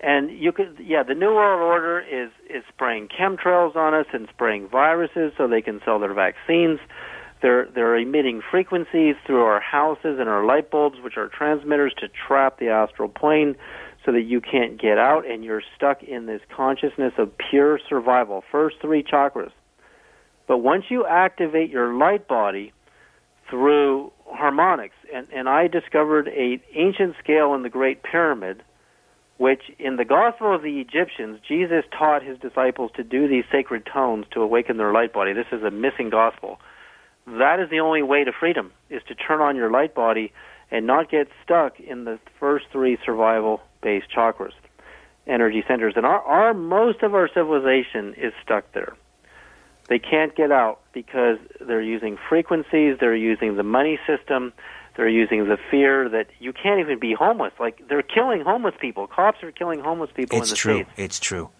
And 0.00 0.32
you 0.32 0.50
could, 0.50 0.78
yeah, 0.80 1.04
the 1.04 1.14
New 1.14 1.32
World 1.32 1.62
Order 1.62 2.00
is 2.00 2.30
is 2.50 2.64
spraying 2.68 3.08
chemtrails 3.08 3.76
on 3.76 3.94
us 3.94 4.06
and 4.12 4.28
spraying 4.30 4.68
viruses 4.68 5.32
so 5.38 5.46
they 5.46 5.62
can 5.62 5.80
sell 5.84 6.00
their 6.00 6.12
vaccines. 6.12 6.80
They're 7.40 7.66
they're 7.72 7.96
emitting 7.96 8.42
frequencies 8.50 9.14
through 9.24 9.44
our 9.44 9.60
houses 9.60 10.18
and 10.18 10.28
our 10.28 10.44
light 10.44 10.70
bulbs, 10.70 10.98
which 11.02 11.16
are 11.16 11.28
transmitters 11.28 11.94
to 11.98 12.08
trap 12.08 12.58
the 12.58 12.68
astral 12.68 13.08
plane, 13.08 13.54
so 14.04 14.10
that 14.10 14.22
you 14.22 14.40
can't 14.40 14.80
get 14.80 14.98
out 14.98 15.24
and 15.24 15.44
you're 15.44 15.62
stuck 15.76 16.02
in 16.02 16.26
this 16.26 16.40
consciousness 16.54 17.12
of 17.18 17.30
pure 17.50 17.78
survival. 17.88 18.42
First 18.50 18.76
three 18.80 19.04
chakras. 19.04 19.52
But 20.48 20.58
once 20.58 20.84
you 20.88 21.06
activate 21.06 21.70
your 21.70 21.94
light 21.94 22.26
body 22.26 22.72
through 23.50 24.12
harmonics, 24.26 24.96
and, 25.12 25.26
and 25.34 25.48
I 25.48 25.68
discovered 25.68 26.28
a 26.28 26.60
ancient 26.74 27.16
scale 27.22 27.54
in 27.54 27.62
the 27.62 27.68
Great 27.68 28.02
Pyramid, 28.02 28.62
which 29.36 29.62
in 29.78 29.96
the 29.96 30.04
Gospel 30.04 30.54
of 30.54 30.62
the 30.62 30.80
Egyptians, 30.80 31.38
Jesus 31.46 31.84
taught 31.96 32.22
his 32.22 32.38
disciples 32.38 32.90
to 32.96 33.02
do 33.02 33.28
these 33.28 33.44
sacred 33.50 33.86
tones 33.92 34.26
to 34.32 34.40
awaken 34.40 34.76
their 34.76 34.92
light 34.92 35.12
body. 35.12 35.32
This 35.32 35.46
is 35.52 35.62
a 35.62 35.70
missing 35.70 36.10
gospel. 36.10 36.60
That 37.26 37.60
is 37.60 37.68
the 37.70 37.80
only 37.80 38.02
way 38.02 38.24
to 38.24 38.32
freedom, 38.32 38.72
is 38.88 39.02
to 39.08 39.14
turn 39.14 39.40
on 39.40 39.56
your 39.56 39.70
light 39.70 39.94
body 39.94 40.32
and 40.70 40.86
not 40.86 41.10
get 41.10 41.28
stuck 41.44 41.78
in 41.78 42.04
the 42.04 42.18
first 42.40 42.66
three 42.72 42.96
survival-based 43.04 44.06
chakras, 44.16 44.52
energy 45.26 45.62
centers. 45.68 45.94
And 45.96 46.06
our, 46.06 46.20
our 46.22 46.54
most 46.54 47.02
of 47.02 47.14
our 47.14 47.28
civilization 47.32 48.14
is 48.16 48.32
stuck 48.42 48.72
there. 48.72 48.96
They 49.88 49.98
can't 49.98 50.34
get 50.34 50.50
out 50.52 50.80
because 50.92 51.38
they're 51.60 51.82
using 51.82 52.16
frequencies, 52.28 52.96
they're 53.00 53.16
using 53.16 53.56
the 53.56 53.62
money 53.62 53.98
system, 54.06 54.52
they're 54.96 55.08
using 55.08 55.48
the 55.48 55.58
fear 55.70 56.08
that 56.08 56.26
you 56.38 56.52
can't 56.52 56.80
even 56.80 56.98
be 56.98 57.14
homeless. 57.14 57.52
Like 57.58 57.82
they're 57.88 58.02
killing 58.02 58.42
homeless 58.42 58.74
people. 58.80 59.06
Cops 59.06 59.42
are 59.42 59.50
killing 59.52 59.80
homeless 59.80 60.10
people 60.14 60.38
it's 60.38 60.48
in 60.50 60.52
the 60.52 60.56
true. 60.56 60.74
states. 60.76 60.90
It's 60.96 61.20
true. 61.20 61.50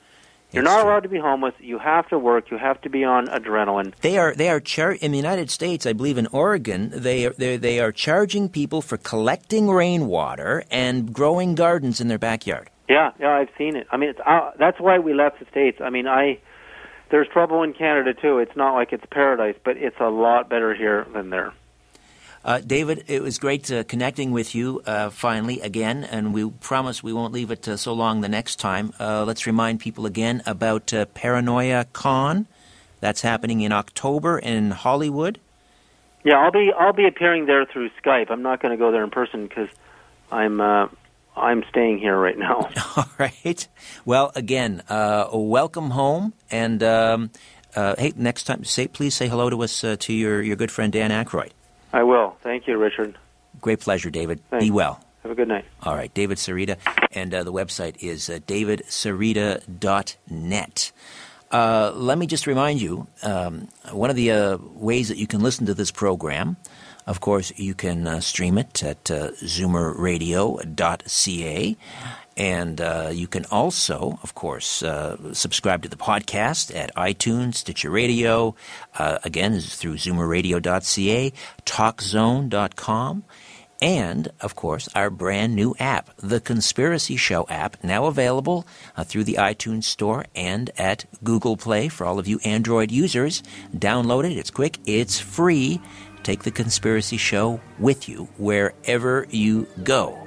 You're 0.52 0.62
It's 0.64 0.70
not 0.70 0.82
true. 0.82 0.90
allowed 0.90 1.02
to 1.04 1.08
be 1.08 1.18
homeless. 1.18 1.54
You 1.60 1.78
have 1.78 2.08
to 2.10 2.18
work. 2.18 2.50
You 2.50 2.58
have 2.58 2.78
to 2.82 2.90
be 2.90 3.04
on 3.04 3.26
adrenaline. 3.28 3.94
They 4.02 4.18
are 4.18 4.34
they 4.34 4.50
are 4.50 4.60
char- 4.60 4.92
in 4.92 5.10
the 5.10 5.16
United 5.16 5.50
States, 5.50 5.86
I 5.86 5.94
believe 5.94 6.18
in 6.18 6.26
Oregon, 6.26 6.90
they 6.94 7.24
are 7.26 7.32
they 7.38 7.56
they 7.56 7.80
are 7.80 7.90
charging 7.90 8.50
people 8.50 8.82
for 8.82 8.98
collecting 8.98 9.70
rainwater 9.70 10.62
and 10.70 11.12
growing 11.12 11.54
gardens 11.54 12.00
in 12.02 12.08
their 12.08 12.18
backyard. 12.18 12.68
Yeah, 12.88 13.12
yeah, 13.18 13.30
I've 13.30 13.48
seen 13.56 13.76
it. 13.76 13.86
I 13.90 13.96
mean, 13.96 14.10
it's 14.10 14.20
uh, 14.26 14.50
that's 14.58 14.78
why 14.78 14.98
we 14.98 15.14
left 15.14 15.38
the 15.40 15.46
states. 15.50 15.78
I 15.82 15.88
mean, 15.88 16.06
I 16.06 16.38
there's 17.12 17.28
trouble 17.28 17.62
in 17.62 17.74
Canada 17.74 18.14
too. 18.14 18.38
It's 18.38 18.56
not 18.56 18.74
like 18.74 18.92
it's 18.92 19.04
paradise, 19.10 19.54
but 19.62 19.76
it's 19.76 20.00
a 20.00 20.08
lot 20.08 20.48
better 20.48 20.74
here 20.74 21.06
than 21.12 21.28
there. 21.28 21.52
Uh, 22.44 22.58
David, 22.58 23.04
it 23.06 23.22
was 23.22 23.38
great 23.38 23.70
uh, 23.70 23.84
connecting 23.84 24.32
with 24.32 24.54
you 24.54 24.82
uh, 24.86 25.10
finally 25.10 25.60
again, 25.60 26.02
and 26.02 26.34
we 26.34 26.50
promise 26.50 27.02
we 27.02 27.12
won't 27.12 27.32
leave 27.32 27.52
it 27.52 27.68
uh, 27.68 27.76
so 27.76 27.92
long 27.92 28.22
the 28.22 28.28
next 28.28 28.56
time. 28.56 28.92
Uh, 28.98 29.24
let's 29.24 29.46
remind 29.46 29.78
people 29.78 30.06
again 30.06 30.42
about 30.46 30.92
uh, 30.92 31.04
Paranoia 31.04 31.86
Con. 31.92 32.46
That's 33.00 33.20
happening 33.20 33.60
in 33.60 33.72
October 33.72 34.38
in 34.38 34.70
Hollywood. 34.70 35.38
Yeah, 36.24 36.38
I'll 36.38 36.50
be 36.50 36.72
I'll 36.72 36.94
be 36.94 37.06
appearing 37.06 37.44
there 37.46 37.66
through 37.66 37.90
Skype. 38.02 38.30
I'm 38.30 38.42
not 38.42 38.62
going 38.62 38.72
to 38.72 38.78
go 38.78 38.90
there 38.90 39.04
in 39.04 39.10
person 39.10 39.46
because 39.46 39.68
I'm 40.32 40.60
uh, 40.60 40.88
I'm 41.36 41.62
staying 41.70 41.98
here 41.98 42.18
right 42.18 42.38
now. 42.38 42.68
All 42.96 43.08
right. 43.18 43.68
Well, 44.04 44.32
again, 44.34 44.82
uh, 44.88 45.28
welcome 45.32 45.90
home, 45.90 46.32
and 46.50 46.82
um, 46.82 47.30
uh, 47.74 47.94
hey, 47.98 48.12
next 48.16 48.44
time, 48.44 48.64
say 48.64 48.88
please 48.88 49.14
say 49.14 49.28
hello 49.28 49.50
to 49.50 49.62
us 49.62 49.84
uh, 49.84 49.96
to 50.00 50.12
your 50.12 50.42
your 50.42 50.56
good 50.56 50.70
friend 50.70 50.92
Dan 50.92 51.10
Aykroyd. 51.10 51.52
I 51.92 52.02
will. 52.02 52.36
Thank 52.42 52.66
you, 52.66 52.76
Richard. 52.78 53.16
Great 53.60 53.80
pleasure, 53.80 54.10
David. 54.10 54.40
Thanks. 54.50 54.64
Be 54.64 54.70
well. 54.70 55.04
Have 55.22 55.32
a 55.32 55.34
good 55.34 55.48
night. 55.48 55.64
All 55.82 55.94
right, 55.94 56.12
David 56.12 56.36
Sereda, 56.38 56.76
and 57.12 57.32
uh, 57.32 57.44
the 57.44 57.52
website 57.52 58.02
is 58.02 58.28
uh, 58.28 58.40
davidsereda.net. 58.46 60.92
Uh, 61.52 61.92
let 61.94 62.18
me 62.18 62.26
just 62.26 62.46
remind 62.46 62.80
you 62.80 63.06
um, 63.22 63.68
one 63.90 64.10
of 64.10 64.16
the 64.16 64.32
uh, 64.32 64.56
ways 64.72 65.08
that 65.08 65.18
you 65.18 65.26
can 65.26 65.42
listen 65.42 65.66
to 65.66 65.74
this 65.74 65.90
program, 65.90 66.56
of 67.06 67.20
course, 67.20 67.52
you 67.56 67.74
can 67.74 68.06
uh, 68.06 68.20
stream 68.20 68.58
it 68.58 68.82
at 68.82 69.10
uh, 69.10 69.30
zoomerradio.ca. 69.32 71.76
And 72.34 72.80
uh, 72.80 73.10
you 73.12 73.26
can 73.26 73.44
also, 73.50 74.18
of 74.22 74.34
course, 74.34 74.82
uh, 74.82 75.34
subscribe 75.34 75.82
to 75.82 75.88
the 75.88 75.96
podcast 75.96 76.74
at 76.74 76.94
iTunes, 76.94 77.56
Stitcher 77.56 77.90
Radio, 77.90 78.54
uh, 78.98 79.18
again, 79.22 79.60
through 79.60 79.96
zoomerradio.ca, 79.96 81.30
talkzone.com, 81.66 83.24
and, 83.82 84.28
of 84.40 84.54
course, 84.54 84.88
our 84.94 85.10
brand 85.10 85.56
new 85.56 85.74
app, 85.80 86.10
the 86.16 86.40
Conspiracy 86.40 87.16
Show 87.16 87.46
app, 87.48 87.82
now 87.82 88.06
available 88.06 88.64
uh, 88.96 89.02
through 89.02 89.24
the 89.24 89.34
iTunes 89.34 89.84
Store 89.84 90.24
and 90.36 90.70
at 90.78 91.04
Google 91.24 91.56
Play 91.56 91.88
for 91.88 92.06
all 92.06 92.20
of 92.20 92.28
you 92.28 92.38
Android 92.44 92.92
users. 92.92 93.42
Download 93.76 94.24
it, 94.24 94.38
it's 94.38 94.52
quick, 94.52 94.78
it's 94.86 95.18
free. 95.18 95.80
Take 96.22 96.42
the 96.42 96.50
Conspiracy 96.50 97.16
Show 97.16 97.60
with 97.78 98.08
you 98.08 98.28
wherever 98.38 99.26
you 99.30 99.66
go. 99.82 100.18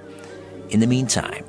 In 0.69 0.79
the 0.79 0.87
meantime, 0.87 1.45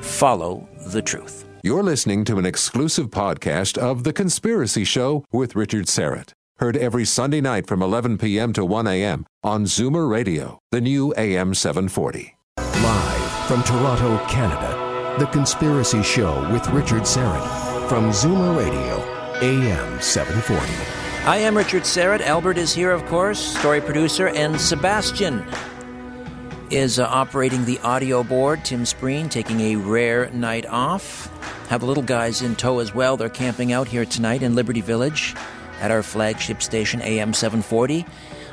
follow 0.00 0.68
the 0.86 1.02
truth. 1.02 1.44
You're 1.62 1.82
listening 1.82 2.24
to 2.24 2.38
an 2.38 2.46
exclusive 2.46 3.08
podcast 3.10 3.76
of 3.76 4.02
The 4.04 4.14
Conspiracy 4.14 4.84
Show 4.84 5.24
with 5.30 5.54
Richard 5.54 5.86
Syrett. 5.86 6.32
Heard 6.58 6.76
every 6.76 7.04
Sunday 7.04 7.40
night 7.40 7.66
from 7.66 7.82
11 7.82 8.18
p.m. 8.18 8.52
to 8.54 8.64
1 8.64 8.86
a.m. 8.86 9.26
on 9.42 9.64
Zoomer 9.64 10.10
Radio, 10.10 10.58
the 10.70 10.80
new 10.80 11.12
AM 11.16 11.54
740. 11.54 12.36
Live 12.56 13.46
from 13.46 13.62
Toronto, 13.64 14.18
Canada, 14.26 15.16
The 15.18 15.26
Conspiracy 15.26 16.02
Show 16.02 16.50
with 16.52 16.66
Richard 16.68 17.02
Syrett 17.02 17.88
from 17.88 18.10
Zoomer 18.10 18.56
Radio, 18.56 19.02
AM 19.42 20.00
740. 20.00 20.99
I 21.26 21.36
am 21.36 21.54
Richard 21.54 21.82
Syrett. 21.82 22.22
Albert 22.22 22.56
is 22.56 22.72
here, 22.72 22.90
of 22.90 23.04
course, 23.04 23.38
story 23.38 23.82
producer, 23.82 24.28
and 24.28 24.58
Sebastian 24.58 25.44
is 26.70 26.98
uh, 26.98 27.04
operating 27.04 27.66
the 27.66 27.78
audio 27.80 28.24
board. 28.24 28.64
Tim 28.64 28.84
Spreen 28.84 29.30
taking 29.30 29.60
a 29.60 29.76
rare 29.76 30.30
night 30.30 30.64
off. 30.64 31.26
Have 31.68 31.82
the 31.82 31.86
little 31.86 32.02
guys 32.02 32.40
in 32.40 32.56
tow 32.56 32.78
as 32.78 32.94
well. 32.94 33.18
They're 33.18 33.28
camping 33.28 33.70
out 33.70 33.86
here 33.86 34.06
tonight 34.06 34.42
in 34.42 34.54
Liberty 34.54 34.80
Village 34.80 35.36
at 35.80 35.90
our 35.90 36.02
flagship 36.02 36.62
station, 36.62 37.02
AM 37.02 37.34
740. 37.34 38.06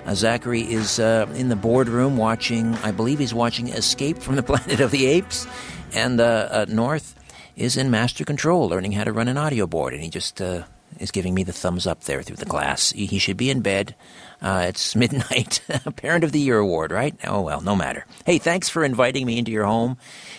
Uh, 0.05 0.13
Zachary 0.13 0.61
is 0.61 0.99
uh, 0.99 1.25
in 1.35 1.47
the 1.47 1.55
boardroom 1.55 2.17
watching, 2.17 2.75
I 2.75 2.91
believe 2.91 3.17
he's 3.17 3.33
watching 3.33 3.69
Escape 3.69 4.17
from 4.17 4.35
the 4.35 4.43
Planet 4.43 4.81
of 4.81 4.91
the 4.91 5.05
Apes. 5.05 5.47
And 5.93 6.19
uh, 6.19 6.65
North 6.65 7.15
is 7.55 7.77
in 7.77 7.89
master 7.89 8.25
control, 8.25 8.67
learning 8.67 8.91
how 8.91 9.05
to 9.05 9.13
run 9.13 9.29
an 9.29 9.37
audio 9.37 9.65
board. 9.67 9.93
And 9.93 10.03
he 10.03 10.09
just 10.09 10.41
uh, 10.41 10.63
is 10.99 11.11
giving 11.11 11.33
me 11.33 11.43
the 11.43 11.53
thumbs 11.53 11.87
up 11.87 12.03
there 12.03 12.21
through 12.21 12.37
the 12.37 12.45
glass. 12.45 12.91
He, 12.91 13.19
should 13.19 13.37
be 13.37 13.49
in 13.49 13.61
bed. 13.61 13.95
Uh, 14.41 14.65
it's 14.67 14.95
midnight. 14.95 15.61
Parent 15.95 16.23
of 16.23 16.31
the 16.31 16.39
Year 16.39 16.57
award, 16.57 16.91
right? 16.91 17.15
Oh, 17.23 17.41
well, 17.41 17.61
no 17.61 17.75
matter. 17.75 18.05
Hey, 18.25 18.37
thanks 18.37 18.69
for 18.69 18.83
inviting 18.83 19.25
me 19.25 19.37
into 19.37 19.51
your 19.51 19.65
home, 19.65 19.97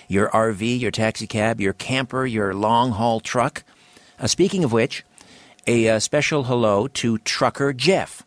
your 0.08 0.28
RV, 0.30 0.80
your 0.80 0.90
taxi 0.90 1.26
cab, 1.26 1.60
your 1.60 1.72
camper, 1.72 2.26
your 2.26 2.54
long 2.54 2.92
haul 2.92 3.20
truck. 3.20 3.64
Uh, 4.18 4.26
speaking 4.26 4.64
of 4.64 4.72
which, 4.72 5.04
a 5.66 5.88
uh, 5.88 5.98
special 5.98 6.44
hello 6.44 6.88
to 6.88 7.18
Trucker 7.18 7.72
Jeff, 7.72 8.24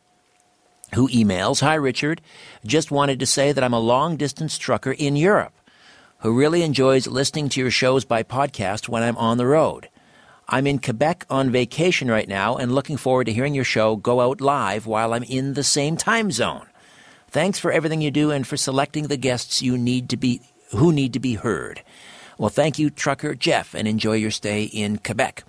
who 0.94 1.08
emails 1.10 1.62
Hi, 1.62 1.76
Richard. 1.76 2.22
Just 2.66 2.92
wanted 2.92 3.20
to 3.20 3.26
say 3.26 3.52
that 3.52 3.64
I'm 3.64 3.74
a 3.74 3.80
long 3.80 4.18
distance 4.18 4.58
trucker 4.58 4.92
in 4.92 5.16
Europe 5.16 5.54
who 6.22 6.38
really 6.38 6.62
enjoys 6.62 7.08
listening 7.08 7.50
to 7.50 7.60
your 7.60 7.72
shows 7.72 8.06
by 8.06 8.24
podcast 8.24 8.88
when 8.88 9.04
I'm 9.04 9.18
on 9.18 9.38
the 9.38 9.48
road. 9.48 9.90
I'm 10.48 10.68
in 10.68 10.80
Quebec 10.80 11.26
on 11.30 11.52
vacation 11.52 12.10
right 12.10 12.28
now 12.28 12.58
and 12.58 12.74
looking 12.74 12.98
forward 12.98 13.26
to 13.26 13.34
hearing 13.34 13.56
your 13.56 13.64
show 13.64 13.96
go 13.96 14.22
out 14.22 14.42
live 14.42 14.86
while 14.86 15.14
I'm 15.14 15.24
in 15.24 15.54
the 15.54 15.64
same 15.64 15.96
time 15.98 16.32
zone. 16.32 16.68
Thanks 17.30 17.60
for 17.60 17.72
everything 17.72 18.02
you 18.02 18.12
do 18.12 18.32
and 18.32 18.46
for 18.46 18.58
selecting 18.58 19.08
the 19.08 19.18
guests 19.18 19.62
you 19.62 19.78
need 19.78 20.10
to 20.10 20.18
be 20.18 20.42
who 20.72 20.92
need 20.92 21.14
to 21.14 21.20
be 21.20 21.36
heard. 21.36 21.82
Well, 22.38 22.50
thank 22.50 22.80
you, 22.80 22.90
Trucker 22.90 23.36
Jeff, 23.36 23.74
and 23.74 23.88
enjoy 23.88 24.14
your 24.14 24.32
stay 24.32 24.64
in 24.64 24.98
Quebec. 24.98 25.44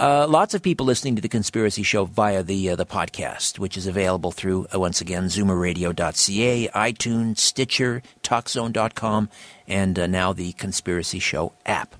Uh, 0.00 0.26
lots 0.26 0.54
of 0.54 0.62
people 0.62 0.86
listening 0.86 1.14
to 1.14 1.20
the 1.20 1.28
Conspiracy 1.28 1.82
Show 1.82 2.06
via 2.06 2.42
the 2.42 2.70
uh, 2.70 2.74
the 2.74 2.86
podcast, 2.86 3.58
which 3.58 3.76
is 3.76 3.86
available 3.86 4.32
through 4.32 4.66
uh, 4.74 4.80
once 4.80 5.02
again 5.02 5.24
ZoomerRadio.ca, 5.24 6.68
iTunes, 6.68 7.36
Stitcher, 7.36 8.00
TalkZone.com, 8.22 9.28
and 9.68 9.98
uh, 9.98 10.06
now 10.06 10.32
the 10.32 10.52
Conspiracy 10.52 11.18
Show 11.18 11.52
app. 11.66 11.94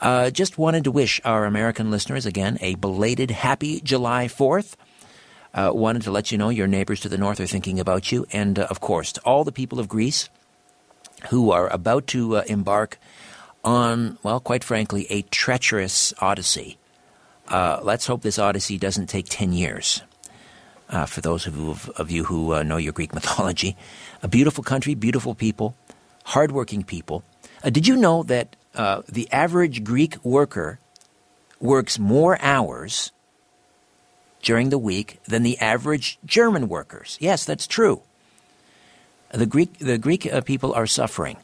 Uh, 0.00 0.30
just 0.30 0.58
wanted 0.58 0.82
to 0.82 0.90
wish 0.90 1.20
our 1.24 1.44
American 1.44 1.88
listeners 1.88 2.26
again 2.26 2.58
a 2.60 2.74
belated 2.74 3.30
Happy 3.30 3.80
July 3.80 4.26
Fourth. 4.26 4.76
Uh, 5.54 5.70
wanted 5.72 6.02
to 6.02 6.10
let 6.10 6.32
you 6.32 6.38
know 6.38 6.48
your 6.48 6.66
neighbors 6.66 6.98
to 6.98 7.08
the 7.08 7.16
north 7.16 7.38
are 7.38 7.46
thinking 7.46 7.78
about 7.78 8.10
you, 8.10 8.26
and 8.32 8.58
of 8.58 8.80
course 8.80 9.12
to 9.12 9.20
all 9.20 9.44
the 9.44 9.52
people 9.52 9.78
of 9.78 9.86
Greece 9.86 10.28
who 11.30 11.52
are 11.52 11.72
about 11.72 12.08
to 12.08 12.38
embark 12.38 12.98
on, 13.62 14.18
well, 14.24 14.40
quite 14.40 14.64
frankly, 14.64 15.06
a 15.10 15.22
treacherous 15.22 16.12
odyssey. 16.20 16.76
Uh, 17.48 17.80
let's 17.82 18.06
hope 18.06 18.22
this 18.22 18.38
odyssey 18.38 18.78
doesn't 18.78 19.06
take 19.06 19.26
10 19.28 19.52
years. 19.52 20.02
Uh, 20.88 21.04
for 21.04 21.20
those 21.20 21.46
of 21.46 21.56
you, 21.56 21.76
of 21.96 22.10
you 22.10 22.24
who 22.24 22.54
uh, 22.54 22.62
know 22.62 22.76
your 22.76 22.92
Greek 22.92 23.12
mythology, 23.18 23.76
a 24.22 24.28
beautiful 24.28 24.62
country, 24.62 24.94
beautiful 24.94 25.34
people, 25.34 25.74
hardworking 26.24 26.82
people. 26.82 27.22
Uh, 27.62 27.70
did 27.70 27.86
you 27.86 27.96
know 27.96 28.22
that 28.24 28.56
uh, 28.74 29.02
the 29.08 29.30
average 29.32 29.82
Greek 29.82 30.22
worker 30.24 30.78
works 31.60 31.98
more 31.98 32.38
hours 32.40 33.10
during 34.42 34.70
the 34.70 34.78
week 34.78 35.20
than 35.24 35.42
the 35.42 35.58
average 35.58 36.18
German 36.24 36.68
workers? 36.68 37.16
Yes, 37.20 37.44
that's 37.44 37.66
true. 37.66 38.02
The 39.32 39.46
Greek, 39.46 39.78
the 39.78 39.98
Greek 39.98 40.32
uh, 40.32 40.40
people 40.40 40.72
are 40.72 40.86
suffering. 40.86 41.36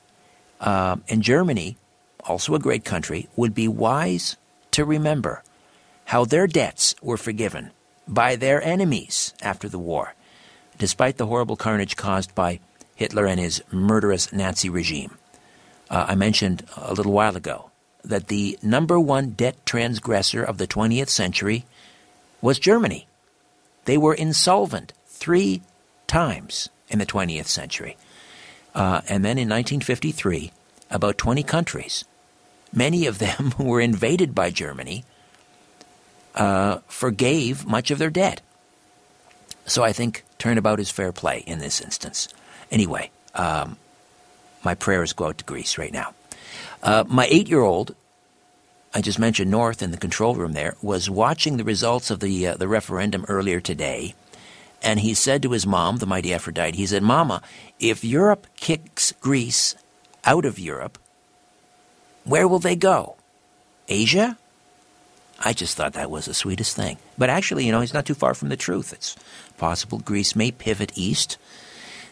And 0.61 1.23
Germany, 1.23 1.77
also 2.25 2.55
a 2.55 2.61
great 2.61 2.85
country, 2.85 3.29
would 3.35 3.55
be 3.55 3.67
wise 3.67 4.37
to 4.71 4.85
remember 4.85 5.43
how 6.13 6.27
their 6.27 6.47
debts 6.47 6.95
were 7.01 7.17
forgiven 7.17 7.71
by 8.07 8.37
their 8.37 8.63
enemies 8.63 9.33
after 9.41 9.67
the 9.67 9.79
war, 9.79 10.15
despite 10.77 11.17
the 11.17 11.25
horrible 11.25 11.57
carnage 11.57 11.97
caused 11.97 12.35
by 12.35 12.61
Hitler 12.95 13.25
and 13.25 13.41
his 13.41 13.63
murderous 13.73 14.31
Nazi 14.31 14.69
regime. 14.69 15.17
Uh, 15.89 16.05
I 16.09 16.15
mentioned 16.15 16.67
a 16.77 16.93
little 16.93 17.13
while 17.13 17.35
ago 17.35 17.71
that 18.05 18.29
the 18.29 18.59
number 18.63 19.01
one 19.01 19.31
debt 19.31 19.65
transgressor 19.65 20.45
of 20.45 20.59
the 20.59 20.67
20th 20.67 21.09
century 21.09 21.65
was 22.43 22.59
Germany. 22.59 23.07
They 23.87 23.97
were 23.97 24.13
insolvent 24.13 24.93
three 25.07 25.63
times 26.07 26.69
in 26.91 26.99
the 26.99 27.07
20th 27.07 27.47
century. 27.47 27.97
Uh, 28.75 29.01
and 29.09 29.25
then 29.25 29.39
in 29.39 29.49
1953, 29.49 30.53
about 30.91 31.17
20 31.17 31.43
countries, 31.43 32.05
many 32.71 33.07
of 33.07 33.19
them 33.19 33.55
were 33.59 33.81
invaded 33.81 34.35
by 34.35 34.51
Germany, 34.51 35.07
uh, 36.35 36.79
forgave 36.89 37.67
much 37.67 37.91
of 37.91 37.99
their 37.99 38.11
debt. 38.11 38.41
So 39.67 39.83
I 39.83 39.93
think 39.93 40.25
turnabout 40.39 40.81
is 40.81 40.91
fair 40.91 41.13
play 41.13 41.45
in 41.47 41.59
this 41.59 41.81
instance. 41.81 42.29
Anyway, 42.71 43.11
um, 43.35 43.77
my 44.65 44.75
prayers 44.75 45.13
go 45.13 45.27
out 45.27 45.39
to 45.39 45.45
Greece 45.45 45.79
right 45.79 45.93
now. 45.93 46.15
Uh, 46.83 47.05
my 47.07 47.27
eight 47.31 47.49
year 47.49 47.61
old 47.61 47.95
I 48.95 49.01
just 49.01 49.19
mentioned 49.19 49.51
North 49.51 49.83
in 49.83 49.91
the 49.91 49.97
control 49.97 50.35
room 50.35 50.53
there, 50.53 50.77
was 50.83 51.09
watching 51.09 51.57
the 51.57 51.65
results 51.65 52.11
of 52.11 52.21
the 52.21 52.49
uh, 52.49 52.57
the 52.57 52.69
referendum 52.69 53.25
earlier 53.27 53.59
today, 53.59 54.15
and 54.83 55.01
he 55.01 55.15
said 55.15 55.43
to 55.43 55.53
his 55.53 55.67
mom, 55.67 55.97
the 55.97 56.07
mighty 56.07 56.35
Aphrodite, 56.35 56.77
he 56.77 56.87
said, 56.87 57.03
"Mama, 57.03 57.41
if 57.81 58.05
Europe 58.05 58.47
kicks 58.57 59.13
Greece 59.13 59.75
out 60.27 60.45
of 60.45 60.59
Europe, 60.59 60.99
where 62.25 62.47
will 62.47 62.59
they 62.59 62.77
go? 62.77 63.17
Asia?" 63.89 64.37
I 65.45 65.53
just 65.53 65.77
thought 65.77 65.95
that 65.95 66.11
was 66.11 66.27
the 66.27 66.35
sweetest 66.35 66.77
thing. 66.77 66.99
But 67.19 67.31
actually, 67.31 67.67
you 67.67 67.73
know, 67.73 67.81
he's 67.81 67.95
not 67.95 68.07
too 68.07 68.15
far 68.15 68.35
from 68.35 68.49
the 68.49 68.57
truth. 68.57 68.93
It's 68.93 69.17
possible 69.59 69.99
Greece 69.99 70.37
may 70.37 70.51
pivot 70.51 70.93
east. 70.95 71.37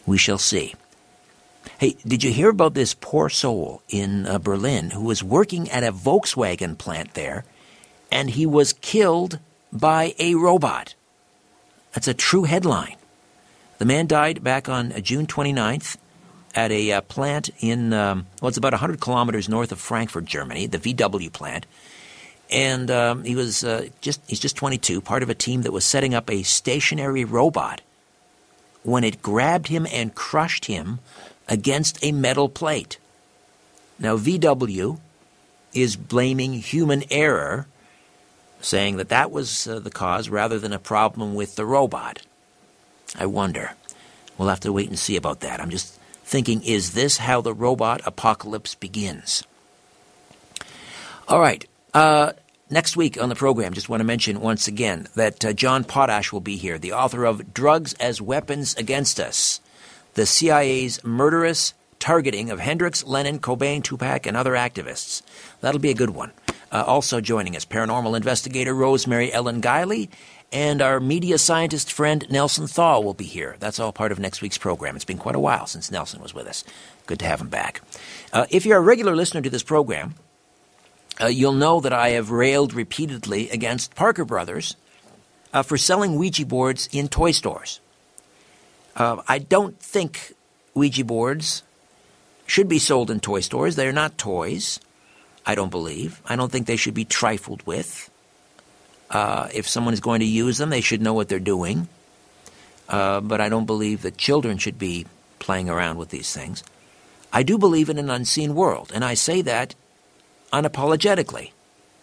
We 0.05 0.17
shall 0.17 0.37
see. 0.37 0.75
Hey, 1.77 1.95
did 2.05 2.23
you 2.23 2.31
hear 2.31 2.49
about 2.49 2.73
this 2.73 2.93
poor 2.93 3.29
soul 3.29 3.81
in 3.87 4.25
uh, 4.25 4.39
Berlin 4.39 4.91
who 4.91 5.03
was 5.03 5.23
working 5.23 5.69
at 5.69 5.83
a 5.83 5.91
Volkswagen 5.91 6.77
plant 6.77 7.13
there 7.13 7.45
and 8.11 8.31
he 8.31 8.45
was 8.45 8.73
killed 8.73 9.39
by 9.71 10.13
a 10.19 10.35
robot? 10.35 10.95
That's 11.93 12.07
a 12.07 12.13
true 12.13 12.43
headline. 12.43 12.95
The 13.77 13.85
man 13.85 14.07
died 14.07 14.43
back 14.43 14.69
on 14.69 14.91
uh, 14.91 14.99
June 14.99 15.27
29th 15.27 15.97
at 16.53 16.71
a 16.71 16.91
uh, 16.91 17.01
plant 17.01 17.49
in, 17.59 17.93
um, 17.93 18.27
well, 18.41 18.49
it's 18.49 18.57
about 18.57 18.73
100 18.73 18.99
kilometers 18.99 19.47
north 19.47 19.71
of 19.71 19.79
Frankfurt, 19.79 20.25
Germany, 20.25 20.67
the 20.67 20.77
VW 20.77 21.31
plant. 21.31 21.65
And 22.51 22.91
um, 22.91 23.23
he 23.23 23.35
was 23.35 23.63
uh, 23.63 23.87
just, 24.01 24.21
he's 24.27 24.39
just 24.39 24.57
22, 24.57 24.99
part 25.01 25.23
of 25.23 25.29
a 25.29 25.35
team 25.35 25.61
that 25.61 25.71
was 25.71 25.85
setting 25.85 26.13
up 26.13 26.29
a 26.29 26.43
stationary 26.43 27.23
robot 27.23 27.81
when 28.83 29.03
it 29.03 29.21
grabbed 29.21 29.67
him 29.67 29.87
and 29.91 30.13
crushed 30.13 30.65
him 30.65 30.99
against 31.47 32.03
a 32.03 32.11
metal 32.11 32.49
plate. 32.49 32.97
Now, 33.99 34.17
VW 34.17 34.99
is 35.73 35.95
blaming 35.95 36.53
human 36.53 37.03
error, 37.11 37.67
saying 38.59 38.97
that 38.97 39.09
that 39.09 39.31
was 39.31 39.67
uh, 39.67 39.79
the 39.79 39.91
cause 39.91 40.27
rather 40.29 40.59
than 40.59 40.73
a 40.73 40.79
problem 40.79 41.35
with 41.35 41.55
the 41.55 41.65
robot. 41.65 42.21
I 43.17 43.25
wonder. 43.25 43.73
We'll 44.37 44.49
have 44.49 44.59
to 44.61 44.73
wait 44.73 44.89
and 44.89 44.97
see 44.97 45.15
about 45.15 45.41
that. 45.41 45.59
I'm 45.59 45.69
just 45.69 45.99
thinking 46.23 46.63
is 46.63 46.93
this 46.93 47.17
how 47.17 47.41
the 47.41 47.53
robot 47.53 48.01
apocalypse 48.05 48.75
begins? 48.75 49.43
All 51.27 51.39
right. 51.39 51.65
Uh, 51.93 52.33
next 52.69 52.95
week 52.95 53.21
on 53.21 53.29
the 53.29 53.35
program, 53.35 53.73
just 53.73 53.89
want 53.89 53.99
to 53.99 54.05
mention 54.05 54.41
once 54.41 54.67
again 54.67 55.07
that 55.15 55.43
uh, 55.43 55.53
John 55.53 55.83
Potash 55.83 56.31
will 56.31 56.41
be 56.41 56.57
here, 56.57 56.77
the 56.77 56.93
author 56.93 57.25
of 57.25 57.53
Drugs 57.53 57.93
as 57.95 58.21
Weapons 58.21 58.75
Against 58.75 59.19
Us 59.19 59.59
the 60.13 60.25
CIA's 60.25 61.03
murderous 61.03 61.73
targeting 61.99 62.49
of 62.49 62.59
Hendrix, 62.59 63.03
Lennon, 63.03 63.39
Cobain, 63.39 63.83
Tupac, 63.83 64.25
and 64.25 64.35
other 64.35 64.53
activists. 64.53 65.21
That'll 65.61 65.79
be 65.79 65.91
a 65.91 65.95
good 65.95 66.09
one. 66.09 66.31
Uh, 66.71 66.83
also 66.85 67.21
joining 67.21 67.55
us, 67.55 67.65
paranormal 67.65 68.15
investigator 68.15 68.73
Rosemary 68.73 69.31
Ellen 69.31 69.61
Guiley 69.61 70.09
and 70.53 70.81
our 70.81 70.99
media 70.99 71.37
scientist 71.37 71.91
friend 71.91 72.25
Nelson 72.29 72.67
Thall 72.67 73.03
will 73.03 73.13
be 73.13 73.25
here. 73.25 73.55
That's 73.59 73.79
all 73.79 73.93
part 73.93 74.11
of 74.11 74.19
next 74.19 74.41
week's 74.41 74.57
program. 74.57 74.95
It's 74.95 75.05
been 75.05 75.17
quite 75.17 75.35
a 75.35 75.39
while 75.39 75.65
since 75.65 75.91
Nelson 75.91 76.21
was 76.21 76.33
with 76.33 76.47
us. 76.47 76.63
Good 77.05 77.19
to 77.19 77.25
have 77.25 77.39
him 77.39 77.49
back. 77.49 77.81
Uh, 78.33 78.45
if 78.49 78.65
you're 78.65 78.77
a 78.77 78.81
regular 78.81 79.15
listener 79.15 79.41
to 79.41 79.49
this 79.49 79.63
program, 79.63 80.15
uh, 81.21 81.27
you'll 81.27 81.53
know 81.53 81.79
that 81.79 81.93
I 81.93 82.09
have 82.09 82.31
railed 82.31 82.73
repeatedly 82.73 83.49
against 83.49 83.95
Parker 83.95 84.25
Brothers 84.25 84.75
uh, 85.53 85.63
for 85.63 85.77
selling 85.77 86.15
Ouija 86.15 86.45
boards 86.45 86.89
in 86.91 87.07
toy 87.07 87.31
stores. 87.31 87.79
Uh, 88.95 89.21
I 89.27 89.39
don't 89.39 89.79
think 89.79 90.33
Ouija 90.73 91.05
boards 91.05 91.63
should 92.45 92.67
be 92.67 92.79
sold 92.79 93.11
in 93.11 93.19
toy 93.19 93.41
stores. 93.41 93.75
They're 93.75 93.93
not 93.93 94.17
toys, 94.17 94.79
I 95.45 95.55
don't 95.55 95.71
believe. 95.71 96.21
I 96.25 96.35
don't 96.35 96.51
think 96.51 96.67
they 96.67 96.75
should 96.75 96.93
be 96.93 97.05
trifled 97.05 97.65
with. 97.65 98.09
Uh, 99.09 99.49
if 99.53 99.67
someone 99.67 99.93
is 99.93 99.99
going 99.99 100.21
to 100.21 100.25
use 100.25 100.57
them, 100.57 100.69
they 100.69 100.81
should 100.81 101.01
know 101.01 101.13
what 101.13 101.29
they're 101.29 101.39
doing. 101.39 101.87
Uh, 102.87 103.21
but 103.21 103.39
I 103.39 103.49
don't 103.49 103.65
believe 103.65 104.01
that 104.01 104.17
children 104.17 104.57
should 104.57 104.77
be 104.77 105.05
playing 105.39 105.69
around 105.69 105.97
with 105.97 106.09
these 106.09 106.33
things. 106.33 106.63
I 107.33 107.43
do 107.43 107.57
believe 107.57 107.89
in 107.89 107.97
an 107.97 108.09
unseen 108.09 108.53
world, 108.55 108.91
and 108.93 109.05
I 109.05 109.13
say 109.13 109.41
that 109.43 109.75
unapologetically. 110.51 111.51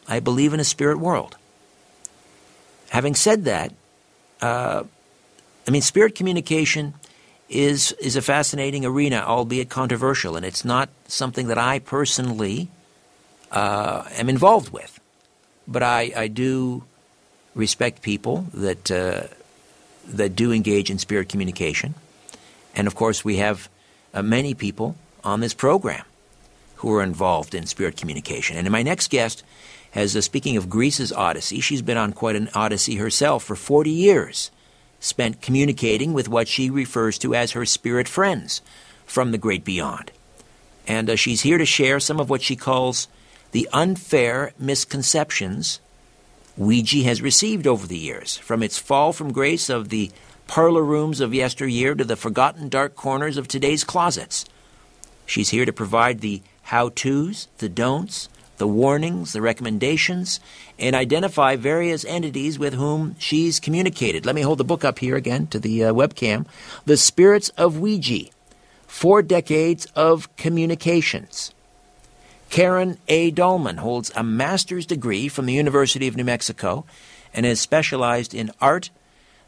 I 0.06 0.20
believe 0.20 0.54
in 0.54 0.60
a 0.60 0.64
spirit 0.64 0.98
world. 0.98 1.36
Having 2.90 3.14
said 3.16 3.44
that, 3.44 3.72
uh, 4.40 4.84
I 5.66 5.70
mean, 5.70 5.82
spirit 5.82 6.14
communication 6.14 6.94
is 7.48 7.92
is 7.92 8.16
a 8.16 8.22
fascinating 8.22 8.84
arena, 8.84 9.22
albeit 9.26 9.68
controversial, 9.68 10.36
and 10.36 10.44
it's 10.44 10.64
not 10.64 10.88
something 11.06 11.48
that 11.48 11.58
I 11.58 11.78
personally 11.78 12.68
uh, 13.50 14.04
am 14.12 14.28
involved 14.28 14.70
with. 14.70 14.98
But 15.66 15.82
I, 15.82 16.12
I 16.16 16.28
do 16.28 16.84
respect 17.54 18.00
people 18.00 18.46
that 18.54 18.90
uh, 18.90 19.24
that 20.06 20.34
do 20.34 20.52
engage 20.52 20.90
in 20.90 20.98
spirit 20.98 21.28
communication, 21.28 21.94
and 22.74 22.86
of 22.86 22.94
course, 22.94 23.24
we 23.24 23.36
have 23.36 23.68
uh, 24.14 24.22
many 24.22 24.54
people 24.54 24.96
on 25.22 25.40
this 25.40 25.52
program 25.52 26.04
who 26.78 26.92
are 26.94 27.02
involved 27.02 27.54
in 27.54 27.66
spirit 27.66 27.96
communication. 27.96 28.56
And 28.56 28.70
my 28.70 28.82
next 28.82 29.10
guest 29.10 29.44
has, 29.92 30.16
uh, 30.16 30.20
speaking 30.20 30.56
of 30.56 30.70
Greece's 30.70 31.12
odyssey, 31.12 31.60
she's 31.60 31.82
been 31.82 31.96
on 31.96 32.12
quite 32.12 32.36
an 32.36 32.48
odyssey 32.54 32.96
herself 32.96 33.44
for 33.44 33.56
40 33.56 33.90
years 33.90 34.50
spent 35.00 35.40
communicating 35.40 36.12
with 36.12 36.28
what 36.28 36.48
she 36.48 36.70
refers 36.70 37.18
to 37.18 37.34
as 37.34 37.52
her 37.52 37.64
spirit 37.64 38.08
friends 38.08 38.60
from 39.06 39.30
the 39.30 39.38
great 39.38 39.64
beyond. 39.64 40.10
And 40.86 41.08
uh, 41.10 41.16
she's 41.16 41.42
here 41.42 41.58
to 41.58 41.66
share 41.66 42.00
some 42.00 42.18
of 42.18 42.30
what 42.30 42.42
she 42.42 42.56
calls 42.56 43.08
the 43.52 43.68
unfair 43.72 44.52
misconceptions 44.58 45.80
Ouija 46.56 47.04
has 47.04 47.22
received 47.22 47.68
over 47.68 47.86
the 47.86 47.96
years, 47.96 48.36
from 48.36 48.64
its 48.64 48.78
fall 48.78 49.12
from 49.12 49.32
grace 49.32 49.70
of 49.70 49.90
the 49.90 50.10
parlor 50.48 50.82
rooms 50.82 51.20
of 51.20 51.32
yesteryear 51.32 51.94
to 51.94 52.04
the 52.04 52.16
forgotten 52.16 52.68
dark 52.68 52.96
corners 52.96 53.36
of 53.36 53.46
today's 53.46 53.84
closets. 53.84 54.44
She's 55.24 55.50
here 55.50 55.64
to 55.64 55.72
provide 55.72 56.20
the 56.20 56.42
how 56.68 56.90
to's, 56.90 57.48
the 57.58 57.68
don'ts, 57.68 58.28
the 58.58 58.66
warnings, 58.68 59.32
the 59.32 59.40
recommendations, 59.40 60.38
and 60.78 60.94
identify 60.94 61.56
various 61.56 62.04
entities 62.04 62.58
with 62.58 62.74
whom 62.74 63.16
she's 63.18 63.58
communicated. 63.58 64.26
Let 64.26 64.34
me 64.34 64.42
hold 64.42 64.58
the 64.58 64.64
book 64.64 64.84
up 64.84 64.98
here 64.98 65.16
again 65.16 65.46
to 65.46 65.58
the 65.58 65.84
uh, 65.84 65.94
webcam. 65.94 66.46
The 66.84 66.98
Spirits 66.98 67.48
of 67.50 67.78
Ouija 67.78 68.28
Four 68.86 69.22
Decades 69.22 69.86
of 69.96 70.34
Communications. 70.36 71.54
Karen 72.50 72.98
A. 73.08 73.32
Dahlman 73.32 73.78
holds 73.78 74.12
a 74.14 74.22
master's 74.22 74.84
degree 74.84 75.28
from 75.28 75.46
the 75.46 75.54
University 75.54 76.06
of 76.06 76.16
New 76.16 76.24
Mexico 76.24 76.84
and 77.32 77.46
is 77.46 77.62
specialized 77.62 78.34
in 78.34 78.50
art 78.60 78.90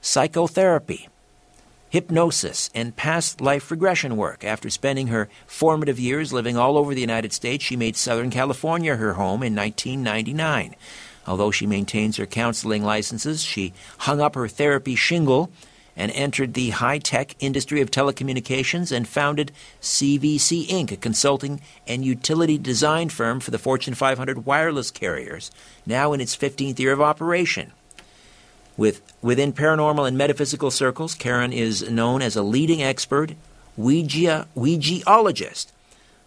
psychotherapy 0.00 1.08
hypnosis, 1.90 2.70
and 2.74 2.96
past 2.96 3.40
life 3.40 3.70
regression 3.70 4.16
work. 4.16 4.44
After 4.44 4.70
spending 4.70 5.08
her 5.08 5.28
formative 5.46 5.98
years 5.98 6.32
living 6.32 6.56
all 6.56 6.78
over 6.78 6.94
the 6.94 7.00
United 7.00 7.32
States, 7.32 7.62
she 7.62 7.76
made 7.76 7.96
Southern 7.96 8.30
California 8.30 8.96
her 8.96 9.14
home 9.14 9.42
in 9.42 9.54
1999. 9.54 10.76
Although 11.26 11.50
she 11.50 11.66
maintains 11.66 12.16
her 12.16 12.26
counseling 12.26 12.82
licenses, 12.82 13.42
she 13.42 13.74
hung 13.98 14.20
up 14.20 14.34
her 14.34 14.48
therapy 14.48 14.94
shingle 14.94 15.50
and 15.96 16.12
entered 16.12 16.54
the 16.54 16.70
high 16.70 16.98
tech 16.98 17.34
industry 17.40 17.80
of 17.80 17.90
telecommunications 17.90 18.90
and 18.90 19.06
founded 19.06 19.52
CVC 19.82 20.66
Inc., 20.68 20.92
a 20.92 20.96
consulting 20.96 21.60
and 21.86 22.04
utility 22.04 22.56
design 22.56 23.08
firm 23.08 23.40
for 23.40 23.50
the 23.50 23.58
Fortune 23.58 23.94
500 23.94 24.46
wireless 24.46 24.90
carriers, 24.90 25.50
now 25.84 26.12
in 26.12 26.20
its 26.20 26.36
15th 26.36 26.78
year 26.78 26.92
of 26.92 27.00
operation. 27.00 27.72
With, 28.80 29.02
within 29.20 29.52
paranormal 29.52 30.08
and 30.08 30.16
metaphysical 30.16 30.70
circles, 30.70 31.14
Karen 31.14 31.52
is 31.52 31.90
known 31.90 32.22
as 32.22 32.34
a 32.34 32.42
leading 32.42 32.82
expert 32.82 33.34
Ouija, 33.76 34.48
Ouijaologist. 34.56 35.66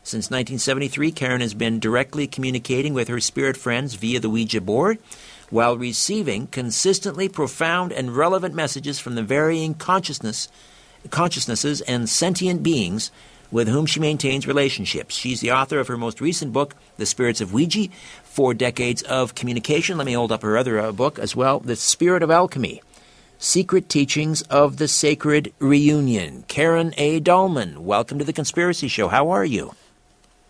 Since 0.03 0.29
1973, 0.29 1.11
Karen 1.13 1.41
has 1.41 1.55
been 1.55 1.79
directly 1.79 2.27
communicating 2.27 2.93
with 2.93 3.07
her 3.07 3.19
spirit 3.19 3.57
friends 3.57 3.95
via 3.95 4.19
the 4.19 4.29
Ouija 4.29 4.61
board 4.61 4.99
while 5.49 5.79
receiving 5.79 6.45
consistently 6.45 7.27
profound 7.27 7.91
and 7.91 8.15
relevant 8.15 8.53
messages 8.53 8.99
from 8.99 9.15
the 9.15 9.23
varying 9.23 9.73
consciousness, 9.73 10.47
consciousnesses 11.09 11.81
and 11.81 12.07
sentient 12.07 12.61
beings 12.61 13.09
with 13.53 13.67
whom 13.67 13.85
she 13.85 13.99
maintains 13.99 14.47
relationships. 14.47 15.15
She's 15.15 15.39
the 15.39 15.51
author 15.51 15.79
of 15.79 15.87
her 15.87 15.95
most 15.95 16.19
recent 16.19 16.51
book, 16.51 16.75
The 16.97 17.05
Spirits 17.05 17.39
of 17.39 17.53
Ouija, 17.53 17.87
Four 18.23 18.55
Decades 18.55 19.03
of 19.03 19.35
Communication. 19.35 19.95
Let 19.95 20.07
me 20.07 20.13
hold 20.13 20.31
up 20.31 20.41
her 20.41 20.57
other 20.57 20.79
uh, 20.79 20.91
book 20.91 21.19
as 21.19 21.35
well, 21.35 21.59
The 21.59 21.75
Spirit 21.75 22.23
of 22.23 22.31
Alchemy. 22.31 22.81
Secret 23.37 23.89
Teachings 23.89 24.41
of 24.43 24.77
the 24.77 24.87
Sacred 24.87 25.53
Reunion. 25.59 26.45
Karen 26.47 26.95
A. 26.97 27.21
Dahlman, 27.21 27.77
welcome 27.77 28.17
to 28.17 28.25
the 28.25 28.33
Conspiracy 28.33 28.87
Show. 28.87 29.07
How 29.07 29.29
are 29.29 29.45
you? 29.45 29.75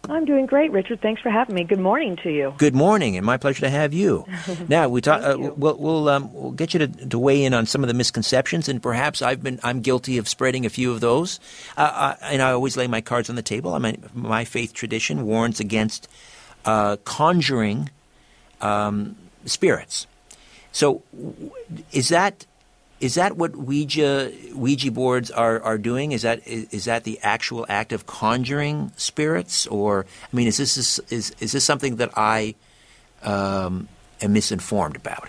I'm 0.09 0.25
doing 0.25 0.45
great, 0.45 0.71
Richard. 0.71 0.99
Thanks 0.99 1.21
for 1.21 1.29
having 1.29 1.55
me. 1.55 1.63
Good 1.63 1.79
morning 1.79 2.17
to 2.23 2.29
you. 2.29 2.53
Good 2.57 2.75
morning, 2.75 3.15
and 3.15 3.25
my 3.25 3.37
pleasure 3.37 3.61
to 3.61 3.69
have 3.69 3.93
you. 3.93 4.25
now 4.67 4.89
we 4.89 4.99
talk. 4.99 5.23
Uh, 5.23 5.37
we'll 5.55 5.77
we'll, 5.77 6.09
um, 6.09 6.33
we'll 6.33 6.51
get 6.51 6.73
you 6.73 6.79
to, 6.79 6.87
to, 6.87 7.17
weigh 7.17 7.45
in 7.45 7.53
on 7.53 7.65
some 7.65 7.83
of 7.83 7.87
the 7.87 7.93
misconceptions, 7.93 8.67
and 8.67 8.83
perhaps 8.83 9.21
I've 9.21 9.41
been 9.41 9.61
I'm 9.63 9.79
guilty 9.79 10.17
of 10.17 10.27
spreading 10.27 10.65
a 10.65 10.69
few 10.69 10.91
of 10.91 10.99
those. 10.99 11.39
Uh, 11.77 12.15
I, 12.21 12.33
and 12.33 12.41
I 12.41 12.51
always 12.51 12.75
lay 12.75 12.85
my 12.87 12.99
cards 12.99 13.29
on 13.29 13.37
the 13.37 13.41
table. 13.41 13.73
I 13.73 13.79
mean, 13.79 14.03
my 14.13 14.43
faith 14.43 14.73
tradition 14.73 15.25
warns 15.25 15.61
against 15.61 16.09
uh, 16.65 16.97
conjuring 17.05 17.89
um, 18.59 19.15
spirits. 19.45 20.05
So, 20.73 21.01
is 21.93 22.09
that 22.09 22.45
is 23.03 23.15
that 23.15 23.35
what 23.35 23.53
Ouija 23.57 24.31
Ouija 24.55 24.89
boards 24.89 25.29
are, 25.29 25.61
are 25.61 25.77
doing? 25.77 26.13
Is 26.13 26.21
that 26.21 26.47
is, 26.47 26.73
is 26.73 26.85
that 26.85 27.03
the 27.03 27.19
actual 27.21 27.65
act 27.67 27.91
of 27.91 28.05
conjuring 28.05 28.93
spirits, 28.95 29.67
or 29.67 30.05
I 30.31 30.35
mean, 30.35 30.47
is 30.47 30.55
this 30.55 30.77
is 30.77 30.99
is, 31.09 31.35
is 31.41 31.51
this 31.51 31.65
something 31.65 31.97
that 31.97 32.11
I 32.15 32.55
um, 33.21 33.89
am 34.21 34.31
misinformed 34.31 34.95
about? 34.95 35.27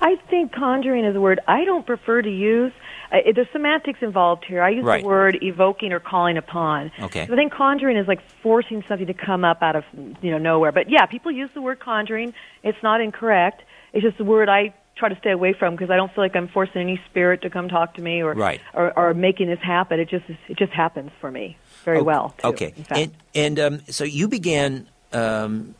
I 0.00 0.16
think 0.28 0.52
conjuring 0.52 1.04
is 1.04 1.14
a 1.14 1.20
word 1.20 1.38
I 1.46 1.64
don't 1.64 1.86
prefer 1.86 2.22
to 2.22 2.30
use. 2.30 2.72
Uh, 3.12 3.18
there's 3.32 3.48
semantics 3.52 4.00
involved 4.02 4.44
here. 4.44 4.60
I 4.60 4.70
use 4.70 4.84
Right. 4.84 5.02
the 5.02 5.08
word 5.08 5.38
evoking 5.40 5.92
or 5.92 6.00
calling 6.00 6.36
upon. 6.36 6.90
Okay. 7.00 7.24
So 7.26 7.32
I 7.32 7.36
think 7.36 7.52
conjuring 7.52 7.96
is 7.96 8.08
like 8.08 8.20
forcing 8.42 8.82
something 8.88 9.06
to 9.06 9.14
come 9.14 9.44
up 9.44 9.62
out 9.62 9.76
of 9.76 9.84
you 10.22 10.32
know 10.32 10.38
nowhere. 10.38 10.72
But 10.72 10.90
yeah, 10.90 11.06
people 11.06 11.30
use 11.30 11.50
the 11.54 11.62
word 11.62 11.78
conjuring. 11.78 12.34
It's 12.64 12.82
not 12.82 13.00
incorrect. 13.00 13.62
It's 13.92 14.02
just 14.02 14.18
a 14.18 14.24
word 14.24 14.48
I 14.48 14.74
try 14.98 15.08
to 15.08 15.16
stay 15.18 15.30
away 15.30 15.52
from 15.52 15.74
because 15.74 15.90
I 15.90 15.96
don't 15.96 16.12
feel 16.14 16.24
like 16.24 16.36
I'm 16.36 16.48
forcing 16.48 16.80
any 16.82 17.00
spirit 17.10 17.42
to 17.42 17.50
come 17.50 17.68
talk 17.68 17.94
to 17.94 18.02
me 18.02 18.22
or 18.22 18.34
Right. 18.34 18.60
or, 18.74 18.96
or 18.98 19.14
making 19.14 19.48
this 19.48 19.60
happen. 19.60 20.00
It 20.00 20.08
just 20.08 20.24
it 20.28 20.56
just 20.58 20.72
happens 20.72 21.10
for 21.20 21.30
me 21.30 21.56
very 21.84 21.98
O- 22.00 22.04
well. 22.04 22.34
too, 22.38 22.48
Okay, 22.48 22.74
and 22.90 23.12
and 23.34 23.58
um, 23.58 23.80
so 23.88 24.04
you 24.04 24.28
began 24.28 24.86
um, 25.12 25.74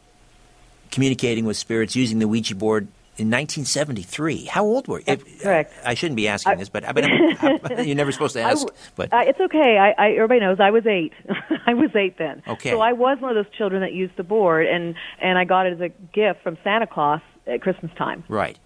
communicating 0.91 1.45
with 1.45 1.57
spirits 1.57 1.95
using 1.97 2.19
the 2.19 2.29
Ouija 2.29 2.55
board 2.55 2.89
in 3.19 3.27
1973. 3.31 4.45
How 4.45 4.65
old 4.65 4.87
were 4.87 4.99
you? 5.01 5.05
That's 5.07 5.23
If- 5.25 5.43
correct. 5.43 5.75
I 5.85 5.95
shouldn't 5.95 6.17
be 6.17 6.29
asking 6.29 6.53
I- 6.53 6.57
this, 6.57 6.69
but 6.69 6.85
I 6.85 7.83
you're 7.83 7.97
never 7.97 8.13
supposed 8.13 8.35
to 8.35 8.41
ask. 8.43 8.67
but 8.97 9.13
uh, 9.13 9.23
it's 9.27 9.41
okay. 9.41 9.77
I, 9.77 9.91
I 10.07 10.11
everybody 10.13 10.41
knows 10.41 10.61
I 10.61 10.71
was 10.71 10.87
eight. 10.87 11.13
I 11.67 11.75
was 11.75 11.91
eight 11.97 12.17
then. 12.19 12.43
Okay. 12.47 12.71
So 12.71 12.81
I 12.81 12.93
was 12.93 13.19
one 13.21 13.37
of 13.37 13.45
those 13.45 13.53
children 13.57 13.83
that 13.83 13.93
used 13.93 14.17
the 14.17 14.23
board, 14.23 14.67
and 14.67 14.95
and 15.21 15.37
I 15.37 15.45
got 15.45 15.67
it 15.67 15.73
as 15.75 15.81
a 15.81 15.89
gift 16.15 16.43
from 16.43 16.57
Santa 16.63 16.87
Claus 16.87 17.21
at 17.47 17.61
Christmas 17.61 17.91
time. 17.99 18.25
right. 18.29 18.57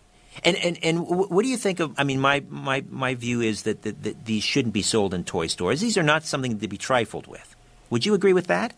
And 0.45 0.57
and 0.57 0.78
and 0.83 1.07
what 1.07 1.43
do 1.43 1.49
you 1.49 1.57
think 1.57 1.80
of? 1.80 1.93
I 1.99 2.05
mean, 2.05 2.20
my 2.20 2.43
my 2.49 2.85
my 2.89 3.14
view 3.14 3.41
is 3.41 3.62
that, 3.62 3.83
that, 3.83 4.03
that 4.03 4.24
these 4.24 4.43
shouldn't 4.43 4.72
be 4.74 4.83
sold 4.83 5.12
in 5.14 5.24
toy 5.24 5.47
stores. 5.47 5.80
These 5.80 5.99
are 5.99 6.03
not 6.03 6.24
something 6.24 6.59
to 6.59 6.68
be 6.68 6.78
trifled 6.78 7.26
with. 7.26 7.55
Would 7.91 8.07
you 8.07 8.14
agree 8.14 8.33
with 8.33 8.47
that? 8.47 8.72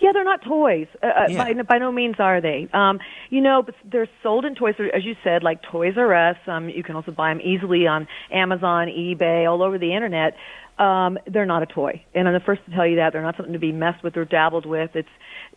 Yeah, 0.00 0.10
they're 0.12 0.24
not 0.24 0.42
toys. 0.42 0.88
Uh, 1.02 1.06
uh, 1.06 1.26
Yeah. 1.28 1.52
by, 1.54 1.62
by 1.62 1.78
no 1.78 1.90
means 1.90 2.16
are 2.18 2.40
they. 2.40 2.68
Um, 2.72 3.00
you 3.30 3.40
know, 3.40 3.62
but 3.62 3.74
they're 3.84 4.08
sold 4.22 4.44
in 4.44 4.54
toys, 4.54 4.74
as 4.78 5.04
you 5.04 5.16
said, 5.24 5.42
like 5.42 5.62
Toys 5.62 5.94
R 5.96 6.14
Us. 6.30 6.36
Um, 6.46 6.68
you 6.68 6.82
can 6.82 6.96
also 6.96 7.12
buy 7.12 7.32
them 7.32 7.40
easily 7.40 7.86
on 7.86 8.06
Amazon, 8.30 8.88
eBay, 8.88 9.50
all 9.50 9.62
over 9.62 9.78
the 9.78 9.94
internet. 9.94 10.36
Um, 10.78 11.18
they're 11.26 11.46
not 11.46 11.62
a 11.62 11.66
toy, 11.66 12.02
and 12.14 12.26
I'm 12.26 12.34
the 12.34 12.40
first 12.40 12.64
to 12.64 12.70
tell 12.74 12.86
you 12.86 12.96
that 12.96 13.12
they're 13.12 13.22
not 13.22 13.36
something 13.36 13.52
to 13.52 13.58
be 13.58 13.72
messed 13.72 14.02
with 14.02 14.16
or 14.16 14.24
dabbled 14.24 14.64
with. 14.64 14.90
It's 14.94 15.08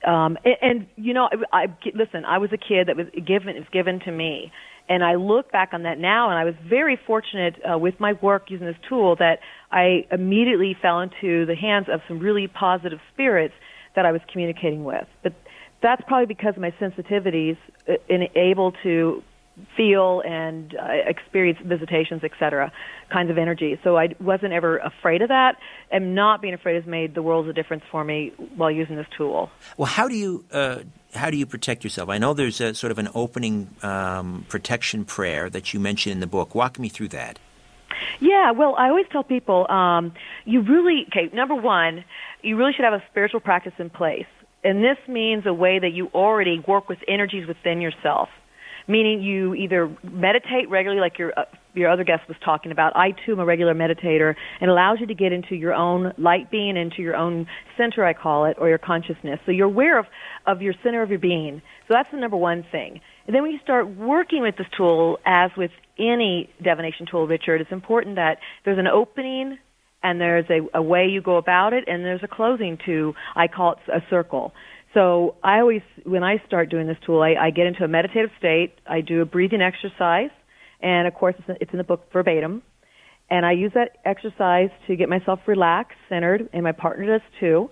um, 0.06 0.38
and, 0.44 0.56
and 0.62 0.88
you 0.98 1.14
know, 1.14 1.30
I, 1.52 1.64
I 1.64 1.68
listen. 1.94 2.26
I 2.26 2.40
was 2.40 2.52
a 2.52 2.58
kid 2.58 2.88
that 2.88 2.98
was 2.98 3.08
given. 3.26 3.50
It 3.56 3.60
was 3.60 3.70
given 3.72 4.02
to 4.02 4.12
me, 4.12 4.52
and 4.90 5.04
I 5.04 5.16
look 5.16 5.52
back 5.52 5.70
on 5.74 5.84
that 5.84 5.98
now, 5.98 6.30
and 6.30 6.38
I 6.38 6.44
was 6.44 6.56
very 6.68 7.00
fortunate 7.08 7.56
uh, 7.64 7.78
with 7.78 8.00
my 8.00 8.14
work 8.14 8.50
using 8.50 8.68
this 8.68 8.76
tool 8.88 9.16
that 9.18 9.40
I 9.72 10.06
immediately 10.12 10.76
fell 10.82 11.00
into 11.00 11.46
the 11.46 11.56
hands 11.56 11.88
of 11.92 12.02
some 12.08 12.20
really 12.20 12.48
positive 12.48 13.00
spirits 13.14 13.54
that 13.96 14.06
I 14.06 14.12
was 14.12 14.22
communicating 14.32 14.84
with. 14.84 15.08
But 15.22 15.34
that's 15.82 16.02
probably 16.08 16.26
because 16.26 16.56
of 16.56 16.62
my 16.62 16.72
sensitivities 16.82 17.58
uh, 17.88 17.94
in 18.10 18.28
able 18.36 18.74
to 18.84 19.24
feel 19.78 20.22
and 20.26 20.76
uh, 20.76 20.86
experience 21.06 21.60
visitations, 21.64 22.24
etc., 22.24 22.72
kinds 23.12 23.30
of 23.30 23.38
energy. 23.38 23.80
So 23.84 23.98
I 23.98 24.16
wasn't 24.20 24.54
ever 24.54 24.78
afraid 24.78 25.22
of 25.22 25.30
that, 25.30 25.58
and 25.92 26.16
not 26.16 26.42
being 26.42 26.54
afraid 26.54 26.76
has 26.76 26.86
made 26.86 27.14
the 27.16 27.22
world 27.22 27.48
a 27.48 27.54
difference 27.54 27.84
for 27.92 28.04
me 28.04 28.34
while 28.56 28.72
using 28.72 28.96
this 28.96 29.08
tool. 29.16 29.52
Well, 29.78 29.86
how 29.86 30.08
do 30.08 30.16
you 30.16 30.44
uh, 30.52 30.80
how 31.14 31.30
do 31.30 31.38
you 31.38 31.46
protect 31.46 31.84
yourself? 31.84 32.10
I 32.10 32.18
know 32.18 32.34
there's 32.34 32.62
a 32.62 32.74
sort 32.74 32.92
of 32.92 33.00
an 33.00 33.10
opening 33.14 33.70
um, 33.84 34.46
protection 34.50 35.06
prayer 35.06 35.50
that 35.50 35.74
you 35.74 35.80
mention 35.80 36.12
in 36.12 36.20
the 36.20 36.28
book. 36.28 36.56
Walk 36.56 36.80
me 36.80 36.90
through 36.90 37.10
that. 37.10 37.40
Yeah, 38.20 38.52
well, 38.52 38.76
I 38.78 38.90
always 38.90 39.06
tell 39.12 39.24
people, 39.24 39.70
um, 39.72 40.14
you 40.46 40.62
really, 40.62 41.06
okay, 41.10 41.34
number 41.34 41.56
one, 41.56 42.04
you 42.42 42.56
really 42.58 42.74
should 42.74 42.86
have 42.86 42.94
a 42.94 43.04
spiritual 43.10 43.40
practice 43.40 43.74
in 43.78 43.90
place. 43.90 44.26
And 44.64 44.84
this 44.84 44.98
means 45.08 45.46
a 45.46 45.54
way 45.54 45.80
that 45.80 45.92
you 45.92 46.08
already 46.14 46.64
work 46.66 46.88
with 46.88 47.00
energies 47.08 47.48
within 47.48 47.82
yourself. 47.82 48.30
Meaning 48.88 49.22
you 49.22 49.56
either 49.56 49.96
meditate 50.04 50.70
regularly, 50.70 51.02
like 51.02 51.18
your 51.18 51.32
uh, 51.38 51.46
your 51.74 51.90
other 51.90 52.04
guest 52.04 52.24
was 52.28 52.38
talking 52.44 52.72
about. 52.72 52.96
I 52.96 53.12
too 53.26 53.32
am 53.32 53.40
a 53.40 53.46
regular 53.46 53.74
meditator, 53.74 54.36
and 54.62 54.70
allows 54.70 55.00
you 55.00 55.08
to 55.08 55.16
get 55.16 55.32
into 55.32 55.56
your 55.56 55.74
own 55.74 56.14
light 56.18 56.52
being, 56.52 56.78
into 56.78 57.02
your 57.02 57.16
own 57.16 57.48
center, 57.78 58.06
I 58.06 58.14
call 58.14 58.46
it, 58.46 58.58
or 58.60 58.70
your 58.70 58.78
consciousness. 58.78 59.40
So 59.46 59.52
you're 59.52 59.68
aware 59.68 59.98
of 59.98 60.06
of 60.46 60.62
your 60.62 60.74
center 60.84 61.02
of 61.02 61.10
your 61.10 61.20
being. 61.20 61.62
So 61.88 61.94
that's 61.94 62.10
the 62.12 62.18
number 62.18 62.38
one 62.38 62.66
thing. 62.72 63.00
And 63.26 63.34
then 63.34 63.42
when 63.42 63.52
you 63.52 63.60
start 63.64 63.88
working 63.96 64.42
with 64.42 64.58
this 64.58 64.68
tool, 64.78 65.18
as 65.26 65.52
with 65.56 65.72
any 65.98 66.50
divination 66.62 67.06
tool, 67.10 67.26
Richard, 67.26 67.62
it's 67.62 67.72
important 67.72 68.16
that 68.18 68.38
there's 68.66 68.80
an 68.80 68.88
opening 68.88 69.58
and 70.04 70.20
there's 70.20 70.46
a, 70.50 70.78
a 70.78 70.82
way 70.82 71.08
you 71.08 71.22
go 71.22 71.38
about 71.38 71.72
it, 71.72 71.86
and 71.88 72.04
there's 72.04 72.24
a 72.24 72.28
closing 72.28 72.78
to, 72.86 73.14
I 73.36 73.48
call 73.48 73.74
it 73.74 73.78
a 73.90 74.02
circle. 74.10 74.52
So 74.94 75.36
I 75.44 75.60
always, 75.60 75.82
when 76.06 76.24
I 76.24 76.38
start 76.46 76.70
doing 76.70 76.88
this 76.88 76.98
tool, 77.06 77.22
I, 77.22 77.34
I 77.48 77.50
get 77.50 77.66
into 77.66 77.84
a 77.84 77.88
meditative 77.88 78.30
state. 78.38 78.74
I 78.88 79.02
do 79.02 79.22
a 79.22 79.26
breathing 79.26 79.62
exercise, 79.62 80.30
and 80.82 81.08
of 81.08 81.14
course, 81.16 81.36
it's, 81.48 81.72
in 81.72 81.78
the 81.78 81.84
book 81.84 82.06
verbatim. 82.14 82.62
And 83.30 83.46
I 83.46 83.54
use 83.54 83.72
that 83.74 83.98
exercise 84.06 84.70
to 84.88 84.96
get 84.96 85.10
myself 85.10 85.40
relaxed, 85.48 85.98
centered, 86.10 86.50
and 86.54 86.64
my 86.64 86.74
partner 86.74 87.08
does 87.08 87.22
too. 87.40 87.70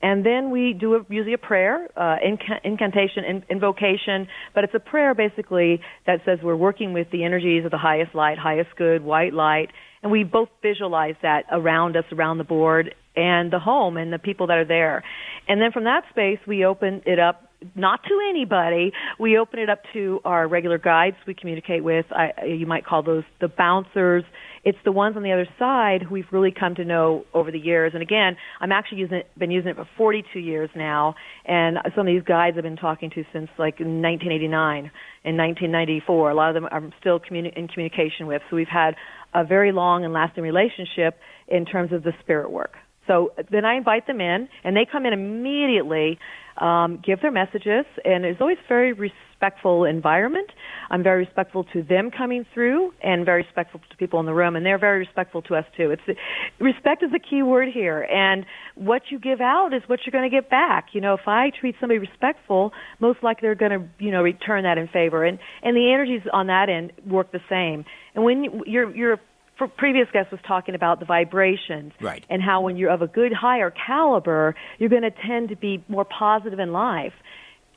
And 0.00 0.26
then 0.26 0.50
we 0.50 0.72
do 0.72 0.94
a, 0.94 1.06
usually 1.08 1.34
a 1.34 1.38
prayer, 1.38 1.88
uh, 1.96 2.16
inca- 2.26 2.60
incantation, 2.64 3.24
in, 3.24 3.44
invocation, 3.50 4.26
but 4.54 4.64
it's 4.64 4.74
a 4.74 4.80
prayer 4.80 5.14
basically 5.14 5.80
that 6.06 6.20
says 6.24 6.38
we're 6.42 6.56
working 6.56 6.92
with 6.92 7.08
the 7.12 7.24
energies 7.24 7.64
of 7.64 7.70
the 7.70 7.78
highest 7.78 8.14
light, 8.14 8.38
highest 8.38 8.70
good, 8.76 9.04
white 9.04 9.32
light, 9.32 9.68
and 10.02 10.10
we 10.10 10.24
both 10.24 10.48
visualize 10.60 11.14
that 11.22 11.44
around 11.52 11.96
us, 11.96 12.04
around 12.10 12.38
the 12.38 12.44
board, 12.44 12.94
and 13.14 13.52
the 13.52 13.58
home 13.58 13.96
and 13.96 14.12
the 14.12 14.18
people 14.18 14.48
that 14.48 14.58
are 14.58 14.64
there. 14.64 15.04
And 15.52 15.60
then 15.60 15.70
from 15.70 15.84
that 15.84 16.04
space, 16.08 16.38
we 16.46 16.64
open 16.64 17.02
it 17.04 17.18
up 17.18 17.50
not 17.74 18.02
to 18.04 18.18
anybody. 18.30 18.90
We 19.20 19.36
open 19.36 19.58
it 19.58 19.68
up 19.68 19.80
to 19.92 20.18
our 20.24 20.48
regular 20.48 20.78
guides 20.78 21.16
we 21.26 21.34
communicate 21.34 21.84
with. 21.84 22.06
I, 22.10 22.46
you 22.46 22.66
might 22.66 22.86
call 22.86 23.02
those 23.02 23.24
the 23.38 23.48
bouncers. 23.48 24.24
It's 24.64 24.78
the 24.86 24.92
ones 24.92 25.14
on 25.14 25.22
the 25.22 25.30
other 25.30 25.46
side 25.58 26.04
who 26.04 26.14
we've 26.14 26.32
really 26.32 26.52
come 26.58 26.74
to 26.76 26.86
know 26.86 27.26
over 27.34 27.50
the 27.50 27.58
years. 27.58 27.90
And 27.92 28.02
again, 28.02 28.38
I'm 28.62 28.72
actually 28.72 29.00
using 29.00 29.18
it, 29.18 29.30
been 29.38 29.50
using 29.50 29.72
it 29.72 29.76
for 29.76 29.86
42 29.98 30.38
years 30.38 30.70
now. 30.74 31.16
And 31.44 31.76
some 31.94 32.08
of 32.08 32.14
these 32.14 32.22
guides 32.22 32.56
I've 32.56 32.62
been 32.62 32.76
talking 32.76 33.10
to 33.10 33.22
since 33.34 33.50
like 33.58 33.78
1989 33.78 34.90
and 35.22 35.36
1994. 35.36 36.30
A 36.30 36.34
lot 36.34 36.48
of 36.48 36.54
them 36.54 36.66
I'm 36.72 36.94
still 36.98 37.20
communi- 37.20 37.54
in 37.54 37.68
communication 37.68 38.26
with. 38.26 38.40
So 38.48 38.56
we've 38.56 38.68
had 38.72 38.94
a 39.34 39.44
very 39.44 39.72
long 39.72 40.06
and 40.06 40.14
lasting 40.14 40.44
relationship 40.44 41.18
in 41.46 41.66
terms 41.66 41.92
of 41.92 42.04
the 42.04 42.12
spirit 42.22 42.50
work. 42.50 42.72
So 43.06 43.32
then 43.50 43.64
I 43.64 43.76
invite 43.76 44.06
them 44.06 44.20
in, 44.20 44.48
and 44.64 44.76
they 44.76 44.86
come 44.90 45.06
in 45.06 45.12
immediately, 45.12 46.18
um, 46.56 47.02
give 47.04 47.20
their 47.20 47.32
messages, 47.32 47.84
and 48.04 48.24
it's 48.24 48.40
always 48.40 48.58
very 48.68 48.92
respectful 48.92 49.84
environment. 49.84 50.48
I'm 50.88 51.02
very 51.02 51.24
respectful 51.24 51.64
to 51.72 51.82
them 51.82 52.10
coming 52.16 52.46
through, 52.54 52.92
and 53.02 53.24
very 53.24 53.42
respectful 53.42 53.80
to 53.90 53.96
people 53.96 54.20
in 54.20 54.26
the 54.26 54.34
room, 54.34 54.54
and 54.54 54.64
they're 54.64 54.78
very 54.78 54.98
respectful 54.98 55.42
to 55.42 55.56
us 55.56 55.64
too. 55.76 55.90
It's 55.90 56.18
respect 56.60 57.02
is 57.02 57.10
the 57.10 57.18
key 57.18 57.42
word 57.42 57.68
here, 57.72 58.02
and 58.02 58.46
what 58.76 59.02
you 59.10 59.18
give 59.18 59.40
out 59.40 59.74
is 59.74 59.82
what 59.88 60.00
you're 60.04 60.12
going 60.12 60.30
to 60.30 60.34
get 60.34 60.48
back. 60.48 60.88
You 60.92 61.00
know, 61.00 61.14
if 61.14 61.26
I 61.26 61.50
treat 61.58 61.74
somebody 61.80 61.98
respectful, 61.98 62.72
most 63.00 63.22
likely 63.22 63.48
they're 63.48 63.54
going 63.56 63.72
to, 63.72 64.04
you 64.04 64.12
know, 64.12 64.22
return 64.22 64.62
that 64.64 64.78
in 64.78 64.86
favor, 64.88 65.24
and 65.24 65.38
and 65.62 65.76
the 65.76 65.90
energies 65.92 66.22
on 66.32 66.46
that 66.46 66.68
end 66.68 66.92
work 67.04 67.32
the 67.32 67.40
same. 67.48 67.84
And 68.14 68.24
when 68.24 68.44
you, 68.44 68.62
you're 68.66 68.94
you're 68.94 69.20
previous 69.68 70.08
guest 70.12 70.30
was 70.30 70.40
talking 70.46 70.74
about 70.74 71.00
the 71.00 71.06
vibrations 71.06 71.92
Right. 72.00 72.24
and 72.28 72.42
how 72.42 72.60
when 72.62 72.76
you're 72.76 72.90
of 72.90 73.02
a 73.02 73.06
good 73.06 73.32
higher 73.32 73.70
caliber, 73.70 74.54
you're 74.78 74.88
going 74.90 75.02
to 75.02 75.10
tend 75.10 75.48
to 75.50 75.56
be 75.56 75.82
more 75.88 76.04
positive 76.04 76.58
in 76.58 76.72
life. 76.72 77.12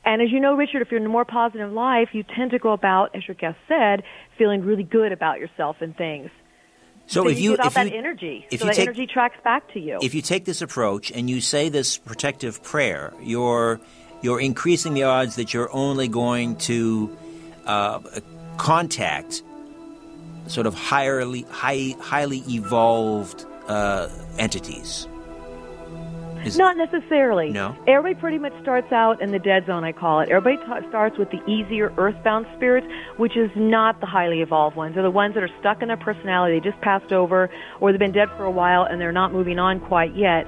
And 0.04 0.22
as 0.22 0.30
you 0.30 0.38
know, 0.38 0.54
Richard, 0.54 0.82
if 0.82 0.90
you're 0.90 1.00
in 1.00 1.06
a 1.06 1.08
more 1.10 1.24
positive 1.24 1.72
life, 1.72 2.10
you 2.12 2.22
tend 2.22 2.52
to 2.52 2.58
go 2.58 2.72
about, 2.72 3.14
as 3.16 3.26
your 3.26 3.34
guest 3.34 3.58
said, 3.66 4.04
feeling 4.38 4.62
really 4.64 4.84
good 4.84 5.10
about 5.10 5.40
yourself 5.40 5.76
and 5.80 5.96
things. 5.96 6.30
So, 7.08 7.24
So 7.24 7.28
if 7.28 7.40
you 7.40 7.50
give 7.52 7.60
out 7.60 7.66
if 7.66 7.74
that 7.74 7.90
you 7.90 7.98
energy, 7.98 8.46
if 8.50 8.60
so 8.60 8.66
you 8.66 8.70
that 8.70 8.76
take 8.76 8.88
energy 8.88 9.06
tracks 9.06 9.36
back 9.42 9.72
to 9.74 9.80
you. 9.80 9.98
if 10.02 10.14
you 10.14 10.22
take 10.22 10.44
this 10.44 10.62
approach 10.62 11.10
and 11.12 11.28
you 11.30 11.40
say 11.40 11.68
this 11.68 11.98
protective 11.98 12.62
prayer, 12.62 13.12
you're 13.22 13.80
you're 14.22 14.40
increasing 14.40 14.94
the 14.94 15.04
odds 15.04 15.36
that 15.36 15.52
you're 15.54 15.72
only 15.72 16.08
going 16.08 16.56
to 16.56 17.16
uh, 17.64 18.00
contact 18.56 19.42
sort 20.46 20.66
of 20.66 20.74
highly 20.74 21.42
high, 21.50 21.94
highly 22.00 22.42
evolved 22.48 23.44
uh, 23.68 24.08
entities. 24.38 25.06
Is- 26.44 26.56
Not 26.56 26.76
necessarily. 26.76 27.50
No? 27.50 27.74
Everybody 27.88 28.14
pretty 28.20 28.38
much 28.38 28.52
starts 28.62 28.92
out 28.92 29.20
in 29.20 29.32
the 29.32 29.38
dead 29.40 29.66
zone, 29.66 29.82
I 29.82 29.90
call 29.90 30.20
it. 30.20 30.28
Everybody 30.28 30.64
ta 30.64 30.88
starts 30.88 31.18
with 31.18 31.28
the 31.32 31.44
easier 31.50 31.92
earthbound 31.98 32.46
spirits, 32.56 32.86
which 33.16 33.36
is 33.36 33.50
not 33.56 33.98
the 34.00 34.06
highly 34.06 34.42
evolved 34.42 34.76
ones. 34.76 34.94
They're 34.94 35.02
the 35.02 35.10
ones 35.10 35.34
that 35.34 35.42
are 35.42 35.50
stuck 35.58 35.82
in 35.82 35.88
their 35.88 35.96
personality. 35.96 36.60
They 36.60 36.70
just 36.70 36.80
passed 36.82 37.12
over, 37.12 37.50
or 37.80 37.90
they've 37.90 37.98
been 37.98 38.12
dead 38.12 38.28
for 38.36 38.44
a 38.44 38.50
while 38.50 38.84
and 38.84 39.00
they're 39.00 39.10
not 39.10 39.32
moving 39.32 39.58
on 39.58 39.80
quite 39.80 40.14
yet. 40.14 40.46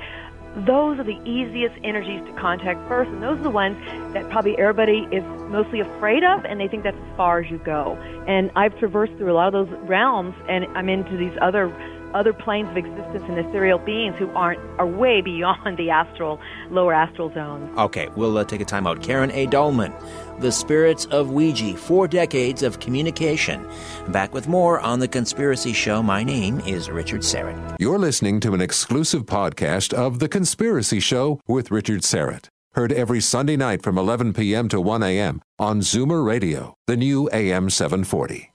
Those 0.67 0.99
are 0.99 1.05
the 1.05 1.21
easiest 1.25 1.75
energies 1.85 2.25
to 2.27 2.33
contact 2.41 2.87
first, 2.89 3.11
and 3.11 3.23
those 3.23 3.39
are 3.39 3.43
the 3.43 3.51
ones 3.51 3.77
that 4.15 4.29
probably 4.31 4.57
everybody 4.59 5.07
is 5.13 5.23
mostly 5.49 5.81
afraid 5.81 6.25
of, 6.25 6.45
and 6.45 6.61
they 6.61 6.69
think 6.69 6.83
that's 6.85 6.97
as 6.97 7.17
far 7.17 7.41
as 7.41 7.51
you 7.51 7.59
go. 7.59 7.97
And 8.27 8.51
I've 8.57 8.77
traversed 8.79 9.13
through 9.19 9.33
a 9.33 9.35
lot 9.35 9.55
of 9.55 9.69
those 9.69 9.79
realms, 9.89 10.35
and 10.49 10.65
I'm 10.77 10.89
into 10.89 11.17
these 11.17 11.37
other 11.41 11.73
other 12.15 12.33
planes 12.33 12.67
of 12.71 12.77
existence 12.79 13.23
and 13.29 13.39
ethereal 13.39 13.79
beings 13.79 14.17
who 14.19 14.31
aren't 14.31 14.59
are 14.79 14.87
way 14.87 15.21
beyond 15.25 15.77
the 15.77 15.91
astral 15.91 16.41
lower 16.71 16.93
astral 16.93 17.33
zones. 17.35 17.77
Okay, 17.79 18.09
we'll 18.17 18.37
uh, 18.39 18.45
take 18.45 18.61
a 18.61 18.65
time 18.65 18.87
out. 18.87 19.03
Karen 19.03 19.31
A. 19.33 19.47
Dahlman, 19.47 19.93
The 20.41 20.53
Spirits 20.53 21.05
of 21.07 21.31
Ouija, 21.31 21.77
Four 21.77 22.07
Decades 22.07 22.63
of 22.63 22.79
Communication. 22.79 23.69
Back 24.09 24.33
with 24.33 24.47
more 24.47 24.79
on 24.79 25.01
The 25.01 25.09
Conspiracy 25.09 25.73
Show. 25.73 26.01
My 26.01 26.23
name 26.23 26.61
is 26.61 26.89
Richard 26.89 27.23
Syrett. 27.23 27.77
You're 27.81 27.99
listening 27.99 28.39
to 28.41 28.55
an 28.55 28.61
exclusive 28.61 29.27
podcast 29.27 29.93
of 29.93 30.21
The 30.21 30.29
Conspiracy 30.29 31.01
Show 31.01 31.41
with 31.49 31.73
Richard 31.73 32.03
Syrett. 32.03 32.47
Heard 32.75 32.93
every 32.93 33.21
Sunday 33.21 33.57
night 33.57 33.83
from 33.83 33.99
11 33.99 34.33
p.m. 34.33 34.69
to 34.69 34.81
1 34.81 35.03
a.m. 35.03 35.43
on 35.59 35.81
Zoomer 35.81 36.25
Radio, 36.25 36.75
the 36.87 36.97
new 36.97 37.29
AM 37.33 37.69
740. 37.69 38.53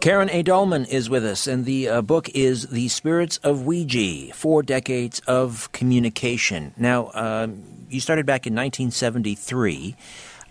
Karen 0.00 0.28
A. 0.30 0.42
Dahlman 0.42 0.88
is 0.88 1.08
with 1.08 1.24
us, 1.24 1.46
and 1.46 1.64
the 1.64 1.88
uh, 1.88 2.02
book 2.02 2.28
is 2.30 2.66
The 2.68 2.88
Spirits 2.88 3.38
of 3.38 3.64
Ouija 3.64 4.34
Four 4.34 4.64
Decades 4.64 5.20
of 5.28 5.70
Communication. 5.72 6.74
Now, 6.76 7.06
uh, 7.06 7.46
you 7.88 8.00
started 8.00 8.26
back 8.26 8.46
in 8.46 8.54
1973. 8.54 9.94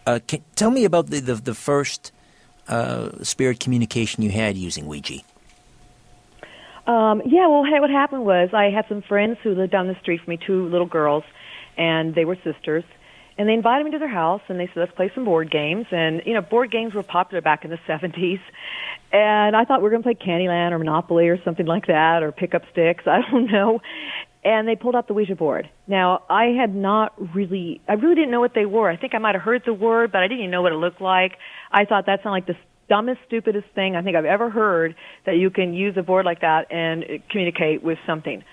Uh, 0.06 0.20
can, 0.28 0.43
tell 0.56 0.72
me 0.72 0.86
about 0.86 1.08
the, 1.08 1.20
the, 1.20 1.36
the 1.36 1.54
first 1.54 2.12
uh, 2.68 3.10
spirit 3.24 3.60
communication 3.60 4.24
you 4.24 4.32
had 4.32 4.58
using 4.58 4.88
Ouija. 4.88 5.20
Um, 6.86 7.22
yeah, 7.26 7.47
well, 7.47 7.62
what 7.62 7.89
happened 7.89 8.26
was 8.26 8.49
I 8.54 8.66
had 8.66 8.86
some 8.89 9.01
friends 9.01 9.38
who 9.41 9.56
lived 9.56 9.72
down 9.72 9.88
the 9.88 9.97
street 10.01 10.22
from 10.22 10.32
me, 10.32 10.39
two 10.45 10.68
little 10.68 10.88
girls, 10.88 11.24
and 11.78 12.14
they 12.14 12.26
were 12.26 12.36
sisters. 12.43 12.84
And 13.38 13.49
they 13.49 13.54
invited 13.54 13.86
me 13.86 13.91
to 13.91 13.99
their 13.99 14.08
house, 14.08 14.41
and 14.47 14.60
they 14.60 14.68
said, 14.68 14.76
"Let's 14.76 14.91
play 14.91 15.12
some 15.16 15.26
board 15.26 15.49
games." 15.49 15.88
And 15.91 16.22
you 16.26 16.34
know, 16.36 16.41
board 16.41 16.72
games 16.72 16.93
were 16.93 17.01
popular 17.01 17.41
back 17.41 17.66
in 17.66 17.72
the 17.72 17.80
'70s, 17.88 18.39
and 19.12 19.56
I 19.56 19.66
thought 19.66 19.80
we 19.80 19.86
were 19.86 19.89
going 19.89 20.04
to 20.04 20.16
play 20.16 20.28
Candyland 20.28 20.72
or 20.72 20.78
Monopoly 20.78 21.30
or 21.30 21.41
something 21.43 21.66
like 21.66 21.88
that, 21.88 22.22
or 22.22 22.32
pick 22.32 22.54
up 22.54 22.62
sticks. 22.72 23.04
I 23.08 23.22
don't 23.32 23.51
know. 23.51 23.82
And 24.45 24.67
they 24.67 24.75
pulled 24.75 24.95
out 24.95 25.07
the 25.07 25.13
Ouija 25.13 25.35
board. 25.35 25.69
Now, 25.87 26.23
I 26.29 26.47
had 26.59 26.75
not 26.75 27.13
really, 27.33 27.81
I 27.87 27.93
really 27.93 28.15
didn't 28.15 28.31
know 28.31 28.41
what 28.41 28.53
they 28.53 28.65
were. 28.65 28.89
I 28.89 28.97
think 28.97 29.15
I 29.15 29.17
might 29.19 29.35
have 29.35 29.41
heard 29.41 29.63
the 29.65 29.73
word, 29.73 30.11
but 30.11 30.19
I 30.19 30.27
didn't 30.27 30.39
even 30.39 30.51
know 30.51 30.61
what 30.61 30.73
it 30.73 30.75
looked 30.75 30.99
like. 30.99 31.33
I 31.71 31.85
thought 31.85 32.07
that 32.07 32.19
sounded 32.23 32.31
like 32.31 32.47
the 32.47 32.57
dumbest, 32.89 33.19
stupidest 33.25 33.67
thing 33.73 33.95
I 33.95 34.01
think 34.01 34.17
I've 34.17 34.25
ever 34.25 34.49
heard 34.49 34.95
that 35.25 35.37
you 35.37 35.49
can 35.49 35.73
use 35.73 35.95
a 35.97 36.03
board 36.03 36.25
like 36.25 36.41
that 36.41 36.71
and 36.71 37.03
uh, 37.03 37.07
communicate 37.31 37.83
with 37.83 37.97
something. 38.05 38.43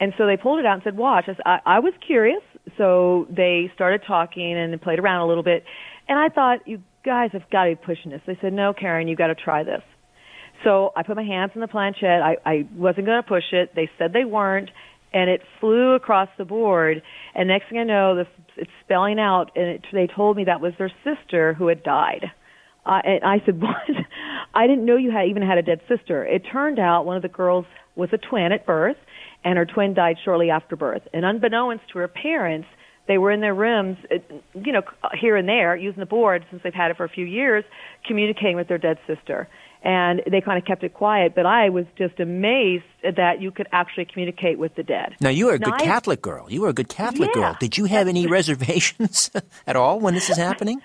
And 0.00 0.12
so 0.18 0.26
they 0.26 0.36
pulled 0.36 0.60
it 0.60 0.66
out 0.66 0.74
and 0.74 0.82
said, 0.84 0.96
"Watch." 0.96 1.24
I, 1.28 1.50
I, 1.50 1.60
I 1.76 1.78
was 1.80 1.92
curious, 2.06 2.42
so 2.76 3.26
they 3.30 3.70
started 3.74 4.02
talking 4.06 4.56
and 4.56 4.80
played 4.80 5.00
around 5.00 5.22
a 5.22 5.26
little 5.26 5.42
bit. 5.42 5.64
And 6.08 6.18
I 6.18 6.28
thought, 6.28 6.68
you 6.68 6.82
guys 7.04 7.30
have 7.32 7.48
got 7.50 7.64
to 7.64 7.70
be 7.70 7.74
pushing 7.74 8.10
this. 8.12 8.20
They 8.26 8.38
said, 8.40 8.52
"No, 8.52 8.72
Karen, 8.72 9.08
you've 9.08 9.18
got 9.18 9.28
to 9.28 9.34
try 9.34 9.64
this." 9.64 9.82
So 10.64 10.92
I 10.94 11.02
put 11.02 11.16
my 11.16 11.24
hands 11.24 11.52
in 11.54 11.60
the 11.60 11.68
planchette. 11.68 12.22
I, 12.22 12.36
I 12.44 12.66
wasn't 12.76 13.06
going 13.06 13.22
to 13.22 13.28
push 13.28 13.52
it. 13.52 13.74
They 13.74 13.90
said 13.98 14.12
they 14.12 14.24
weren't, 14.24 14.70
and 15.12 15.30
it 15.30 15.40
flew 15.60 15.94
across 15.94 16.28
the 16.38 16.44
board. 16.44 17.02
And 17.34 17.48
next 17.48 17.68
thing 17.68 17.78
I 17.78 17.84
know, 17.84 18.16
the, 18.16 18.26
it's 18.56 18.70
spelling 18.84 19.18
out, 19.18 19.52
and 19.56 19.66
it, 19.68 19.86
they 19.92 20.06
told 20.06 20.36
me 20.36 20.44
that 20.44 20.60
was 20.60 20.72
their 20.78 20.92
sister 21.04 21.54
who 21.54 21.68
had 21.68 21.82
died. 21.82 22.26
Uh, 22.84 23.00
and 23.04 23.24
I 23.24 23.42
said, 23.44 23.60
"What? 23.62 24.06
I 24.54 24.66
didn't 24.66 24.84
know 24.84 24.96
you 24.96 25.10
had 25.10 25.28
even 25.28 25.42
had 25.42 25.58
a 25.58 25.62
dead 25.62 25.80
sister." 25.88 26.24
It 26.24 26.42
turned 26.50 26.78
out 26.78 27.04
one 27.04 27.16
of 27.16 27.22
the 27.22 27.28
girls 27.28 27.66
was 27.96 28.10
a 28.12 28.18
twin 28.18 28.52
at 28.52 28.64
birth, 28.66 28.96
and 29.44 29.58
her 29.58 29.66
twin 29.66 29.94
died 29.94 30.16
shortly 30.24 30.50
after 30.50 30.76
birth. 30.76 31.02
And 31.12 31.24
unbeknownst 31.24 31.84
to 31.92 31.98
her 31.98 32.08
parents, 32.08 32.68
they 33.08 33.18
were 33.18 33.32
in 33.32 33.40
their 33.40 33.54
rooms, 33.54 33.96
you 34.54 34.72
know, 34.72 34.82
here 35.18 35.36
and 35.36 35.48
there, 35.48 35.74
using 35.74 36.00
the 36.00 36.06
board 36.06 36.44
since 36.50 36.62
they've 36.62 36.74
had 36.74 36.90
it 36.90 36.96
for 36.96 37.04
a 37.04 37.08
few 37.08 37.24
years, 37.24 37.64
communicating 38.06 38.54
with 38.54 38.68
their 38.68 38.78
dead 38.78 38.98
sister. 39.06 39.48
And 39.88 40.20
they 40.30 40.42
kind 40.42 40.58
of 40.58 40.66
kept 40.66 40.84
it 40.84 40.92
quiet, 40.92 41.34
but 41.34 41.46
I 41.46 41.70
was 41.70 41.86
just 41.96 42.20
amazed 42.20 42.84
that 43.02 43.40
you 43.40 43.50
could 43.50 43.68
actually 43.72 44.04
communicate 44.04 44.58
with 44.58 44.74
the 44.74 44.82
dead. 44.82 45.16
Now, 45.18 45.30
you 45.30 45.46
were 45.46 45.54
a 45.54 45.58
good 45.58 45.78
now, 45.78 45.78
Catholic 45.78 46.20
girl. 46.20 46.46
You 46.50 46.60
were 46.60 46.68
a 46.68 46.74
good 46.74 46.90
Catholic 46.90 47.30
yeah. 47.34 47.40
girl. 47.40 47.56
Did 47.58 47.78
you 47.78 47.86
have 47.86 48.06
any 48.06 48.26
reservations 48.26 49.30
at 49.66 49.76
all 49.76 49.98
when 49.98 50.12
this 50.12 50.28
is 50.28 50.36
happening? 50.48 50.82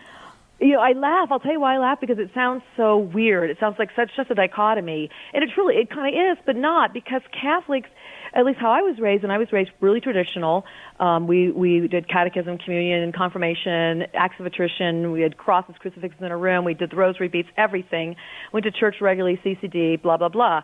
you 0.64 0.74
know, 0.74 0.80
I 0.80 0.94
laugh. 0.94 1.28
I'll 1.32 1.40
tell 1.40 1.52
you 1.52 1.60
why 1.60 1.76
I 1.76 1.80
laugh 1.80 2.00
because 2.00 2.18
it 2.18 2.30
sounds 2.34 2.64
so 2.78 2.98
weird. 2.98 3.50
It 3.50 3.58
sounds 3.60 3.76
like 3.78 3.90
such 3.96 4.12
just 4.16 4.32
a 4.32 4.36
dichotomy, 4.36 5.10
and 5.34 5.44
it's 5.44 5.58
really 5.58 5.76
it 5.76 5.90
kind 5.90 6.16
of 6.16 6.38
is, 6.38 6.42
but 6.46 6.56
not 6.56 6.94
because 6.94 7.22
Catholics 7.34 7.90
at 8.36 8.46
least 8.46 8.60
how 8.60 8.72
I 8.72 8.82
was 8.82 9.00
raised, 9.00 9.24
and 9.24 9.32
I 9.32 9.38
was 9.38 9.52
raised 9.52 9.72
really 9.80 10.00
traditional. 10.00 10.66
Um, 11.00 11.28
we 11.28 11.52
we 11.52 11.88
did 11.88 12.10
catechism, 12.10 12.58
communion, 12.58 13.12
confirmation, 13.12 14.04
acts 14.14 14.36
of 14.40 14.46
attrition. 14.46 15.12
We 15.12 15.22
had 15.22 15.38
crosses, 15.38 15.76
crucifixes 15.80 16.20
in 16.22 16.32
a 16.32 16.38
room. 16.38 16.66
We 16.66 16.74
did 16.74 16.92
the 16.92 16.96
rosary 16.96 17.28
beads, 17.28 17.50
everything. 17.58 18.16
Went 18.52 18.66
to 18.66 18.72
church 18.72 18.96
regularly, 19.02 19.40
CCD, 19.44 20.02
blah 20.02 20.18
blah 20.18 20.30
blah. 20.30 20.62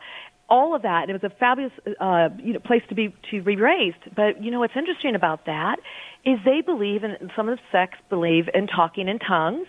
All 0.50 0.76
of 0.76 0.82
that. 0.82 1.04
And 1.04 1.12
it 1.12 1.22
was 1.22 1.32
a 1.32 1.36
fabulous 1.36 1.74
uh, 2.00 2.30
you 2.44 2.54
know, 2.54 2.60
place 2.60 2.82
to 2.90 2.96
be 2.96 3.14
to 3.32 3.44
be 3.44 3.56
raised. 3.56 4.16
But 4.16 4.44
you 4.44 4.50
know 4.52 4.60
what's 4.60 4.76
interesting 4.76 5.16
about 5.16 5.46
that 5.46 5.78
is 6.26 6.40
they 6.44 6.62
believe, 6.62 7.04
and 7.04 7.32
some 7.36 7.48
of 7.50 7.58
the 7.58 7.62
sects 7.72 8.00
believe 8.10 8.46
in 8.54 8.68
talking 8.68 9.08
in 9.08 9.20
tongues 9.20 9.68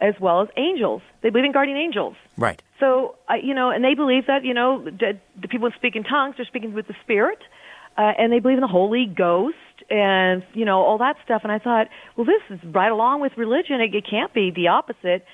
as 0.00 0.14
well 0.20 0.40
as 0.42 0.48
angels. 0.56 1.02
They 1.22 1.30
believe 1.30 1.44
in 1.44 1.52
guardian 1.52 1.76
angels. 1.76 2.16
Right. 2.36 2.62
So, 2.78 3.16
uh, 3.28 3.34
you 3.42 3.54
know, 3.54 3.70
and 3.70 3.84
they 3.84 3.94
believe 3.94 4.26
that, 4.26 4.44
you 4.44 4.54
know, 4.54 4.82
the, 4.82 5.18
the 5.40 5.48
people 5.48 5.70
who 5.70 5.76
speak 5.76 5.96
in 5.96 6.04
tongues 6.04 6.36
are 6.38 6.44
speaking 6.46 6.72
with 6.72 6.86
the 6.86 6.94
Spirit, 7.04 7.38
uh, 7.98 8.12
and 8.18 8.32
they 8.32 8.38
believe 8.38 8.56
in 8.56 8.62
the 8.62 8.68
Holy 8.68 9.06
Ghost 9.06 9.56
and, 9.90 10.42
you 10.54 10.64
know, 10.64 10.80
all 10.80 10.98
that 10.98 11.16
stuff. 11.24 11.42
And 11.42 11.52
I 11.52 11.58
thought, 11.58 11.88
well, 12.16 12.24
this 12.24 12.42
is 12.48 12.60
right 12.72 12.90
along 12.90 13.20
with 13.20 13.32
religion. 13.36 13.80
It, 13.80 13.94
it 13.94 14.04
can't 14.08 14.32
be 14.32 14.50
the 14.54 14.68
opposite. 14.68 15.24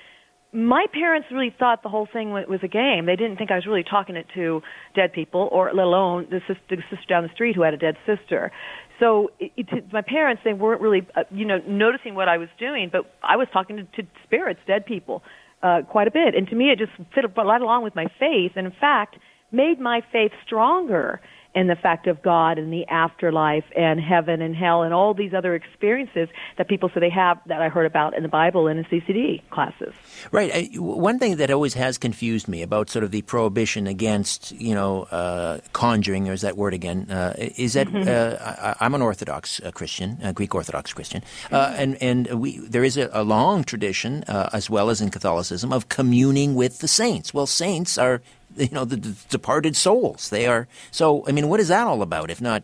My 0.51 0.85
parents 0.91 1.27
really 1.31 1.53
thought 1.57 1.83
the 1.83 1.89
whole 1.89 2.07
thing 2.11 2.31
was 2.31 2.61
a 2.63 2.67
game. 2.67 3.05
They 3.05 3.15
didn't 3.15 3.37
think 3.37 3.51
I 3.51 3.55
was 3.55 3.65
really 3.65 3.83
talking 3.83 4.15
it 4.15 4.27
to 4.33 4.61
dead 4.95 5.13
people, 5.13 5.47
or 5.51 5.71
let 5.73 5.83
alone 5.83 6.27
the 6.29 6.39
sister, 6.47 6.75
the 6.75 6.83
sister 6.89 7.05
down 7.07 7.23
the 7.23 7.33
street 7.33 7.55
who 7.55 7.61
had 7.61 7.73
a 7.73 7.77
dead 7.77 7.97
sister. 8.05 8.51
So 8.99 9.31
it, 9.39 9.51
it, 9.57 9.93
my 9.93 10.01
parents, 10.01 10.41
they 10.43 10.53
weren't 10.53 10.81
really, 10.81 11.07
uh, 11.15 11.23
you 11.31 11.45
know, 11.45 11.59
noticing 11.67 12.15
what 12.15 12.27
I 12.27 12.37
was 12.37 12.49
doing, 12.59 12.89
but 12.91 13.11
I 13.23 13.35
was 13.35 13.47
talking 13.53 13.77
to, 13.77 13.83
to 14.01 14.07
spirits, 14.23 14.59
dead 14.65 14.85
people, 14.85 15.23
uh, 15.61 15.81
quite 15.87 16.07
a 16.07 16.11
bit. 16.11 16.35
And 16.35 16.47
to 16.47 16.55
me, 16.55 16.71
it 16.71 16.79
just 16.79 16.91
fit 17.13 17.25
right 17.35 17.61
along 17.61 17.83
with 17.83 17.95
my 17.95 18.07
faith, 18.19 18.53
and 18.55 18.65
in 18.65 18.73
fact, 18.79 19.17
made 19.51 19.79
my 19.79 20.01
faith 20.11 20.31
stronger 20.45 21.21
and 21.57 21.71
the 21.71 21.75
fact 21.75 22.05
of 22.05 22.21
God 22.21 22.59
and 22.59 22.71
the 22.71 22.85
afterlife 22.85 23.63
and 23.75 23.99
heaven 23.99 24.43
and 24.43 24.55
hell 24.55 24.83
and 24.83 24.93
all 24.93 25.15
these 25.15 25.33
other 25.33 25.55
experiences 25.55 26.29
that 26.59 26.67
people 26.67 26.87
say 26.93 26.99
they 26.99 27.09
have 27.09 27.39
that 27.47 27.63
I 27.63 27.67
heard 27.67 27.87
about 27.87 28.15
in 28.15 28.21
the 28.21 28.29
Bible 28.29 28.67
and 28.67 28.77
in 28.77 28.85
CCD 28.85 29.41
classes. 29.49 29.91
Right. 30.31 30.69
One 30.79 31.17
thing 31.17 31.37
that 31.37 31.49
always 31.49 31.73
has 31.73 31.97
confused 31.97 32.47
me 32.47 32.61
about 32.61 32.91
sort 32.91 33.03
of 33.03 33.09
the 33.09 33.23
prohibition 33.23 33.87
against, 33.87 34.51
you 34.51 34.75
know, 34.75 35.03
uh, 35.09 35.61
conjuring, 35.73 36.29
or 36.29 36.33
is 36.33 36.41
that 36.41 36.57
word 36.57 36.75
again, 36.75 37.09
uh, 37.09 37.33
is 37.37 37.73
that 37.73 37.87
mm-hmm. 37.87 38.07
uh, 38.07 38.75
I, 38.79 38.85
am 38.85 38.93
an 38.93 39.01
Orthodox 39.01 39.59
uh, 39.61 39.71
Christian, 39.71 40.19
Greek 40.35 40.53
Orthodox 40.53 40.93
Christian, 40.93 41.23
uh, 41.51 41.73
and 41.75 41.95
and 42.03 42.39
we 42.39 42.59
there 42.59 42.83
is 42.83 42.97
a, 42.97 43.09
a 43.11 43.23
long 43.23 43.63
tradition, 43.63 44.23
uh, 44.27 44.49
as 44.53 44.69
well 44.69 44.91
as 44.91 45.01
in 45.01 45.09
Catholicism, 45.09 45.73
of 45.73 45.89
communing 45.89 46.53
with 46.53 46.79
the 46.79 46.87
saints. 46.87 47.33
Well, 47.33 47.47
saints 47.47 47.97
are 47.97 48.21
you 48.61 48.69
know, 48.71 48.85
the, 48.85 48.97
departed 49.29 49.75
souls. 49.75 50.29
They 50.29 50.47
are 50.47 50.67
so. 50.91 51.25
I 51.27 51.31
mean, 51.31 51.47
what 51.49 51.59
is 51.59 51.67
that 51.67 51.87
all 51.87 52.01
about? 52.01 52.31
If 52.31 52.41
not 52.41 52.63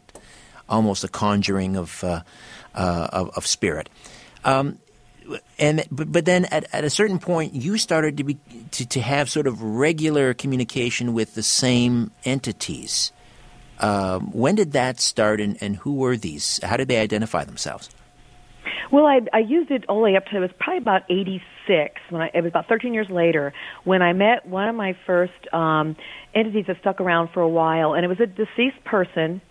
almost 0.69 1.03
a 1.03 1.07
conjuring 1.07 1.75
of 1.75 2.03
uh, 2.03 2.21
uh, 2.73 3.07
of, 3.11 3.29
of, 3.35 3.47
spirit. 3.47 3.89
Um, 4.43 4.79
and 5.59 5.85
but, 5.91 6.11
but 6.11 6.25
then 6.25 6.45
at, 6.45 6.65
at 6.73 6.83
a 6.83 6.89
certain 6.89 7.19
point, 7.19 7.53
you 7.53 7.77
started 7.77 8.17
to 8.17 8.23
be 8.23 8.37
to, 8.71 8.85
to 8.87 9.01
have 9.01 9.29
sort 9.29 9.47
of 9.47 9.61
regular 9.61 10.33
communication 10.33 11.13
with 11.13 11.35
the 11.35 11.43
same 11.43 12.11
entities. 12.25 13.11
Um, 13.79 14.31
when 14.31 14.55
did 14.55 14.71
that 14.73 14.99
start, 14.99 15.41
and, 15.41 15.57
and 15.61 15.77
who 15.77 15.93
were 15.95 16.15
these? 16.15 16.59
How 16.63 16.77
did 16.77 16.87
they 16.87 16.99
identify 16.99 17.43
themselves? 17.43 17.89
Well, 18.91 19.05
I, 19.05 19.21
I 19.33 19.39
used 19.39 19.71
it 19.71 19.85
way 19.89 20.15
up 20.15 20.25
to 20.27 20.37
it 20.37 20.39
was 20.39 20.51
probably 20.59 20.77
about 20.77 21.03
'86 21.09 21.43
when 22.09 22.21
I 22.21 22.29
it 22.33 22.41
was 22.41 22.49
about 22.49 22.67
13 22.67 22.93
years 22.93 23.07
later 23.09 23.53
when 23.83 24.01
I 24.01 24.13
met 24.13 24.45
one 24.45 24.69
of 24.69 24.75
my 24.75 24.95
first 25.05 25.33
um, 25.53 25.95
entities 26.35 26.65
that 26.67 26.77
stuck 26.81 27.01
around 27.01 27.29
for 27.33 27.41
a 27.41 27.49
while, 27.49 27.93
and 27.93 28.03
it 28.03 28.07
was 28.07 28.19
a 28.19 28.27
deceased 28.27 28.83
person 28.85 29.41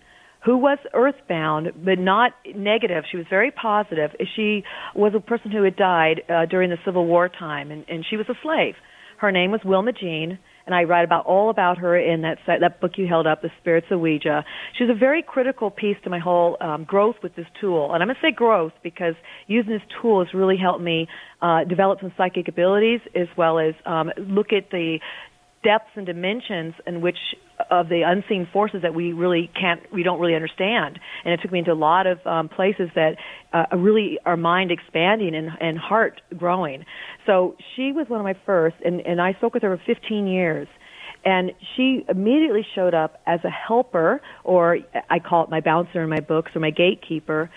who 0.45 0.57
was 0.57 0.77
earthbound 0.93 1.71
but 1.83 1.97
not 1.97 2.33
negative. 2.55 3.03
She 3.09 3.17
was 3.17 3.25
very 3.29 3.51
positive. 3.51 4.11
She 4.35 4.63
was 4.95 5.13
a 5.15 5.19
person 5.19 5.51
who 5.51 5.63
had 5.63 5.75
died 5.75 6.21
uh, 6.29 6.45
during 6.45 6.69
the 6.69 6.77
Civil 6.85 7.05
War 7.05 7.29
time, 7.29 7.71
and, 7.71 7.85
and 7.87 8.05
she 8.09 8.17
was 8.17 8.27
a 8.29 8.35
slave. 8.43 8.75
Her 9.17 9.31
name 9.31 9.51
was 9.51 9.61
Wilma 9.63 9.93
Jean 9.93 10.39
and 10.65 10.73
I 10.73 10.83
write 10.83 11.03
about 11.03 11.25
all 11.25 11.49
about 11.49 11.77
her 11.79 11.97
in 11.97 12.21
that 12.21 12.37
that 12.47 12.79
book 12.79 12.91
you 12.97 13.07
held 13.07 13.27
up, 13.27 13.41
The 13.41 13.49
Spirits 13.59 13.87
of 13.91 13.99
Ouija. 13.99 14.45
She's 14.77 14.89
a 14.89 14.97
very 14.97 15.21
critical 15.21 15.69
piece 15.69 15.97
to 16.03 16.09
my 16.09 16.19
whole 16.19 16.57
um, 16.61 16.83
growth 16.83 17.15
with 17.21 17.35
this 17.35 17.47
tool, 17.59 17.93
and 17.93 18.01
I'm 18.01 18.07
going 18.07 18.15
to 18.15 18.21
say 18.21 18.31
growth 18.31 18.73
because 18.81 19.15
using 19.47 19.71
this 19.71 19.81
tool 20.01 20.23
has 20.23 20.33
really 20.33 20.57
helped 20.57 20.81
me 20.81 21.07
uh, 21.41 21.63
develop 21.65 21.99
some 21.99 22.13
psychic 22.17 22.47
abilities 22.47 23.01
as 23.15 23.27
well 23.37 23.59
as 23.59 23.73
um, 23.85 24.11
look 24.17 24.53
at 24.53 24.69
the 24.71 24.99
depths 25.63 25.91
and 25.95 26.05
dimensions 26.05 26.73
in 26.85 27.01
which 27.01 27.17
of 27.69 27.89
the 27.89 28.01
unseen 28.05 28.47
forces 28.51 28.81
that 28.81 28.93
we 28.93 29.13
really 29.13 29.49
can't 29.59 29.81
we 29.91 30.03
don't 30.03 30.19
really 30.19 30.35
understand. 30.35 30.99
And 31.23 31.33
it 31.33 31.39
took 31.41 31.51
me 31.51 31.59
into 31.59 31.71
a 31.71 31.75
lot 31.75 32.07
of 32.07 32.25
um, 32.25 32.49
places 32.49 32.89
that 32.95 33.15
uh, 33.53 33.75
really 33.75 34.19
our 34.25 34.37
mind 34.37 34.71
expanding 34.71 35.35
and, 35.35 35.49
and 35.59 35.77
heart 35.77 36.21
growing. 36.35 36.85
So 37.25 37.55
she 37.75 37.91
was 37.91 38.07
one 38.09 38.19
of 38.19 38.23
my 38.23 38.35
first 38.45 38.75
and, 38.83 39.01
and 39.01 39.21
i 39.21 39.33
spoke 39.33 39.53
with 39.53 39.63
her 39.63 39.77
for 39.77 39.93
15 39.93 40.27
years. 40.27 40.67
And 41.25 41.51
she 41.75 42.05
immediately 42.09 42.65
showed 42.75 42.93
up 42.93 43.21
as 43.25 43.39
a 43.45 43.49
helper 43.49 44.21
or 44.43 44.79
i 45.09 45.19
call 45.19 45.43
it 45.43 45.49
my 45.49 45.61
bouncer 45.61 46.03
in 46.03 46.09
my 46.09 46.19
books 46.19 46.51
or 46.55 46.59
my 46.59 46.71
gatekeeper. 46.71 47.49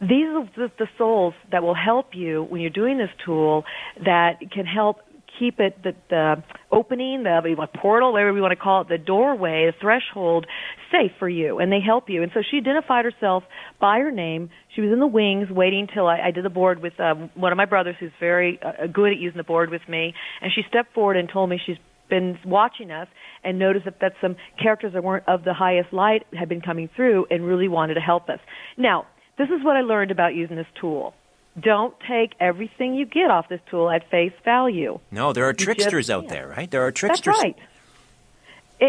These 0.00 0.26
are 0.26 0.48
the 0.56 0.88
souls 0.98 1.34
that 1.52 1.62
will 1.62 1.76
help 1.76 2.08
you 2.14 2.42
when 2.48 2.60
you're 2.60 2.70
doing 2.70 2.98
this 2.98 3.10
tool 3.24 3.64
that 4.04 4.40
can 4.52 4.66
help 4.66 4.96
keep 5.42 5.58
it 5.58 5.82
the, 5.82 5.92
the 6.08 6.36
opening, 6.70 7.24
the 7.24 7.68
portal, 7.80 8.12
whatever 8.12 8.36
you 8.36 8.42
want 8.42 8.52
to 8.52 8.62
call 8.62 8.82
it, 8.82 8.88
the 8.88 8.98
doorway, 8.98 9.66
the 9.66 9.72
threshold, 9.80 10.46
safe 10.92 11.10
for 11.18 11.28
you, 11.28 11.58
and 11.58 11.72
they 11.72 11.80
help 11.84 12.04
you. 12.08 12.22
And 12.22 12.30
so 12.32 12.40
she 12.48 12.58
identified 12.58 13.04
herself 13.04 13.42
by 13.80 13.98
her 13.98 14.12
name. 14.12 14.50
She 14.74 14.80
was 14.80 14.92
in 14.92 15.00
the 15.00 15.06
wings, 15.06 15.48
waiting 15.50 15.88
till 15.92 16.06
I, 16.06 16.28
I 16.28 16.30
did 16.30 16.44
the 16.44 16.50
board 16.50 16.80
with 16.80 16.98
um, 17.00 17.30
one 17.34 17.50
of 17.50 17.56
my 17.56 17.64
brothers, 17.64 17.96
who's 17.98 18.12
very 18.20 18.60
uh, 18.62 18.86
good 18.86 19.12
at 19.12 19.18
using 19.18 19.36
the 19.36 19.44
board 19.44 19.70
with 19.70 19.82
me. 19.88 20.14
And 20.40 20.52
she 20.54 20.62
stepped 20.68 20.94
forward 20.94 21.16
and 21.16 21.28
told 21.28 21.50
me 21.50 21.58
she's 21.64 21.78
been 22.08 22.38
watching 22.46 22.90
us 22.92 23.08
and 23.42 23.58
noticed 23.58 23.86
that, 23.86 23.98
that 24.00 24.12
some 24.20 24.36
characters 24.62 24.92
that 24.92 25.02
weren't 25.02 25.24
of 25.26 25.42
the 25.44 25.54
highest 25.54 25.92
light 25.92 26.22
had 26.38 26.48
been 26.48 26.60
coming 26.60 26.88
through 26.94 27.26
and 27.30 27.44
really 27.44 27.68
wanted 27.68 27.94
to 27.94 28.00
help 28.00 28.28
us. 28.28 28.38
Now, 28.76 29.06
this 29.38 29.48
is 29.48 29.64
what 29.64 29.76
I 29.76 29.80
learned 29.80 30.10
about 30.12 30.34
using 30.34 30.56
this 30.56 30.66
tool 30.80 31.14
don't 31.58 31.94
take 32.08 32.32
everything 32.40 32.94
you 32.94 33.04
get 33.04 33.30
off 33.30 33.48
this 33.48 33.60
tool 33.70 33.90
at 33.90 34.08
face 34.10 34.32
value. 34.44 34.98
No, 35.10 35.32
there 35.32 35.44
are 35.44 35.52
tricksters 35.52 36.08
out 36.08 36.28
there, 36.28 36.48
right? 36.48 36.70
There 36.70 36.86
are 36.86 36.92
tricksters. 36.92 37.34
That's 37.34 37.42
right. 37.42 37.58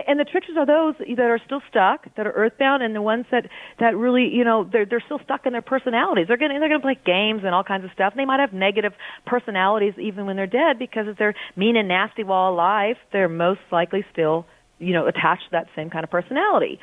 And 0.07 0.20
the 0.20 0.26
tricksters 0.26 0.57
are 0.57 0.66
those 0.66 0.95
that 0.97 1.20
are 1.20 1.39
still 1.45 1.61
stuck, 1.70 2.07
that 2.16 2.26
are 2.26 2.32
earthbound, 2.32 2.82
and 2.82 2.95
the 2.95 3.01
ones 3.01 3.28
that 3.30 3.47
that 3.80 3.95
really, 3.95 4.28
you 4.34 4.43
know, 4.43 4.64
they're 4.64 4.86
they're 4.86 5.03
still 5.05 5.20
stuck 5.20 5.45
in 5.45 5.51
their 5.51 5.61
personalities. 5.61 6.28
They're 6.28 6.38
gonna, 6.38 6.59
they're 6.59 6.70
going 6.70 6.82
to 6.82 6.86
play 6.86 6.97
games 7.05 7.43
and 7.43 7.53
all 7.53 7.64
kinds 7.64 7.86
of 7.86 7.91
stuff. 7.91 8.14
And 8.14 8.20
they 8.20 8.26
might 8.26 8.39
have 8.39 8.53
negative 8.53 8.93
personalities 9.28 9.93
even 9.99 10.26
when 10.26 10.36
they're 10.36 10.47
dead 10.47 10.80
because 10.80 11.07
if 11.07 11.18
they're 11.18 11.36
mean 11.55 11.76
and 11.76 11.88
nasty 11.88 12.24
while 12.24 12.51
alive, 12.51 12.95
they're 13.11 13.30
most 13.30 13.61
likely 13.72 14.03
still, 14.11 14.47
you 14.80 14.93
know, 14.93 15.05
attached 15.05 15.43
to 15.43 15.51
that 15.51 15.68
same 15.76 15.91
kind 15.91 16.03
of 16.03 16.09
personality. 16.09 16.80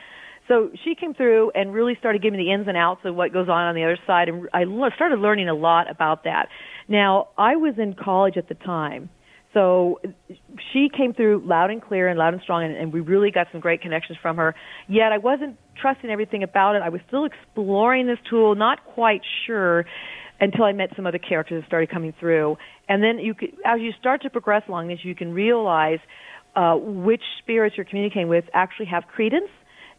So 0.50 0.72
she 0.82 0.96
came 0.96 1.14
through 1.14 1.52
and 1.54 1.72
really 1.72 1.94
started 2.00 2.22
giving 2.22 2.38
me 2.38 2.46
the 2.46 2.52
ins 2.52 2.66
and 2.66 2.76
outs 2.76 3.02
of 3.04 3.14
what 3.14 3.32
goes 3.32 3.48
on 3.48 3.68
on 3.68 3.76
the 3.76 3.84
other 3.84 3.98
side, 4.04 4.28
and 4.28 4.48
I 4.52 4.64
started 4.96 5.20
learning 5.20 5.48
a 5.48 5.54
lot 5.54 5.88
about 5.88 6.24
that. 6.24 6.48
Now, 6.88 7.28
I 7.38 7.54
was 7.54 7.74
in 7.78 7.94
college 7.94 8.36
at 8.36 8.48
the 8.48 8.56
time, 8.56 9.10
so 9.54 10.00
she 10.72 10.88
came 10.88 11.14
through 11.14 11.44
loud 11.46 11.70
and 11.70 11.80
clear 11.80 12.08
and 12.08 12.18
loud 12.18 12.34
and 12.34 12.42
strong, 12.42 12.64
and, 12.64 12.76
and 12.76 12.92
we 12.92 12.98
really 12.98 13.30
got 13.30 13.46
some 13.52 13.60
great 13.60 13.80
connections 13.80 14.18
from 14.20 14.38
her. 14.38 14.56
Yet 14.88 15.12
I 15.12 15.18
wasn't 15.18 15.56
trusting 15.80 16.10
everything 16.10 16.42
about 16.42 16.74
it. 16.74 16.82
I 16.82 16.88
was 16.88 17.00
still 17.06 17.26
exploring 17.26 18.08
this 18.08 18.18
tool, 18.28 18.56
not 18.56 18.84
quite 18.84 19.22
sure 19.46 19.86
until 20.40 20.64
I 20.64 20.72
met 20.72 20.90
some 20.96 21.06
other 21.06 21.18
characters 21.18 21.62
that 21.62 21.68
started 21.68 21.90
coming 21.90 22.12
through. 22.18 22.56
And 22.88 23.04
then 23.04 23.20
you 23.20 23.34
could, 23.34 23.50
as 23.64 23.80
you 23.80 23.92
start 24.00 24.22
to 24.22 24.30
progress 24.30 24.62
along 24.66 24.88
this, 24.88 24.98
you 25.04 25.14
can 25.14 25.32
realize 25.32 26.00
uh, 26.56 26.74
which 26.76 27.22
spirits 27.38 27.76
you're 27.76 27.86
communicating 27.86 28.26
with 28.26 28.46
actually 28.52 28.86
have 28.86 29.04
credence 29.06 29.50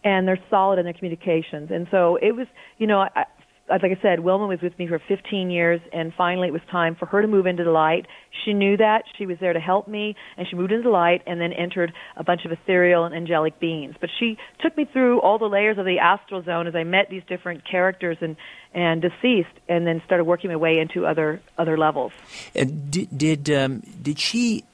and 0.03 0.27
they're 0.27 0.39
solid 0.49 0.79
in 0.79 0.85
their 0.85 0.93
communications. 0.93 1.69
And 1.71 1.87
so 1.91 2.17
it 2.21 2.31
was, 2.31 2.47
you 2.77 2.87
know, 2.87 2.99
I, 2.99 3.25
like 3.69 3.97
I 3.97 4.01
said, 4.01 4.19
Wilma 4.19 4.47
was 4.47 4.61
with 4.61 4.77
me 4.77 4.87
for 4.87 4.99
15 5.07 5.49
years, 5.49 5.79
and 5.93 6.13
finally 6.17 6.49
it 6.49 6.51
was 6.51 6.61
time 6.69 6.95
for 6.95 7.05
her 7.05 7.21
to 7.21 7.27
move 7.27 7.45
into 7.45 7.63
the 7.63 7.71
light. 7.71 8.05
She 8.43 8.53
knew 8.53 8.75
that. 8.77 9.03
She 9.17 9.25
was 9.25 9.37
there 9.39 9.53
to 9.53 9.59
help 9.59 9.87
me, 9.87 10.15
and 10.37 10.47
she 10.49 10.55
moved 10.55 10.71
into 10.71 10.83
the 10.83 10.89
light 10.89 11.21
and 11.25 11.39
then 11.39 11.53
entered 11.53 11.93
a 12.17 12.23
bunch 12.23 12.41
of 12.43 12.51
ethereal 12.51 13.05
and 13.05 13.15
angelic 13.15 13.59
beings. 13.59 13.95
But 13.99 14.09
she 14.19 14.37
took 14.59 14.75
me 14.75 14.85
through 14.91 15.21
all 15.21 15.37
the 15.37 15.45
layers 15.45 15.77
of 15.77 15.85
the 15.85 15.99
astral 15.99 16.43
zone 16.43 16.67
as 16.67 16.75
I 16.75 16.83
met 16.83 17.09
these 17.09 17.23
different 17.27 17.63
characters 17.69 18.17
and, 18.19 18.35
and 18.73 19.01
deceased, 19.01 19.55
and 19.69 19.87
then 19.87 20.01
started 20.05 20.25
working 20.25 20.49
my 20.49 20.57
way 20.57 20.79
into 20.79 21.05
other, 21.05 21.41
other 21.57 21.77
levels. 21.77 22.11
Uh, 22.55 22.65
did, 22.65 23.17
did, 23.17 23.49
um, 23.49 23.81
did 24.01 24.19
she 24.19 24.65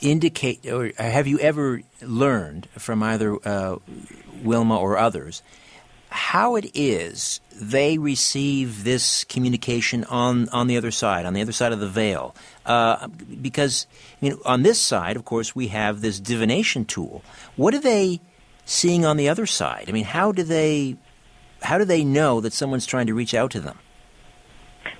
indicate, 0.00 0.66
or 0.66 0.92
have 0.96 1.26
you 1.26 1.38
ever 1.38 1.82
learned 2.02 2.68
from 2.78 3.02
either 3.02 3.36
uh, 3.46 3.76
Wilma 4.42 4.78
or 4.78 4.96
others, 4.96 5.42
how 6.10 6.56
it 6.56 6.70
is 6.74 7.40
they 7.54 7.98
receive 7.98 8.84
this 8.84 9.24
communication 9.24 10.02
on, 10.04 10.48
on 10.48 10.66
the 10.66 10.76
other 10.76 10.90
side, 10.90 11.26
on 11.26 11.34
the 11.34 11.42
other 11.42 11.52
side 11.52 11.72
of 11.72 11.78
the 11.78 11.88
veil. 11.88 12.34
Uh, 12.66 13.06
because 13.40 13.86
on 14.44 14.62
this 14.62 14.80
side, 14.80 15.16
of 15.16 15.24
course, 15.24 15.54
we 15.54 15.68
have 15.68 16.00
this 16.00 16.18
divination 16.18 16.84
tool. 16.84 17.22
What 17.56 17.74
are 17.74 17.80
they 17.80 18.20
seeing 18.64 19.04
on 19.04 19.18
the 19.18 19.28
other 19.28 19.46
side? 19.46 19.84
I 19.88 19.92
mean, 19.92 20.04
how 20.04 20.32
do 20.32 20.42
they 20.42 20.96
how 21.62 21.76
do 21.76 21.84
they 21.84 22.04
know 22.04 22.40
that 22.40 22.54
someone's 22.54 22.86
trying 22.86 23.06
to 23.06 23.14
reach 23.14 23.34
out 23.34 23.50
to 23.50 23.60
them? 23.60 23.78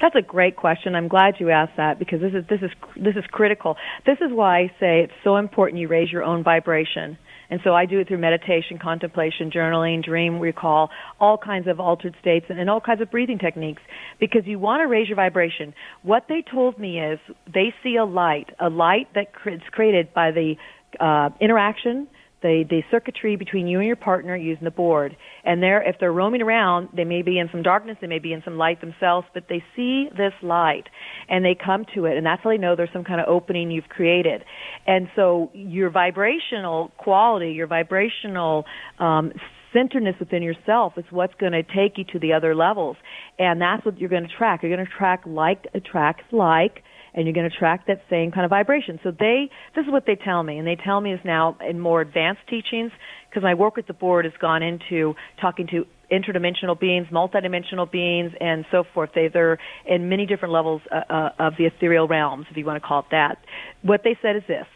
That's 0.01 0.15
a 0.15 0.23
great 0.23 0.57
question. 0.57 0.95
I'm 0.95 1.09
glad 1.09 1.35
you 1.39 1.51
asked 1.51 1.77
that 1.77 1.99
because 1.99 2.21
this 2.21 2.33
is 2.35 2.45
this 2.49 2.61
is 2.63 2.71
this 2.97 3.17
is 3.17 3.25
critical. 3.31 3.77
This 4.07 4.19
is 4.21 4.33
why 4.33 4.61
I 4.61 4.67
say 4.81 5.01
it's 5.01 5.13
so 5.25 5.37
important 5.37 5.81
you 5.81 5.89
raise 5.89 6.11
your 6.11 6.23
own 6.23 6.43
vibration. 6.43 7.19
And 7.51 7.61
so 7.65 7.75
I 7.75 7.85
do 7.85 7.99
it 7.99 8.07
through 8.07 8.19
meditation, 8.19 8.79
contemplation, 8.81 9.51
journaling, 9.51 10.05
dream 10.05 10.39
recall, 10.39 10.89
all 11.19 11.37
kinds 11.37 11.67
of 11.67 11.81
altered 11.81 12.15
states 12.21 12.47
and, 12.49 12.61
and 12.61 12.71
all 12.71 12.81
kinds 12.81 13.01
of 13.01 13.11
breathing 13.11 13.39
techniques 13.39 13.83
because 14.21 14.43
you 14.45 14.61
want 14.61 14.83
to 14.83 14.87
raise 14.87 15.09
your 15.09 15.17
vibration. 15.17 15.75
What 16.03 16.27
they 16.29 16.45
told 16.49 16.79
me 16.79 17.01
is 17.01 17.19
they 17.53 17.75
see 17.83 17.97
a 17.97 18.05
light, 18.05 18.51
a 18.61 18.69
light 18.69 19.09
that 19.15 19.33
is 19.47 19.61
created 19.73 20.15
by 20.15 20.31
the 20.31 20.55
uh, 21.01 21.31
interaction 21.41 22.07
the 22.43 22.65
the 22.69 22.83
circuitry 22.91 23.37
between 23.37 23.67
you 23.67 23.79
and 23.79 23.87
your 23.87 23.97
partner 23.97 24.37
using 24.37 24.65
the 24.65 24.71
board. 24.71 25.17
And 25.45 25.63
they're 25.63 25.83
if 25.83 25.97
they're 26.01 26.13
roaming 26.13 26.43
around, 26.43 26.89
they 26.95 27.05
may 27.05 27.23
be 27.23 27.39
in 27.39 27.49
some 27.51 27.63
darkness, 27.63 27.97
they 28.01 28.07
may 28.07 28.19
be 28.19 28.33
in 28.33 28.43
some 28.45 28.57
light 28.57 28.81
themselves, 28.81 29.27
but 29.35 29.45
they 29.49 29.63
see 29.77 30.09
this 30.17 30.33
light 30.43 30.85
and 31.29 31.45
they 31.45 31.55
come 31.55 31.85
to 31.95 32.07
it, 32.07 32.17
and 32.17 32.27
that's 32.27 32.43
how 32.43 32.51
they 32.51 32.59
know 32.59 32.77
there's 32.77 32.93
some 32.93 33.05
kind 33.05 33.21
of 33.21 33.29
opening 33.29 33.71
you've 33.71 33.89
created. 33.89 34.45
And 34.87 35.09
so 35.17 35.51
your 35.55 35.91
vibrational 35.91 36.91
quality, 36.97 37.53
your 37.53 37.67
vibrational 37.67 38.65
um, 38.99 39.33
centeredness 39.73 40.17
within 40.19 40.43
yourself 40.43 40.95
is 40.97 41.05
what's 41.11 41.35
going 41.35 41.53
to 41.53 41.63
take 41.63 41.97
you 41.97 42.05
to 42.13 42.19
the 42.19 42.33
other 42.33 42.55
levels. 42.55 42.97
And 43.39 43.61
that's 43.61 43.85
what 43.85 43.99
you're 43.99 44.09
going 44.09 44.27
to 44.27 44.37
track. 44.37 44.63
You're 44.63 44.75
going 44.75 44.87
to 44.87 44.93
track 44.93 45.23
like 45.27 45.67
attracts 45.75 46.25
like 46.33 46.83
and 47.15 47.25
you're 47.25 47.35
going 47.35 47.49
to 47.49 47.55
attract 47.55 47.87
that 47.89 48.03
same 48.09 48.31
kind 48.31 48.45
of 48.45 48.51
vibration. 48.51 49.01
So 49.03 49.11
they, 49.11 49.51
this 49.75 49.85
is 49.85 49.93
what 49.93 50.05
they 50.07 50.17
tell 50.17 50.43
me, 50.43 50.59
and 50.59 50.67
they 50.67 50.77
tell 50.77 51.01
me 51.01 51.13
is 51.13 51.21
now 51.25 51.57
in 51.69 51.81
more 51.81 52.01
advanced 52.01 52.43
teachings, 52.49 52.93
because 53.29 53.43
my 53.43 53.55
work 53.55 53.77
with 53.77 53.87
the 53.87 53.95
board 53.95 54.25
has 54.25 54.35
gone 54.41 54.63
into 54.63 55.15
talking 55.41 55.67
to 55.69 55.85
interdimensional 56.11 56.79
beings, 56.79 57.07
multidimensional 57.13 57.91
beings, 57.91 58.33
and 58.41 58.65
so 58.71 58.85
forth. 58.95 59.11
They, 59.15 59.29
they're 59.33 59.59
in 59.87 60.09
many 60.09 60.27
different 60.27 60.53
levels 60.53 60.83
uh, 60.91 61.13
uh, 61.13 61.29
of 61.39 61.53
the 61.57 61.67
ethereal 61.67 62.09
realms, 62.09 62.47
if 62.51 62.57
you 62.57 62.65
want 62.65 62.83
to 62.83 62.87
call 62.87 63.01
it 63.01 63.07
that. 63.13 63.39
What 63.83 64.01
they 64.03 64.19
said 64.21 64.37
is 64.37 64.43
this. 64.49 64.67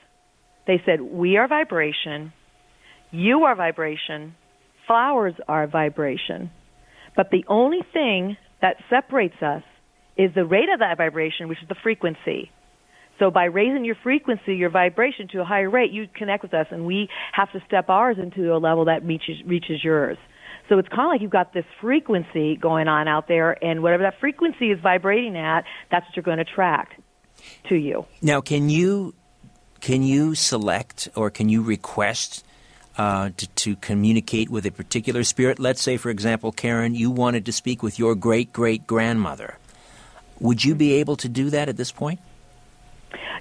They 0.66 0.80
said, 0.86 1.00
we 1.02 1.36
are 1.36 1.46
vibration, 1.46 2.32
you 3.10 3.42
are 3.42 3.54
vibration, 3.54 4.34
flowers 4.86 5.34
are 5.46 5.66
vibration, 5.66 6.50
but 7.16 7.30
the 7.30 7.44
only 7.48 7.80
thing 7.92 8.36
that 8.62 8.76
separates 8.88 9.42
us 9.42 9.62
is 10.16 10.32
the 10.34 10.44
rate 10.44 10.68
of 10.72 10.80
that 10.80 10.96
vibration, 10.96 11.48
which 11.48 11.62
is 11.62 11.68
the 11.68 11.74
frequency. 11.82 12.50
So 13.18 13.30
by 13.30 13.44
raising 13.44 13.84
your 13.84 13.96
frequency, 14.02 14.56
your 14.56 14.70
vibration 14.70 15.28
to 15.28 15.40
a 15.40 15.44
higher 15.44 15.70
rate, 15.70 15.92
you 15.92 16.08
connect 16.12 16.42
with 16.42 16.54
us, 16.54 16.66
and 16.70 16.84
we 16.84 17.08
have 17.32 17.50
to 17.52 17.62
step 17.66 17.88
ours 17.88 18.16
into 18.20 18.54
a 18.54 18.58
level 18.58 18.86
that 18.86 19.04
reaches 19.04 19.36
reaches 19.46 19.84
yours. 19.84 20.18
So 20.68 20.78
it's 20.78 20.88
kind 20.88 21.02
of 21.02 21.08
like 21.08 21.20
you've 21.20 21.30
got 21.30 21.52
this 21.52 21.66
frequency 21.80 22.56
going 22.56 22.88
on 22.88 23.06
out 23.06 23.28
there, 23.28 23.62
and 23.62 23.82
whatever 23.82 24.02
that 24.04 24.18
frequency 24.18 24.70
is 24.70 24.80
vibrating 24.80 25.36
at, 25.36 25.64
that's 25.90 26.06
what 26.06 26.16
you're 26.16 26.22
going 26.22 26.38
to 26.38 26.42
attract 26.42 26.94
to 27.68 27.76
you. 27.76 28.06
Now, 28.22 28.40
can 28.40 28.68
you 28.68 29.14
can 29.80 30.02
you 30.02 30.34
select 30.34 31.08
or 31.14 31.30
can 31.30 31.48
you 31.48 31.62
request 31.62 32.44
uh, 32.96 33.30
to, 33.36 33.46
to 33.48 33.76
communicate 33.76 34.48
with 34.48 34.64
a 34.66 34.70
particular 34.70 35.22
spirit? 35.22 35.58
Let's 35.58 35.82
say, 35.82 35.98
for 35.98 36.10
example, 36.10 36.50
Karen, 36.50 36.94
you 36.94 37.10
wanted 37.10 37.44
to 37.46 37.52
speak 37.52 37.82
with 37.82 37.98
your 37.98 38.14
great 38.14 38.52
great 38.52 38.86
grandmother. 38.86 39.58
Would 40.44 40.62
you 40.62 40.74
be 40.74 40.92
able 41.00 41.16
to 41.16 41.28
do 41.28 41.48
that 41.50 41.70
at 41.70 41.76
this 41.78 41.90
point? 41.90 42.20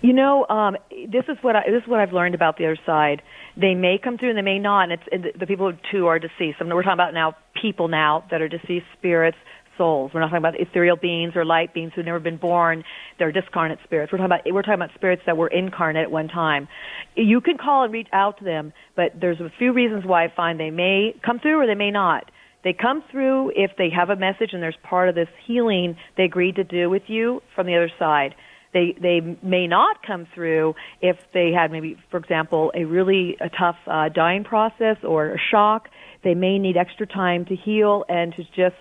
You 0.01 0.13
know, 0.13 0.47
um, 0.47 0.77
this 0.89 1.25
is 1.27 1.38
what 1.41 1.57
I, 1.57 1.69
this 1.69 1.84
is 1.84 1.88
what 1.88 1.99
I've 1.99 2.13
learned 2.13 2.34
about 2.34 2.57
the 2.57 2.65
other 2.65 2.80
side. 2.85 3.21
They 3.57 3.75
may 3.75 3.99
come 4.01 4.17
through 4.17 4.30
and 4.30 4.38
they 4.38 4.41
may 4.41 4.57
not. 4.57 4.89
And 4.89 4.93
it's 4.93 5.03
and 5.11 5.25
the 5.38 5.45
people 5.45 5.73
too 5.91 6.07
are 6.07 6.17
deceased. 6.17 6.57
I 6.61 6.63
mean, 6.63 6.73
we're 6.73 6.84
talking 6.84 6.93
about 6.93 7.13
now 7.13 7.35
people 7.61 7.89
now 7.89 8.23
that 8.31 8.41
are 8.41 8.47
deceased 8.47 8.85
spirits, 8.97 9.38
souls. 9.77 10.11
We're 10.13 10.21
not 10.21 10.27
talking 10.27 10.38
about 10.38 10.57
ethereal 10.57 10.95
beings 10.95 11.34
or 11.35 11.43
light 11.43 11.73
beings 11.73 11.91
who've 11.93 12.05
never 12.05 12.21
been 12.21 12.38
born. 12.38 12.85
They're 13.19 13.34
discarnate 13.34 13.80
spirits. 13.84 14.13
We're 14.13 14.19
talking 14.19 14.31
about 14.31 14.53
we're 14.53 14.61
talking 14.61 14.75
about 14.75 14.93
spirits 14.95 15.23
that 15.25 15.35
were 15.35 15.49
incarnate 15.49 16.03
at 16.03 16.11
one 16.11 16.30
time. 16.30 16.69
You 17.17 17.41
can 17.41 17.57
call 17.57 17.84
and 17.84 17.91
reach 17.91 18.07
out 18.13 18.38
to 18.38 18.45
them, 18.45 18.71
but 18.95 19.19
there's 19.19 19.41
a 19.41 19.51
few 19.59 19.73
reasons 19.73 20.05
why 20.05 20.23
I 20.23 20.34
find 20.34 20.57
they 20.57 20.71
may 20.71 21.15
come 21.21 21.39
through 21.39 21.59
or 21.59 21.67
they 21.67 21.75
may 21.75 21.91
not. 21.91 22.31
They 22.64 22.73
come 22.73 23.03
through 23.11 23.52
if 23.56 23.72
they 23.77 23.90
have 23.90 24.10
a 24.10 24.15
message 24.15 24.52
and 24.53 24.64
there's 24.64 24.77
part 24.84 25.10
of 25.10 25.15
this 25.15 25.27
healing 25.45 25.98
they 26.18 26.23
agreed 26.23 26.56
to 26.56 26.64
do 26.64 26.90
with 26.90 27.03
you 27.07 27.41
from 27.56 27.68
the 27.68 27.76
other 27.76 27.91
side. 27.99 28.35
They 28.73 28.95
they 28.99 29.38
may 29.44 29.68
not 29.68 30.06
come 30.06 30.27
through 30.34 30.76
if 31.02 31.18
they 31.34 31.52
had 31.52 31.72
maybe, 31.72 31.98
for 32.10 32.18
example, 32.18 32.72
a 32.73 32.85
really 32.85 33.38
a 33.40 33.49
tough 33.49 33.77
uh, 33.85 34.10
dying 34.10 34.44
process 34.44 34.98
or 35.03 35.30
a 35.30 35.38
shock. 35.52 35.90
They 36.23 36.34
may 36.34 36.57
need 36.57 36.76
extra 36.76 37.06
time 37.06 37.45
to 37.45 37.56
heal 37.56 38.03
and 38.10 38.34
to 38.35 38.44
just 38.56 38.76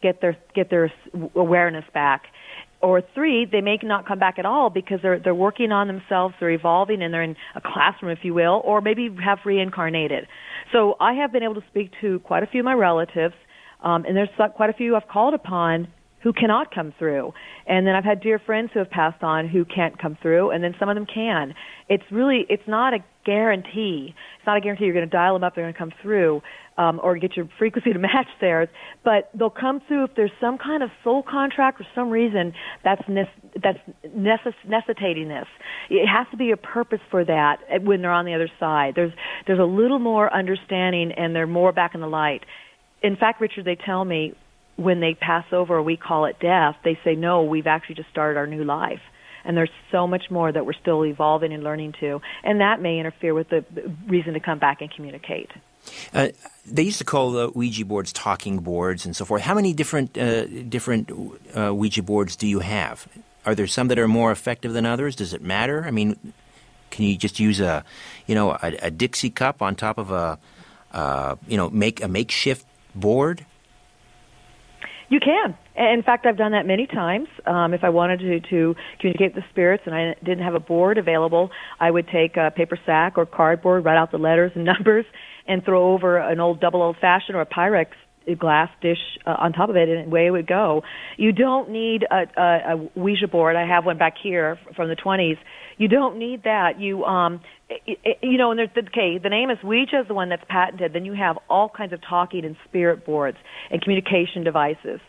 get 0.00 0.20
their 0.20 0.36
get 0.54 0.70
their 0.70 0.92
awareness 1.34 1.84
back. 1.92 2.26
Or 2.82 3.00
three, 3.14 3.46
they 3.50 3.60
may 3.60 3.78
not 3.82 4.08
come 4.08 4.18
back 4.18 4.38
at 4.38 4.44
all 4.44 4.68
because 4.68 4.98
they're 5.02 5.20
they're 5.20 5.34
working 5.34 5.70
on 5.70 5.86
themselves, 5.86 6.34
they're 6.40 6.50
evolving, 6.50 7.00
and 7.02 7.14
they're 7.14 7.22
in 7.22 7.36
a 7.54 7.60
classroom, 7.60 8.10
if 8.10 8.18
you 8.22 8.34
will, 8.34 8.60
or 8.64 8.80
maybe 8.80 9.08
have 9.24 9.38
reincarnated. 9.44 10.26
So 10.72 10.96
I 11.00 11.12
have 11.14 11.32
been 11.32 11.44
able 11.44 11.54
to 11.54 11.64
speak 11.70 11.92
to 12.00 12.18
quite 12.20 12.42
a 12.42 12.46
few 12.46 12.60
of 12.60 12.64
my 12.64 12.74
relatives, 12.74 13.34
um, 13.82 14.04
and 14.04 14.16
there's 14.16 14.28
quite 14.56 14.70
a 14.70 14.72
few 14.72 14.96
I've 14.96 15.06
called 15.06 15.34
upon 15.34 15.88
who 16.22 16.32
cannot 16.32 16.74
come 16.74 16.92
through. 16.98 17.32
And 17.66 17.86
then 17.86 17.94
I've 17.94 18.04
had 18.04 18.20
dear 18.20 18.38
friends 18.38 18.70
who 18.72 18.78
have 18.78 18.90
passed 18.90 19.22
on 19.22 19.48
who 19.48 19.64
can't 19.64 19.98
come 20.00 20.16
through, 20.22 20.50
and 20.50 20.62
then 20.62 20.74
some 20.78 20.88
of 20.88 20.94
them 20.94 21.06
can. 21.06 21.54
It's 21.88 22.04
really, 22.10 22.46
it's 22.48 22.66
not 22.66 22.94
a 22.94 22.98
guarantee. 23.24 24.14
It's 24.38 24.46
not 24.46 24.56
a 24.56 24.60
guarantee 24.60 24.84
you're 24.84 24.94
going 24.94 25.08
to 25.08 25.10
dial 25.10 25.34
them 25.34 25.44
up, 25.44 25.54
they're 25.54 25.64
going 25.64 25.74
to 25.74 25.78
come 25.78 25.92
through, 26.02 26.42
um, 26.78 27.00
or 27.02 27.16
get 27.16 27.36
your 27.36 27.48
frequency 27.58 27.92
to 27.92 27.98
match 28.00 28.28
theirs. 28.40 28.68
But 29.04 29.30
they'll 29.34 29.50
come 29.50 29.80
through 29.86 30.04
if 30.04 30.10
there's 30.16 30.32
some 30.40 30.58
kind 30.58 30.82
of 30.82 30.90
soul 31.04 31.22
contract 31.22 31.80
or 31.80 31.86
some 31.94 32.10
reason 32.10 32.52
that's 32.84 33.02
ne- 33.08 33.30
that's 33.62 33.78
necess- 34.06 34.54
necessitating 34.66 35.28
this. 35.28 35.46
It 35.90 36.06
has 36.06 36.26
to 36.30 36.36
be 36.36 36.50
a 36.50 36.56
purpose 36.56 37.00
for 37.10 37.24
that 37.24 37.56
when 37.82 38.02
they're 38.02 38.10
on 38.12 38.24
the 38.24 38.34
other 38.34 38.50
side. 38.58 38.94
There's 38.94 39.12
there's 39.46 39.60
a 39.60 39.64
little 39.64 39.98
more 39.98 40.32
understanding, 40.32 41.12
and 41.16 41.34
they're 41.34 41.46
more 41.46 41.72
back 41.72 41.94
in 41.94 42.00
the 42.00 42.08
light. 42.08 42.42
In 43.02 43.16
fact, 43.16 43.40
Richard, 43.40 43.64
they 43.64 43.76
tell 43.76 44.04
me 44.04 44.34
when 44.76 45.00
they 45.00 45.14
pass 45.14 45.44
over, 45.52 45.82
we 45.82 45.96
call 45.96 46.24
it 46.24 46.36
death, 46.40 46.76
they 46.84 46.98
say, 47.04 47.14
no, 47.14 47.42
we've 47.42 47.66
actually 47.66 47.96
just 47.96 48.08
started 48.10 48.38
our 48.38 48.46
new 48.46 48.64
life. 48.64 49.00
And 49.44 49.56
there's 49.56 49.70
so 49.90 50.06
much 50.06 50.24
more 50.30 50.52
that 50.52 50.64
we're 50.64 50.72
still 50.80 51.04
evolving 51.04 51.52
and 51.52 51.64
learning 51.64 51.94
to. 52.00 52.20
And 52.44 52.60
that 52.60 52.80
may 52.80 52.98
interfere 52.98 53.34
with 53.34 53.48
the 53.48 53.64
reason 54.08 54.34
to 54.34 54.40
come 54.40 54.58
back 54.58 54.80
and 54.80 54.90
communicate. 54.94 55.50
Uh, 56.14 56.28
they 56.66 56.82
used 56.82 56.98
to 56.98 57.04
call 57.04 57.32
the 57.32 57.50
Ouija 57.50 57.84
boards 57.84 58.12
talking 58.12 58.58
boards 58.58 59.04
and 59.04 59.16
so 59.16 59.24
forth. 59.24 59.42
How 59.42 59.54
many 59.54 59.72
different 59.72 60.16
uh, 60.16 60.46
different 60.62 61.10
uh, 61.56 61.74
Ouija 61.74 62.02
boards 62.02 62.36
do 62.36 62.46
you 62.46 62.60
have? 62.60 63.08
Are 63.44 63.54
there 63.54 63.66
some 63.66 63.88
that 63.88 63.98
are 63.98 64.08
more 64.08 64.30
effective 64.30 64.72
than 64.72 64.86
others? 64.86 65.16
Does 65.16 65.34
it 65.34 65.42
matter? 65.42 65.84
I 65.84 65.90
mean, 65.90 66.32
can 66.90 67.04
you 67.04 67.16
just 67.16 67.40
use 67.40 67.60
a 67.60 67.84
you 68.26 68.34
know 68.34 68.52
a, 68.52 68.76
a 68.82 68.90
Dixie 68.90 69.30
cup 69.30 69.62
on 69.62 69.74
top 69.74 69.98
of 69.98 70.10
a 70.10 70.38
uh, 70.92 71.36
you 71.48 71.56
know 71.56 71.68
make 71.70 72.02
a 72.02 72.08
makeshift 72.08 72.64
board? 72.94 73.44
You 75.08 75.20
can. 75.20 75.56
In 75.76 76.02
fact, 76.02 76.24
I've 76.24 76.38
done 76.38 76.52
that 76.52 76.66
many 76.66 76.86
times. 76.86 77.28
Um, 77.44 77.74
if 77.74 77.84
I 77.84 77.90
wanted 77.90 78.20
to, 78.20 78.40
to 78.48 78.74
communicate 78.98 79.34
with 79.34 79.44
the 79.44 79.50
spirits 79.50 79.82
and 79.84 79.94
I 79.94 80.14
didn't 80.24 80.42
have 80.42 80.54
a 80.54 80.60
board 80.60 80.96
available, 80.96 81.50
I 81.78 81.90
would 81.90 82.08
take 82.08 82.38
a 82.38 82.50
paper 82.50 82.78
sack 82.86 83.18
or 83.18 83.26
cardboard, 83.26 83.84
write 83.84 83.98
out 83.98 84.10
the 84.10 84.18
letters 84.18 84.52
and 84.54 84.64
numbers, 84.72 85.04
and 85.46 85.64
throw 85.64 85.92
over 85.92 86.18
an 86.18 86.40
old 86.40 86.60
double 86.60 86.82
old 86.82 86.96
fashioned 87.00 87.36
or 87.36 87.40
a 87.40 87.46
Pyrex 87.46 87.88
glass 88.38 88.68
dish 88.80 88.98
uh, 89.26 89.34
on 89.38 89.52
top 89.52 89.68
of 89.68 89.76
it, 89.76 89.88
and 89.88 90.06
away 90.06 90.26
it 90.26 90.30
would 90.30 90.46
go. 90.46 90.82
You 91.16 91.32
don't 91.32 91.70
need 91.70 92.04
a, 92.04 92.40
a, 92.40 92.76
a 92.76 92.88
Ouija 92.98 93.28
board. 93.28 93.56
I 93.56 93.66
have 93.66 93.84
one 93.84 93.98
back 93.98 94.14
here 94.22 94.58
from 94.76 94.88
the 94.88 94.96
20s. 94.96 95.38
You 95.76 95.88
don't 95.88 96.18
need 96.18 96.44
that. 96.44 96.78
You 96.78 97.04
um, 97.04 97.40
you 97.86 98.38
know, 98.38 98.50
and 98.50 98.58
there's 98.58 98.70
the, 98.74 98.82
okay, 98.82 99.18
the 99.18 99.28
name 99.28 99.50
is 99.50 99.58
Ouija 99.64 100.00
is 100.00 100.08
the 100.08 100.14
one 100.14 100.28
that's 100.28 100.44
patented. 100.48 100.92
Then 100.92 101.04
you 101.04 101.14
have 101.14 101.38
all 101.48 101.68
kinds 101.68 101.92
of 101.92 102.00
talking 102.08 102.44
and 102.44 102.56
spirit 102.68 103.04
boards 103.04 103.38
and 103.70 103.80
communication 103.82 104.44
devices. 104.44 105.00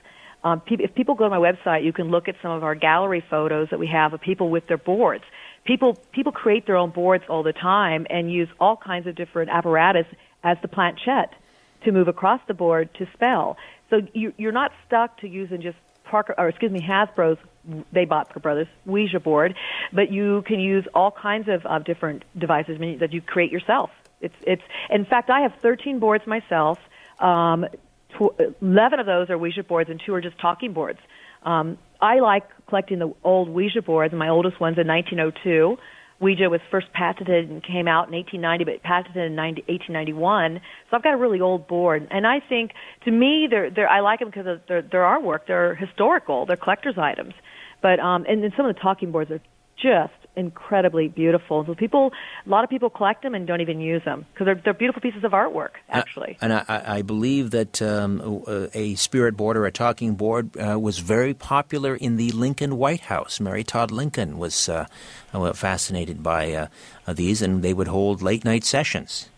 Um, 0.44 0.62
if 0.68 0.94
people 0.94 1.16
go 1.16 1.26
to 1.26 1.30
my 1.30 1.38
website, 1.38 1.86
you 1.86 1.94
can 1.94 2.10
look 2.10 2.28
at 2.28 2.36
some 2.42 2.52
of 2.52 2.64
our 2.64 2.76
gallery 2.76 3.24
photos 3.30 3.70
that 3.72 3.80
we 3.80 3.88
have 3.88 4.14
of 4.14 4.22
people 4.22 4.50
with 4.50 4.68
their 4.68 4.78
boards. 4.78 5.24
People 5.66 5.96
people 6.12 6.32
create 6.32 6.66
their 6.66 6.76
own 6.76 6.90
boards 6.90 7.24
all 7.30 7.44
the 7.44 7.54
time 7.54 8.06
and 8.10 8.32
use 8.32 8.50
all 8.60 8.76
kinds 8.76 9.08
of 9.08 9.16
different 9.16 9.50
apparatus 9.50 10.06
as 10.44 10.58
the 10.62 10.68
planchette 10.68 11.34
to 11.84 11.92
move 11.92 12.08
across 12.08 12.42
the 12.48 12.54
board 12.54 12.94
to 12.96 13.08
spell. 13.14 13.58
So 13.90 14.02
you, 14.14 14.34
you're 14.38 14.52
not 14.52 14.72
stuck 14.88 15.18
to 15.20 15.28
using 15.28 15.62
just 15.62 15.78
Parker, 16.04 16.36
or 16.38 16.50
excuse 16.50 16.72
me, 16.72 16.82
Hasbro's 16.82 17.38
they 17.92 18.06
bought 18.06 18.28
Parker 18.28 18.40
Brothers 18.42 18.68
Ouija 18.86 19.20
board, 19.20 19.56
but 19.94 20.12
you 20.12 20.44
can 20.46 20.60
use 20.60 20.86
all 20.94 21.12
kinds 21.12 21.48
of, 21.48 21.66
of 21.66 21.86
different 21.86 22.24
devices 22.38 22.78
that 23.00 23.14
you 23.14 23.22
create 23.22 23.52
yourself. 23.52 23.90
It's 24.22 24.36
it's 24.42 24.62
in 24.90 25.06
fact 25.06 25.30
I 25.30 25.42
have 25.42 25.54
13 25.62 26.00
boards 26.00 26.28
myself. 26.28 26.80
Um, 27.20 27.66
tw- 28.18 28.40
11 28.62 29.00
of 29.00 29.06
those 29.06 29.30
are 29.30 29.38
Ouija 29.38 29.64
boards, 29.64 29.90
and 29.90 30.02
two 30.06 30.14
are 30.14 30.22
just 30.22 30.38
talking 30.40 30.74
boards. 30.74 31.00
Um, 31.46 31.78
I 32.02 32.20
like 32.20 32.44
collecting 32.68 33.00
the 33.00 33.14
old 33.24 33.50
Ouija 33.50 33.82
boards, 33.82 34.14
my 34.14 34.30
oldest 34.30 34.60
one's 34.60 34.78
in 34.78 34.88
1902. 34.88 35.78
Ouija 36.20 36.50
was 36.50 36.62
first 36.72 36.88
patented 36.94 37.50
and 37.50 37.62
came 37.62 37.88
out 37.88 38.08
in 38.08 38.16
1890, 38.16 38.64
but 38.64 38.84
patented 38.84 39.24
in 39.24 39.36
90, 39.36 39.64
1891. 39.68 40.62
So 40.90 40.98
I've 40.98 41.04
got 41.04 41.14
a 41.14 41.18
really 41.18 41.42
old 41.42 41.68
board, 41.68 42.08
and 42.12 42.26
I 42.26 42.40
think 42.40 42.72
to 43.06 43.12
me, 43.12 43.48
they're, 43.50 43.70
they're 43.70 43.90
I 43.90 44.00
like 44.00 44.20
them 44.20 44.30
because 44.30 44.48
of 44.48 44.62
their, 44.68 44.82
their 44.82 45.02
artwork. 45.02 45.48
They're 45.48 45.76
historical. 45.76 46.46
They're 46.46 46.56
collector's 46.56 46.98
items. 46.98 47.34
But 47.82 48.00
um, 48.00 48.26
and 48.28 48.42
then 48.42 48.54
some 48.56 48.66
of 48.66 48.74
the 48.74 48.82
talking 48.82 49.12
boards 49.12 49.30
are 49.32 49.42
just 49.76 50.14
incredibly 50.36 51.08
beautiful. 51.08 51.66
So 51.66 51.76
people, 51.76 52.12
a 52.46 52.50
lot 52.50 52.64
of 52.64 52.70
people 52.70 52.90
collect 52.90 53.24
them 53.24 53.36
and 53.36 53.46
don't 53.46 53.62
even 53.62 53.80
use 53.80 54.04
them 54.04 54.26
because 54.34 54.46
they're, 54.46 54.62
they're 54.64 54.74
beautiful 54.74 55.02
pieces 55.02 55.24
of 55.24 55.32
artwork, 55.32 55.72
uh, 55.90 55.94
actually. 55.94 56.38
Uh, 56.42 56.46
and 56.46 56.54
I, 56.54 56.84
I, 56.98 57.02
believe 57.02 57.52
that 57.52 57.82
um, 57.82 58.44
a 58.74 58.96
spirit 58.96 59.38
board 59.38 59.58
or 59.58 59.66
a 59.66 59.72
talking 59.72 60.16
board 60.16 60.58
uh, 60.58 60.80
was 60.80 61.00
very 61.00 61.34
popular 61.34 61.96
in 61.96 62.18
the 62.18 62.32
Lincoln 62.32 62.78
White 62.78 63.02
House. 63.02 63.40
Mary 63.40 63.64
Todd 63.64 63.92
Lincoln 63.92 64.38
was 64.38 64.70
uh, 64.70 64.86
fascinated 65.54 66.24
by 66.24 66.54
uh, 66.54 67.14
these, 67.14 67.42
and 67.42 67.64
they 67.64 67.74
would 67.74 67.88
hold 67.88 68.22
late 68.22 68.44
night 68.44 68.64
sessions. 68.64 69.30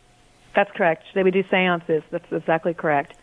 That's 0.55 0.72
correct. 0.72 1.03
They 1.13 1.23
would 1.23 1.34
do 1.34 1.43
seances. 1.51 2.03
That's 2.11 2.31
exactly 2.31 2.73
correct. 2.73 3.13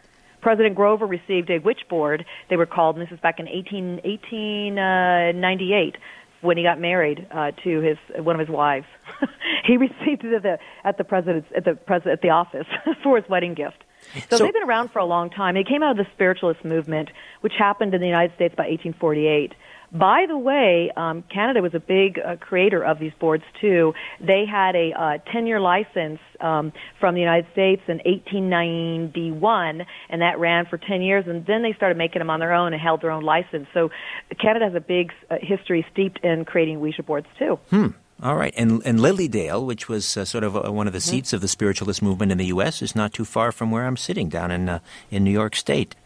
President 0.42 0.74
Grover 0.74 1.06
received 1.06 1.50
a 1.50 1.58
witch 1.58 1.82
board, 1.88 2.26
they 2.50 2.56
were 2.56 2.66
called, 2.66 2.96
and 2.96 3.06
this 3.06 3.12
is 3.12 3.20
back 3.20 3.38
in 3.38 3.46
18, 3.46 4.00
1898 4.02 5.96
when 6.43 6.56
he 6.56 6.62
got 6.62 6.78
married 6.78 7.27
uh, 7.31 7.52
to 7.64 7.81
his 7.81 7.97
one 8.16 8.39
of 8.39 8.40
his 8.40 8.48
wives. 8.48 8.86
he 9.64 9.77
received 9.77 10.24
it 10.24 10.35
at 10.35 10.43
the 10.43 10.59
at 10.85 10.98
the 10.98 11.05
president's 11.05 11.48
at 11.56 11.64
the 11.64 11.74
president 11.74 12.19
at 12.19 12.23
the 12.23 12.31
office 12.31 12.66
for 13.02 13.16
his 13.16 13.28
wedding 13.28 13.55
gift. 13.55 13.85
So, 14.28 14.36
so, 14.36 14.44
they've 14.44 14.52
been 14.52 14.69
around 14.69 14.90
for 14.90 14.98
a 14.98 15.05
long 15.05 15.31
time. 15.31 15.56
It 15.56 15.69
came 15.69 15.82
out 15.82 15.93
of 15.93 15.97
the 15.97 16.10
spiritualist 16.12 16.64
movement, 16.64 17.10
which 17.40 17.52
happened 17.56 17.94
in 17.94 18.01
the 18.01 18.06
United 18.06 18.35
States 18.35 18.52
by 18.56 18.64
1848. 18.64 19.55
By 19.93 20.24
the 20.27 20.39
way, 20.39 20.90
um, 20.97 21.23
Canada 21.32 21.60
was 21.60 21.74
a 21.74 21.81
big 21.81 22.19
uh, 22.19 22.36
creator 22.36 22.82
of 22.82 22.98
these 22.98 23.12
boards 23.20 23.44
too. 23.60 23.93
They 24.20 24.47
had 24.51 24.74
a 24.74 24.93
uh, 24.93 25.19
10-year 25.35 25.60
license 25.60 26.19
um, 26.40 26.73
from 26.98 27.14
the 27.14 27.20
United 27.20 27.47
States 27.52 27.82
in 27.89 27.98
1891, 27.98 29.82
and 30.09 30.23
that 30.23 30.39
ran 30.39 30.64
for 30.64 30.78
10 30.78 31.02
years. 31.02 31.27
And 31.27 31.44
then 31.44 31.62
they 31.62 31.74
started 31.74 31.98
making 31.98 32.20
them 32.20 32.31
on 32.31 32.40
their 32.40 32.55
own 32.55 32.73
and 32.73 32.81
held 32.81 33.02
their 33.02 33.10
own 33.10 33.23
license. 33.23 33.69
So 33.74 33.90
Canada 34.40 34.64
has 34.64 34.74
a 34.74 34.81
big 34.81 35.12
uh, 35.31 35.36
history 35.43 35.85
steeped 35.93 36.24
in 36.24 36.47
creating 36.47 36.81
Ouija 36.81 37.02
boards 37.02 37.27
too. 37.39 37.59
Hmm. 37.69 37.89
All 38.23 38.36
right, 38.36 38.55
and 38.56 38.81
and 38.85 39.01
Lily 39.01 39.27
Dale, 39.27 39.66
which 39.66 39.89
was 39.89 40.16
uh, 40.16 40.24
sort 40.24 40.44
of 40.44 40.56
uh, 40.56 40.70
one 40.70 40.86
of 40.86 40.93
the 40.93 41.01
mm-hmm. 41.01 41.10
seats 41.10 41.32
of 41.32 41.40
the 41.40 41.48
spiritualist 41.48 42.01
movement 42.02 42.31
in 42.31 42.39
the 42.39 42.47
U.S., 42.47 42.81
is 42.81 42.94
not 42.94 43.12
too 43.12 43.24
far 43.24 43.51
from 43.51 43.73
where 43.73 43.85
I'm 43.85 43.97
sitting 43.97 44.28
down 44.28 44.52
in 44.52 44.69
uh, 44.69 44.78
in 45.10 45.24
New 45.24 45.32
York 45.32 45.56
State. 45.56 45.97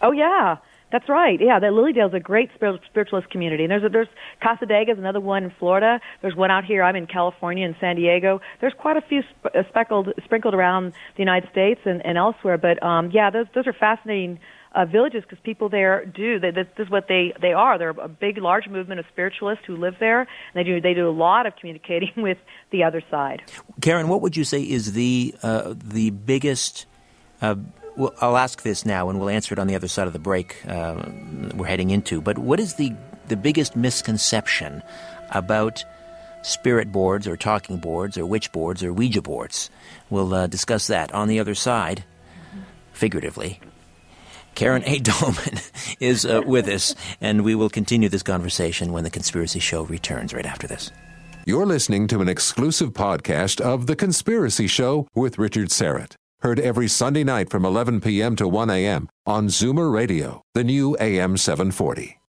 Oh 0.00 0.12
yeah, 0.12 0.58
that's 0.90 1.08
right. 1.08 1.38
Yeah, 1.40 1.58
that 1.58 1.72
Lily 1.72 1.92
Dale's 1.92 2.14
a 2.14 2.20
great 2.20 2.50
spiritualist 2.54 3.30
community. 3.30 3.64
And 3.64 3.70
there's 3.70 3.84
a, 3.84 3.88
there's 3.88 4.08
is 4.08 4.98
another 4.98 5.20
one 5.20 5.44
in 5.44 5.52
Florida. 5.58 6.00
There's 6.22 6.34
one 6.34 6.50
out 6.50 6.64
here. 6.64 6.82
I'm 6.82 6.96
in 6.96 7.06
California 7.06 7.66
in 7.66 7.76
San 7.80 7.96
Diego. 7.96 8.40
There's 8.60 8.72
quite 8.78 8.96
a 8.96 9.02
few 9.02 9.22
sp- 9.28 9.52
uh, 9.54 9.62
speckled 9.68 10.08
sprinkled 10.24 10.54
around 10.54 10.92
the 10.92 11.18
United 11.18 11.50
States 11.50 11.80
and, 11.84 12.04
and 12.04 12.16
elsewhere. 12.16 12.56
But 12.56 12.82
um, 12.82 13.10
yeah, 13.10 13.30
those 13.30 13.46
those 13.54 13.66
are 13.66 13.74
fascinating 13.74 14.40
uh, 14.74 14.84
villages 14.86 15.22
because 15.22 15.38
people 15.42 15.68
there 15.68 16.04
do. 16.04 16.38
They, 16.38 16.50
this, 16.50 16.66
this 16.76 16.86
is 16.86 16.90
what 16.90 17.06
they 17.08 17.34
they 17.40 17.52
are. 17.52 17.78
They're 17.78 17.90
a 17.90 18.08
big, 18.08 18.38
large 18.38 18.66
movement 18.68 19.00
of 19.00 19.06
spiritualists 19.12 19.64
who 19.66 19.76
live 19.76 19.96
there. 20.00 20.20
And 20.20 20.28
they 20.54 20.64
do 20.64 20.80
they 20.80 20.94
do 20.94 21.08
a 21.08 21.12
lot 21.12 21.46
of 21.46 21.54
communicating 21.56 22.12
with 22.16 22.38
the 22.70 22.84
other 22.84 23.02
side. 23.10 23.42
Karen, 23.80 24.08
what 24.08 24.22
would 24.22 24.36
you 24.36 24.44
say 24.44 24.62
is 24.62 24.92
the 24.92 25.34
uh, 25.42 25.74
the 25.76 26.10
biggest 26.10 26.86
uh, 27.42 27.56
well, 27.98 28.14
I'll 28.20 28.36
ask 28.36 28.62
this 28.62 28.86
now, 28.86 29.10
and 29.10 29.18
we'll 29.18 29.28
answer 29.28 29.52
it 29.52 29.58
on 29.58 29.66
the 29.66 29.74
other 29.74 29.88
side 29.88 30.06
of 30.06 30.12
the 30.12 30.18
break 30.20 30.64
uh, 30.66 31.02
we're 31.54 31.66
heading 31.66 31.90
into. 31.90 32.20
But 32.20 32.38
what 32.38 32.60
is 32.60 32.74
the 32.74 32.94
the 33.26 33.36
biggest 33.36 33.76
misconception 33.76 34.82
about 35.30 35.84
spirit 36.42 36.90
boards, 36.92 37.26
or 37.26 37.36
talking 37.36 37.78
boards, 37.78 38.16
or 38.16 38.24
witch 38.24 38.52
boards, 38.52 38.82
or 38.84 38.92
Ouija 38.92 39.20
boards? 39.20 39.68
We'll 40.08 40.32
uh, 40.32 40.46
discuss 40.46 40.86
that 40.86 41.12
on 41.12 41.26
the 41.28 41.40
other 41.40 41.56
side, 41.56 42.04
figuratively. 42.92 43.60
Karen 44.54 44.82
A. 44.86 45.00
Dahlman 45.00 45.96
is 46.00 46.24
uh, 46.24 46.42
with 46.46 46.68
us, 46.68 46.94
and 47.20 47.44
we 47.44 47.54
will 47.54 47.68
continue 47.68 48.08
this 48.08 48.22
conversation 48.22 48.92
when 48.92 49.04
the 49.04 49.10
Conspiracy 49.10 49.58
Show 49.58 49.82
returns 49.82 50.32
right 50.32 50.46
after 50.46 50.66
this. 50.66 50.90
You're 51.46 51.66
listening 51.66 52.06
to 52.08 52.20
an 52.20 52.28
exclusive 52.28 52.92
podcast 52.92 53.60
of 53.60 53.86
The 53.86 53.96
Conspiracy 53.96 54.66
Show 54.66 55.08
with 55.14 55.38
Richard 55.38 55.68
Syrett. 55.68 56.14
Heard 56.40 56.60
every 56.60 56.86
Sunday 56.86 57.24
night 57.24 57.50
from 57.50 57.64
11 57.64 58.00
p.m. 58.00 58.36
to 58.36 58.46
1 58.46 58.70
a.m. 58.70 59.08
on 59.26 59.48
Zoomer 59.48 59.92
Radio, 59.92 60.42
the 60.54 60.62
new 60.62 60.96
AM 61.00 61.36
740. 61.36 62.20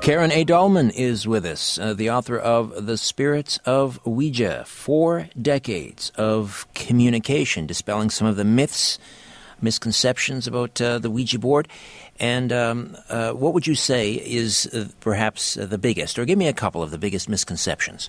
Karen 0.00 0.32
A. 0.32 0.42
Dahlman 0.42 0.90
is 0.90 1.28
with 1.28 1.44
us, 1.44 1.78
uh, 1.78 1.92
the 1.92 2.08
author 2.08 2.38
of 2.38 2.86
The 2.86 2.96
Spirits 2.96 3.58
of 3.66 4.00
Ouija 4.06 4.64
Four 4.66 5.28
Decades 5.40 6.12
of 6.16 6.66
Communication, 6.72 7.66
dispelling 7.66 8.08
some 8.08 8.26
of 8.26 8.36
the 8.36 8.44
myths, 8.44 8.98
misconceptions 9.60 10.46
about 10.46 10.80
uh, 10.80 10.98
the 10.98 11.10
Ouija 11.10 11.38
board. 11.38 11.68
And 12.18 12.54
um, 12.54 12.96
uh, 13.10 13.32
what 13.32 13.52
would 13.52 13.66
you 13.66 13.74
say 13.74 14.12
is 14.14 14.66
uh, 14.72 14.88
perhaps 15.00 15.54
the 15.60 15.76
biggest, 15.76 16.18
or 16.18 16.24
give 16.24 16.38
me 16.38 16.48
a 16.48 16.54
couple 16.54 16.82
of 16.82 16.90
the 16.90 16.98
biggest 16.98 17.28
misconceptions? 17.28 18.08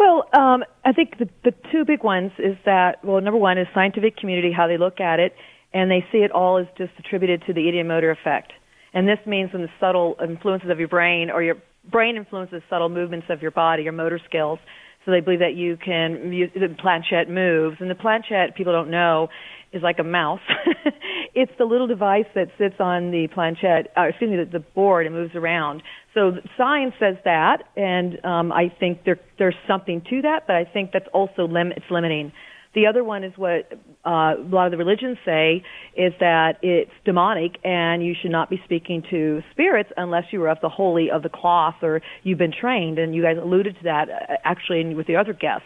Well, 0.00 0.24
um, 0.32 0.64
I 0.82 0.92
think 0.92 1.18
the, 1.18 1.28
the 1.44 1.52
two 1.70 1.84
big 1.84 2.02
ones 2.02 2.32
is 2.38 2.56
that, 2.64 3.04
well, 3.04 3.20
number 3.20 3.38
one 3.38 3.58
is 3.58 3.66
scientific 3.74 4.16
community, 4.16 4.50
how 4.50 4.66
they 4.66 4.78
look 4.78 4.98
at 4.98 5.20
it, 5.20 5.34
and 5.74 5.90
they 5.90 6.02
see 6.10 6.18
it 6.18 6.32
all 6.32 6.56
as 6.56 6.64
just 6.78 6.92
attributed 6.98 7.42
to 7.46 7.52
the 7.52 7.60
ideomotor 7.60 8.10
effect. 8.10 8.54
And 8.94 9.06
this 9.06 9.18
means 9.26 9.52
when 9.52 9.60
the 9.60 9.68
subtle 9.78 10.16
influences 10.26 10.70
of 10.70 10.78
your 10.78 10.88
brain 10.88 11.28
or 11.30 11.42
your 11.42 11.56
brain 11.90 12.16
influences 12.16 12.62
subtle 12.70 12.88
movements 12.88 13.26
of 13.28 13.42
your 13.42 13.50
body, 13.50 13.82
your 13.82 13.92
motor 13.92 14.18
skills. 14.26 14.58
So 15.04 15.10
they 15.10 15.20
believe 15.20 15.40
that 15.40 15.54
you 15.54 15.76
can, 15.76 16.30
the 16.30 16.74
planchette 16.80 17.28
moves. 17.28 17.76
And 17.80 17.90
the 17.90 17.94
planchette, 17.94 18.56
people 18.56 18.72
don't 18.72 18.90
know, 18.90 19.28
is 19.70 19.82
like 19.82 19.98
a 19.98 20.04
mouse. 20.04 20.40
it's 21.34 21.52
the 21.58 21.66
little 21.66 21.86
device 21.86 22.26
that 22.34 22.48
sits 22.56 22.76
on 22.80 23.10
the 23.10 23.28
planchette, 23.34 23.92
uh, 23.98 24.04
excuse 24.04 24.30
me, 24.30 24.36
the, 24.38 24.50
the 24.50 24.64
board 24.74 25.04
and 25.04 25.14
moves 25.14 25.34
around. 25.34 25.82
So 26.14 26.32
science 26.56 26.94
says 26.98 27.16
that, 27.24 27.64
and 27.76 28.24
um, 28.24 28.52
I 28.52 28.72
think 28.80 29.04
there, 29.04 29.20
there's 29.38 29.54
something 29.68 30.02
to 30.10 30.22
that, 30.22 30.46
but 30.46 30.56
I 30.56 30.64
think 30.64 30.90
that's 30.92 31.06
also 31.12 31.46
lim- 31.46 31.72
it's 31.72 31.86
limiting. 31.90 32.32
The 32.74 32.86
other 32.86 33.02
one 33.02 33.24
is 33.24 33.32
what 33.36 33.72
uh, 34.06 34.34
a 34.38 34.48
lot 34.48 34.66
of 34.66 34.70
the 34.70 34.76
religions 34.76 35.18
say 35.24 35.64
is 35.96 36.12
that 36.20 36.58
it's 36.62 36.90
demonic 37.04 37.58
and 37.64 38.04
you 38.04 38.14
should 38.20 38.30
not 38.30 38.48
be 38.48 38.60
speaking 38.64 39.02
to 39.10 39.42
spirits 39.50 39.90
unless 39.96 40.24
you 40.30 40.42
are 40.44 40.48
of 40.48 40.58
the 40.62 40.68
holy 40.68 41.10
of 41.10 41.22
the 41.22 41.28
cloth 41.28 41.76
or 41.82 42.00
you've 42.22 42.38
been 42.38 42.52
trained. 42.52 42.98
And 42.98 43.12
you 43.14 43.22
guys 43.22 43.36
alluded 43.42 43.76
to 43.78 43.82
that 43.84 44.08
uh, 44.08 44.34
actually 44.44 44.94
with 44.94 45.08
the 45.08 45.16
other 45.16 45.32
guest. 45.32 45.64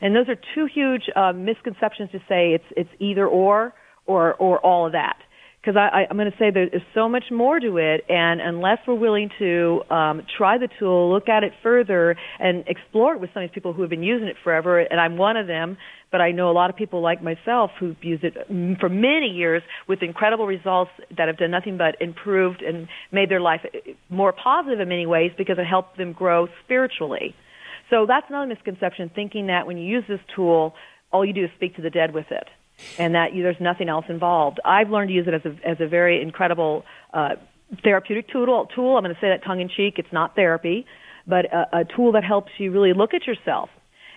And 0.00 0.14
those 0.14 0.28
are 0.28 0.36
two 0.54 0.66
huge 0.72 1.10
uh, 1.16 1.32
misconceptions 1.32 2.10
to 2.12 2.18
say 2.28 2.52
it's 2.52 2.64
it's 2.76 2.90
either 3.00 3.26
or 3.26 3.74
or 4.06 4.34
or 4.34 4.60
all 4.60 4.86
of 4.86 4.92
that 4.92 5.18
because 5.66 5.76
I, 5.76 6.02
I, 6.02 6.06
I'm 6.08 6.16
going 6.16 6.30
to 6.30 6.38
say 6.38 6.50
there's 6.52 6.70
so 6.94 7.08
much 7.08 7.24
more 7.32 7.58
to 7.58 7.78
it, 7.78 8.04
and 8.08 8.40
unless 8.40 8.78
we're 8.86 8.94
willing 8.94 9.30
to 9.40 9.80
um, 9.90 10.22
try 10.38 10.58
the 10.58 10.68
tool, 10.78 11.12
look 11.12 11.28
at 11.28 11.42
it 11.42 11.52
further, 11.62 12.14
and 12.38 12.64
explore 12.68 13.14
it 13.14 13.20
with 13.20 13.30
some 13.34 13.42
of 13.42 13.50
these 13.50 13.54
people 13.54 13.72
who 13.72 13.80
have 13.80 13.90
been 13.90 14.04
using 14.04 14.28
it 14.28 14.36
forever, 14.44 14.78
and 14.78 15.00
I'm 15.00 15.16
one 15.16 15.36
of 15.36 15.48
them, 15.48 15.76
but 16.12 16.20
I 16.20 16.30
know 16.30 16.50
a 16.50 16.52
lot 16.52 16.70
of 16.70 16.76
people 16.76 17.02
like 17.02 17.20
myself 17.20 17.72
who've 17.80 17.96
used 18.00 18.22
it 18.22 18.34
for 18.78 18.88
many 18.88 19.26
years 19.26 19.62
with 19.88 20.02
incredible 20.02 20.46
results 20.46 20.92
that 21.16 21.26
have 21.26 21.36
done 21.36 21.50
nothing 21.50 21.78
but 21.78 22.00
improved 22.00 22.62
and 22.62 22.86
made 23.10 23.28
their 23.28 23.40
life 23.40 23.62
more 24.08 24.32
positive 24.32 24.78
in 24.78 24.88
many 24.88 25.06
ways 25.06 25.32
because 25.36 25.58
it 25.58 25.64
helped 25.64 25.98
them 25.98 26.12
grow 26.12 26.46
spiritually. 26.64 27.34
So 27.90 28.06
that's 28.06 28.26
another 28.28 28.46
misconception, 28.46 29.10
thinking 29.14 29.48
that 29.48 29.66
when 29.66 29.78
you 29.78 29.84
use 29.84 30.04
this 30.08 30.20
tool, 30.36 30.74
all 31.12 31.24
you 31.24 31.32
do 31.32 31.44
is 31.44 31.50
speak 31.56 31.74
to 31.76 31.82
the 31.82 31.90
dead 31.90 32.14
with 32.14 32.26
it 32.30 32.46
and 32.98 33.14
that 33.14 33.34
you, 33.34 33.42
there's 33.42 33.60
nothing 33.60 33.88
else 33.88 34.04
involved. 34.08 34.60
I've 34.64 34.90
learned 34.90 35.08
to 35.08 35.14
use 35.14 35.26
it 35.26 35.34
as 35.34 35.44
a, 35.44 35.68
as 35.68 35.76
a 35.80 35.86
very 35.86 36.22
incredible 36.22 36.84
uh, 37.12 37.36
therapeutic 37.82 38.28
tool. 38.28 38.68
Tool. 38.74 38.96
I'm 38.96 39.04
going 39.04 39.14
to 39.14 39.20
say 39.20 39.28
that 39.28 39.44
tongue 39.44 39.60
in 39.60 39.68
cheek. 39.68 39.94
It's 39.98 40.12
not 40.12 40.34
therapy, 40.34 40.86
but 41.26 41.46
a, 41.52 41.80
a 41.80 41.84
tool 41.84 42.12
that 42.12 42.24
helps 42.24 42.52
you 42.58 42.70
really 42.70 42.92
look 42.92 43.14
at 43.14 43.26
yourself. 43.26 43.70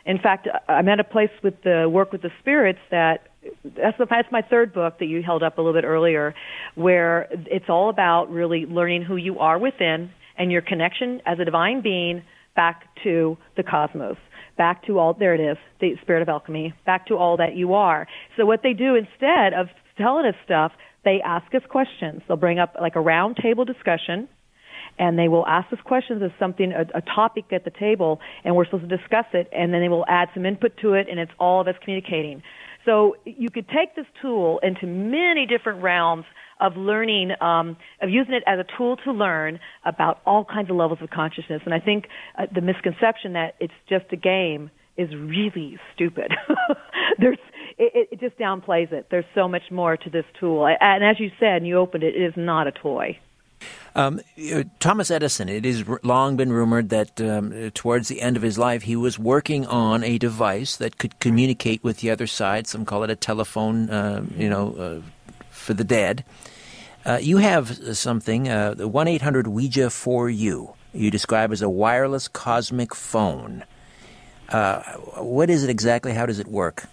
In 0.06 0.18
fact, 0.18 0.48
I'm 0.68 0.88
at 0.88 1.00
a 1.00 1.04
place 1.04 1.30
with 1.44 1.62
the 1.64 1.88
work 1.90 2.12
with 2.12 2.22
the 2.22 2.32
spirits 2.40 2.80
that 2.90 3.28
that's, 3.64 3.98
the, 3.98 4.06
that's 4.10 4.32
my 4.32 4.42
third 4.42 4.74
book 4.74 5.00
that 5.00 5.06
you 5.06 5.22
held 5.22 5.44
up 5.44 5.58
a 5.58 5.62
little 5.62 5.80
bit 5.80 5.86
earlier, 5.86 6.36
where 6.76 7.28
it's 7.32 7.70
all 7.70 7.90
about 7.90 8.32
really 8.32 8.66
learning 8.66 9.04
who 9.04 9.16
you 9.16 9.40
are 9.40 9.58
within 9.58 10.12
and 10.38 10.52
your 10.52 10.62
connection 10.62 11.22
as 11.26 11.40
a 11.40 11.46
divine 11.46 11.82
being 11.82 12.24
back 12.56 12.84
to 13.04 13.38
the 13.56 13.64
cosmos 13.64 14.18
back 14.60 14.86
to 14.86 15.00
all 15.00 15.16
there 15.16 15.34
it 15.34 15.40
is 15.40 15.58
the 15.80 15.96
spirit 16.02 16.22
of 16.22 16.30
alchemy 16.30 16.74
back 16.86 17.08
to 17.08 17.16
all 17.16 17.38
that 17.38 17.56
you 17.56 17.74
are. 17.74 18.06
So 18.38 18.46
what 18.46 18.60
they 18.62 18.74
do 18.74 18.94
instead 18.94 19.54
of 19.54 19.68
telling 19.98 20.28
us 20.28 20.36
stuff 20.46 20.74
they 21.06 21.22
ask 21.26 21.56
us 21.56 21.62
questions. 21.70 22.22
They'll 22.28 22.38
bring 22.38 22.60
up 22.60 22.76
like 22.80 22.98
a 22.98 23.00
round 23.00 23.38
table 23.42 23.64
discussion 23.64 24.28
and 25.00 25.18
they 25.18 25.30
will 25.30 25.48
ask 25.48 25.72
us 25.72 25.80
questions 25.86 26.22
of 26.22 26.32
something 26.38 26.74
a, 26.74 26.98
a 26.98 27.02
topic 27.02 27.46
at 27.54 27.64
the 27.64 27.72
table 27.72 28.20
and 28.44 28.54
we're 28.54 28.66
supposed 28.66 28.88
to 28.90 28.98
discuss 28.98 29.26
it 29.34 29.48
and 29.54 29.74
then 29.74 29.82
they 29.82 29.88
will 29.88 30.06
add 30.10 30.28
some 30.34 30.46
input 30.46 30.76
to 30.82 30.94
it 30.94 31.08
and 31.10 31.20
it's 31.20 31.32
all 31.40 31.62
of 31.62 31.68
us 31.68 31.76
communicating. 31.82 32.44
So 32.86 33.16
you 33.24 33.50
could 33.50 33.68
take 33.70 33.96
this 33.96 34.06
tool 34.22 34.60
into 34.62 34.88
many 34.88 35.46
different 35.46 35.82
realms 35.82 36.26
of 36.60 36.76
learning, 36.76 37.32
um, 37.42 37.78
of 38.02 38.10
using 38.10 38.34
it 38.34 38.44
as 38.46 38.60
a 38.60 38.66
tool 38.78 38.98
to 38.98 39.12
learn 39.12 39.60
about 39.86 40.22
all 40.26 40.46
kinds 40.46 40.70
of 40.70 40.76
levels 40.76 41.00
of 41.02 41.10
consciousness. 41.10 41.62
And 41.66 41.74
I 41.74 41.80
think 41.80 42.06
uh, 42.38 42.48
the 42.54 42.62
misconception 42.62 43.34
that 43.34 43.56
it's 43.60 43.74
just 43.88 44.06
a 44.12 44.18
game 44.18 44.70
is 44.98 45.10
really 45.16 45.80
stupid. 45.94 46.34
There's, 47.20 47.38
it, 47.78 48.10
it 48.12 48.20
just 48.20 48.38
downplays 48.38 48.92
it. 48.92 49.08
There's 49.10 49.26
so 49.34 49.48
much 49.48 49.72
more 49.72 49.96
to 49.96 50.10
this 50.10 50.26
tool. 50.40 50.68
And 50.68 51.04
as 51.04 51.20
you 51.20 51.32
said, 51.40 51.58
and 51.58 51.68
you 51.68 51.78
opened 51.78 52.04
it, 52.04 52.16
it 52.16 52.22
is 52.22 52.34
not 52.36 52.68
a 52.68 52.72
toy. 52.72 53.18
Um, 53.96 54.22
Thomas 54.80 55.12
Edison, 55.12 55.50
it 55.50 55.66
has 55.66 55.84
long 56.04 56.38
been 56.38 56.52
rumored 56.52 56.90
that 56.90 57.20
um, 57.20 57.72
towards 57.72 58.08
the 58.08 58.22
end 58.22 58.38
of 58.38 58.44
his 58.44 58.58
life, 58.58 58.84
he 58.84 58.96
was 58.96 59.18
working 59.18 59.66
on 59.66 60.04
a 60.04 60.18
device 60.18 60.78
that 60.78 60.98
could 60.98 61.20
communicate 61.20 61.84
with 61.84 61.98
the 61.98 62.10
other 62.10 62.28
side. 62.28 62.68
Some 62.68 62.86
call 62.86 63.04
it 63.04 63.10
a 63.10 63.16
telephone, 63.16 63.90
uh, 63.90 64.24
you 64.38 64.50
know, 64.50 64.76
uh, 64.76 65.02
for 65.50 65.74
the 65.74 65.84
dead. 65.84 66.24
Uh, 67.06 67.18
you 67.22 67.38
have 67.38 67.98
something, 67.98 68.50
uh, 68.50 68.74
the 68.74 68.88
1 68.88 69.08
800 69.08 69.48
Ouija 69.48 69.90
for 69.90 70.30
you, 70.30 70.74
you 70.94 71.10
describe 71.10 71.52
as 71.52 71.62
a 71.62 71.70
wireless 71.70 72.28
cosmic 72.28 72.94
phone. 72.94 73.64
Uh, 74.50 74.82
what 75.18 75.50
is 75.50 75.64
it 75.64 75.70
exactly? 75.70 76.14
How 76.14 76.26
does 76.26 76.40
it 76.40 76.48
work? 76.48 76.86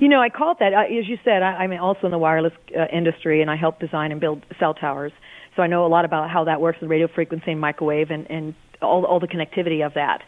You 0.00 0.08
know, 0.08 0.20
I 0.20 0.28
call 0.28 0.52
it 0.52 0.58
that. 0.60 0.72
As 0.72 1.08
you 1.08 1.18
said, 1.24 1.42
I, 1.42 1.64
am 1.64 1.72
also 1.72 2.06
in 2.06 2.10
the 2.10 2.18
wireless 2.18 2.52
uh, 2.76 2.86
industry, 2.92 3.42
and 3.42 3.50
I 3.50 3.56
help 3.56 3.78
design 3.78 4.12
and 4.12 4.20
build 4.20 4.44
cell 4.58 4.74
towers. 4.74 5.12
So 5.56 5.62
I 5.62 5.66
know 5.66 5.86
a 5.86 5.88
lot 5.88 6.04
about 6.04 6.30
how 6.30 6.44
that 6.44 6.60
works 6.60 6.80
with 6.80 6.90
radio 6.90 7.06
frequency 7.06 7.52
and 7.52 7.60
microwave 7.60 8.10
and, 8.10 8.28
and 8.30 8.54
all, 8.82 9.04
all 9.04 9.20
the 9.20 9.28
connectivity 9.28 9.86
of 9.86 9.94
that. 9.94 10.22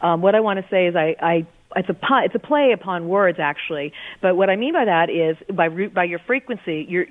Um, 0.00 0.22
what 0.22 0.34
I 0.34 0.40
want 0.40 0.58
to 0.58 0.68
say 0.68 0.86
is 0.88 0.96
I, 0.96 1.14
I 1.20 1.46
it's 1.76 1.88
a 1.88 1.96
it's 2.24 2.34
a 2.34 2.38
play 2.38 2.72
upon 2.72 3.08
words 3.08 3.38
actually. 3.40 3.92
But 4.20 4.36
what 4.36 4.50
i 4.50 4.56
mean 4.56 4.72
by 4.72 4.84
that 4.84 5.08
is 5.10 5.36
by 5.54 5.68
by 5.94 6.04
your 6.04 6.20
frequency 6.26 6.86
your 6.88 7.04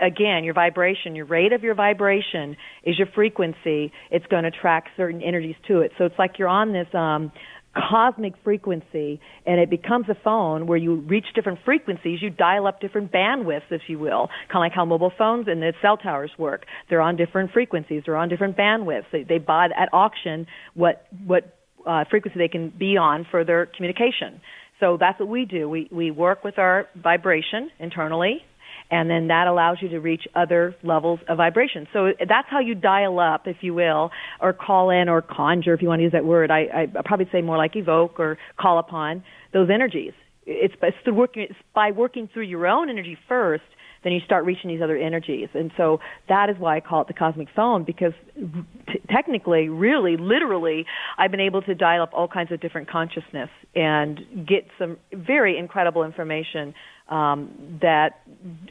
again 0.00 0.44
your 0.44 0.54
vibration 0.54 1.14
your 1.14 1.26
rate 1.26 1.52
of 1.52 1.62
your 1.62 1.74
vibration 1.74 2.56
is 2.84 2.98
your 2.98 3.08
frequency. 3.14 3.92
It's 4.10 4.26
going 4.26 4.44
to 4.44 4.48
attract 4.48 4.90
certain 4.96 5.22
energies 5.22 5.56
to 5.68 5.80
it. 5.80 5.92
So 5.98 6.04
it's 6.04 6.18
like 6.18 6.38
you're 6.38 6.48
on 6.48 6.72
this 6.72 6.88
um 6.94 7.32
cosmic 7.76 8.34
frequency 8.42 9.20
and 9.44 9.60
it 9.60 9.68
becomes 9.68 10.08
a 10.08 10.16
phone 10.24 10.66
where 10.66 10.78
you 10.78 10.96
reach 10.96 11.26
different 11.34 11.58
frequencies. 11.64 12.20
You 12.22 12.30
dial 12.30 12.66
up 12.66 12.80
different 12.80 13.12
bandwidths 13.12 13.70
if 13.70 13.82
you 13.88 13.98
will 13.98 14.28
kind 14.50 14.56
of 14.56 14.60
like 14.60 14.72
how 14.72 14.84
mobile 14.84 15.12
phones 15.16 15.46
and 15.48 15.60
the 15.60 15.72
cell 15.82 15.96
towers 15.96 16.30
work. 16.38 16.64
They're 16.88 17.00
on 17.00 17.16
different 17.16 17.52
frequencies. 17.52 18.02
They're 18.06 18.16
on 18.16 18.28
different 18.28 18.56
bandwidths. 18.56 19.06
They, 19.12 19.24
they 19.24 19.38
buy 19.38 19.66
at 19.66 19.88
auction 19.92 20.46
what 20.74 21.06
what 21.26 21.55
uh, 21.86 22.04
frequency 22.10 22.38
they 22.38 22.48
can 22.48 22.70
be 22.70 22.96
on 22.96 23.26
for 23.30 23.44
their 23.44 23.66
communication. 23.66 24.40
So 24.80 24.96
that's 24.98 25.18
what 25.18 25.28
we 25.28 25.44
do. 25.44 25.68
We 25.68 25.88
we 25.90 26.10
work 26.10 26.44
with 26.44 26.58
our 26.58 26.86
vibration 26.94 27.70
internally, 27.78 28.42
and 28.90 29.08
then 29.08 29.28
that 29.28 29.46
allows 29.46 29.78
you 29.80 29.88
to 29.90 30.00
reach 30.00 30.24
other 30.34 30.74
levels 30.82 31.20
of 31.28 31.38
vibration. 31.38 31.86
So 31.92 32.12
that's 32.18 32.48
how 32.50 32.60
you 32.60 32.74
dial 32.74 33.18
up, 33.18 33.46
if 33.46 33.58
you 33.62 33.72
will, 33.72 34.10
or 34.40 34.52
call 34.52 34.90
in 34.90 35.08
or 35.08 35.22
conjure, 35.22 35.72
if 35.72 35.80
you 35.80 35.88
want 35.88 36.00
to 36.00 36.04
use 36.04 36.12
that 36.12 36.26
word. 36.26 36.50
I 36.50 36.88
I 36.94 37.02
probably 37.04 37.28
say 37.32 37.40
more 37.40 37.56
like 37.56 37.74
evoke 37.76 38.20
or 38.20 38.36
call 38.60 38.78
upon 38.78 39.24
those 39.52 39.70
energies. 39.72 40.12
It's, 40.48 40.74
it's, 40.80 40.96
working, 41.08 41.42
it's 41.50 41.58
by 41.74 41.90
working 41.90 42.28
through 42.32 42.44
your 42.44 42.68
own 42.68 42.88
energy 42.88 43.18
first 43.28 43.64
then 44.06 44.12
you 44.12 44.20
start 44.20 44.44
reaching 44.44 44.70
these 44.70 44.80
other 44.80 44.96
energies. 44.96 45.48
And 45.52 45.72
so 45.76 46.00
that 46.28 46.48
is 46.48 46.56
why 46.58 46.76
I 46.76 46.80
call 46.80 47.02
it 47.02 47.08
the 47.08 47.14
cosmic 47.14 47.48
phone 47.54 47.82
because 47.82 48.12
t- 48.36 49.00
technically, 49.10 49.68
really, 49.68 50.16
literally, 50.16 50.86
I've 51.18 51.32
been 51.32 51.40
able 51.40 51.60
to 51.62 51.74
dial 51.74 52.04
up 52.04 52.10
all 52.12 52.28
kinds 52.28 52.52
of 52.52 52.60
different 52.60 52.88
consciousness 52.88 53.50
and 53.74 54.46
get 54.46 54.68
some 54.78 54.96
very 55.12 55.58
incredible 55.58 56.04
information 56.04 56.72
um, 57.08 57.78
that 57.82 58.20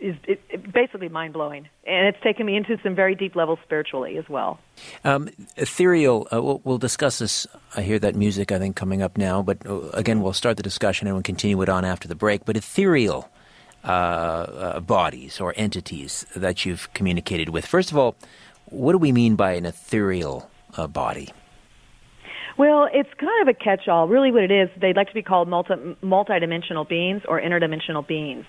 is 0.02 0.16
it, 0.28 0.41
it 0.49 0.74
basically 0.74 1.07
mind 1.07 1.32
blowing, 1.34 1.70
and 1.88 2.07
it's 2.07 2.22
taken 2.22 2.45
me 2.45 2.57
into 2.57 2.78
some 2.84 2.94
very 2.94 3.16
deep 3.16 3.34
levels 3.34 3.60
spiritually 3.64 4.18
as 4.18 4.28
well. 4.28 4.60
Um, 5.06 5.30
ethereal. 5.56 6.28
Uh, 6.34 6.44
we'll, 6.44 6.62
we'll, 6.66 6.78
discuss 6.78 7.20
this. 7.20 7.48
I 7.78 7.82
hear 7.82 7.98
that 7.99 8.14
music. 8.14 8.52
I 8.52 8.60
think 8.60 8.76
coming 8.76 9.02
up 9.02 9.18
now, 9.18 9.41
but 9.41 9.66
uh, 9.66 9.90
again, 9.94 10.22
we'll 10.22 10.34
start 10.34 10.57
the 10.57 10.64
discussion 10.64 11.07
and 11.07 11.16
we'll 11.16 11.24
continue 11.24 11.62
it 11.62 11.70
on 11.70 11.86
after 11.86 12.10
the 12.10 12.16
break. 12.16 12.44
But 12.44 12.57
ethereal 12.57 13.30
uh, 13.86 13.88
uh, 13.88 14.80
bodies 14.80 15.40
or 15.40 15.53
entities 15.56 16.26
that 16.36 16.66
you've 16.66 16.91
communicated 16.94 17.49
with. 17.49 17.66
First 17.66 17.91
of 17.91 17.98
all, 17.98 18.16
what 18.66 18.94
do 18.94 18.98
we 18.98 19.12
mean 19.12 19.36
by 19.36 19.53
an 19.53 19.66
ethereal 19.66 20.49
uh, 20.76 20.88
body? 20.88 21.30
Well, 22.57 22.88
it's 22.91 23.10
kind 23.20 23.41
of 23.41 23.48
a 23.48 23.53
catch-all. 23.53 24.07
Really, 24.07 24.32
what 24.32 24.44
it 24.44 24.52
is, 24.52 24.70
they'd 24.80 24.95
like 24.95 25.10
to 25.10 25.14
be 25.14 25.22
called 25.22 25.48
multi 25.48 25.76
multidimensional 26.02 26.88
beings 26.88 27.22
or 27.28 27.40
interdimensional 27.40 28.06
beings. 28.07 28.45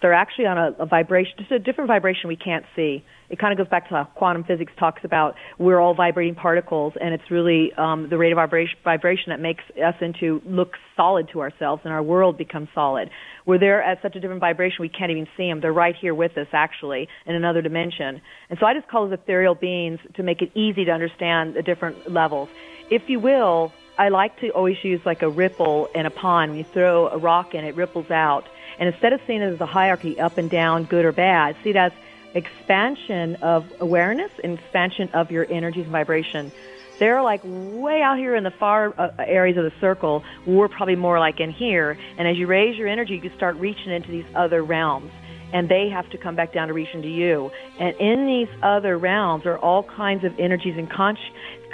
They're 0.00 0.14
actually 0.14 0.46
on 0.46 0.58
a, 0.58 0.74
a 0.78 0.86
vibration, 0.86 1.34
just 1.38 1.50
a 1.50 1.58
different 1.58 1.88
vibration 1.88 2.28
we 2.28 2.36
can't 2.36 2.64
see. 2.76 3.04
It 3.30 3.38
kind 3.38 3.52
of 3.52 3.58
goes 3.58 3.68
back 3.68 3.88
to 3.88 3.94
how 3.94 4.04
quantum 4.04 4.44
physics 4.44 4.72
talks 4.78 5.04
about 5.04 5.34
we're 5.58 5.78
all 5.78 5.94
vibrating 5.94 6.34
particles, 6.34 6.94
and 7.00 7.12
it's 7.12 7.30
really 7.30 7.72
um, 7.74 8.08
the 8.08 8.16
rate 8.16 8.32
of 8.32 8.36
vibration, 8.36 8.78
vibration 8.84 9.30
that 9.30 9.40
makes 9.40 9.64
us 9.76 9.94
into 10.00 10.40
look 10.46 10.74
solid 10.96 11.28
to 11.32 11.40
ourselves, 11.40 11.82
and 11.84 11.92
our 11.92 12.02
world 12.02 12.38
becomes 12.38 12.68
solid. 12.74 13.10
We're 13.44 13.58
there 13.58 13.82
at 13.82 14.00
such 14.00 14.16
a 14.16 14.20
different 14.20 14.40
vibration 14.40 14.76
we 14.80 14.88
can't 14.88 15.10
even 15.10 15.26
see 15.36 15.48
them. 15.48 15.60
They're 15.60 15.72
right 15.72 15.96
here 15.96 16.14
with 16.14 16.38
us, 16.38 16.48
actually, 16.52 17.08
in 17.26 17.34
another 17.34 17.60
dimension. 17.60 18.20
And 18.48 18.58
so 18.58 18.66
I 18.66 18.74
just 18.74 18.88
call 18.88 19.08
those 19.08 19.18
ethereal 19.18 19.54
beings 19.54 20.00
to 20.14 20.22
make 20.22 20.40
it 20.40 20.50
easy 20.54 20.84
to 20.86 20.90
understand 20.90 21.54
the 21.54 21.62
different 21.62 22.10
levels. 22.10 22.48
If 22.90 23.10
you 23.10 23.20
will, 23.20 23.72
I 23.98 24.08
like 24.08 24.38
to 24.40 24.50
always 24.50 24.82
use 24.82 25.00
like 25.04 25.22
a 25.22 25.28
ripple 25.28 25.88
in 25.94 26.06
a 26.06 26.10
pond. 26.10 26.52
When 26.52 26.58
you 26.58 26.64
throw 26.64 27.08
a 27.08 27.18
rock 27.18 27.54
in, 27.54 27.64
it 27.64 27.74
ripples 27.74 28.10
out. 28.10 28.48
And 28.78 28.88
instead 28.88 29.12
of 29.12 29.20
seeing 29.26 29.42
it 29.42 29.52
as 29.52 29.60
a 29.60 29.66
hierarchy, 29.66 30.20
up 30.20 30.38
and 30.38 30.48
down, 30.50 30.84
good 30.84 31.04
or 31.04 31.12
bad, 31.12 31.56
see 31.62 31.70
it 31.70 31.76
as 31.76 31.92
expansion 32.34 33.36
of 33.36 33.64
awareness 33.80 34.30
and 34.42 34.58
expansion 34.58 35.08
of 35.14 35.30
your 35.30 35.46
energies 35.50 35.84
and 35.84 35.92
vibration. 35.92 36.52
They're 36.98 37.22
like 37.22 37.40
way 37.44 38.02
out 38.02 38.18
here 38.18 38.34
in 38.34 38.44
the 38.44 38.50
far 38.50 38.92
uh, 38.98 39.10
areas 39.18 39.56
of 39.56 39.64
the 39.64 39.72
circle. 39.80 40.24
We're 40.46 40.68
probably 40.68 40.96
more 40.96 41.20
like 41.20 41.40
in 41.40 41.50
here. 41.50 41.96
And 42.18 42.26
as 42.26 42.36
you 42.36 42.46
raise 42.46 42.76
your 42.76 42.88
energy, 42.88 43.20
you 43.22 43.30
start 43.36 43.56
reaching 43.56 43.92
into 43.92 44.10
these 44.10 44.26
other 44.34 44.62
realms. 44.62 45.12
And 45.52 45.68
they 45.68 45.88
have 45.88 46.10
to 46.10 46.18
come 46.18 46.36
back 46.36 46.52
down 46.52 46.68
to 46.68 46.74
reach 46.74 46.92
into 46.92 47.08
you. 47.08 47.50
And 47.78 47.96
in 47.96 48.26
these 48.26 48.48
other 48.62 48.98
realms 48.98 49.46
are 49.46 49.56
all 49.58 49.82
kinds 49.82 50.24
of 50.24 50.38
energies 50.38 50.76
and 50.76 50.90
con- 50.90 51.16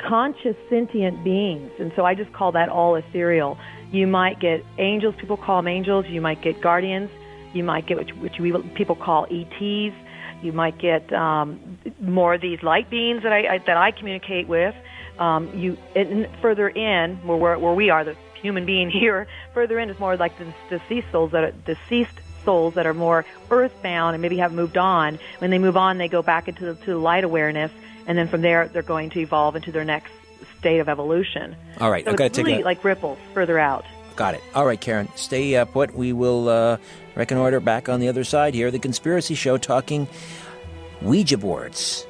conscious 0.07 0.57
sentient 0.69 1.25
beings. 1.25 1.73
And 1.81 1.91
so 1.97 2.05
I 2.05 2.15
just 2.15 2.33
call 2.33 2.53
that 2.53 2.69
all 2.69 2.95
ethereal. 2.95 3.59
You 3.95 4.09
might 4.09 4.41
get 4.41 4.65
angels, 4.77 5.15
people 5.19 5.37
call 5.37 5.59
them 5.59 5.69
angels. 5.69 6.07
You 6.07 6.21
might 6.21 6.43
get 6.43 6.61
guardians. 6.61 7.11
You 7.53 7.63
might 7.63 7.87
get 7.87 7.97
which, 7.97 8.11
which 8.15 8.41
we, 8.41 8.51
people 8.75 8.97
call 8.97 9.25
ETs. 9.31 9.95
You 10.43 10.53
might 10.53 10.79
get 10.79 11.13
um, 11.13 11.79
more 12.01 12.35
of 12.35 12.41
these 12.41 12.61
light 12.65 12.91
beings 12.91 13.23
that 13.23 13.33
I, 13.33 13.55
I 13.55 13.59
that 13.59 13.77
I 13.77 13.93
communicate 13.93 14.49
with. 14.49 14.75
Um, 15.21 15.57
you 15.57 15.79
and 15.95 16.29
further 16.43 16.69
in 16.69 17.19
where, 17.25 17.57
where 17.57 17.73
we 17.73 17.91
are, 17.91 18.03
the 18.03 18.17
human 18.43 18.67
being 18.67 18.91
here, 19.01 19.29
further 19.55 19.79
in 19.79 19.89
is 19.89 19.99
more 20.01 20.17
like 20.17 20.37
the 20.39 20.53
deceased 20.69 21.13
souls 21.13 21.31
that 21.31 21.45
are 21.45 21.53
deceased 21.53 22.19
souls 22.45 22.75
that 22.75 22.87
are 22.87 22.95
more 22.95 23.25
earthbound 23.49 24.17
and 24.17 24.23
maybe 24.23 24.39
have 24.39 24.53
moved 24.53 24.77
on. 24.77 25.21
When 25.39 25.53
they 25.53 25.59
move 25.61 25.77
on, 25.77 25.99
they 25.99 26.09
go 26.09 26.21
back 26.21 26.49
into 26.49 26.65
the, 26.65 26.75
to 26.75 26.91
the 26.95 26.99
light 26.99 27.23
awareness, 27.23 27.71
and 28.09 28.19
then 28.19 28.27
from 28.27 28.43
there 28.43 28.67
they're 28.67 28.83
going 28.83 29.11
to 29.11 29.21
evolve 29.21 29.55
into 29.55 29.71
their 29.71 29.85
next 29.85 30.13
state 30.65 30.79
of 30.79 30.89
evolution. 30.89 31.55
All 31.79 31.91
right, 31.91 32.07
so 32.07 32.13
I've 32.13 32.17
got 32.17 32.25
it's 32.27 32.37
to 32.37 32.43
really 32.43 32.55
take 32.55 32.63
a... 32.63 32.65
like 32.65 32.83
ripples 32.85 33.19
further 33.35 33.59
out. 33.59 33.85
Got 34.17 34.35
it. 34.35 34.41
All 34.55 34.65
right, 34.65 34.81
Karen, 34.81 35.09
stay 35.15 35.57
uh, 35.57 35.67
put. 35.67 35.95
We 35.95 36.15
will 36.15 36.49
uh, 36.49 36.79
reconnoiter 37.17 37.61
back 37.61 37.91
on 37.91 38.01
the 38.01 38.09
other 38.09 38.25
side 38.25 38.55
here. 38.55 38.71
The 38.71 38.79
Conspiracy 38.79 39.35
Show 39.35 39.59
talking 39.59 40.09
Ouija 41.03 41.37
boards. 41.37 42.07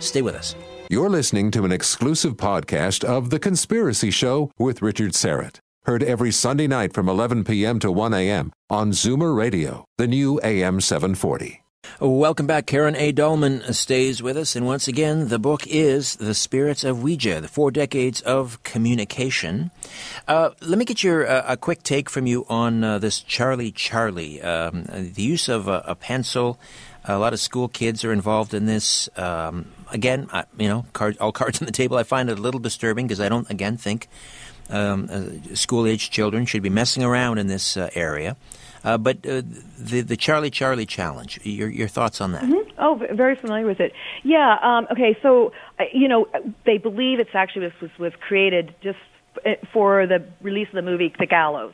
Stay 0.00 0.20
with 0.20 0.34
us. 0.34 0.54
You're 0.90 1.08
listening 1.08 1.50
to 1.52 1.64
an 1.64 1.72
exclusive 1.72 2.36
podcast 2.36 3.04
of 3.04 3.30
The 3.30 3.38
Conspiracy 3.38 4.10
Show 4.10 4.52
with 4.58 4.82
Richard 4.82 5.12
Syrett. 5.12 5.60
Heard 5.86 6.02
every 6.02 6.30
Sunday 6.30 6.66
night 6.66 6.92
from 6.92 7.08
11 7.08 7.44
p.m. 7.44 7.78
to 7.78 7.90
1 7.90 8.12
a.m. 8.12 8.52
on 8.68 8.90
Zoomer 8.90 9.34
Radio, 9.34 9.86
the 9.96 10.06
new 10.06 10.38
AM 10.42 10.82
740. 10.82 11.63
Welcome 12.00 12.48
back. 12.48 12.66
Karen 12.66 12.96
A. 12.96 13.12
Dahlman 13.12 13.72
stays 13.72 14.20
with 14.20 14.36
us. 14.36 14.56
And 14.56 14.66
once 14.66 14.88
again, 14.88 15.28
the 15.28 15.38
book 15.38 15.64
is 15.68 16.16
The 16.16 16.34
Spirits 16.34 16.82
of 16.82 17.04
Ouija, 17.04 17.40
The 17.40 17.46
Four 17.46 17.70
Decades 17.70 18.20
of 18.22 18.60
Communication. 18.64 19.70
Uh, 20.26 20.50
let 20.60 20.76
me 20.76 20.84
get 20.84 21.04
your 21.04 21.24
uh, 21.24 21.44
a 21.46 21.56
quick 21.56 21.84
take 21.84 22.10
from 22.10 22.26
you 22.26 22.46
on 22.48 22.82
uh, 22.82 22.98
this 22.98 23.20
Charlie 23.20 23.70
Charlie. 23.70 24.42
Um, 24.42 24.86
the 24.88 25.22
use 25.22 25.48
of 25.48 25.68
a, 25.68 25.84
a, 25.86 25.94
pencil. 25.94 26.58
A 27.04 27.16
lot 27.16 27.32
of 27.32 27.38
school 27.38 27.68
kids 27.68 28.04
are 28.04 28.12
involved 28.12 28.54
in 28.54 28.66
this. 28.66 29.08
Um, 29.16 29.66
again, 29.92 30.26
I, 30.32 30.46
you 30.58 30.66
know, 30.66 30.86
card, 30.94 31.16
all 31.18 31.30
cards 31.30 31.62
on 31.62 31.66
the 31.66 31.72
table. 31.72 31.96
I 31.96 32.02
find 32.02 32.28
it 32.28 32.40
a 32.40 32.42
little 32.42 32.60
disturbing 32.60 33.06
because 33.06 33.20
I 33.20 33.28
don't, 33.28 33.48
again, 33.48 33.76
think 33.76 34.08
um, 34.68 35.08
uh, 35.12 35.54
school-age 35.54 36.10
children 36.10 36.44
should 36.44 36.62
be 36.62 36.70
messing 36.70 37.04
around 37.04 37.38
in 37.38 37.46
this 37.46 37.76
uh, 37.76 37.88
area. 37.94 38.36
Uh, 38.84 38.98
but 38.98 39.16
uh, 39.26 39.42
the 39.78 40.02
the 40.02 40.16
Charlie 40.16 40.50
Charlie 40.50 40.86
challenge. 40.86 41.40
Your 41.42 41.70
your 41.70 41.88
thoughts 41.88 42.20
on 42.20 42.32
that? 42.32 42.42
Mm-hmm. 42.42 42.70
Oh, 42.78 43.00
very 43.14 43.34
familiar 43.34 43.66
with 43.66 43.80
it. 43.80 43.92
Yeah. 44.22 44.56
Um, 44.62 44.86
okay. 44.92 45.16
So 45.22 45.52
uh, 45.78 45.84
you 45.92 46.06
know 46.06 46.26
they 46.66 46.76
believe 46.76 47.18
it's 47.18 47.34
actually 47.34 47.72
was 47.82 47.90
was 47.98 48.12
created 48.20 48.74
just 48.82 48.98
uh, 49.46 49.52
for 49.72 50.06
the 50.06 50.24
release 50.42 50.68
of 50.68 50.74
the 50.74 50.82
movie 50.82 51.12
The 51.18 51.26
Gallows. 51.26 51.72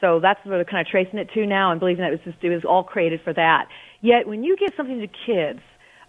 So 0.00 0.18
that's 0.20 0.40
what 0.44 0.52
they're 0.52 0.64
kind 0.64 0.86
of 0.86 0.90
tracing 0.90 1.18
it 1.18 1.30
to 1.34 1.46
now 1.46 1.70
and 1.70 1.80
believing 1.80 2.02
that 2.02 2.12
it 2.12 2.24
was 2.24 2.32
just 2.32 2.42
it 2.42 2.50
was 2.50 2.64
all 2.64 2.84
created 2.84 3.20
for 3.22 3.34
that. 3.34 3.68
Yet 4.00 4.26
when 4.26 4.42
you 4.42 4.56
give 4.56 4.70
something 4.76 5.00
to 5.00 5.08
kids 5.26 5.60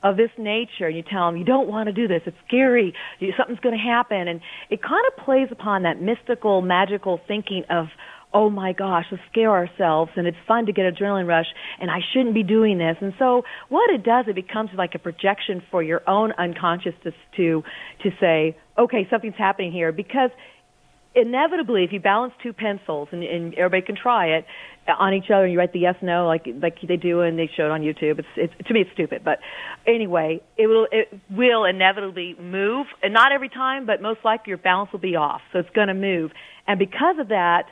of 0.03 0.15
this 0.15 0.30
nature 0.38 0.86
and 0.86 0.95
you 0.95 1.03
tell 1.03 1.26
them 1.28 1.38
you 1.38 1.44
don't 1.44 1.68
want 1.68 1.88
to 1.88 1.91
do 1.91 2.07
this 2.07 2.22
it's 2.28 2.38
scary 2.45 2.94
something's 3.36 3.60
going 3.60 3.76
to 3.76 3.84
happen 3.84 4.28
and 4.28 4.41
it 4.69 4.80
kind 4.82 5.03
of 5.07 5.26
plays 5.26 5.48
upon 5.49 5.82
that 5.82 5.99
mystical 5.99 6.61
magical 6.61 7.19
thinking 7.28 7.64
of 7.72 7.88
oh 8.34 8.49
my 8.49 8.74
gosh, 8.74 9.06
let's 9.12 9.24
scare 9.32 9.52
ourselves 9.52 10.12
and 10.16 10.28
it's 10.28 10.38
fun 10.48 10.66
to 10.66 10.74
get 10.74 10.86
adrenaline 10.94 11.28
rush 11.28 11.48
and 11.80 11.90
I 11.90 11.99
shouldn't 12.14 12.34
be 12.34 12.44
doing 12.44 12.78
this. 12.78 12.98
And 12.99 13.14
so 13.18 13.44
what 13.70 13.90
it 13.90 14.04
does, 14.04 14.26
it 14.28 14.36
becomes 14.36 14.70
like 14.78 14.95
a 14.95 14.99
projection 14.99 15.64
for 15.72 15.82
your 15.82 16.02
own 16.08 16.34
unconscious 16.38 16.94
to, 17.04 17.12
to, 17.38 17.64
to 18.04 18.10
say, 18.20 18.58
okay, 18.78 19.08
something's 19.10 19.38
happening 19.38 19.72
here. 19.72 19.91
Because 19.91 20.30
inevitably 21.16 21.84
if 21.84 21.91
you 21.91 21.99
balance 21.99 22.34
two 22.44 22.54
pencils 22.54 23.08
and, 23.12 23.24
and 23.24 23.54
everybody 23.56 23.82
can 23.82 23.95
try 23.95 24.38
it 24.38 24.45
on 24.99 25.14
each 25.14 25.26
other 25.34 25.45
and 25.45 25.52
you 25.52 25.58
write 25.58 25.74
the 25.74 25.80
yes 25.80 25.95
no 26.02 26.28
like 26.28 26.45
like 26.62 26.76
they 26.88 26.95
do 26.95 27.22
and 27.22 27.40
they 27.40 27.49
show 27.58 27.66
it 27.66 27.72
on 27.72 27.82
YouTube 27.82 28.20
it's 28.20 28.28
it's 28.36 28.54
to 28.68 28.74
me 28.74 28.82
it's 28.82 28.91
stupid. 28.94 29.24
But 29.26 29.40
anyway 29.88 30.41
it 30.58 30.68
will 30.68 30.88
it 30.91 31.20
will 31.32 31.66
inevitably 31.66 32.36
move 32.40 32.86
and 33.02 33.14
not 33.14 33.32
every 33.32 33.49
time 33.49 33.86
but 33.88 34.02
most 34.02 34.20
likely 34.24 34.52
your 34.52 34.58
balance 34.58 34.91
will 34.91 34.99
be 34.99 35.16
off. 35.16 35.41
So 35.54 35.60
it's 35.60 35.70
going 35.72 35.88
to 35.88 35.95
move. 35.95 36.32
And 36.68 36.78
because 36.78 37.16
of 37.20 37.30
that 37.30 37.64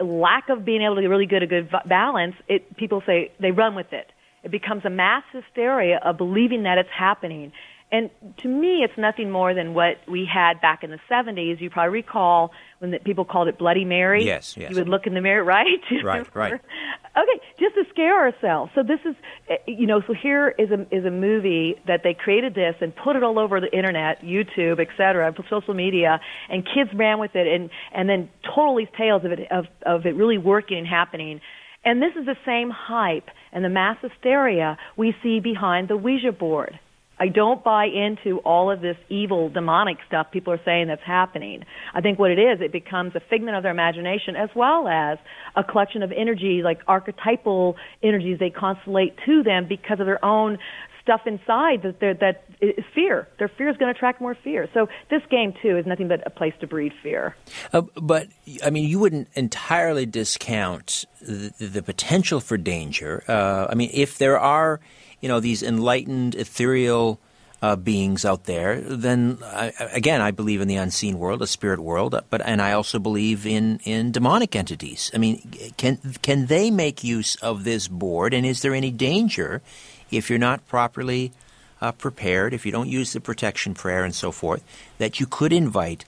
lack 0.00 0.48
of 0.48 0.64
being 0.64 0.82
able 0.82 0.96
to 0.96 1.06
really 1.08 1.26
get 1.26 1.42
a 1.42 1.46
good 1.46 1.70
balance, 1.86 2.34
it 2.48 2.76
people 2.76 3.02
say 3.06 3.32
they 3.40 3.50
run 3.50 3.74
with 3.74 3.92
it. 3.92 4.06
It 4.42 4.50
becomes 4.50 4.84
a 4.84 4.90
mass 4.90 5.22
hysteria 5.32 6.00
of 6.04 6.18
believing 6.18 6.64
that 6.64 6.78
it's 6.78 6.90
happening. 6.96 7.52
And 7.94 8.10
to 8.38 8.48
me, 8.48 8.82
it's 8.82 8.98
nothing 8.98 9.30
more 9.30 9.54
than 9.54 9.72
what 9.72 9.98
we 10.08 10.26
had 10.26 10.60
back 10.60 10.82
in 10.82 10.90
the 10.90 10.98
70s. 11.08 11.60
You 11.60 11.70
probably 11.70 11.92
recall 11.92 12.50
when 12.80 12.90
the, 12.90 12.98
people 12.98 13.24
called 13.24 13.46
it 13.46 13.56
Bloody 13.56 13.84
Mary. 13.84 14.24
Yes, 14.24 14.56
yes. 14.56 14.70
You 14.70 14.76
would 14.78 14.88
look 14.88 15.06
in 15.06 15.14
the 15.14 15.20
mirror, 15.20 15.44
right? 15.56 15.78
right, 16.02 16.26
right. 16.34 16.60
Okay, 17.16 17.40
just 17.60 17.76
to 17.76 17.84
scare 17.90 18.18
ourselves. 18.18 18.72
So 18.74 18.82
this 18.82 18.98
is, 19.04 19.14
eh, 19.48 19.54
you 19.68 19.86
know, 19.86 20.02
so 20.04 20.12
here 20.20 20.48
is 20.58 20.72
a 20.72 20.80
is 20.92 21.04
a 21.04 21.12
movie 21.12 21.76
that 21.86 22.00
they 22.02 22.12
created 22.12 22.56
this 22.56 22.74
and 22.80 22.92
put 22.92 23.14
it 23.14 23.22
all 23.22 23.38
over 23.38 23.60
the 23.60 23.70
internet, 23.72 24.20
YouTube, 24.22 24.80
et 24.80 24.88
cetera, 24.96 25.32
social 25.48 25.74
media, 25.74 26.18
and 26.48 26.64
kids 26.64 26.90
ran 26.92 27.20
with 27.20 27.36
it, 27.36 27.46
and 27.46 27.70
and 27.92 28.08
then 28.08 28.28
told 28.52 28.80
these 28.80 28.88
tales 28.98 29.24
of 29.24 29.30
it 29.30 29.46
of 29.52 29.66
of 29.86 30.06
it 30.06 30.16
really 30.16 30.38
working 30.38 30.78
and 30.78 30.88
happening. 30.88 31.40
And 31.84 32.02
this 32.02 32.16
is 32.18 32.26
the 32.26 32.36
same 32.44 32.70
hype 32.70 33.28
and 33.52 33.64
the 33.64 33.68
mass 33.68 33.96
hysteria 34.02 34.76
we 34.96 35.14
see 35.22 35.38
behind 35.38 35.86
the 35.86 35.96
Ouija 35.96 36.32
board. 36.32 36.80
I 37.18 37.28
don't 37.28 37.62
buy 37.62 37.86
into 37.86 38.38
all 38.38 38.70
of 38.70 38.80
this 38.80 38.96
evil, 39.08 39.48
demonic 39.48 39.98
stuff 40.06 40.28
people 40.32 40.52
are 40.52 40.60
saying 40.64 40.88
that's 40.88 41.02
happening. 41.04 41.64
I 41.94 42.00
think 42.00 42.18
what 42.18 42.30
it 42.30 42.38
is, 42.38 42.60
it 42.60 42.72
becomes 42.72 43.14
a 43.14 43.20
figment 43.20 43.56
of 43.56 43.62
their 43.62 43.72
imagination 43.72 44.36
as 44.36 44.50
well 44.54 44.88
as 44.88 45.18
a 45.54 45.62
collection 45.62 46.02
of 46.02 46.12
energy, 46.12 46.62
like 46.64 46.80
archetypal 46.88 47.76
energies 48.02 48.38
they 48.38 48.50
constellate 48.50 49.14
to 49.26 49.42
them 49.42 49.66
because 49.68 50.00
of 50.00 50.06
their 50.06 50.24
own 50.24 50.58
stuff 51.04 51.20
inside 51.26 51.82
that 51.82 52.00
they're, 52.00 52.14
that 52.14 52.44
is 52.60 52.84
fear. 52.94 53.28
Their 53.38 53.48
fear 53.48 53.68
is 53.68 53.76
going 53.76 53.92
to 53.92 53.96
attract 53.96 54.20
more 54.20 54.34
fear. 54.42 54.68
So 54.72 54.88
this 55.10 55.20
game 55.30 55.52
too 55.62 55.76
is 55.76 55.86
nothing 55.86 56.08
but 56.08 56.26
a 56.26 56.30
place 56.30 56.54
to 56.60 56.66
breed 56.66 56.92
fear. 57.02 57.36
Uh, 57.72 57.82
but 58.00 58.28
I 58.64 58.70
mean, 58.70 58.88
you 58.88 58.98
wouldn't 58.98 59.28
entirely 59.34 60.06
discount 60.06 61.04
the, 61.20 61.52
the 61.58 61.82
potential 61.82 62.40
for 62.40 62.56
danger. 62.56 63.22
Uh, 63.28 63.66
I 63.68 63.74
mean, 63.74 63.90
if 63.92 64.16
there 64.16 64.38
are 64.38 64.80
you 65.24 65.28
know 65.28 65.40
these 65.40 65.62
enlightened 65.62 66.34
ethereal 66.34 67.18
uh, 67.62 67.76
beings 67.76 68.26
out 68.26 68.44
there, 68.44 68.78
then 68.82 69.38
I, 69.42 69.72
again, 69.94 70.20
I 70.20 70.32
believe 70.32 70.60
in 70.60 70.68
the 70.68 70.76
unseen 70.76 71.18
world, 71.18 71.40
a 71.40 71.46
spirit 71.46 71.80
world, 71.80 72.14
but 72.28 72.42
and 72.44 72.60
I 72.60 72.72
also 72.72 72.98
believe 72.98 73.46
in 73.46 73.80
in 73.84 74.12
demonic 74.12 74.54
entities. 74.54 75.10
I 75.14 75.16
mean, 75.16 75.40
can 75.78 75.96
can 76.20 76.44
they 76.44 76.70
make 76.70 77.02
use 77.02 77.36
of 77.36 77.64
this 77.64 77.88
board? 77.88 78.34
And 78.34 78.44
is 78.44 78.60
there 78.60 78.74
any 78.74 78.90
danger 78.90 79.62
if 80.10 80.28
you're 80.28 80.38
not 80.38 80.68
properly 80.68 81.32
uh, 81.80 81.92
prepared, 81.92 82.52
if 82.52 82.66
you 82.66 82.72
don't 82.72 82.90
use 82.90 83.14
the 83.14 83.20
protection 83.20 83.72
prayer 83.72 84.04
and 84.04 84.14
so 84.14 84.30
forth, 84.30 84.62
that 84.98 85.20
you 85.20 85.26
could 85.26 85.54
invite 85.54 86.04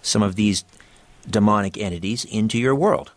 some 0.00 0.22
of 0.22 0.34
these 0.34 0.64
demonic 1.28 1.76
entities 1.76 2.24
into 2.24 2.58
your 2.58 2.74
world? 2.74 3.10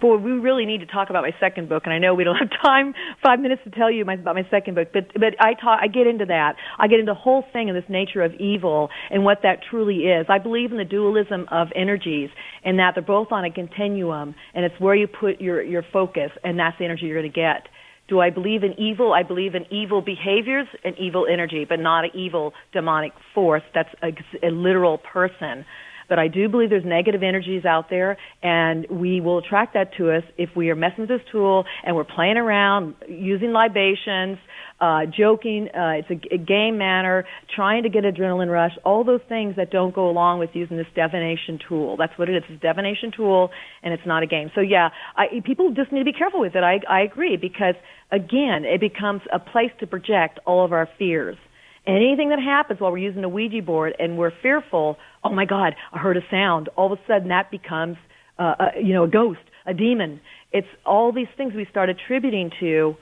Boy, 0.00 0.16
we 0.18 0.32
really 0.32 0.66
need 0.66 0.80
to 0.80 0.86
talk 0.86 1.08
about 1.08 1.22
my 1.22 1.32
second 1.40 1.70
book, 1.70 1.84
and 1.86 1.92
I 1.92 1.98
know 1.98 2.14
we 2.14 2.24
don't 2.24 2.36
have 2.36 2.50
time, 2.62 2.94
five 3.22 3.40
minutes 3.40 3.62
to 3.64 3.70
tell 3.70 3.90
you 3.90 4.04
my, 4.04 4.14
about 4.14 4.34
my 4.34 4.46
second 4.50 4.74
book, 4.74 4.88
but 4.92 5.12
but 5.14 5.34
I 5.40 5.54
talk, 5.54 5.80
I 5.82 5.88
get 5.88 6.06
into 6.06 6.26
that. 6.26 6.56
I 6.78 6.86
get 6.88 7.00
into 7.00 7.12
the 7.12 7.18
whole 7.18 7.44
thing 7.52 7.70
of 7.70 7.76
this 7.76 7.88
nature 7.88 8.22
of 8.22 8.34
evil 8.34 8.90
and 9.10 9.24
what 9.24 9.38
that 9.42 9.60
truly 9.70 10.04
is. 10.04 10.26
I 10.28 10.38
believe 10.38 10.70
in 10.70 10.78
the 10.78 10.84
dualism 10.84 11.46
of 11.50 11.68
energies, 11.74 12.28
and 12.64 12.78
that 12.78 12.92
they're 12.94 13.02
both 13.02 13.28
on 13.32 13.44
a 13.44 13.50
continuum, 13.50 14.34
and 14.54 14.64
it's 14.64 14.78
where 14.78 14.94
you 14.94 15.06
put 15.06 15.40
your 15.40 15.62
your 15.62 15.82
focus, 15.92 16.30
and 16.44 16.58
that's 16.58 16.76
the 16.78 16.84
energy 16.84 17.06
you're 17.06 17.20
going 17.20 17.32
to 17.32 17.34
get. 17.34 17.68
Do 18.08 18.20
I 18.20 18.30
believe 18.30 18.62
in 18.62 18.78
evil? 18.78 19.12
I 19.12 19.24
believe 19.24 19.54
in 19.54 19.64
evil 19.72 20.00
behaviors 20.00 20.68
and 20.84 20.96
evil 20.98 21.26
energy, 21.30 21.66
but 21.68 21.80
not 21.80 22.04
an 22.04 22.10
evil 22.14 22.52
demonic 22.72 23.12
force 23.34 23.64
that's 23.74 23.88
a, 24.02 24.46
a 24.46 24.50
literal 24.50 24.98
person. 24.98 25.64
But 26.08 26.18
I 26.18 26.28
do 26.28 26.48
believe 26.48 26.70
there's 26.70 26.84
negative 26.84 27.22
energies 27.22 27.64
out 27.64 27.90
there, 27.90 28.16
and 28.42 28.86
we 28.90 29.20
will 29.20 29.38
attract 29.38 29.74
that 29.74 29.94
to 29.98 30.10
us 30.10 30.22
if 30.38 30.50
we 30.56 30.70
are 30.70 30.76
messing 30.76 31.00
with 31.00 31.08
this 31.08 31.20
tool 31.32 31.64
and 31.84 31.96
we're 31.96 32.04
playing 32.04 32.36
around, 32.36 32.94
using 33.08 33.52
libations, 33.52 34.38
uh, 34.80 35.06
joking. 35.06 35.68
Uh, 35.68 36.00
it's 36.00 36.10
a, 36.10 36.34
a 36.34 36.38
game 36.38 36.78
manner, 36.78 37.24
trying 37.54 37.82
to 37.82 37.88
get 37.88 38.04
adrenaline 38.04 38.50
rush. 38.50 38.72
All 38.84 39.04
those 39.04 39.20
things 39.28 39.56
that 39.56 39.70
don't 39.70 39.94
go 39.94 40.08
along 40.08 40.38
with 40.38 40.50
using 40.52 40.76
this 40.76 40.86
divination 40.94 41.58
tool. 41.68 41.96
That's 41.96 42.16
what 42.18 42.28
it 42.28 42.36
is. 42.36 42.42
It's 42.48 42.62
a 42.62 42.66
divination 42.66 43.12
tool, 43.16 43.50
and 43.82 43.92
it's 43.92 44.06
not 44.06 44.22
a 44.22 44.26
game. 44.26 44.50
So 44.54 44.60
yeah, 44.60 44.90
I, 45.16 45.40
people 45.44 45.72
just 45.72 45.92
need 45.92 46.00
to 46.00 46.04
be 46.04 46.12
careful 46.12 46.40
with 46.40 46.54
it. 46.54 46.62
I, 46.62 46.80
I 46.88 47.02
agree 47.02 47.36
because 47.36 47.74
again, 48.10 48.64
it 48.64 48.80
becomes 48.80 49.22
a 49.32 49.38
place 49.38 49.70
to 49.80 49.86
project 49.86 50.38
all 50.46 50.64
of 50.64 50.72
our 50.72 50.88
fears. 50.98 51.36
Anything 51.86 52.30
that 52.30 52.40
happens 52.40 52.80
while 52.80 52.90
we're 52.90 52.98
using 52.98 53.22
a 53.22 53.28
Ouija 53.28 53.62
board 53.62 53.94
and 53.98 54.18
we're 54.18 54.32
fearful, 54.42 54.96
oh 55.22 55.32
my 55.32 55.44
God, 55.44 55.74
I 55.92 55.98
heard 55.98 56.16
a 56.16 56.22
sound. 56.30 56.68
All 56.76 56.92
of 56.92 56.98
a 56.98 57.02
sudden, 57.06 57.28
that 57.28 57.50
becomes, 57.50 57.96
uh, 58.38 58.54
a, 58.58 58.82
you 58.82 58.92
know, 58.92 59.04
a 59.04 59.08
ghost, 59.08 59.40
a 59.66 59.74
demon. 59.74 60.20
It's 60.52 60.66
all 60.84 61.12
these 61.12 61.28
things 61.36 61.54
we 61.54 61.66
start 61.70 61.88
attributing 61.88 62.50
to 62.60 62.96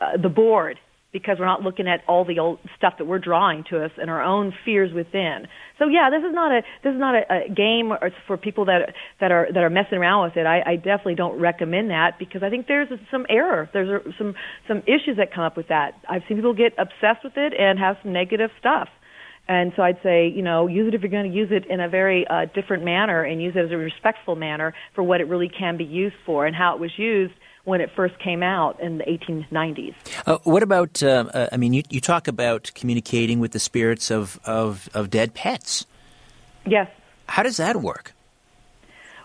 uh, 0.00 0.16
the 0.22 0.28
board 0.30 0.78
because 1.12 1.36
we're 1.38 1.46
not 1.46 1.62
looking 1.62 1.88
at 1.88 2.00
all 2.06 2.24
the 2.24 2.38
old 2.38 2.58
stuff 2.76 2.94
that 2.98 3.04
we're 3.04 3.18
drawing 3.18 3.64
to 3.70 3.84
us 3.84 3.90
and 3.96 4.08
our 4.08 4.22
own 4.22 4.52
fears 4.64 4.92
within. 4.94 5.46
So 5.78 5.88
yeah, 5.88 6.08
this 6.10 6.26
is 6.26 6.34
not 6.34 6.52
a 6.52 6.62
this 6.84 6.92
is 6.92 7.00
not 7.00 7.14
a, 7.14 7.46
a 7.46 7.48
game 7.48 7.92
or 7.92 8.10
for 8.26 8.36
people 8.36 8.66
that 8.66 8.94
that 9.20 9.32
are 9.32 9.48
that 9.52 9.62
are 9.62 9.70
messing 9.70 9.98
around 9.98 10.28
with 10.28 10.36
it. 10.36 10.46
I, 10.46 10.62
I 10.64 10.76
definitely 10.76 11.16
don't 11.16 11.40
recommend 11.40 11.90
that 11.90 12.18
because 12.18 12.42
I 12.42 12.50
think 12.50 12.66
there's 12.68 12.88
some 13.10 13.26
error. 13.28 13.68
There's 13.72 14.14
some 14.18 14.34
some 14.68 14.78
issues 14.80 15.16
that 15.16 15.34
come 15.34 15.44
up 15.44 15.56
with 15.56 15.68
that. 15.68 15.94
I've 16.08 16.22
seen 16.28 16.36
people 16.36 16.54
get 16.54 16.74
obsessed 16.78 17.24
with 17.24 17.36
it 17.36 17.52
and 17.58 17.78
have 17.78 17.96
some 18.02 18.12
negative 18.12 18.50
stuff. 18.58 18.88
And 19.48 19.72
so 19.74 19.82
I'd 19.82 19.98
say, 20.04 20.28
you 20.28 20.42
know, 20.42 20.68
use 20.68 20.86
it 20.86 20.94
if 20.94 21.00
you're 21.00 21.10
going 21.10 21.28
to 21.28 21.36
use 21.36 21.48
it 21.50 21.68
in 21.68 21.80
a 21.80 21.88
very 21.88 22.24
uh, 22.24 22.44
different 22.54 22.84
manner 22.84 23.24
and 23.24 23.42
use 23.42 23.54
it 23.56 23.64
as 23.64 23.72
a 23.72 23.76
respectful 23.76 24.36
manner 24.36 24.74
for 24.94 25.02
what 25.02 25.20
it 25.20 25.24
really 25.24 25.48
can 25.48 25.76
be 25.76 25.82
used 25.82 26.14
for 26.24 26.46
and 26.46 26.54
how 26.54 26.74
it 26.74 26.80
was 26.80 26.92
used 26.96 27.32
when 27.64 27.80
it 27.80 27.90
first 27.94 28.18
came 28.18 28.42
out 28.42 28.80
in 28.80 28.98
the 28.98 29.04
1890s. 29.04 29.94
Uh, 30.26 30.38
what 30.44 30.62
about, 30.62 31.02
uh, 31.02 31.26
uh, 31.32 31.48
I 31.52 31.56
mean, 31.56 31.72
you, 31.72 31.82
you 31.90 32.00
talk 32.00 32.28
about 32.28 32.70
communicating 32.74 33.40
with 33.40 33.52
the 33.52 33.58
spirits 33.58 34.10
of, 34.10 34.40
of, 34.44 34.88
of 34.94 35.10
dead 35.10 35.34
pets. 35.34 35.86
Yes. 36.66 36.88
How 37.28 37.42
does 37.42 37.58
that 37.58 37.76
work? 37.76 38.12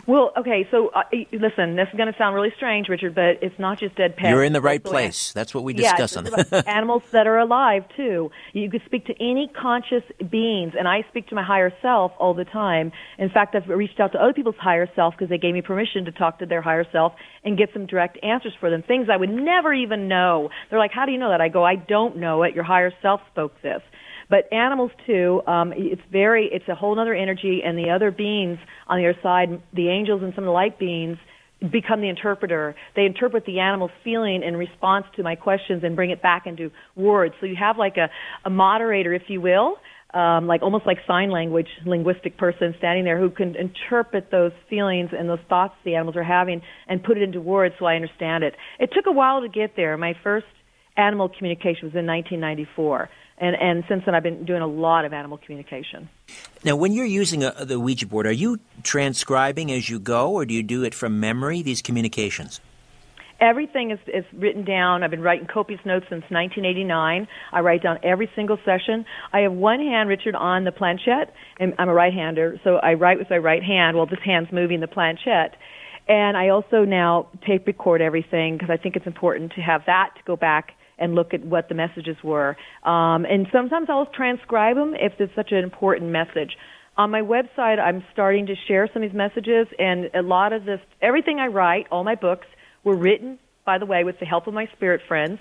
Well, 0.07 0.32
okay, 0.38 0.68
so 0.69 0.90
uh, 0.90 1.03
listen, 1.32 1.76
this 1.76 1.88
is 1.91 1.98
going 1.98 2.11
to 2.11 2.18
sound 2.18 2.36
really 2.36 2.53
strange, 2.56 2.90
Richard, 2.90 3.15
but 3.15 3.41
it's 3.41 3.57
not 3.57 3.80
just 3.80 3.95
dead 3.95 4.15
pets. 4.15 4.30
You're 4.30 4.44
in 4.44 4.53
the 4.53 4.61
right 4.61 4.84
place. 4.84 5.32
That's 5.34 5.56
what 5.56 5.64
we 5.64 5.73
discuss 5.73 6.14
yeah, 6.14 6.19
on 6.19 6.23
the 6.26 6.64
animals 6.68 7.02
that 7.11 7.26
are 7.26 7.40
alive 7.40 7.86
too. 7.95 8.30
You 8.53 8.69
could 8.69 8.84
speak 8.86 9.07
to 9.07 9.14
any 9.19 9.48
conscious 9.60 10.03
beings, 10.30 10.73
and 10.77 10.88
I 10.88 11.06
speak 11.10 11.30
to 11.30 11.36
my 11.36 11.44
higher 11.44 11.73
self 11.82 12.11
all 12.19 12.36
the 12.36 12.45
time. 12.45 12.91
In 13.18 13.30
fact, 13.30 13.56
I've 13.56 13.68
reached 13.68 13.99
out 13.99 14.11
to 14.11 14.22
other 14.22 14.34
people's 14.34 14.57
higher 14.60 14.88
self 14.95 15.15
because 15.15 15.30
they 15.30 15.40
gave 15.40 15.56
me 15.56 15.64
permission 15.64 16.06
to 16.06 16.11
talk 16.11 16.38
to 16.40 16.45
their 16.45 16.61
higher 16.61 16.86
self 16.91 17.14
and 17.44 17.57
get 17.57 17.69
some 17.73 17.88
direct 17.88 18.23
answers 18.23 18.53
for 18.60 18.69
them, 18.69 18.84
things 18.84 19.07
I 19.11 19.18
would 19.18 19.30
never 19.30 19.73
even 19.73 20.07
know. 20.07 20.52
They're 20.69 20.80
like, 20.80 20.91
"How 20.91 21.07
do 21.07 21.14
you 21.14 21.18
know 21.18 21.30
that?" 21.30 21.41
I 21.41 21.49
go, 21.49 21.65
"I 21.65 21.77
don't 21.77 22.18
know 22.18 22.44
it. 22.44 22.53
Your 22.53 22.64
higher 22.64 22.94
self 23.02 23.22
spoke 23.32 23.60
this." 23.64 23.82
But 24.30 24.52
animals 24.52 24.91
too, 25.06 25.41
um, 25.47 25.73
it's 25.76 26.02
very, 26.11 26.49
it's 26.52 26.68
a 26.68 26.76
whole 26.76 26.99
other 26.99 27.14
energy, 27.14 27.61
and 27.64 27.77
the 27.77 27.91
other 27.91 28.11
beings 28.11 28.57
on 28.88 28.99
the 28.99 29.10
other 29.10 29.19
side, 29.22 29.61
the 29.73 29.89
angels 29.89 30.22
and 30.23 30.34
some 30.35 30.43
of 30.43 30.47
the 30.47 30.52
light 30.52 30.80
beings, 30.80 31.18
become 31.72 32.02
the 32.02 32.10
interpreter. 32.10 32.76
They 32.95 33.06
interpret 33.06 33.45
the 33.45 33.60
animal's 33.60 33.91
feeling 34.03 34.43
in 34.43 34.57
response 34.57 35.06
to 35.15 35.23
my 35.23 35.35
questions 35.35 35.84
and 35.84 35.95
bring 35.95 36.11
it 36.11 36.22
back 36.22 36.45
into 36.45 36.72
words. 36.95 37.34
So 37.39 37.45
you 37.45 37.56
have 37.56 37.77
like 37.77 37.97
a, 37.97 38.10
a 38.43 38.49
moderator, 38.49 39.14
if 39.14 39.23
you 39.27 39.41
will, 39.41 39.77
um, 40.14 40.47
like 40.47 40.61
almost 40.61 40.85
like 40.85 40.97
sign 41.07 41.30
language 41.30 41.68
linguistic 41.85 42.38
person 42.38 42.73
standing 42.77 43.03
there 43.03 43.19
who 43.19 43.30
can 43.30 43.56
interpret 43.56 44.31
those 44.31 44.52
feelings 44.69 45.10
and 45.18 45.27
those 45.27 45.39
thoughts 45.49 45.73
the 45.84 45.95
animals 45.95 46.15
are 46.15 46.23
having 46.23 46.61
and 46.88 47.03
put 47.03 47.18
it 47.18 47.23
into 47.23 47.41
words 47.41 47.76
so 47.80 47.85
I 47.85 47.95
understand 47.95 48.43
it. 48.43 48.56
It 48.80 48.91
took 48.93 49.06
a 49.07 49.11
while 49.11 49.41
to 49.41 49.49
get 49.49 49.76
there. 49.76 49.97
My 49.97 50.14
first 50.23 50.45
animal 50.97 51.30
communication 51.30 51.84
was 51.84 51.95
in 51.95 52.06
1994 52.06 53.10
and 53.38 53.56
and 53.56 53.84
since 53.88 54.03
then 54.06 54.16
I've 54.16 54.24
been 54.24 54.45
doing 54.45 54.62
a 54.62 54.68
lot 54.68 55.06
of 55.06 55.14
animal 55.14 55.38
communication. 55.38 56.10
Now, 56.64 56.76
when 56.76 56.94
you're 56.94 57.06
using 57.06 57.44
a, 57.44 57.66
the 57.66 57.80
Ouija 57.80 58.07
board, 58.07 58.26
are 58.26 58.32
you 58.32 58.60
transcribing 58.84 59.72
as 59.72 59.90
you 59.90 59.99
go, 59.99 60.32
or 60.32 60.45
do 60.45 60.53
you 60.53 60.64
do 60.64 60.84
it 60.84 60.94
from 60.94 61.20
memory? 61.20 61.62
These 61.62 61.82
communications. 61.82 62.60
Everything 63.41 63.91
is, 63.91 63.99
is 64.07 64.24
written 64.34 64.64
down. 64.64 65.03
I've 65.03 65.12
been 65.12 65.22
writing 65.22 65.45
copious 65.45 65.82
notes 65.86 66.06
since 66.10 66.24
1989. 66.30 67.28
I 67.52 67.60
write 67.60 67.84
down 67.84 67.99
every 68.02 68.32
single 68.34 68.57
session. 68.64 69.06
I 69.34 69.41
have 69.41 69.52
one 69.52 69.80
hand, 69.80 70.07
Richard, 70.07 70.36
on 70.36 70.64
the 70.64 70.72
planchette, 70.72 71.34
and 71.60 71.74
I'm 71.78 71.90
a 71.90 71.94
right-hander, 71.94 72.62
so 72.64 72.78
I 72.78 72.94
write 72.94 73.20
with 73.20 73.30
my 73.30 73.38
right 73.38 73.62
hand 73.62 73.98
while 73.98 74.06
this 74.06 74.20
hand's 74.24 74.53
moving 74.53 74.80
the 74.80 74.88
planchette. 74.88 75.57
And 76.07 76.38
I 76.38 76.49
also 76.49 76.86
now 76.86 77.28
tape 77.45 77.68
record 77.68 78.02
everything 78.02 78.57
because 78.57 78.70
I 78.70 78.78
think 78.78 78.95
it's 78.95 79.07
important 79.07 79.53
to 79.53 79.62
have 79.62 79.82
that 79.88 80.12
to 80.16 80.24
go 80.24 80.38
back 80.38 80.72
and 80.97 81.15
look 81.15 81.34
at 81.34 81.43
what 81.43 81.69
the 81.69 81.76
messages 81.76 82.17
were. 82.23 82.55
Um, 82.84 83.26
and 83.26 83.47
sometimes 83.51 83.89
I'll 83.89 84.05
transcribe 84.05 84.76
them 84.76 84.95
if 84.95 85.13
it's 85.19 85.34
such 85.35 85.51
an 85.51 85.59
important 85.59 86.11
message. 86.11 86.57
On 86.97 87.11
my 87.11 87.22
website, 87.22 87.80
I'm 87.80 88.03
starting 88.13 88.45
to 88.45 88.55
share 88.67 88.88
some 88.93 89.03
of 89.03 89.09
these 89.09 89.17
messages, 89.17 89.67
and 89.77 90.09
a 90.13 90.22
lot 90.22 90.53
of 90.53 90.63
this, 90.63 90.80
everything 91.01 91.39
I 91.39 91.47
write, 91.47 91.88
all 91.91 92.05
my 92.05 92.15
books, 92.15 92.47
were 92.85 92.95
written, 92.95 93.38
by 93.65 93.80
the 93.80 93.85
way, 93.85 94.05
with 94.05 94.19
the 94.19 94.26
help 94.26 94.47
of 94.47 94.53
my 94.53 94.67
spirit 94.67 95.01
friends. 95.07 95.39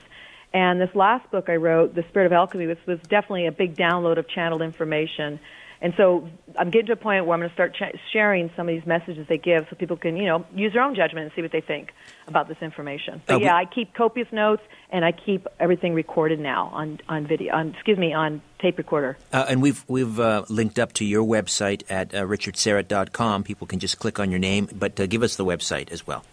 And 0.52 0.80
this 0.80 0.94
last 0.94 1.30
book 1.30 1.48
I 1.48 1.56
wrote, 1.56 1.94
The 1.94 2.04
Spirit 2.08 2.26
of 2.26 2.32
Alchemy, 2.32 2.66
was, 2.66 2.78
was 2.86 2.98
definitely 3.08 3.46
a 3.46 3.52
big 3.52 3.76
download 3.76 4.18
of 4.18 4.28
channeled 4.28 4.62
information. 4.62 5.38
And 5.80 5.94
so 5.96 6.28
I'm 6.58 6.70
getting 6.70 6.86
to 6.86 6.92
a 6.92 6.96
point 6.96 7.26
where 7.26 7.34
I'm 7.34 7.40
going 7.40 7.50
to 7.50 7.54
start 7.54 7.74
ch- 7.74 7.98
sharing 8.12 8.50
some 8.56 8.68
of 8.68 8.74
these 8.74 8.86
messages 8.86 9.26
they 9.28 9.38
give 9.38 9.66
so 9.68 9.76
people 9.76 9.96
can, 9.96 10.16
you 10.16 10.24
know, 10.24 10.44
use 10.54 10.72
their 10.72 10.82
own 10.82 10.94
judgment 10.94 11.24
and 11.24 11.32
see 11.34 11.42
what 11.42 11.50
they 11.52 11.60
think 11.60 11.92
about 12.26 12.48
this 12.48 12.56
information. 12.62 13.20
But 13.26 13.34
uh, 13.34 13.38
yeah, 13.38 13.54
I 13.54 13.66
keep 13.66 13.94
copious 13.94 14.32
notes 14.32 14.62
and 14.90 15.04
I 15.04 15.12
keep 15.12 15.46
everything 15.60 15.94
recorded 15.94 16.40
now 16.40 16.70
on, 16.72 17.00
on 17.08 17.26
video, 17.26 17.54
on, 17.54 17.74
excuse 17.74 17.98
me, 17.98 18.14
on 18.14 18.40
tape 18.60 18.78
recorder. 18.78 19.18
Uh, 19.32 19.44
and 19.48 19.60
we've, 19.60 19.84
we've 19.88 20.18
uh, 20.18 20.44
linked 20.48 20.78
up 20.78 20.94
to 20.94 21.04
your 21.04 21.24
website 21.24 21.82
at 21.90 22.14
uh, 22.14 22.22
richardsyrett.com. 22.22 23.44
People 23.44 23.66
can 23.66 23.78
just 23.78 23.98
click 23.98 24.18
on 24.18 24.30
your 24.30 24.40
name, 24.40 24.70
but 24.72 24.98
uh, 24.98 25.04
give 25.06 25.22
us 25.22 25.36
the 25.36 25.44
website 25.44 25.90
as 25.90 26.06
well. 26.06 26.24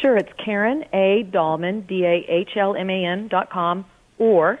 Sure, 0.00 0.16
it's 0.16 0.32
Karen 0.42 0.86
A. 0.92 1.24
Dahlman, 1.24 1.86
D-A-H-L-M-A-N 1.86 3.28
dot 3.28 3.50
com, 3.50 3.84
or 4.18 4.58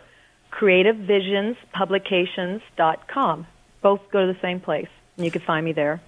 creativevisionspublications.com 0.52 3.46
both 3.82 4.00
go 4.10 4.26
to 4.26 4.32
the 4.32 4.40
same 4.40 4.60
place, 4.60 4.88
and 5.16 5.24
you 5.24 5.30
can 5.30 5.42
find 5.42 5.64
me 5.64 5.72
there. 5.72 6.00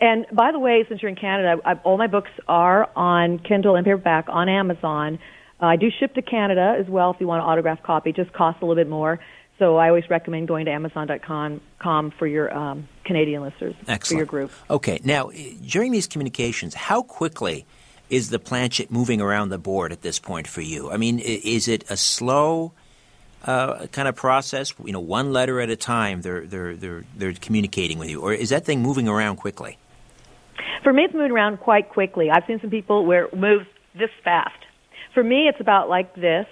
And 0.00 0.26
by 0.32 0.52
the 0.52 0.58
way, 0.58 0.84
since 0.88 1.02
you're 1.02 1.08
in 1.08 1.16
Canada, 1.16 1.60
I, 1.64 1.74
all 1.84 1.96
my 1.96 2.06
books 2.06 2.30
are 2.46 2.90
on 2.94 3.38
Kindle 3.38 3.76
and 3.76 3.84
paperback 3.84 4.26
on 4.28 4.48
Amazon. 4.48 5.18
Uh, 5.62 5.66
I 5.66 5.76
do 5.76 5.90
ship 5.90 6.14
to 6.14 6.22
Canada 6.22 6.76
as 6.78 6.86
well 6.86 7.10
if 7.10 7.20
you 7.20 7.26
want 7.26 7.42
an 7.42 7.48
autographed 7.48 7.82
copy. 7.82 8.10
It 8.10 8.16
just 8.16 8.32
costs 8.32 8.60
a 8.60 8.66
little 8.66 8.82
bit 8.82 8.88
more. 8.88 9.20
So 9.58 9.76
I 9.76 9.88
always 9.88 10.10
recommend 10.10 10.48
going 10.48 10.64
to 10.64 10.72
Amazon.com 10.72 12.10
for 12.18 12.26
your 12.26 12.52
um, 12.52 12.88
Canadian 13.04 13.42
listeners, 13.42 13.76
Excellent. 13.86 14.04
for 14.04 14.14
your 14.14 14.26
group. 14.26 14.50
Okay. 14.68 15.00
Now, 15.04 15.30
during 15.66 15.92
these 15.92 16.08
communications, 16.08 16.74
how 16.74 17.02
quickly 17.02 17.64
is 18.10 18.30
the 18.30 18.40
planchette 18.40 18.90
moving 18.90 19.20
around 19.20 19.50
the 19.50 19.58
board 19.58 19.92
at 19.92 20.02
this 20.02 20.18
point 20.18 20.48
for 20.48 20.60
you? 20.60 20.90
I 20.90 20.96
mean, 20.96 21.20
is 21.20 21.68
it 21.68 21.84
a 21.88 21.96
slow 21.96 22.72
uh, 23.44 23.86
kind 23.88 24.08
of 24.08 24.16
process? 24.16 24.74
You 24.84 24.92
know, 24.92 25.00
one 25.00 25.32
letter 25.32 25.60
at 25.60 25.70
a 25.70 25.76
time. 25.76 26.22
They're 26.22 26.46
they're 26.46 26.76
they're 26.76 27.04
they're 27.16 27.32
communicating 27.32 27.98
with 27.98 28.10
you, 28.10 28.20
or 28.20 28.32
is 28.32 28.50
that 28.50 28.64
thing 28.64 28.82
moving 28.82 29.08
around 29.08 29.36
quickly? 29.36 29.78
For 30.82 30.92
me, 30.92 31.04
it's 31.04 31.14
moving 31.14 31.32
around 31.32 31.58
quite 31.58 31.88
quickly. 31.88 32.30
I've 32.30 32.44
seen 32.46 32.60
some 32.60 32.70
people 32.70 33.06
where 33.06 33.24
it 33.24 33.34
moves 33.34 33.66
this 33.94 34.10
fast. 34.22 34.58
For 35.14 35.22
me, 35.22 35.48
it's 35.48 35.60
about 35.60 35.88
like 35.88 36.14
this. 36.14 36.46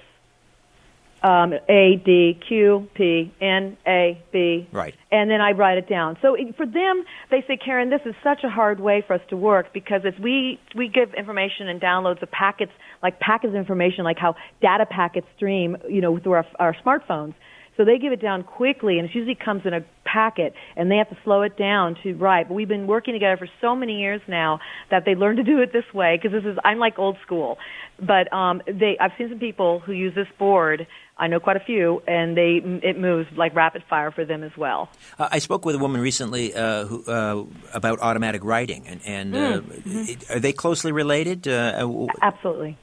Um, 1.23 1.53
a 1.69 2.03
D 2.05 2.39
Q 2.49 2.89
P 2.95 3.33
N 3.41 3.77
A 3.87 4.21
B. 4.33 4.69
Right. 4.73 4.93
And 5.13 5.31
then 5.31 5.41
I 5.41 5.53
write 5.53 5.79
it 5.79 5.89
down. 5.89 6.19
So 6.21 6.35
it, 6.35 6.57
for 6.57 6.67
them, 6.67 7.05
they 7.31 7.45
say, 7.47 7.57
Karen, 7.57 7.91
this 7.91 8.01
is 8.05 8.15
such 8.25 8.41
a 8.43 8.49
hard 8.49 8.81
way 8.81 9.05
for 9.07 9.15
us 9.15 9.21
to 9.29 9.37
work 9.37 9.73
because 9.73 10.01
as 10.05 10.19
we 10.21 10.59
we 10.75 10.89
give 10.89 11.15
information 11.15 11.69
and 11.69 11.81
downloads 11.81 12.23
of 12.23 12.31
packets 12.33 12.73
like 13.03 13.21
packets 13.21 13.51
of 13.51 13.57
information, 13.57 14.05
like 14.05 14.19
how 14.19 14.35
data 14.61 14.85
packets 14.85 15.27
stream, 15.37 15.77
you 15.89 16.01
know, 16.01 16.19
through 16.19 16.33
our, 16.33 16.47
our 16.59 16.77
smartphones. 16.85 17.35
So 17.77 17.85
they 17.85 17.99
give 17.99 18.13
it 18.13 18.21
down 18.21 18.43
quickly, 18.43 18.99
and 18.99 19.09
it 19.09 19.15
usually 19.15 19.35
comes 19.35 19.63
in 19.65 19.73
a 19.73 19.81
packet, 20.05 20.53
and 20.77 20.91
they 20.91 20.97
have 20.97 21.09
to 21.09 21.17
slow 21.25 21.43
it 21.43 21.57
down 21.57 21.97
to 22.03 22.15
write. 22.15 22.49
But 22.49 22.55
we've 22.55 22.69
been 22.69 22.87
working 22.87 23.15
together 23.15 23.39
for 23.39 23.49
so 23.61 23.75
many 23.75 24.01
years 24.01 24.21
now 24.29 24.61
that 24.91 25.05
they 25.07 25.15
learned 25.15 25.39
to 25.39 25.43
do 25.43 25.61
it 25.61 25.73
this 25.73 25.85
way 25.95 26.19
because 26.21 26.33
this 26.33 26.51
is 26.51 26.59
I'm 26.65 26.79
like 26.79 26.99
old 26.99 27.17
school. 27.25 27.59
But 27.99 28.33
um, 28.33 28.63
they 28.67 28.97
I've 29.01 29.13
seen 29.17 29.31
some 29.31 29.39
people 29.39 29.81
who 29.81 29.93
use 29.93 30.15
this 30.15 30.29
board. 30.39 30.87
I 31.17 31.29
know 31.29 31.41
quite 31.41 31.57
a 31.57 31.61
few, 31.61 32.03
and 32.07 32.37
they 32.37 32.61
it 32.83 32.99
moves 32.99 33.29
like 33.37 33.55
rapid 33.55 33.85
fire 33.89 34.11
for 34.11 34.25
them 34.25 34.43
as 34.43 34.53
well. 34.57 34.91
Uh, 35.19 35.29
I 35.31 35.39
spoke 35.39 35.65
with 35.65 35.75
a 35.75 35.79
woman 35.79 36.01
recently 36.01 36.55
uh, 36.55 36.85
who, 36.85 37.05
uh, 37.05 37.45
about 37.73 38.01
automatic 38.01 38.45
writing, 38.45 38.87
and, 38.87 39.01
and 39.05 39.35
mm. 39.35 39.61
mm-hmm. 39.61 40.33
are 40.33 40.41
they 40.41 40.53
closely 40.53 40.93
related? 40.93 41.49
Uh, 41.49 42.07
Absolutely. 42.21 42.77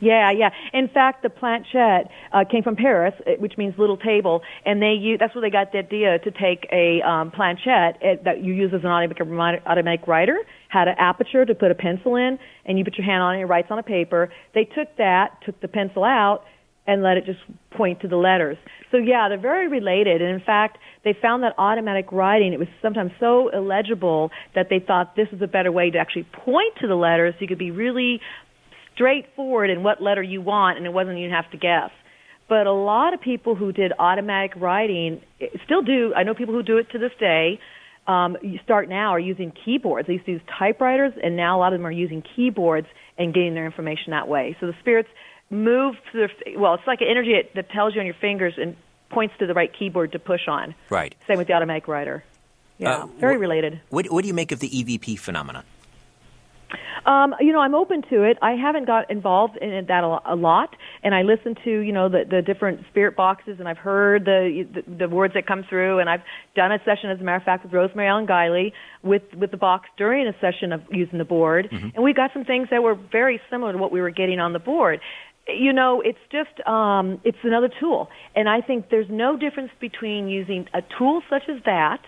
Yeah, 0.00 0.30
yeah. 0.30 0.50
In 0.72 0.88
fact, 0.88 1.22
the 1.22 1.28
planchette 1.28 2.10
uh, 2.32 2.44
came 2.50 2.62
from 2.62 2.76
Paris, 2.76 3.14
uh, 3.26 3.32
which 3.38 3.58
means 3.58 3.74
little 3.76 3.98
table, 3.98 4.40
and 4.64 4.80
they 4.80 4.92
use, 4.92 5.18
that's 5.20 5.34
where 5.34 5.42
they 5.42 5.50
got 5.50 5.72
the 5.72 5.78
idea 5.78 6.18
to 6.18 6.30
take 6.30 6.66
a 6.72 7.02
um, 7.02 7.30
planchette 7.30 8.00
uh, 8.02 8.22
that 8.24 8.42
you 8.42 8.54
use 8.54 8.72
as 8.74 8.80
an 8.80 8.86
automatic, 8.86 9.60
automatic 9.66 10.06
writer, 10.06 10.38
had 10.68 10.88
an 10.88 10.94
aperture 10.98 11.44
to 11.44 11.54
put 11.54 11.70
a 11.70 11.74
pencil 11.74 12.16
in, 12.16 12.38
and 12.64 12.78
you 12.78 12.84
put 12.84 12.96
your 12.96 13.04
hand 13.04 13.22
on 13.22 13.36
it, 13.36 13.42
it 13.42 13.44
writes 13.44 13.68
on 13.70 13.78
a 13.78 13.82
paper. 13.82 14.32
They 14.54 14.64
took 14.64 14.88
that, 14.96 15.38
took 15.44 15.60
the 15.60 15.68
pencil 15.68 16.02
out, 16.02 16.44
and 16.86 17.02
let 17.02 17.16
it 17.16 17.26
just 17.26 17.38
point 17.76 18.00
to 18.00 18.08
the 18.08 18.16
letters. 18.16 18.56
So 18.90 18.96
yeah, 18.96 19.28
they're 19.28 19.38
very 19.38 19.68
related. 19.68 20.22
And 20.22 20.30
in 20.30 20.40
fact, 20.40 20.78
they 21.04 21.14
found 21.20 21.42
that 21.44 21.54
automatic 21.58 22.10
writing, 22.10 22.52
it 22.52 22.58
was 22.58 22.68
sometimes 22.82 23.12
so 23.20 23.48
illegible 23.48 24.30
that 24.54 24.68
they 24.70 24.80
thought 24.80 25.14
this 25.14 25.28
was 25.30 25.40
a 25.42 25.46
better 25.46 25.70
way 25.70 25.90
to 25.90 25.98
actually 25.98 26.26
point 26.32 26.74
to 26.80 26.88
the 26.88 26.96
letters 26.96 27.34
so 27.34 27.42
you 27.42 27.48
could 27.48 27.58
be 27.58 27.70
really 27.70 28.20
straightforward 29.00 29.70
in 29.70 29.82
what 29.82 30.02
letter 30.02 30.22
you 30.22 30.42
want, 30.42 30.76
and 30.76 30.86
it 30.86 30.92
wasn't 30.92 31.18
you 31.18 31.30
have 31.30 31.50
to 31.52 31.56
guess. 31.56 31.90
But 32.48 32.66
a 32.66 32.72
lot 32.72 33.14
of 33.14 33.20
people 33.20 33.54
who 33.54 33.72
did 33.72 33.92
automatic 33.98 34.52
writing 34.56 35.22
eh, 35.40 35.46
still 35.64 35.82
do. 35.82 36.12
I 36.14 36.24
know 36.24 36.34
people 36.34 36.52
who 36.52 36.62
do 36.62 36.76
it 36.76 36.90
to 36.90 36.98
this 36.98 37.12
day. 37.18 37.60
Um, 38.06 38.36
you 38.42 38.58
start 38.64 38.88
now 38.88 39.10
are 39.10 39.20
using 39.20 39.52
keyboards. 39.64 40.06
They 40.06 40.14
used 40.14 40.26
to 40.26 40.32
use 40.32 40.42
typewriters, 40.58 41.12
and 41.22 41.36
now 41.36 41.58
a 41.58 41.60
lot 41.60 41.72
of 41.72 41.78
them 41.78 41.86
are 41.86 41.92
using 41.92 42.22
keyboards 42.34 42.88
and 43.16 43.32
getting 43.32 43.54
their 43.54 43.66
information 43.66 44.10
that 44.10 44.26
way. 44.26 44.56
So 44.60 44.66
the 44.66 44.74
spirits 44.80 45.08
move 45.48 45.94
to 46.12 46.18
their 46.18 46.58
well, 46.58 46.74
it's 46.74 46.86
like 46.86 47.00
an 47.00 47.08
energy 47.08 47.34
that 47.54 47.70
tells 47.70 47.94
you 47.94 48.00
on 48.00 48.06
your 48.06 48.16
fingers 48.20 48.54
and 48.56 48.76
points 49.10 49.34
to 49.38 49.46
the 49.46 49.54
right 49.54 49.70
keyboard 49.76 50.12
to 50.12 50.18
push 50.18 50.48
on. 50.48 50.74
Right. 50.90 51.14
Same 51.26 51.38
with 51.38 51.46
the 51.46 51.54
automatic 51.54 51.88
writer. 51.88 52.24
Yeah, 52.78 53.02
uh, 53.02 53.06
very 53.18 53.36
related. 53.36 53.80
What, 53.90 54.10
what 54.10 54.22
do 54.22 54.28
you 54.28 54.34
make 54.34 54.52
of 54.52 54.60
the 54.60 54.70
EVP 54.70 55.18
phenomenon? 55.18 55.64
Um, 57.06 57.34
you 57.40 57.52
know, 57.52 57.60
I'm 57.60 57.74
open 57.74 58.02
to 58.10 58.22
it. 58.22 58.38
I 58.42 58.52
haven't 58.52 58.86
got 58.86 59.10
involved 59.10 59.56
in 59.56 59.86
that 59.88 60.04
a 60.04 60.36
lot, 60.36 60.76
and 61.02 61.14
I 61.14 61.22
listen 61.22 61.54
to 61.64 61.70
you 61.70 61.92
know 61.92 62.08
the 62.08 62.24
the 62.28 62.42
different 62.42 62.80
spirit 62.90 63.16
boxes, 63.16 63.56
and 63.58 63.68
I've 63.68 63.78
heard 63.78 64.24
the, 64.24 64.66
the 64.74 65.06
the 65.06 65.08
words 65.08 65.34
that 65.34 65.46
come 65.46 65.64
through, 65.68 65.98
and 65.98 66.08
I've 66.08 66.22
done 66.54 66.72
a 66.72 66.78
session, 66.84 67.10
as 67.10 67.20
a 67.20 67.24
matter 67.24 67.36
of 67.36 67.42
fact, 67.42 67.64
with 67.64 67.72
Rosemary 67.72 68.08
Ellen 68.08 68.26
Guiley 68.26 68.72
with 69.02 69.22
with 69.36 69.50
the 69.50 69.56
box 69.56 69.88
during 69.96 70.26
a 70.26 70.34
session 70.40 70.72
of 70.72 70.82
using 70.90 71.18
the 71.18 71.24
board, 71.24 71.68
mm-hmm. 71.70 71.88
and 71.94 72.04
we 72.04 72.12
got 72.12 72.30
some 72.32 72.44
things 72.44 72.68
that 72.70 72.82
were 72.82 72.94
very 72.94 73.40
similar 73.50 73.72
to 73.72 73.78
what 73.78 73.92
we 73.92 74.00
were 74.00 74.10
getting 74.10 74.40
on 74.40 74.52
the 74.52 74.58
board 74.58 75.00
you 75.48 75.72
know, 75.72 76.00
it's 76.04 76.18
just 76.30 76.66
um, 76.66 77.20
it's 77.24 77.38
another 77.42 77.70
tool, 77.80 78.08
and 78.36 78.48
I 78.48 78.60
think 78.60 78.86
there's 78.90 79.08
no 79.10 79.36
difference 79.36 79.70
between 79.80 80.28
using 80.28 80.66
a 80.74 80.80
tool 80.98 81.22
such 81.28 81.42
as 81.48 81.62
that 81.64 82.00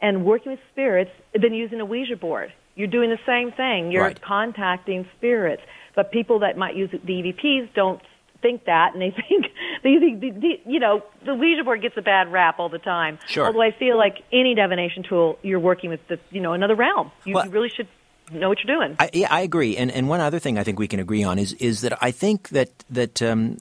and 0.00 0.24
working 0.24 0.52
with 0.52 0.60
spirits 0.72 1.10
than 1.34 1.54
using 1.54 1.80
a 1.80 1.84
Ouija 1.84 2.16
board. 2.16 2.52
You're 2.78 2.86
doing 2.86 3.10
the 3.10 3.18
same 3.26 3.50
thing. 3.50 3.90
You're 3.90 4.04
right. 4.04 4.22
contacting 4.22 5.06
spirits. 5.16 5.62
But 5.96 6.12
people 6.12 6.38
that 6.38 6.56
might 6.56 6.76
use 6.76 6.90
the 6.92 6.98
EVPs 6.98 7.74
don't 7.74 8.00
think 8.40 8.66
that, 8.66 8.92
and 8.94 9.02
they 9.02 9.10
think 9.28 9.46
they 9.82 9.96
think 9.98 10.20
the, 10.20 10.30
the, 10.30 10.60
you 10.64 10.78
know 10.78 11.02
the 11.24 11.34
Ouija 11.34 11.64
board 11.64 11.82
gets 11.82 11.96
a 11.96 12.02
bad 12.02 12.30
rap 12.32 12.60
all 12.60 12.68
the 12.68 12.78
time. 12.78 13.18
Sure. 13.26 13.46
Although 13.46 13.62
I 13.62 13.72
feel 13.72 13.98
like 13.98 14.22
any 14.32 14.54
divination 14.54 15.02
tool, 15.02 15.40
you're 15.42 15.58
working 15.58 15.90
with 15.90 16.06
the 16.06 16.20
you 16.30 16.40
know 16.40 16.52
another 16.52 16.76
realm. 16.76 17.10
You, 17.24 17.34
well, 17.34 17.46
you 17.46 17.50
really 17.50 17.68
should 17.68 17.88
know 18.30 18.48
what 18.48 18.58
you're 18.62 18.76
doing. 18.76 18.94
I, 19.00 19.10
yeah, 19.12 19.26
I 19.28 19.40
agree. 19.40 19.76
And 19.76 19.90
and 19.90 20.08
one 20.08 20.20
other 20.20 20.38
thing 20.38 20.56
I 20.56 20.62
think 20.62 20.78
we 20.78 20.86
can 20.86 21.00
agree 21.00 21.24
on 21.24 21.40
is 21.40 21.54
is 21.54 21.80
that 21.80 21.98
I 22.00 22.12
think 22.12 22.50
that 22.50 22.70
that 22.90 23.20
um, 23.20 23.58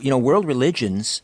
you 0.00 0.08
know 0.08 0.18
world 0.18 0.46
religions. 0.46 1.20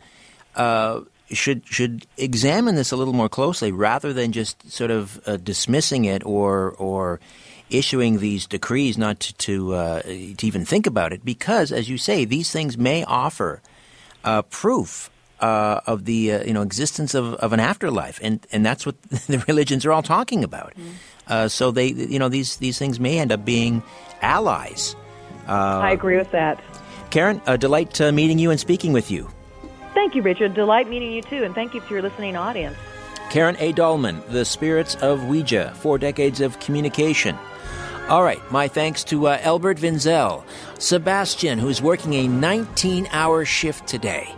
Uh, 0.55 1.01
should 1.31 1.66
should 1.66 2.07
examine 2.16 2.77
this 2.77 2.93
a 2.93 2.97
little 2.97 3.15
more 3.15 3.28
closely 3.28 3.73
rather 3.73 4.12
than 4.12 4.32
just 4.32 4.70
sort 4.70 4.90
of 4.90 5.20
uh, 5.27 5.36
dismissing 5.36 6.05
it 6.05 6.24
or 6.24 6.73
or 6.73 7.20
issuing 7.69 8.19
these 8.19 8.47
decrees 8.47 8.97
not 8.97 9.19
to 9.19 9.35
to, 9.35 9.74
uh, 9.74 10.03
to, 10.03 10.47
even 10.47 10.65
think 10.65 10.86
about 10.86 11.12
it. 11.12 11.24
Because 11.24 11.73
as 11.73 11.89
you 11.89 11.98
say 11.98 12.24
these 12.24 12.53
things 12.53 12.78
may 12.78 13.03
offer 13.05 13.61
uh, 14.24 14.43
proof 14.43 15.11
uh, 15.40 15.81
of 15.86 16.05
the 16.05 16.32
uh, 16.32 16.44
you 16.44 16.53
know 16.53 16.62
existence 16.62 17.15
of, 17.15 17.35
of 17.35 17.53
an 17.53 17.61
afterlife. 17.61 18.20
And 18.23 18.47
and 18.53 18.65
that's 18.65 18.86
what 18.86 19.01
the 19.11 19.44
religions 19.48 19.85
are 19.85 19.93
all 19.93 20.03
talking 20.03 20.44
about. 20.44 20.74
Mm. 21.28 21.51
so 21.51 21.73
they 21.73 21.89
you 21.89 22.19
know 22.19 22.28
these 22.28 22.57
these 22.59 22.78
things 22.78 23.01
may 23.01 23.19
end 23.19 23.32
up 23.32 23.44
being 23.44 23.82
allies. 24.23 24.94
I 25.48 25.93
agree 25.93 26.16
with 26.16 26.31
that. 26.32 26.62
Karen 27.11 27.40
a 27.47 27.57
delight 27.57 27.94
to 27.94 28.11
meeting 28.12 28.39
you 28.39 28.51
and 28.51 28.59
speaking 28.59 28.93
with 28.93 29.11
you 29.11 29.31
Thank 29.97 30.14
you, 30.14 30.20
Richard. 30.20 30.52
Delight 30.52 30.90
meeting 30.90 31.10
you 31.10 31.23
too, 31.23 31.43
and 31.43 31.55
thank 31.55 31.73
you 31.73 31.81
to 31.81 31.89
your 31.89 32.02
listening 32.02 32.36
audience. 32.36 32.77
Karen 33.31 33.56
A. 33.59 33.73
Dahlman, 33.73 34.23
The 34.28 34.44
Spirits 34.44 34.94
of 34.97 35.24
Ouija, 35.24 35.73
Four 35.77 35.97
Decades 35.97 36.43
of 36.43 36.60
Communication. 36.60 37.35
All 38.10 38.23
right, 38.23 38.39
my 38.52 38.68
thanks 38.68 39.02
to 39.05 39.28
uh, 39.28 39.39
Albert 39.40 39.78
Vinzel, 39.78 40.44
Sebastian, 40.78 41.59
who's 41.59 41.81
working 41.81 42.12
a 42.12 42.28
19 42.28 43.09
hour 43.10 43.47
shift 43.47 43.89
today. 43.89 44.35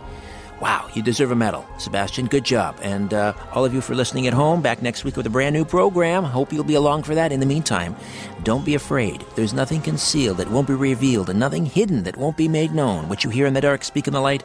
Wow, 0.61 0.89
you 0.93 1.01
deserve 1.01 1.31
a 1.31 1.35
medal, 1.35 1.65
Sebastian. 1.77 2.25
Good 2.25 2.43
job. 2.43 2.77
And 2.81 3.13
uh, 3.13 3.31
all 3.53 3.63
of 3.63 3.73
you 3.73 3.79
for 3.79 3.95
listening 3.95 4.27
at 4.27 4.33
home, 4.33 4.61
back 4.61 4.81
next 4.81 5.05
week 5.05 5.15
with 5.15 5.25
a 5.25 5.29
brand 5.29 5.53
new 5.53 5.63
program. 5.63 6.25
Hope 6.25 6.51
you'll 6.51 6.65
be 6.65 6.73
along 6.73 7.03
for 7.03 7.15
that. 7.15 7.31
In 7.31 7.39
the 7.39 7.45
meantime, 7.45 7.95
don't 8.43 8.65
be 8.65 8.75
afraid. 8.75 9.23
There's 9.35 9.53
nothing 9.53 9.81
concealed 9.81 10.37
that 10.37 10.51
won't 10.51 10.67
be 10.67 10.73
revealed, 10.73 11.29
and 11.29 11.39
nothing 11.39 11.65
hidden 11.65 12.03
that 12.03 12.17
won't 12.17 12.35
be 12.35 12.49
made 12.49 12.73
known. 12.73 13.07
What 13.07 13.23
you 13.23 13.29
hear 13.29 13.45
in 13.45 13.53
the 13.53 13.61
dark, 13.61 13.85
speak 13.85 14.07
in 14.07 14.13
the 14.13 14.19
light. 14.19 14.41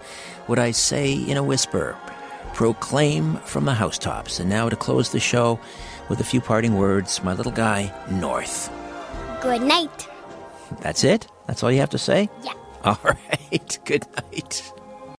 What 0.47 0.61
I 0.61 0.71
say 0.71 1.15
in 1.15 1.37
a 1.37 1.43
whisper, 1.43 1.97
proclaim 2.53 3.37
from 3.39 3.65
the 3.65 3.75
housetops. 3.75 4.39
And 4.39 4.49
now 4.49 4.69
to 4.69 4.77
close 4.77 5.11
the 5.11 5.19
show 5.19 5.59
with 6.09 6.21
a 6.21 6.25
few 6.25 6.41
parting 6.41 6.77
words, 6.77 7.25
my 7.25 7.33
little 7.33 7.51
guy, 7.51 7.93
North. 8.09 8.71
Good 9.43 9.63
night. 9.63 10.09
That's 10.81 11.03
it? 11.03 11.27
That's 11.49 11.65
all 11.65 11.73
you 11.73 11.81
have 11.81 11.91
to 11.91 11.99
say? 11.99 12.31
Yeah. 12.45 12.53
All 12.85 12.99
right. 13.03 13.79
Good 13.85 14.07
night. 14.17 14.73